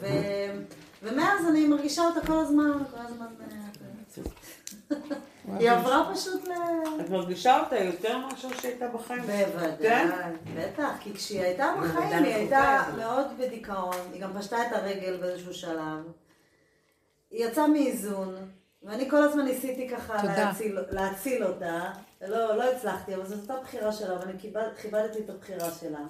ו- 0.00 0.81
ומאז 1.02 1.46
אני 1.48 1.66
מרגישה 1.66 2.02
אותה 2.02 2.26
כל 2.26 2.38
הזמן, 2.38 2.72
כל 2.90 3.00
הזמן... 3.00 3.26
אה, 4.90 5.56
היא 5.58 5.70
עברה 5.70 6.10
פשוט 6.14 6.48
ל... 6.48 6.52
את 7.00 7.10
מרגישה 7.10 7.60
אותה 7.60 7.76
יותר 7.76 8.18
מאשר 8.18 8.48
שהייתה 8.60 8.88
בחיים? 8.88 9.22
בוודאי, 9.22 9.76
כן? 9.78 10.08
בטח, 10.56 10.90
כי 11.00 11.14
כשהיא 11.14 11.40
הייתה 11.40 11.74
בחיים 11.80 12.24
היא 12.24 12.34
הייתה. 12.34 12.82
מאוד 12.96 13.26
בדיכאון, 13.38 13.96
היא 14.12 14.22
גם 14.22 14.38
פשטה 14.38 14.66
את 14.66 14.72
הרגל 14.72 15.16
באיזשהו 15.16 15.54
שלב. 15.54 16.12
היא 17.30 17.46
יצאה 17.46 17.66
מאיזון, 17.66 18.34
ואני 18.82 19.10
כל 19.10 19.22
הזמן 19.22 19.44
ניסיתי 19.44 19.88
ככה. 19.88 20.24
להציל, 20.24 20.78
להציל 20.90 21.44
אותה, 21.44 21.90
לא, 22.20 22.56
לא 22.56 22.72
הצלחתי, 22.72 23.14
אבל 23.14 23.26
זאת 23.26 23.40
אותה 23.40 23.62
בחירה 23.62 23.92
שלה, 23.92 24.18
ואני 24.20 24.38
כיבד, 24.38 24.68
כיבדתי 24.82 25.18
את 25.18 25.30
הבחירה 25.30 25.70
שלה. 25.70 26.00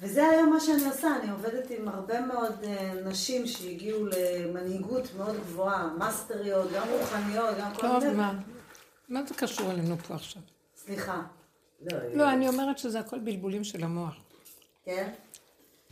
וזה 0.00 0.28
היום 0.28 0.50
מה 0.50 0.60
שאני 0.60 0.84
עושה, 0.84 1.08
אני 1.22 1.30
עובדת 1.30 1.70
עם 1.70 1.88
הרבה 1.88 2.20
מאוד 2.20 2.64
אה, 2.64 2.94
נשים 3.04 3.46
שהגיעו 3.46 4.06
למנהיגות 4.06 5.14
מאוד 5.16 5.36
גבוהה, 5.36 5.90
מאסטריות, 5.98 6.68
גם 6.74 6.86
רוחניות, 7.00 7.54
גם 7.60 7.74
כל 7.74 7.80
טוב, 7.80 8.04
מיני... 8.04 8.14
מה? 8.16 8.38
מה 9.08 9.22
זה 9.26 9.34
קשור 9.34 9.70
אלינו 9.70 9.98
פה 9.98 10.14
עכשיו? 10.14 10.42
סליחה, 10.76 11.22
לא, 11.80 11.96
היא- 11.98 12.16
לא, 12.16 12.30
אני 12.30 12.48
אומרת 12.48 12.78
שזה 12.78 13.00
הכל 13.00 13.18
בלבולים 13.18 13.64
של 13.64 13.84
המוח. 13.84 14.14
כן? 14.84 15.12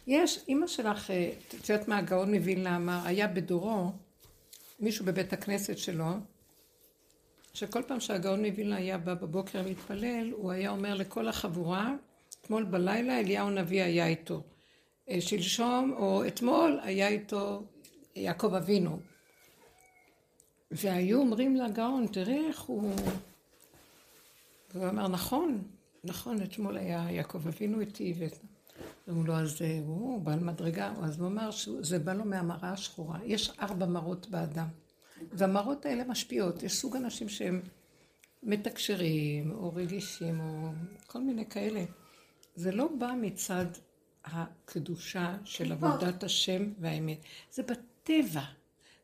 יש, 0.07 0.45
אימא 0.49 0.67
שלך, 0.67 1.11
אה, 1.11 1.31
את 1.61 1.69
יודעת 1.69 1.89
מה 1.89 1.99
הגאון 1.99 2.35
מווילנה 2.35 2.77
אמר, 2.77 2.99
היה 3.05 3.29
בדורו 3.29 3.93
מישהו 4.81 5.05
בבית 5.05 5.33
הכנסת 5.33 5.79
שלו, 5.79 6.07
שכל 7.55 7.83
פעם 7.83 8.01
שהגאון 8.01 8.45
מווילנה 8.45 8.77
היה 8.77 8.99
בא 8.99 9.15
בבוקר 9.15 9.63
להתפלל, 9.63 10.31
הוא 10.33 10.53
היה 10.53 10.71
אומר 10.71 10.95
לכל 10.95 11.29
החבורה, 11.29 11.95
אתמול 12.47 12.65
בלילה 12.65 13.21
אליהו 13.21 13.49
הנביא 13.49 13.83
היה 13.83 14.07
איתו. 14.07 14.43
אה, 15.11 15.21
שלשום 15.21 15.93
או 15.97 16.27
אתמול 16.27 16.81
היה 16.83 17.09
איתו 17.09 17.63
יעקב 18.17 18.55
אבינו. 18.55 19.01
והיו 20.71 21.19
אומרים 21.19 21.57
לגאון, 21.57 22.07
תראה 22.07 22.49
איך 22.49 22.61
הוא... 22.61 22.95
והוא 24.75 24.89
אמר, 24.89 25.09
נכון, 25.09 25.63
נכון, 26.05 26.43
אתמול 26.43 26.77
היה 26.77 27.07
יעקב 27.11 27.49
אבינו 27.49 27.81
איתי, 27.81 28.15
ו... 28.19 28.27
אמרו 29.09 29.25
לו, 29.25 29.35
אז 29.35 29.63
אה, 29.63 29.81
הוא 29.87 30.21
בעל 30.21 30.41
מדרגה, 30.41 30.93
אז 31.03 31.21
הוא 31.21 31.29
אמר 31.29 31.51
שזה 31.51 31.99
בא 31.99 32.13
לו 32.13 32.25
מהמראה 32.25 32.73
השחורה. 32.73 33.19
יש 33.25 33.51
ארבע 33.61 33.87
מראות 33.87 34.29
באדם, 34.31 34.69
והמראות 35.33 35.87
האלה 35.87 36.05
משפיעות. 36.05 36.63
יש 36.63 36.73
סוג 36.73 36.97
אנשים 36.97 37.29
שהם 37.29 37.61
מתקשרים, 38.43 39.51
או 39.51 39.75
רגישים, 39.75 40.41
או 40.41 40.69
כל 41.07 41.21
מיני 41.21 41.47
כאלה. 41.47 41.85
זה 42.57 42.73
לא 42.73 42.89
בא 42.99 43.13
מצד 43.21 43.67
הקדושה 44.25 45.37
של 45.45 45.73
עבודת 45.73 46.25
השם 46.25 46.73
והאמת. 46.79 47.19
זה 47.53 47.63
בטבע. 47.63 48.45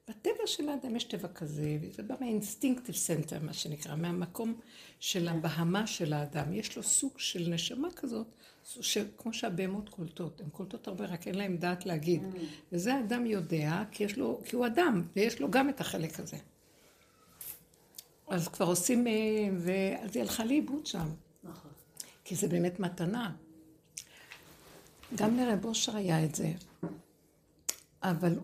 בטבע 0.09 0.47
של 0.47 0.69
האדם 0.69 0.97
יש 0.97 1.05
טבע 1.05 1.29
כזה, 1.29 1.79
וזה 1.81 2.03
בא 2.03 2.15
מה 2.21 2.32
instinctive 2.32 2.95
center, 2.95 3.39
מה 3.43 3.53
שנקרא, 3.53 3.97
מהמקום 3.97 4.61
של 5.01 5.29
הבהמה 5.29 5.87
של 5.87 6.13
האדם. 6.13 6.53
יש 6.53 6.77
לו 6.77 6.83
סוג 6.83 7.13
של 7.17 7.49
נשמה 7.49 7.89
כזאת, 7.97 8.27
שכמו 8.65 9.33
שהבהמות 9.33 9.89
קולטות, 9.89 10.41
הן 10.41 10.49
קולטות 10.49 10.89
הרבה, 10.89 11.05
רק 11.05 11.27
אין 11.27 11.35
להן 11.35 11.57
דעת 11.57 11.87
להגיד. 11.87 12.23
וזה 12.73 12.95
האדם 12.95 13.27
יודע, 13.27 13.83
כי, 13.91 14.05
יש 14.05 14.19
לו, 14.19 14.41
כי 14.45 14.57
הוא 14.57 14.67
אדם, 14.67 15.03
ויש 15.17 15.41
לו 15.41 15.51
גם 15.51 15.69
את 15.69 15.81
החלק 15.81 16.21
הזה. 16.21 16.37
אז 18.29 18.49
כבר 18.49 18.67
עושים, 18.67 19.07
אה, 19.07 19.13
ואז 19.59 20.17
היא 20.17 20.23
הלכה 20.23 20.45
לאיבוד 20.45 20.87
שם. 20.87 21.09
כי 22.25 22.35
זה 22.35 22.49
באמת 22.49 22.81
מתנה. 22.81 23.31
גם 25.15 25.37
לרב 25.37 25.65
אושר 25.65 25.97
היה 25.97 26.25
את 26.25 26.35
זה. 26.35 26.53
אבל 28.03 28.39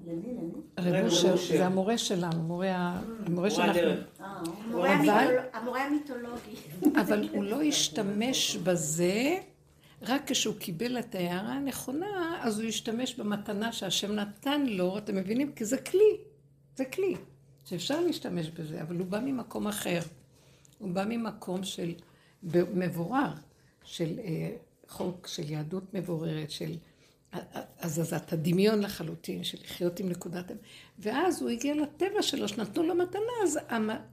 רב 0.78 1.04
אושר 1.04 1.36
זה 1.36 1.66
המורה 1.66 1.98
שלנו, 1.98 2.62
המורה 3.26 3.50
שאנחנו... 3.50 3.80
אה, 4.20 5.48
המורה 5.52 5.84
המיתולוגי. 5.84 6.54
אבל 7.00 7.28
הוא 7.32 7.44
לא 7.44 7.62
השתמש 7.62 8.56
בזה 8.56 9.38
רק 10.02 10.30
כשהוא 10.30 10.54
קיבל 10.58 10.98
את 10.98 11.14
ההערה 11.14 11.52
הנכונה, 11.52 12.40
אז 12.42 12.60
הוא 12.60 12.68
השתמש 12.68 13.14
במתנה 13.14 13.72
שהשם 13.72 14.12
נתן 14.12 14.66
לו, 14.66 14.98
אתם 14.98 15.16
מבינים? 15.16 15.52
כי 15.52 15.64
זה 15.64 15.78
כלי, 15.78 16.16
זה 16.76 16.84
כלי, 16.84 17.14
שאפשר 17.64 18.00
להשתמש 18.00 18.50
בזה, 18.50 18.82
אבל 18.82 18.96
הוא 18.96 19.06
בא 19.06 19.20
ממקום 19.20 19.66
אחר. 19.66 20.00
הוא 20.78 20.90
בא 20.90 21.04
ממקום 21.08 21.64
של 21.64 21.94
מבורר, 22.74 23.32
של 23.88 24.18
אה, 24.24 24.56
חוק, 24.88 25.26
של 25.26 25.50
יהדות 25.50 25.94
מבוררת, 25.94 26.50
של 26.50 26.76
הזזת 27.80 28.32
הדמיון 28.32 28.80
לחלוטין, 28.80 29.44
של 29.44 29.58
לחיות 29.64 30.00
עם 30.00 30.08
נקודת... 30.08 30.44
ואז 30.98 31.42
הוא 31.42 31.50
הגיע 31.50 31.74
לטבע 31.74 32.22
שלו, 32.22 32.48
שנתנו 32.48 32.82
לו 32.82 32.94
מתנה, 32.94 33.32
אז 33.44 33.58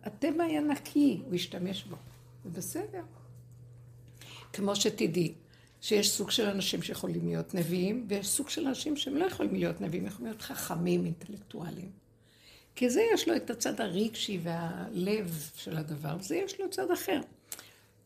הטבע 0.03 0.43
היה 0.43 0.61
נקי, 0.61 1.21
הוא 1.25 1.35
השתמש 1.35 1.83
בו. 1.83 1.95
זה 2.43 2.49
בסדר. 2.49 3.01
כמו 4.53 4.75
שתדעי, 4.75 5.33
שיש 5.81 6.11
סוג 6.11 6.31
של 6.31 6.45
אנשים 6.45 6.81
שיכולים 6.81 7.27
להיות 7.27 7.53
נביאים, 7.53 8.05
ויש 8.09 8.27
סוג 8.27 8.49
של 8.49 8.67
אנשים 8.67 8.97
שהם 8.97 9.17
לא 9.17 9.25
יכולים 9.25 9.55
להיות 9.55 9.81
נביאים, 9.81 10.05
יכולים 10.05 10.25
להיות 10.25 10.41
חכמים, 10.41 11.05
אינטלקטואלים. 11.05 11.89
כי 12.75 12.89
זה 12.89 13.01
יש 13.13 13.27
לו 13.27 13.35
את 13.35 13.49
הצד 13.49 13.81
הרגשי 13.81 14.39
והלב 14.43 15.49
של 15.55 15.77
הדבר, 15.77 16.15
וזה 16.19 16.35
יש 16.35 16.59
לו 16.59 16.69
צד 16.69 16.91
אחר. 16.91 17.21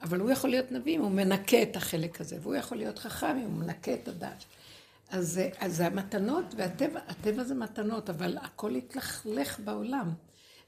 אבל 0.02 0.20
הוא 0.20 0.32
יכול 0.32 0.50
להיות 0.50 0.72
נביא 0.72 0.96
אם 0.96 1.02
הוא 1.02 1.12
מנקה 1.12 1.62
את 1.62 1.76
החלק 1.76 2.22
הזה, 2.22 2.38
והוא 2.42 2.56
יכול 2.56 2.78
להיות 2.78 3.00
חכם 3.00 3.38
אם 3.38 3.52
הוא 3.52 3.60
מנקה 3.60 3.94
את 3.94 4.08
הדעת. 4.08 4.46
אז, 5.10 5.42
אז 5.60 5.78
זה 5.78 5.88
המתנות, 5.88 6.46
והטבע, 6.58 7.00
הטבע 7.08 7.44
זה 7.44 7.56
מתנות, 7.56 8.10
אבל 8.10 8.38
הכל 8.38 8.76
התלכלך 8.76 9.60
בעולם. 9.60 10.14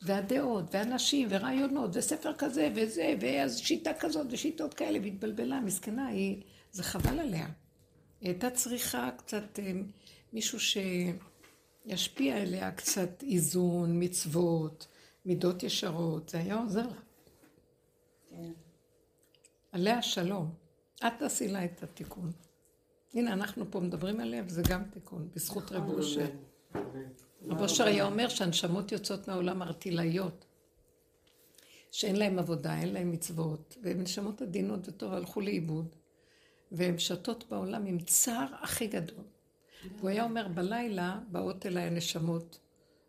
והדעות, 0.02 0.66
ואנשים, 0.72 1.28
ורעיונות, 1.32 1.90
וספר 1.94 2.34
כזה, 2.34 2.70
וזה, 2.76 3.16
ואז 3.22 3.58
שיטה 3.58 3.92
כזאת, 4.00 4.28
ושיטות 4.30 4.74
כאלה, 4.74 5.00
והתבלבלה, 5.04 5.60
מסכנה, 5.60 6.08
היא, 6.08 6.42
זה 6.72 6.84
חבל 6.84 7.20
עליה. 7.20 7.48
היא 8.22 8.30
הייתה 8.30 8.50
צריכה 8.50 9.10
קצת 9.18 9.60
אה, 9.60 9.72
מישהו 10.34 10.60
שישפיע 10.60 12.38
עליה 12.38 12.72
קצת 12.72 13.24
איזון, 13.24 14.04
מצוות, 14.04 14.88
מידות 15.26 15.64
ישרות, 15.64 16.30
זה 16.30 16.38
היה 16.38 16.56
עוזר 16.56 16.88
לה. 16.88 17.02
כן. 18.30 18.52
עליה 19.72 20.02
שלום. 20.02 20.54
את 21.08 21.14
תעשי 21.20 21.48
לה 21.48 21.66
את 21.66 21.84
התיקון. 21.84 22.32
הנה, 23.14 23.34
אנחנו 23.34 23.72
פה 23.72 23.80
מדברים 23.80 24.20
עליה, 24.20 24.44
וזה 24.46 24.62
גם 24.70 24.84
תיקון, 24.84 25.30
בזכות 25.36 25.72
רב 25.72 25.90
אושר. 25.90 26.28
רב 27.48 27.62
אושר 27.62 27.84
היה 27.84 28.06
אומר 28.06 28.30
שהנשמות 28.30 28.92
יוצאות 28.92 29.28
מהעולם 29.28 29.62
ארטילאיות, 29.62 30.46
שאין 31.92 32.16
להם 32.16 32.40
עבודה, 32.40 32.80
אין 32.80 32.94
להם 32.94 33.12
מצוות, 33.12 33.78
והן 33.84 34.02
נשמות 34.02 34.42
עדינות 34.42 34.88
וטוב 34.88 35.14
הלכו 35.14 35.42
לאיבוד, 35.42 35.96
והן 36.72 37.00
שתות 37.00 37.44
בעולם 37.50 37.86
עם 37.86 38.00
צער 38.00 38.48
הכי 38.62 38.88
גדול. 38.88 39.26
הוא 40.00 40.10
היה 40.10 40.24
אומר, 40.24 40.48
בלילה 40.48 41.20
באות 41.28 41.66
אליי 41.66 41.84
הנשמות, 41.84 42.60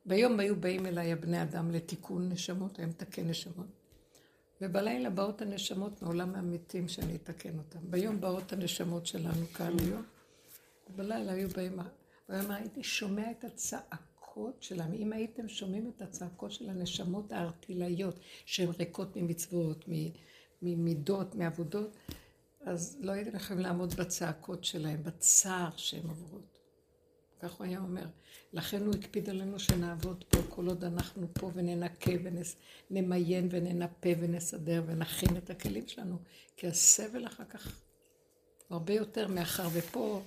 ביום 0.06 0.40
היו 0.40 0.60
באים 0.60 0.86
אליי 0.86 1.12
הבני 1.12 1.42
אדם 1.42 1.70
לתיקון 1.70 2.28
נשמות, 2.28 2.78
היה 2.78 2.88
מתקן 2.88 3.28
נשמות. 3.28 3.81
ובלילה 4.62 5.10
באות 5.10 5.42
הנשמות 5.42 6.02
מעולם 6.02 6.34
המתים 6.34 6.88
שאני 6.88 7.16
אתקן 7.16 7.58
אותם. 7.58 7.78
ביום 7.82 8.20
באות 8.20 8.52
הנשמות 8.52 9.06
שלנו 9.06 9.46
כאן 9.54 9.78
היום. 9.78 10.02
ובלילה 10.90 11.32
היו 11.32 11.48
באים, 11.48 11.80
אמר, 12.30 12.54
הייתי 12.54 12.82
שומע 12.82 13.30
את 13.30 13.44
הצעקות 13.44 14.62
שלהם. 14.62 14.92
אם 14.92 15.12
הייתם 15.12 15.48
שומעים 15.48 15.92
את 15.96 16.02
הצעקות 16.02 16.52
של 16.52 16.70
הנשמות 16.70 17.32
הארטילאיות, 17.32 18.20
שהן 18.46 18.68
ריקות 18.78 19.16
ממצוות, 19.16 19.84
ממידות, 20.62 21.34
מעבודות, 21.34 21.96
אז 22.60 22.98
לא 23.00 23.12
הייתם 23.12 23.36
יכולים 23.36 23.62
לעמוד 23.62 23.94
בצעקות 23.94 24.64
שלהם, 24.64 25.02
בצער 25.02 25.70
שהן 25.76 26.06
עוברות. 26.08 26.51
כך 27.42 27.52
הוא 27.52 27.66
היה 27.66 27.78
אומר. 27.78 28.06
לכן 28.52 28.82
הוא 28.86 28.94
הקפיד 28.94 29.30
עלינו 29.30 29.58
שנעבוד 29.58 30.24
פה 30.28 30.38
כל 30.48 30.66
עוד 30.66 30.84
אנחנו 30.84 31.26
פה 31.34 31.50
וננקה 31.54 32.10
ונמיין 32.90 33.48
וננפה 33.50 34.08
ונסדר 34.20 34.82
ונכין 34.86 35.36
את 35.36 35.50
הכלים 35.50 35.88
שלנו, 35.88 36.16
כי 36.56 36.66
הסבל 36.66 37.26
אחר 37.26 37.44
כך 37.44 37.80
הרבה 38.70 38.92
יותר 38.92 39.28
מאחר 39.28 39.68
ופה 39.72 40.22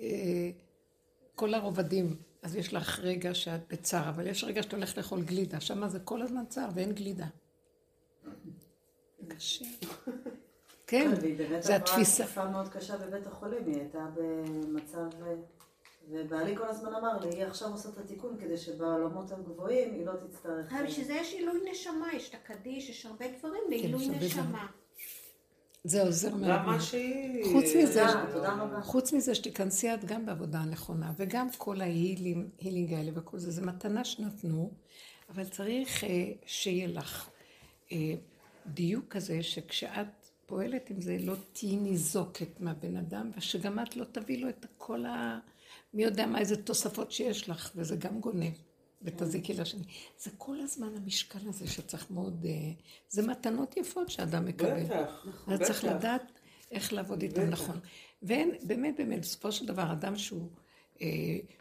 אה, 0.00 0.50
כל 1.34 1.54
הרובדים, 1.54 2.16
אז 2.42 2.56
יש 2.56 2.74
לך 2.74 2.98
רגע 2.98 3.34
שאת 3.34 3.60
בצער, 3.68 4.08
אבל 4.08 4.26
יש 4.26 4.44
רגע 4.44 4.62
שאת 4.62 4.72
הולכת 4.74 4.96
לאכול 4.96 5.22
גלידה, 5.22 5.60
שם 5.60 5.88
זה 5.88 6.00
כל 6.00 6.22
הזמן 6.22 6.44
צער 6.48 6.68
ואין 6.74 6.92
גלידה. 6.92 7.26
קשה. 9.28 9.64
כן, 10.86 11.10
זה 11.60 11.76
התפיסה. 11.76 12.24
היא 12.24 12.30
באמת 12.30 12.38
עברה 12.38 12.44
תקופה 12.44 12.50
מאוד 12.50 12.68
קשה 12.68 12.96
בבית 12.96 13.26
החולים, 13.26 13.66
היא 13.66 13.80
הייתה 13.80 14.06
במצב... 14.14 15.08
אה, 16.12 16.20
ובעלי 16.24 16.56
כל 16.56 16.68
הזמן 16.68 16.94
אמר 16.94 17.20
לי, 17.20 17.28
היא 17.28 17.44
עכשיו 17.44 17.68
עושה 17.68 17.88
את 17.88 17.98
התיקון 17.98 18.36
כדי 18.40 18.56
שבעולמות 18.56 19.32
הגבוהים 19.32 19.94
היא 19.94 20.06
לא 20.06 20.12
תצטרך... 20.12 20.72
אבל 20.72 20.86
בשביל 20.86 21.06
זה 21.06 21.12
יש 21.12 21.32
עילוי 21.32 21.60
נשמה, 21.70 22.06
יש 22.14 22.28
את 22.28 22.34
הקדיש, 22.34 22.90
יש 22.90 23.06
הרבה 23.06 23.26
דברים 23.38 23.62
לעילוי 23.68 24.06
כן, 24.06 24.24
נשמה. 24.24 24.66
זה 25.84 26.02
עוזר 26.02 26.34
מאוד. 26.34 26.50
למה 26.50 26.80
שהיא... 26.80 27.44
חוץ 27.52 27.64
מזה, 27.82 28.04
חוץ 28.82 29.12
מזה 29.12 29.34
שתיכנסי 29.34 29.94
את 29.94 30.04
גם 30.04 30.26
בעבודה 30.26 30.58
הנכונה, 30.58 31.12
וגם 31.16 31.48
כל 31.58 31.80
ההילינג 31.80 32.94
האלה 32.94 33.10
וכל 33.14 33.38
זה, 33.38 33.50
זה 33.50 33.62
מתנה 33.62 34.04
שנתנו, 34.04 34.70
אבל 35.28 35.44
צריך 35.44 36.04
uh, 36.04 36.06
שיהיה 36.46 36.86
לך 36.86 37.28
uh, 37.88 37.92
דיוק 38.66 39.04
כזה, 39.08 39.42
שכשאת 39.42 40.06
פועלת 40.46 40.90
עם 40.90 41.00
זה, 41.00 41.16
לא 41.20 41.34
תהיי 41.52 41.76
ניזוקת 41.76 42.60
מהבן 42.60 42.96
אדם, 42.96 43.30
ושגם 43.36 43.78
את 43.78 43.96
לא 43.96 44.04
תביא 44.04 44.42
לו 44.42 44.48
את 44.48 44.66
כל 44.78 45.06
ה... 45.06 45.38
מי 45.94 46.02
יודע 46.02 46.26
מה 46.26 46.38
איזה 46.38 46.62
תוספות 46.62 47.12
שיש 47.12 47.48
לך, 47.48 47.72
וזה 47.76 47.96
גם 47.96 48.20
גונב, 48.20 48.52
ותזיקי 49.02 49.54
לשני. 49.54 49.84
זה 50.18 50.30
כל 50.38 50.60
הזמן 50.60 50.96
המשקל 50.96 51.48
הזה 51.48 51.66
שצריך 51.66 52.10
מאוד... 52.10 52.46
אה, 52.48 52.72
זה 53.08 53.26
מתנות 53.26 53.76
יפות 53.76 54.10
שאדם 54.10 54.44
מקבל. 54.44 54.84
בטח, 54.84 55.26
בטח. 55.26 55.48
אז 55.48 55.60
צריך 55.60 55.84
לדעת 55.84 56.32
איך 56.70 56.92
לעבוד 56.92 57.22
איתן 57.22 57.50
נכון. 57.50 57.80
ואין, 58.22 58.50
באמת, 58.62 58.96
באמת, 58.96 59.20
בסופו 59.20 59.52
של 59.52 59.66
דבר, 59.66 59.92
אדם 59.92 60.16
שהוא 60.16 60.50
אה, 61.02 61.06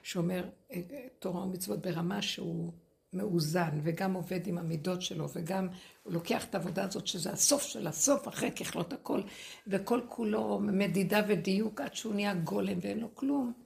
שומר 0.03 0.49
אה, 0.71 0.81
תורה 1.19 1.43
ומצוות 1.43 1.81
ברמה 1.81 2.21
שהוא 2.21 2.73
מאוזן, 3.13 3.79
וגם 3.83 4.13
עובד 4.13 4.47
עם 4.47 4.57
המידות 4.57 5.01
שלו, 5.01 5.27
וגם 5.33 5.67
הוא 6.03 6.13
לוקח 6.13 6.45
את 6.45 6.55
העבודה 6.55 6.83
הזאת, 6.83 7.07
שזה 7.07 7.31
הסוף 7.31 7.63
של 7.63 7.87
הסוף, 7.87 8.27
אחרי 8.27 8.51
ככלות 8.51 8.93
הכל, 8.93 9.21
וכל 9.67 10.01
כולו 10.09 10.59
מדידה 10.59 11.21
ודיוק 11.27 11.81
עד 11.81 11.95
שהוא 11.95 12.13
נהיה 12.13 12.33
גולם 12.33 12.77
ואין 12.81 12.99
לו 12.99 13.15
כלום. 13.15 13.64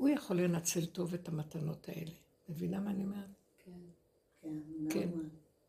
הוא 0.00 0.08
יכול 0.08 0.40
לנצל 0.40 0.86
טוב 0.86 1.14
את 1.14 1.28
המתנות 1.28 1.88
האלה. 1.88 2.10
מבינה 2.48 2.80
מה 2.80 2.90
אני 2.90 3.04
אומרת? 3.04 3.28
כן. 3.58 3.70
כן. 4.42 4.90
כן. 4.90 5.08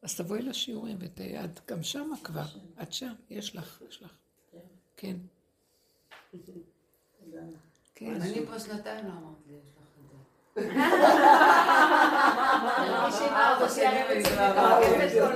אז 0.02 0.16
תבואי 0.16 0.42
לשיעורים, 0.42 0.98
ואת 1.00 1.60
גם 1.68 1.84
שמה 1.84 2.16
כבר. 2.24 2.46
את 2.82 2.94
שם, 2.94 3.14
יש 3.30 3.56
לך, 3.56 3.82
יש 3.90 4.04
לך. 4.04 4.14
כן. 4.96 5.18
כן. 7.96 8.16
אני 8.22 8.46
פה 8.46 8.60
שנתיים 8.60 9.06
לא 9.06 9.12
אמרתי 9.12 9.52
לי, 10.58 10.64
יש 15.06 15.16
לך 15.16 15.32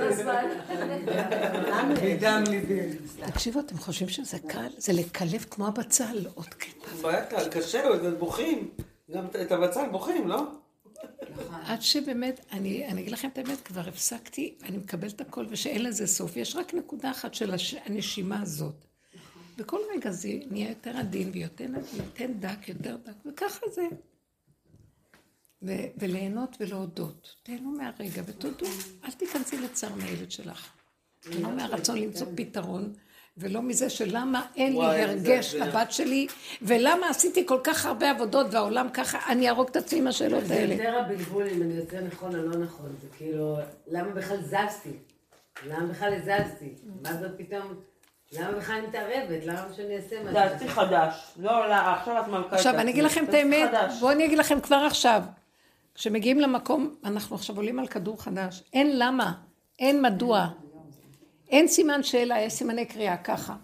את 2.52 2.68
זה. 3.08 3.26
תקשיבו, 3.26 3.60
אתם 3.60 3.78
חושבים 3.78 4.08
שזה 4.08 4.38
קל? 4.38 4.68
זה 4.76 4.92
לקלף 4.92 5.46
כמו 5.50 5.66
הבצל, 5.66 6.26
עוד 6.34 6.46
קטע. 6.46 6.88
בטח, 7.02 7.46
קשה, 7.50 7.82
בוכים. 8.18 8.70
גם 9.10 9.26
את 9.40 9.52
הבצל 9.52 9.88
בוכים, 9.88 10.28
לא? 10.28 10.42
עד 11.66 11.82
שבאמת, 11.82 12.40
אני, 12.52 12.86
אני 12.86 13.00
אגיד 13.00 13.12
לכם 13.12 13.28
את 13.28 13.38
האמת, 13.38 13.60
כבר 13.60 13.88
הפסקתי, 13.88 14.54
אני 14.62 14.76
מקבלת 14.76 15.20
הכל 15.20 15.46
ושאין 15.48 15.82
לזה 15.82 16.06
סוף. 16.06 16.36
יש 16.36 16.56
רק 16.56 16.74
נקודה 16.74 17.10
אחת 17.10 17.34
של 17.34 17.54
הש... 17.54 17.74
הנשימה 17.86 18.42
הזאת. 18.42 18.86
בכל 19.56 19.78
רגע 19.94 20.10
זה 20.10 20.28
נהיה 20.50 20.68
יותר 20.68 20.96
עדין 20.96 21.30
ויותר 21.32 21.64
יותר 21.96 22.26
דק, 22.40 22.68
יותר 22.68 22.96
דק, 22.96 23.26
וככה 23.26 23.66
זה. 23.74 23.82
ו... 25.66 25.72
וליהנות 25.98 26.56
ולהודות. 26.60 27.34
תהנו 27.42 27.70
מהרגע 27.70 28.22
ותודו, 28.26 28.66
אל 29.04 29.10
תיכנסי 29.10 29.58
לצער 29.58 29.94
מהילד 29.94 30.30
שלך. 30.30 30.66
לא 31.40 31.50
מהרצון 31.50 31.98
למצוא 31.98 32.26
פתרון. 32.36 32.92
ולא 33.38 33.62
מזה 33.62 33.90
שלמה 33.90 34.46
אין 34.56 34.72
לי 34.72 35.02
הרגש 35.02 35.54
לבת 35.54 35.92
שלי, 35.92 36.26
ולמה 36.62 37.08
עשיתי 37.08 37.46
כל 37.46 37.58
כך 37.64 37.86
הרבה 37.86 38.10
עבודות 38.10 38.46
והעולם 38.50 38.88
ככה, 38.94 39.32
אני 39.32 39.48
אהרוג 39.48 39.68
את 39.68 39.76
עצמי 39.76 39.98
עם 39.98 40.06
השאלות 40.06 40.44
האלה. 40.50 40.76
זה 40.76 40.82
יותר 40.82 40.98
הבלבול 40.98 41.46
אם 41.48 41.62
אני 41.62 41.74
יוצא 41.74 42.00
נכון 42.00 42.36
או 42.36 42.42
לא 42.42 42.56
נכון, 42.56 42.96
זה 43.02 43.08
כאילו, 43.16 43.56
למה 43.86 44.08
בכלל 44.08 44.36
זזתי? 44.42 44.92
למה 45.66 45.86
בכלל 45.86 46.14
הזזתי? 46.14 46.74
מה 47.02 47.12
זאת 47.12 47.30
פתאום... 47.36 47.74
למה 48.32 48.52
בכלל 48.52 48.76
אני 48.76 48.86
מתערבת? 48.86 49.44
למה 49.44 49.68
שאני 49.76 49.96
אעשה 49.96 50.20
משהו? 50.20 50.32
דעתי 50.32 50.68
חדש. 50.68 51.32
לא, 51.36 51.68
לא, 51.68 51.74
עכשיו 51.74 52.22
את 52.22 52.28
מלכה 52.28 52.56
עכשיו, 52.56 52.74
אני 52.74 52.90
אגיד 52.90 53.04
לכם 53.04 53.24
את 53.24 53.34
האמת, 53.34 53.70
בואו 54.00 54.12
אני 54.12 54.24
אגיד 54.24 54.38
לכם 54.38 54.60
כבר 54.60 54.76
עכשיו. 54.76 55.22
כשמגיעים 55.96 56.40
למקום, 56.40 56.94
אנחנו 57.04 57.36
עכשיו 57.36 57.56
עולים 57.56 57.78
על 57.78 57.86
כדור 57.86 58.22
חדש. 58.22 58.62
אין 58.72 58.98
למה, 58.98 59.32
אין 59.78 60.02
מדוע. 60.02 60.48
אין 61.48 61.68
סימן 61.68 62.02
שאלה, 62.02 62.40
יש 62.40 62.52
סימני 62.52 62.86
קריאה, 62.86 63.16
ככה. 63.16 63.56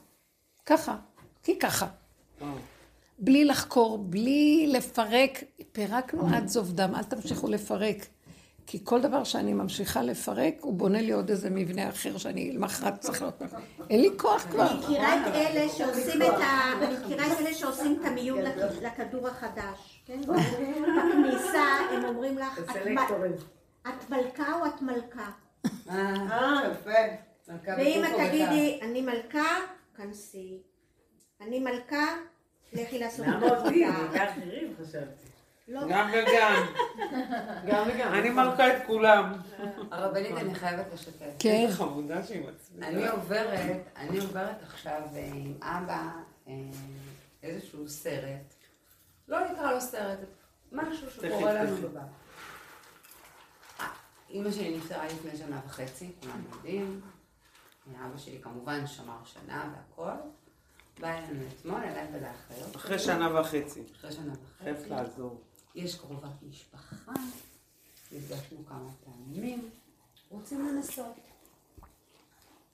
ככה. 0.66 0.96
כי 1.42 1.59
ככה. 1.59 1.86
בלי 3.18 3.44
לחקור, 3.44 3.98
בלי 3.98 4.66
לפרק, 4.68 5.44
פירקנו 5.72 6.28
עד 6.34 6.48
זוב 6.48 6.72
דם, 6.72 6.94
אל 6.94 7.02
תמשיכו 7.02 7.48
לפרק. 7.48 8.06
כי 8.66 8.78
כל 8.84 9.01
דבר 9.01 9.24
שאני 9.24 9.52
ממשיכה 9.52 10.02
לפרק, 10.02 10.55
הוא 10.60 10.74
בונה 10.74 11.01
לי 11.01 11.12
עוד 11.12 11.30
איזה 11.30 11.51
מבנה 11.51 11.89
אחר 11.89 12.18
שאני 12.18 12.52
למחרת 12.52 13.01
צריך 13.01 13.22
להיות... 13.22 13.43
אין 13.90 14.01
לי 14.01 14.09
כוח 14.16 14.43
כבר. 14.51 14.70
אני 14.70 14.78
מכירה 14.78 15.14
את 15.28 15.34
אלה 15.34 15.68
שעושים 15.68 16.22
את 16.22 16.28
ה... 16.28 16.72
אני 16.82 16.97
מכירה 17.05 17.26
את 17.26 17.40
אלה 17.40 17.55
שעושים 17.55 17.98
את 18.01 18.06
המיון 18.06 18.39
לכ- 18.43 18.82
לכדור 18.82 19.28
החדש, 19.28 20.02
כן? 20.06 20.20
בכניסה 20.20 21.62
הם 21.93 22.05
אומרים 22.05 22.39
לך, 22.39 22.59
"את 22.59 22.64
את 23.89 24.10
מלכה 24.10 24.52
או 24.60 24.66
את 24.66 24.82
מלכה? 24.82 25.30
אה, 25.90 26.14
יפה. 26.70 26.90
ואם 27.76 28.02
את 28.05 28.28
תגידי, 28.28 28.78
אני 28.82 29.01
מלכה, 29.01 29.48
כנסי. 29.97 30.59
אני 31.40 31.59
מלכה, 31.60 32.06
לכי 32.72 32.98
לעשות 32.98 33.26
למה 33.26 33.59
אותי? 33.59 33.84
לא, 35.68 35.80
גם 35.89 36.10
וגם. 36.12 36.66
גם 37.66 37.89
וגם. 37.89 38.14
אני 38.14 38.30
מלכה 38.30 38.76
את 38.76 38.82
כולם. 38.86 39.32
הרבנית, 39.90 40.36
אני 40.36 40.55
חייבת 40.55 40.86
לשתף. 40.93 41.26
כן. 41.39 41.51
איזה 41.51 41.76
חמודה 41.76 42.22
שהיא 42.22 42.48
מצביעה. 42.48 42.89
אני 42.89 43.09
עוברת, 43.09 43.86
אני 43.97 44.18
עוברת 44.18 44.62
עכשיו 44.62 45.02
אה, 45.14 45.30
עם 45.34 45.55
אבא 45.62 46.10
אה, 46.48 46.55
איזשהו 47.43 47.89
סרט. 47.89 48.55
לא 49.28 49.51
נקרא 49.51 49.72
לו 49.72 49.80
סרט, 49.80 50.18
משהו 50.72 51.10
שקורה 51.10 51.52
לנו 51.52 51.76
תכף. 51.76 51.84
בבית. 51.84 52.02
אה, 53.80 53.86
אימא 54.30 54.51
שלי 54.51 54.76
נפטרה 54.76 55.06
לפני 55.06 55.36
שנה 55.36 55.60
וחצי, 55.66 56.12
כולם 56.20 56.43
יודעים. 56.52 57.01
אבא 58.06 58.18
שלי 58.18 58.39
כמובן 58.43 58.86
שמר 58.86 59.18
שנה 59.24 59.72
והכל. 59.74 60.22
בא 61.01 61.09
אלינו 61.09 61.44
אתמול, 61.48 61.80
אליי 61.80 62.06
ולאחיות. 62.12 62.76
אחרי 62.76 62.98
שנה 62.98 63.40
וחצי. 63.40 63.82
אחרי 63.97 64.12
שנה 64.12 64.32
וחצי. 64.60 64.89
לעזור. 64.89 65.40
יש 65.74 65.94
קרובת 65.99 66.43
משפחה, 66.43 67.12
נפגשנו 68.12 68.66
כמה 68.66 68.90
פעמים, 69.05 69.70
רוצים 70.31 70.66
לנסות. 70.69 71.16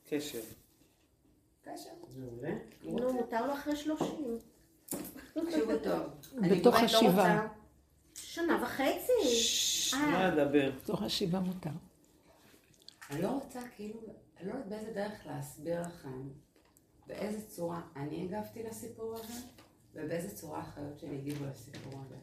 קשר. 0.09 0.41
קשר. 1.63 1.91
מעולה. 2.17 2.55
נו, 2.83 3.13
מותר 3.13 3.47
לו 3.47 3.55
אחרי 3.55 3.77
שלושים. 3.77 4.39
תקשיבו 5.33 5.79
טוב. 5.85 6.03
בתוך 6.51 6.75
לא 6.75 6.81
השבעה. 6.81 7.49
שנה 8.15 8.63
וחצי. 8.63 9.13
לא 9.93 9.99
אה, 9.99 10.29
אדבר. 10.29 10.71
תוך 10.85 11.03
השיבה 11.03 11.41
מותר. 11.41 11.71
אני 13.11 13.23
לא 13.23 13.29
רוצה, 13.29 13.61
כאילו, 13.77 14.01
אני 14.41 14.49
לא 14.49 14.55
יודעת 14.55 14.69
באיזה 14.69 14.93
דרך 14.93 15.27
להסביר 15.27 15.81
לכם 15.81 16.29
באיזה 17.07 17.49
צורה 17.49 17.81
אני 17.97 18.25
הגבתי 18.25 18.63
לסיפור 18.63 19.15
הזה, 19.15 19.41
ובאיזה 19.95 20.37
צורה 20.37 20.59
האחיות 20.59 20.99
שלי 20.99 21.15
הגיבו 21.15 21.45
לסיפור 21.45 21.93
הזה. 22.07 22.17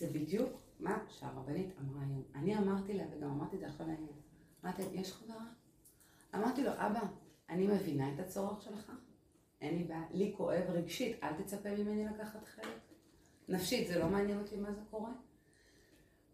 זה 0.00 0.06
בדיוק 0.12 0.62
מה 0.80 0.98
שהרבנית 1.08 1.68
אמרה 1.80 2.02
היום. 2.02 2.22
אני 2.34 2.58
אמרתי 2.58 2.92
לה, 2.92 3.04
וגם 3.12 3.30
אמרתי 3.30 3.56
את 3.56 3.60
זה 3.60 3.66
עכשיו 3.66 3.86
לעניין. 3.86 4.12
אמרתי, 4.64 4.82
יש 4.92 5.12
חברה? 5.12 5.44
אמרתי 6.34 6.64
לו, 6.64 6.70
אבא, 6.72 7.00
אני 7.48 7.66
מבינה 7.66 8.14
את 8.14 8.20
הצורך 8.20 8.62
שלך, 8.62 8.92
אין 9.60 9.78
לי 9.78 9.84
בעיה, 9.84 10.04
לי 10.10 10.34
כואב 10.36 10.62
רגשית, 10.68 11.24
אל 11.24 11.32
תצפה 11.42 11.68
ממני 11.70 12.04
לקחת 12.04 12.44
חלק. 12.44 12.80
נפשית, 13.48 13.88
זה 13.88 13.98
לא 13.98 14.08
מעניין 14.08 14.38
אותי 14.38 14.56
מה 14.56 14.72
זה 14.72 14.80
קורה. 14.90 15.10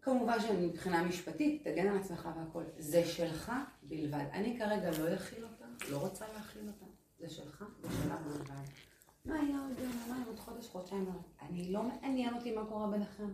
כמובן 0.01 0.39
שמבחינה 0.41 1.03
משפטית, 1.03 1.67
תגן 1.67 1.87
על 1.87 1.97
עצמך 1.97 2.29
והכל. 2.37 2.63
זה 2.77 3.05
שלך 3.05 3.51
בלבד. 3.83 4.25
אני 4.31 4.59
כרגע 4.59 4.91
לא 4.91 5.15
אכיל 5.15 5.43
אותה, 5.43 5.65
לא 5.91 5.97
רוצה 5.97 6.25
להכיל 6.33 6.67
אותה. 6.67 6.85
זה 7.19 7.29
שלך 7.29 7.65
ושלה 7.81 8.17
בלבד. 8.17 8.65
מה 9.25 9.35
יהיה 9.35 9.59
עוד 9.59 9.79
יום, 9.79 9.91
מה 10.09 10.23
עוד 10.27 10.39
חודש, 10.39 10.67
חודשיים? 10.67 11.09
אני 11.41 11.71
לא 11.71 11.83
מעניין 11.83 12.33
אותי 12.33 12.55
מה 12.55 12.65
קורה 12.65 12.87
ביניכם. 12.87 13.27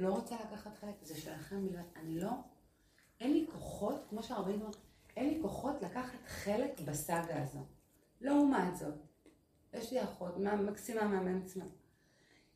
לא 0.00 0.08
רוצה 0.14 0.34
לקחת 0.34 0.70
חלק, 0.80 0.94
זה 1.02 1.20
שלכם 1.20 1.66
בלבד. 1.66 1.82
אני 1.96 2.20
לא, 2.20 2.30
אין 3.20 3.32
לי 3.32 3.46
כוחות, 3.52 4.04
כמו 4.10 4.22
שהרבנים 4.22 4.54
אומרים, 4.62 4.80
אין 5.16 5.28
לי 5.34 5.38
כוחות 5.42 5.82
לקחת 5.82 6.18
חלק 6.26 6.80
בסאגה 6.80 7.42
הזו. 7.42 7.58
לעומת 8.20 8.76
זאת, 8.76 8.94
יש 9.74 9.92
לי 9.92 10.02
אחות, 10.02 10.36
מה- 10.38 10.56
מקסימה 10.56 11.04
מהמם 11.04 11.42
עצמה. 11.44 11.64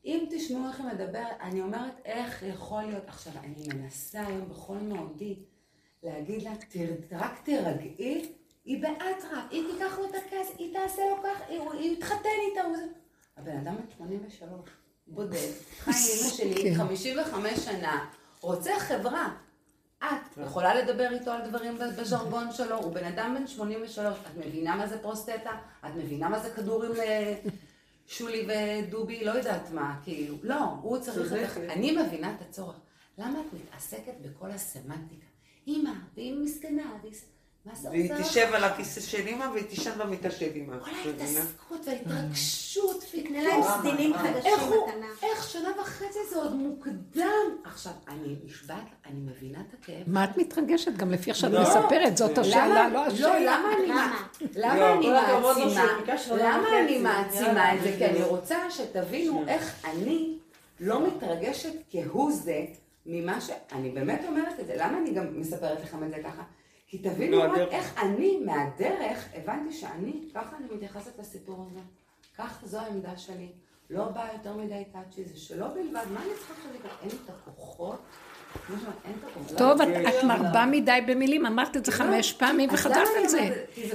אם 0.05 0.27
תשמעו 0.31 0.67
איך 0.67 0.79
היא 0.79 0.87
מדברת, 0.87 1.37
אני 1.41 1.61
אומרת 1.61 1.93
איך 2.05 2.43
יכול 2.43 2.83
להיות, 2.83 3.03
עכשיו 3.07 3.33
אני 3.43 3.67
מנסה 3.75 4.27
היום 4.27 4.49
בכל 4.49 4.77
מאודי 4.77 5.39
להגיד 6.03 6.41
לה, 6.43 6.51
"תר- 6.69 7.17
רק 7.17 7.41
תירגעי, 7.43 8.33
היא 8.65 8.81
באטרף, 8.81 9.23
היא 9.51 9.63
תיקח 9.73 9.97
לו 9.97 10.05
את 10.05 10.15
הכס, 10.15 10.53
היא 10.57 10.73
תעשה 10.73 11.01
לו 11.09 11.23
כך, 11.23 11.41
היא- 11.49 11.59
היא 11.73 11.97
יתחתן 11.97 12.29
איתה. 12.49 12.61
הבן 13.37 13.57
אדם 13.57 13.75
בן 13.77 13.89
83, 13.97 14.69
בודד, 15.07 15.51
חי 15.83 15.91
עם 15.91 15.95
אמא 16.21 16.29
שלי, 16.29 16.75
55 16.75 17.59
שנה, 17.59 18.05
רוצה 18.41 18.79
חברה. 18.79 19.35
את 20.03 20.37
יכולה 20.45 20.75
לדבר 20.75 21.07
איתו 21.11 21.31
על 21.31 21.49
דברים 21.49 21.77
בז'רגון 21.97 22.51
שלו, 22.51 22.75
הוא 22.75 22.93
בן 22.93 23.05
אדם 23.05 23.35
בן 23.39 23.47
83, 23.47 24.17
את 24.17 24.37
מבינה 24.45 24.75
מה 24.75 24.87
זה 24.87 25.01
פרוסטטה? 25.01 25.51
את 25.85 25.95
מבינה 25.95 26.29
מה 26.29 26.39
זה 26.39 26.49
כדורים 26.49 26.91
לשולי 26.91 28.47
ודובי? 28.47 29.25
לא 29.25 29.31
יודעת 29.31 29.71
מה, 29.71 29.99
כאילו. 30.03 30.35
לא, 30.43 30.59
הוא 30.81 30.97
צריך... 30.99 31.57
אני 31.57 31.91
מבינה 31.91 32.35
את 32.35 32.41
הצורך. 32.41 32.75
למה 33.17 33.39
את 33.39 33.53
מתעסקת 33.53 34.13
בכל 34.21 34.51
הסמנטיקה? 34.51 35.25
אימא, 35.67 35.91
והיא 36.15 36.35
מסכנה, 36.37 36.91
והיא... 37.01 37.13
והיא? 37.91 38.11
תשב 38.21 38.47
על 38.53 38.63
הכיסא 38.63 39.01
של 39.01 39.27
אמא 39.27 39.45
והיא 39.53 39.63
תישן 39.63 39.91
במיטה 39.97 40.31
של 40.31 40.49
אמא. 40.55 40.79
כל? 40.79 40.89
ההתעסקות 40.89 41.87
וההתרגשות, 41.87 43.03
תקנה 43.11 43.43
להם 43.43 43.61
סדינים 43.63 44.13
חדשים 44.13 44.53
איך 44.53 44.63
הוא, 44.63 44.87
מתנה. 44.87 45.05
איך 45.23 45.49
שנה 45.49 45.69
וחצי 45.81 46.19
זה 46.29 46.35
עוד 46.35 46.55
מוקדם. 46.55 47.23
עכשיו, 47.63 47.91
אני 48.07 48.35
נשבעת, 48.45 48.85
אני 49.05 49.19
מבינה 49.19 49.59
את 49.59 49.73
הכאב. 49.79 50.03
מה 50.07 50.23
את 50.23 50.37
מתרגשת? 50.37 50.91
גם 50.97 51.11
לפי 51.11 51.29
איך 51.29 51.37
שאת 51.37 51.51
לא. 51.51 51.61
מספרת, 51.61 52.17
זאת 52.17 52.37
השאלה, 52.37 52.67
למה, 52.67 52.89
לא 52.89 52.93
לא, 52.93 53.05
השאלה. 53.07 53.39
למה 53.39 53.73
אני, 53.77 53.87
למה? 53.87 54.77
לא, 54.77 54.93
אני 54.93 55.09
מעצימה, 55.09 56.37
למה. 56.37 56.79
אני 56.79 56.97
מעצימה 56.97 57.75
את 57.75 57.81
זה? 57.81 57.95
כי 57.97 58.05
אני 58.05 58.15
אני 58.15 58.23
רוצה 58.23 58.71
שתבינו 58.71 59.43
איך 59.47 59.85
אני 59.85 60.37
לא 60.79 61.07
מתרגשת 61.07 61.73
כהוא 61.91 62.31
זה 62.31 62.65
ממה 63.05 63.41
ש... 63.41 63.49
אני 63.71 63.89
באמת 63.89 64.21
אומרת 64.27 64.59
את 64.59 64.67
זה, 64.67 64.75
למה 64.77 64.97
אני 64.97 65.13
גם 65.13 65.39
מספרת 65.39 65.81
לכם 65.83 66.03
את 66.03 66.09
זה 66.09 66.17
ככה? 66.23 66.43
כי 66.87 66.97
תבינו 66.97 67.37
לא, 67.37 67.43
רק 67.43 67.51
הדרך. 67.51 67.73
איך 67.73 67.99
אני, 68.03 68.39
מהדרך, 68.45 69.29
הבנתי 69.33 69.73
שאני, 69.73 70.29
ככה 70.33 70.57
אני 70.57 70.67
מתייחסת 70.75 71.19
לסיפור 71.19 71.65
הזה. 71.71 71.79
כך 72.37 72.61
זו 72.65 72.79
העמדה 72.79 73.17
שלי. 73.17 73.51
לא 73.89 74.05
באה 74.05 74.33
יותר 74.33 74.57
מדי 74.57 74.83
טאצ'י, 74.91 75.25
זה 75.25 75.37
שלא 75.37 75.67
בלבד, 75.67 76.05
מה 76.13 76.23
אני 76.23 76.29
צריכה 76.37 76.53
עכשיו 76.53 76.73
לקרוא? 76.73 76.91
אין 77.01 77.09
לי 77.09 77.17
את 77.25 77.29
הכוחות. 77.29 78.01
טוב, 79.57 79.81
את, 79.81 79.87
את 79.87 80.23
מרבה 80.23 80.65
מדי 80.65 80.99
במילים, 81.07 81.45
אמרת 81.45 81.77
את 81.77 81.85
זה 81.85 81.91
חמש 81.91 82.33
פעמים 82.33 82.69
וחזרת 82.73 83.07
על 83.17 83.27
זה. 83.27 83.49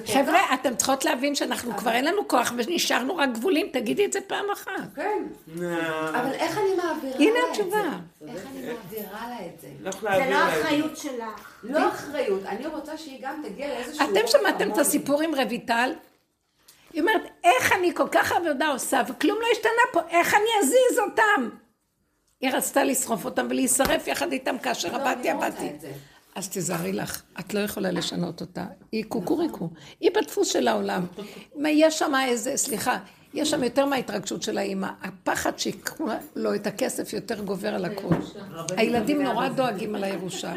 חבר'ה, 0.07 0.55
אתן 0.55 0.77
צריכות 0.77 1.05
להבין 1.05 1.35
שאנחנו 1.35 1.77
כבר 1.77 1.91
אין 1.91 2.05
לנו 2.05 2.28
כוח 2.28 2.53
ונשארנו 2.57 3.16
רק 3.16 3.28
גבולים, 3.32 3.69
תגידי 3.73 4.05
את 4.05 4.12
זה 4.12 4.20
פעם 4.27 4.45
אחת. 4.53 4.73
כן. 4.97 5.23
אה, 5.62 6.20
אבל 6.20 6.32
איך 6.32 6.59
אני 6.59 6.74
מעבירה 6.77 7.16
הנה 7.19 7.31
לה 7.31 7.51
את 7.51 7.55
זה? 7.55 7.61
התשובה. 7.62 7.99
איך 8.28 8.47
אני 8.47 8.61
מעבירה 8.61 9.28
לה 9.28 9.47
את 9.47 9.61
זה? 9.61 9.69
לא 9.81 9.91
זה 9.91 10.31
לא. 10.31 10.49
אחריות 10.49 10.97
שלך. 10.97 11.55
לא 11.62 11.89
אחריות, 11.89 12.43
אני 12.47 12.66
רוצה 12.66 12.99
שהיא 12.99 13.19
גם 13.23 13.43
תגיע 13.49 13.69
לאיזשהו... 13.69 14.07
אתם 14.11 14.27
שמעתם 14.27 14.73
את. 14.73 14.78
הסיפור 14.78 15.23
עם 15.23 15.35
רויטל? 15.35 15.93
היא 16.93 17.01
אומרת, 17.01 17.23
איך 17.45 17.73
אני 17.73 17.95
כל 17.95 18.09
כך 18.12 18.32
עבודה 18.32 18.69
עושה 18.69 19.03
וכלום 19.09 19.39
לא 19.41 19.47
השתנה 19.53 19.82
פה, 19.93 20.01
איך 20.11 20.35
אני 20.35 20.51
אזיז 20.61 20.99
אותם? 20.99 21.49
היא 22.40 22.50
רצתה 22.50 22.84
לשרוף 22.84 23.24
אותם 23.24 23.46
ולהישרף 23.50 24.06
יחד 24.06 24.32
איתם 24.32 24.58
כאשר 24.58 24.92
לא, 24.92 24.96
עבדתי, 24.96 25.28
לא 25.28 25.32
עבדתי. 25.32 25.70
זה. 25.80 25.92
אז 26.34 26.48
תיזהרי 26.48 26.92
לך, 26.92 27.22
את 27.40 27.54
לא 27.54 27.60
יכולה 27.60 27.90
לשנות 27.90 28.40
אותה. 28.40 28.64
היא 28.92 29.04
קוקוריקו. 29.08 29.70
היא 30.00 30.10
בדפוס 30.14 30.48
של 30.48 30.68
העולם. 30.68 31.06
יש 31.66 31.98
שם 31.98 32.12
איזה, 32.24 32.56
סליחה, 32.56 32.98
יש 33.34 33.50
שם 33.50 33.64
יותר 33.64 33.86
מההתרגשות 33.86 34.42
של 34.42 34.58
האימא. 34.58 34.88
הפחד 35.02 35.58
שיקחו 35.58 36.06
לו 36.36 36.54
את 36.54 36.66
הכסף 36.66 37.12
יותר 37.12 37.40
גובר 37.40 37.74
על 37.74 37.84
הכול. 37.84 38.16
הילדים 38.76 39.22
נורא 39.22 39.48
דואגים 39.48 39.94
על 39.94 40.04
הירושה. 40.04 40.52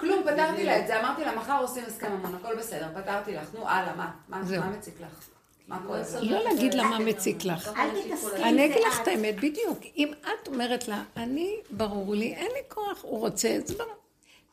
כלום, 0.00 0.22
פתרתי 0.22 0.64
לה 0.64 0.80
את 0.80 0.86
זה, 0.86 1.00
אמרתי 1.00 1.24
לה, 1.24 1.36
מחר 1.36 1.58
עושים 1.60 1.84
הסכם 1.86 2.12
ממון, 2.12 2.34
הכל 2.34 2.56
בסדר, 2.58 2.88
פתרתי 2.94 3.34
לך, 3.34 3.54
נו, 3.54 3.68
הלאה, 3.68 3.96
מה? 3.96 4.10
מה 4.28 4.70
מציק 4.70 5.00
לך? 5.00 5.37
לך? 5.70 6.16
לא 6.22 6.44
להגיד 6.44 6.74
לה 6.74 6.82
מה 6.84 6.98
מציק 6.98 7.44
לך. 7.44 7.70
אל 7.76 8.02
תתעסקי 8.02 8.42
אני 8.42 8.64
אגיד 8.64 8.78
זה 8.78 8.86
לך 8.86 8.96
את. 8.96 9.02
את 9.02 9.08
האמת, 9.08 9.36
בדיוק. 9.36 9.78
אם 9.96 10.12
את 10.22 10.48
אומרת 10.48 10.88
לה, 10.88 11.02
אני, 11.16 11.56
ברור 11.70 12.14
לי, 12.14 12.34
אין 12.34 12.46
לי 12.52 12.60
כוח, 12.68 12.98
הוא 13.02 13.20
רוצה, 13.20 13.48
אז 13.48 13.70
ברור. 13.72 13.92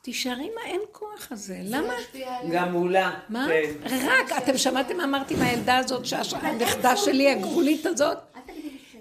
תישארי 0.02 0.44
עם 0.44 0.58
האין 0.64 0.80
כוח 0.92 1.28
הזה. 1.30 1.58
למה? 1.62 1.94
זה. 2.12 2.24
גם 2.52 2.72
מולה. 2.72 3.10
מה? 3.28 3.46
כן. 3.48 3.96
רק, 4.06 4.32
אתם 4.42 4.58
שמעתם 4.58 4.96
מה 4.96 5.04
אמרתי 5.04 5.34
מהילדה 5.34 5.76
הזאת, 5.76 6.06
שהנכדה 6.06 6.96
שלי, 6.96 7.30
הגבולית 7.30 7.86
הזאת? 7.86 8.18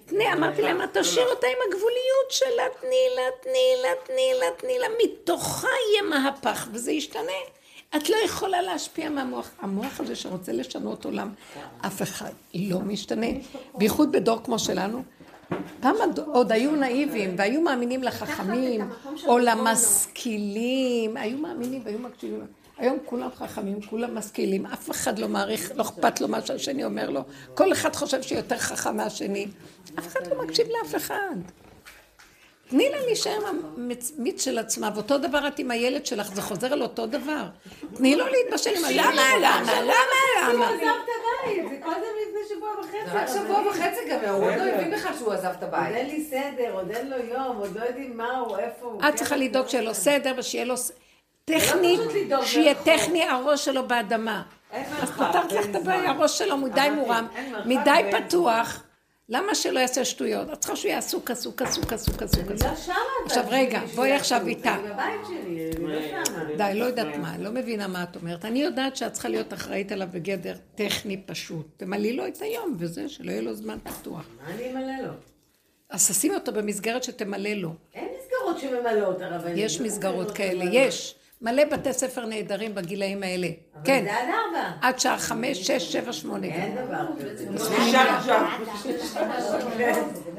תני, 0.05 0.33
אמרתי 0.33 0.61
להם, 0.61 0.81
"את 0.81 0.97
תשאיר 0.97 1.27
אותה 1.27 1.47
עם 1.47 1.57
הגבוליות 1.67 2.29
שלה, 2.29 2.63
תני 2.81 3.05
לה, 3.15 3.21
תני 3.43 3.73
לה, 3.81 3.89
תני 4.05 4.31
לה, 4.39 4.45
תני 4.57 4.79
לה, 4.79 4.87
מתוכה 5.03 5.67
יהיה 5.91 6.01
מהפך, 6.09 6.67
וזה 6.73 6.91
ישתנה. 6.91 7.41
את 7.95 8.09
לא 8.09 8.15
יכולה 8.26 8.61
להשפיע 8.61 9.09
מהמוח. 9.09 9.51
המוח 9.59 9.99
הזה 9.99 10.15
שרוצה 10.15 10.51
לשנות 10.51 11.05
עולם, 11.05 11.30
אף 11.85 12.01
אחד 12.01 12.31
לא 12.55 12.80
משתנה. 12.80 13.27
בייחוד 13.77 14.11
בדור 14.11 14.39
כמו 14.43 14.59
שלנו. 14.59 15.03
פעם 15.80 15.95
עוד 16.26 16.51
היו 16.51 16.76
נאיבים 16.76 17.35
והיו 17.38 17.61
מאמינים 17.61 18.03
לחכמים 18.03 18.89
או 19.27 19.38
למשכילים, 19.38 21.17
היו 21.17 21.38
מאמינים 21.38 21.81
והיו 21.85 21.99
מקשיבים. 21.99 22.45
היום 22.77 22.97
כולם 23.05 23.30
חכמים, 23.35 23.81
כולם 23.81 24.17
משכילים, 24.17 24.65
אף 24.65 24.91
אחד 24.91 25.19
לא 25.19 25.27
מעריך, 25.27 25.72
לא 25.76 25.81
אכפת 25.81 26.22
לו 26.22 26.27
מה 26.27 26.45
שהשני 26.45 26.85
אומר 26.85 27.09
לו. 27.09 27.22
כל 27.53 27.72
אחד 27.72 27.95
חושב 27.95 28.22
שהוא 28.22 28.38
יותר 28.38 28.57
חכם 28.57 28.97
מהשני. 28.97 29.47
אף 29.99 30.07
אחד 30.07 30.19
לא 30.27 30.43
מקשיב 30.43 30.67
לאף 30.67 30.95
אחד. 30.95 31.35
תני 32.69 32.89
לה 32.89 32.97
להישאר 33.05 33.39
המיץ 33.77 34.43
של 34.43 34.57
עצמה, 34.59 34.89
ואותו 34.95 35.17
דבר 35.17 35.47
את 35.47 35.59
עם 35.59 35.71
הילד 35.71 36.05
שלך, 36.05 36.33
זה 36.33 36.41
חוזר 36.41 36.73
על 36.73 36.81
אותו 36.81 37.05
דבר. 37.05 37.43
תני 37.95 38.15
לו 38.15 38.25
להתבשל 38.27 38.69
עם 38.77 38.85
ה... 38.85 38.91
למה, 38.91 39.11
למה, 39.39 39.81
למה, 39.81 39.93
למה? 40.53 40.69
עזב 40.69 40.81
את 40.83 41.09
הבית, 41.43 41.69
זה 41.69 41.75
כל 41.83 41.91
זה 41.91 42.05
לפני 42.27 42.55
שבוע 42.55 42.69
וחצי. 42.79 42.97
רק 43.17 43.27
שבוע 43.27 43.61
וחצי 43.69 43.99
גם, 44.11 44.33
הוא 44.33 44.45
עוד 44.45 44.53
לא 44.57 44.63
הבין 44.63 44.91
בכלל 44.91 45.11
שהוא 45.17 45.33
עזב 45.33 45.45
את 45.45 45.63
עוד 45.63 45.73
הבית. 45.73 45.95
אין 45.95 46.05
לי 46.07 46.25
סדר, 46.29 46.71
עוד 46.73 46.91
אין 46.91 47.09
לו 47.09 47.17
יום, 47.17 47.57
עוד 47.57 47.75
לא 47.79 47.85
יודעים 47.85 48.17
מה 48.17 48.37
הוא, 48.37 48.57
איפה 48.57 48.85
הוא. 48.85 49.01
את 49.09 49.15
צריכה 49.15 49.35
לדאוג 49.37 49.67
שיהיה 49.67 49.83
לו 49.83 49.93
סדר 49.93 50.33
ושיהיה 50.37 50.65
לו... 50.65 50.77
ס- 50.77 50.91
טכני, 51.45 51.97
שיהיה. 52.45 52.75
טכני 52.75 53.23
הראש 53.23 53.65
שלו 53.65 53.87
באדמה. 53.87 54.41
אז 55.01 55.09
פתרת 55.11 55.51
לך 55.51 55.65
את 55.69 55.75
הבעיה. 55.75 56.09
הראש 56.09 56.37
שלו 56.37 56.57
מדי 56.57 56.87
מורם, 56.95 57.27
מדי 57.65 58.01
פתוח. 58.11 58.83
למה 59.30 59.56
שלא 59.56 59.80
יעשה 59.80 60.06
שטויות? 60.06 60.49
את 60.53 60.60
צריכה 60.60 60.76
שהוא 60.76 60.89
יהיה 60.89 60.97
עסוק, 60.97 61.31
עסוק, 61.31 61.61
עסוק, 61.61 61.93
עסוק, 61.93 62.23
עסוק, 62.23 62.47
אני. 62.47 62.60
לא 62.60 62.76
שמה. 62.76 62.95
עכשיו, 63.26 63.43
רגע, 63.49 63.81
בואי 63.95 64.11
עכשיו. 64.11 64.47
איתה. 64.47 64.76
אני 64.76 64.89
בבית 64.89 65.22
שלי, 65.27 65.69
אני 65.76 65.88
לא 65.88 66.26
שמה. 66.26 66.43
די, 66.57 66.80
לא 66.80 66.85
יודעת 66.85 67.15
מה, 67.15 67.38
לא 67.38 67.52
מבינה 67.52 67.88
מה 67.88 68.03
את 68.03 68.15
אומרת. 68.15 68.45
אני 68.45 68.61
יודעת 68.61 68.95
שאת 68.95 69.14
צריכה 69.14 69.30
להיות 69.30 69.53
אחראית 69.53 69.91
עליו 69.91 70.07
בגדר 70.11 70.56
טכני 70.76 71.22
פשוט. 71.26 71.68
תמלאי 71.77 72.14
לו 72.14 72.27
את 72.27 72.41
היום, 72.41 72.76
וזה, 72.80 73.10
שלא 73.10 73.31
יהיה 73.31 73.41
לו 73.41 73.53
זמן 73.53 73.77
פתוח. 73.84 74.26
מה 74.41 74.53
אני 74.53 74.72
אמלא 74.72 75.07
לו? 75.07 75.14
אז 75.89 76.10
תשימי 76.10 76.35
אותו 76.35 76.52
במסגרת 76.53 77.03
שתמלא 77.03 77.49
לו. 77.49 77.73
אין 77.93 78.07
מסגרות 78.19 78.60
שממלאות 78.60 79.22
הרבנים. 79.22 79.57
יש 79.57 79.80
לא 79.80 79.85
מסגרות 79.85 80.15
מסגרות 80.15 80.38
כאלה. 80.38 80.65
יש. 80.72 81.15
מלא 81.41 81.63
בתי 81.71 81.93
ספר 81.93 82.25
נהדרים 82.25 82.75
בגילאים 82.75 83.23
האלה. 83.23 83.47
אבל 83.47 83.85
כן, 83.85 84.03
זה 84.03 84.17
עד 84.17 84.29
ארבע. 84.29 84.71
עד 84.81 84.99
שעה 84.99 85.17
חמש, 85.17 85.57
שש, 85.57 85.93
שבע, 85.93 86.13
שמונה. 86.13 86.47
אין 86.47 86.75
דבר 86.75 87.05
כזה. 87.19 87.45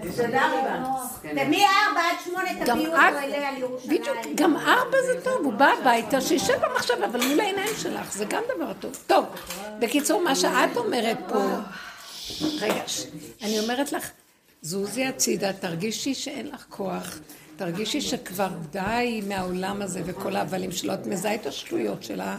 יש 0.05 0.21
עד 0.21 0.35
ארבע. 0.35 0.85
ומארבע 1.23 2.01
עד 2.11 2.17
שמונה 2.25 2.65
תביאו 2.67 2.93
אותו 2.93 3.19
אליה 3.23 3.49
על 3.49 3.57
ירושלים. 3.57 4.01
בדיוק, 4.01 4.17
גם 4.35 4.57
ארבע 4.57 4.97
זה 5.07 5.21
טוב, 5.25 5.45
הוא 5.45 5.53
בא 5.53 5.69
הביתה, 5.81 6.21
שישב 6.21 6.55
במחשב, 6.61 7.03
אבל 7.03 7.27
מול 7.27 7.41
העיניים 7.41 7.75
שלך, 7.77 8.13
זה 8.13 8.25
גם 8.25 8.43
דבר 8.57 8.73
טוב. 8.81 9.05
טוב, 9.07 9.25
בקיצור, 9.79 10.23
מה 10.23 10.37
שאת 10.37 10.77
אומרת 10.77 11.19
פה, 11.29 11.45
רגע, 12.61 12.83
אני 13.43 13.61
אומרת 13.61 13.93
לך, 13.93 14.11
זוזי 14.63 15.05
הצידה, 15.05 15.53
תרגישי 15.53 16.15
שאין 16.15 16.47
לך 16.47 16.65
כוח, 16.69 17.19
תרגישי 17.57 18.01
שכבר 18.01 18.49
די 18.71 19.23
מהעולם 19.29 19.83
הזה 19.83 20.03
וכל 20.07 20.37
ההבלים 20.37 20.73
שלו, 20.73 20.95
את 20.95 21.07
מזהה 21.07 21.35
את 21.35 21.47
השטויות 21.47 22.03
שלה. 22.03 22.39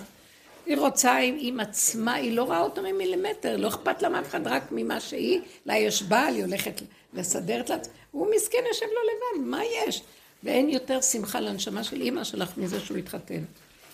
היא 0.65 0.77
רוצה 0.77 1.18
עם, 1.18 1.35
עם 1.39 1.60
עצמה, 1.60 2.14
היא 2.14 2.35
לא 2.35 2.44
רואה 2.44 2.61
אותו 2.61 2.81
ממילימטר, 2.81 3.57
לא 3.57 3.68
אכפת 3.68 4.02
לה 4.02 4.10
מאף 4.10 4.27
אחד, 4.27 4.48
רק 4.48 4.64
ממה 4.72 4.99
שהיא, 4.99 5.41
לה 5.65 5.77
יש 5.77 6.03
בעל, 6.03 6.35
היא 6.35 6.44
הולכת 6.44 6.81
לסדר 7.14 7.60
את 7.60 7.69
לעצמה. 7.69 7.94
הוא 8.11 8.27
מסכן 8.35 8.57
יושב 8.68 8.85
לו 8.85 9.02
לבד, 9.11 9.49
מה 9.49 9.61
יש? 9.65 10.02
ואין 10.44 10.69
יותר 10.69 11.02
שמחה 11.02 11.39
לנשמה 11.39 11.84
של 11.84 12.02
אימא 12.02 12.23
שלך 12.23 12.57
מזה 12.57 12.80
שהוא 12.80 12.98
התחתן. 12.98 13.44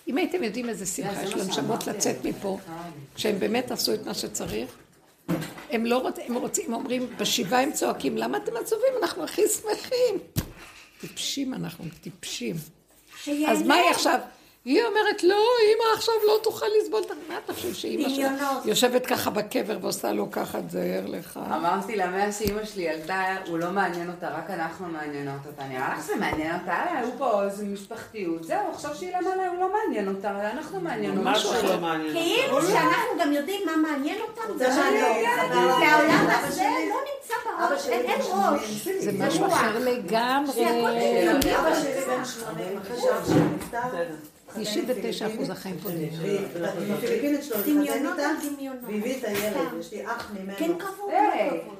אם 0.07 0.17
הייתם 0.17 0.43
יודעים 0.43 0.69
איזה 0.69 0.85
שמחה 0.85 1.23
יש 1.23 1.33
לנשמות 1.33 1.87
לצאת 1.87 2.25
מפה, 2.25 2.57
כשהם 3.15 3.39
באמת 3.39 3.71
עשו 3.71 3.93
את 3.93 4.05
מה 4.05 4.13
שצריך, 4.13 4.75
הם 5.69 5.85
לא 5.85 5.97
רוצים, 5.97 6.23
הם 6.27 6.35
רוצים, 6.35 6.73
אומרים, 6.73 7.07
בשבעה 7.17 7.61
הם 7.61 7.71
צועקים, 7.71 8.17
למה 8.17 8.37
אתם 8.37 8.51
עצובים? 8.57 8.93
אנחנו 9.01 9.23
הכי 9.23 9.41
שמחים. 9.47 10.43
טיפשים 11.07 11.53
אנחנו, 11.53 11.85
טיפשים. 12.01 12.55
אז 13.47 13.61
מה 13.61 13.75
היא 13.75 13.89
עכשיו? 13.91 14.19
היא 14.65 14.83
אומרת, 14.83 15.23
לא, 15.23 15.35
אמא 15.63 15.95
עכשיו 15.95 16.13
לא 16.27 16.39
תוכל 16.43 16.65
לסבול 16.79 17.01
את 17.05 17.11
ה... 17.11 17.13
מה 17.29 17.37
אתה 17.45 17.53
חושב 17.53 17.73
שאימא 17.73 18.09
שלה 18.09 18.29
דמיונות. 18.29 18.65
יושבת 18.65 19.05
ככה 19.05 19.29
בקבר 19.29 19.77
ועושה 19.81 20.11
לו 20.11 20.31
ככה, 20.31 20.61
תזהר 20.61 21.05
לך? 21.05 21.39
אמרתי 21.55 21.95
לה, 21.95 22.07
מאז 22.07 22.37
שאימא 22.39 22.65
שלי 22.65 22.83
ילדה, 22.83 23.37
הוא 23.47 23.57
לא 23.59 23.71
מעניין 23.71 24.09
אותה, 24.09 24.29
רק 24.29 24.49
אנחנו 24.49 24.87
מעניינות 24.87 25.39
אותה. 25.47 25.63
נראה 25.63 25.93
לך 25.93 26.03
שזה 26.03 26.15
מעניין 26.15 26.55
אותה? 26.59 26.83
היו 26.91 27.07
פה 27.17 27.43
איזה 27.43 27.65
משפחתיות. 27.65 28.43
זהו, 28.43 28.59
עכשיו 28.73 28.95
שהיא 28.95 29.17
למעלה, 29.17 29.49
הוא 29.49 29.59
לא 29.59 29.69
מעניין 29.73 30.15
אותה, 30.15 30.51
אנחנו 30.51 30.81
מעניינות. 30.81 31.23
משהו 31.23 31.51
לא 31.63 31.77
מעניין. 31.79 32.13
כאילו 32.13 32.61
שאנחנו 32.61 33.19
גם 33.21 33.31
יודעים 33.31 33.61
מה 33.65 33.77
מעניין 33.77 34.17
אותנו. 34.21 34.57
זה 34.57 34.67
לך, 34.67 34.77
והעולם 35.49 36.25
אבא 36.25 36.47
הזה 36.47 36.63
לא 36.63 36.95
נמצא 37.13 37.33
בראש, 37.45 37.87
אין 37.87 38.21
ראש. 38.21 38.87
זה 38.99 39.11
משהו 39.19 39.47
אחר 39.47 39.79
לגמרי. 39.79 40.65
אבא 41.59 41.75
שלי 41.75 42.01
בן 42.07 42.25
80, 42.25 42.77
אחרי 42.77 43.01
שאח 43.01 43.27
שלי 43.27 43.39
נפטר. 43.55 43.79
99 44.55 45.27
אחוז 45.27 45.49
החיים 45.49 45.77
פה 45.77 45.89
נהיה. 45.89 46.09
עם 46.87 46.91
הפיליפינית 46.91 47.43
שלו, 47.43 47.55
התחתן 47.55 47.73
דמיונות 47.73 48.19
איתה, 48.19 48.29
על 48.29 48.35
דמיונות. 48.55 48.83
והביא 48.83 49.17
את 49.19 49.23
הילד, 49.23 49.53
סתם. 49.67 49.79
יש 49.79 49.93
לי 49.93 50.05
אח 50.05 50.31
ממנו. 50.33 50.57
כן 50.57 50.71
כבוד. 50.79 51.11
לא. 51.11 51.73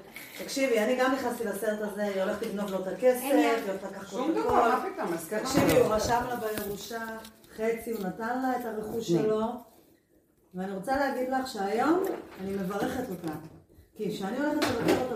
תקשיבי, 0.43 0.79
אני 0.79 0.95
גם 0.95 1.11
נכנסתי 1.11 1.43
לסרט 1.43 1.79
הזה, 1.81 2.03
היא 2.03 2.21
הולכת 2.21 2.41
לגנוב 2.41 2.71
לו 2.71 2.79
את 2.79 2.87
הכסף, 2.87 3.21
היא. 3.21 3.33
הולכת 3.67 3.83
לקחת 3.91 4.09
שום 4.09 4.31
לו 4.31 4.39
את 4.39 4.45
דבר, 4.45 4.57
הכל. 4.57 4.69
מה 4.69 4.89
פתאום, 4.95 5.17
כן. 5.17 5.39
תקשיבי, 5.39 5.71
הוא 5.71 5.93
רשם 5.93 6.21
לה 6.29 6.35
בירושה 6.35 7.01
חצי, 7.55 7.91
הוא 7.91 7.99
נתן 7.99 8.41
לה 8.41 8.51
את 8.59 8.65
הרכוש 8.65 9.07
שלו, 9.07 9.41
ואני 10.55 10.75
רוצה 10.75 10.95
להגיד 10.95 11.29
לך 11.29 11.47
שהיום 11.47 12.03
אני 12.41 12.51
מברכת 12.53 13.09
אותה. 13.09 13.33
כי 13.95 14.09
כשאני 14.15 14.37
הולכת 14.37 14.63
לבקר 14.63 15.01
אותו 15.01 15.11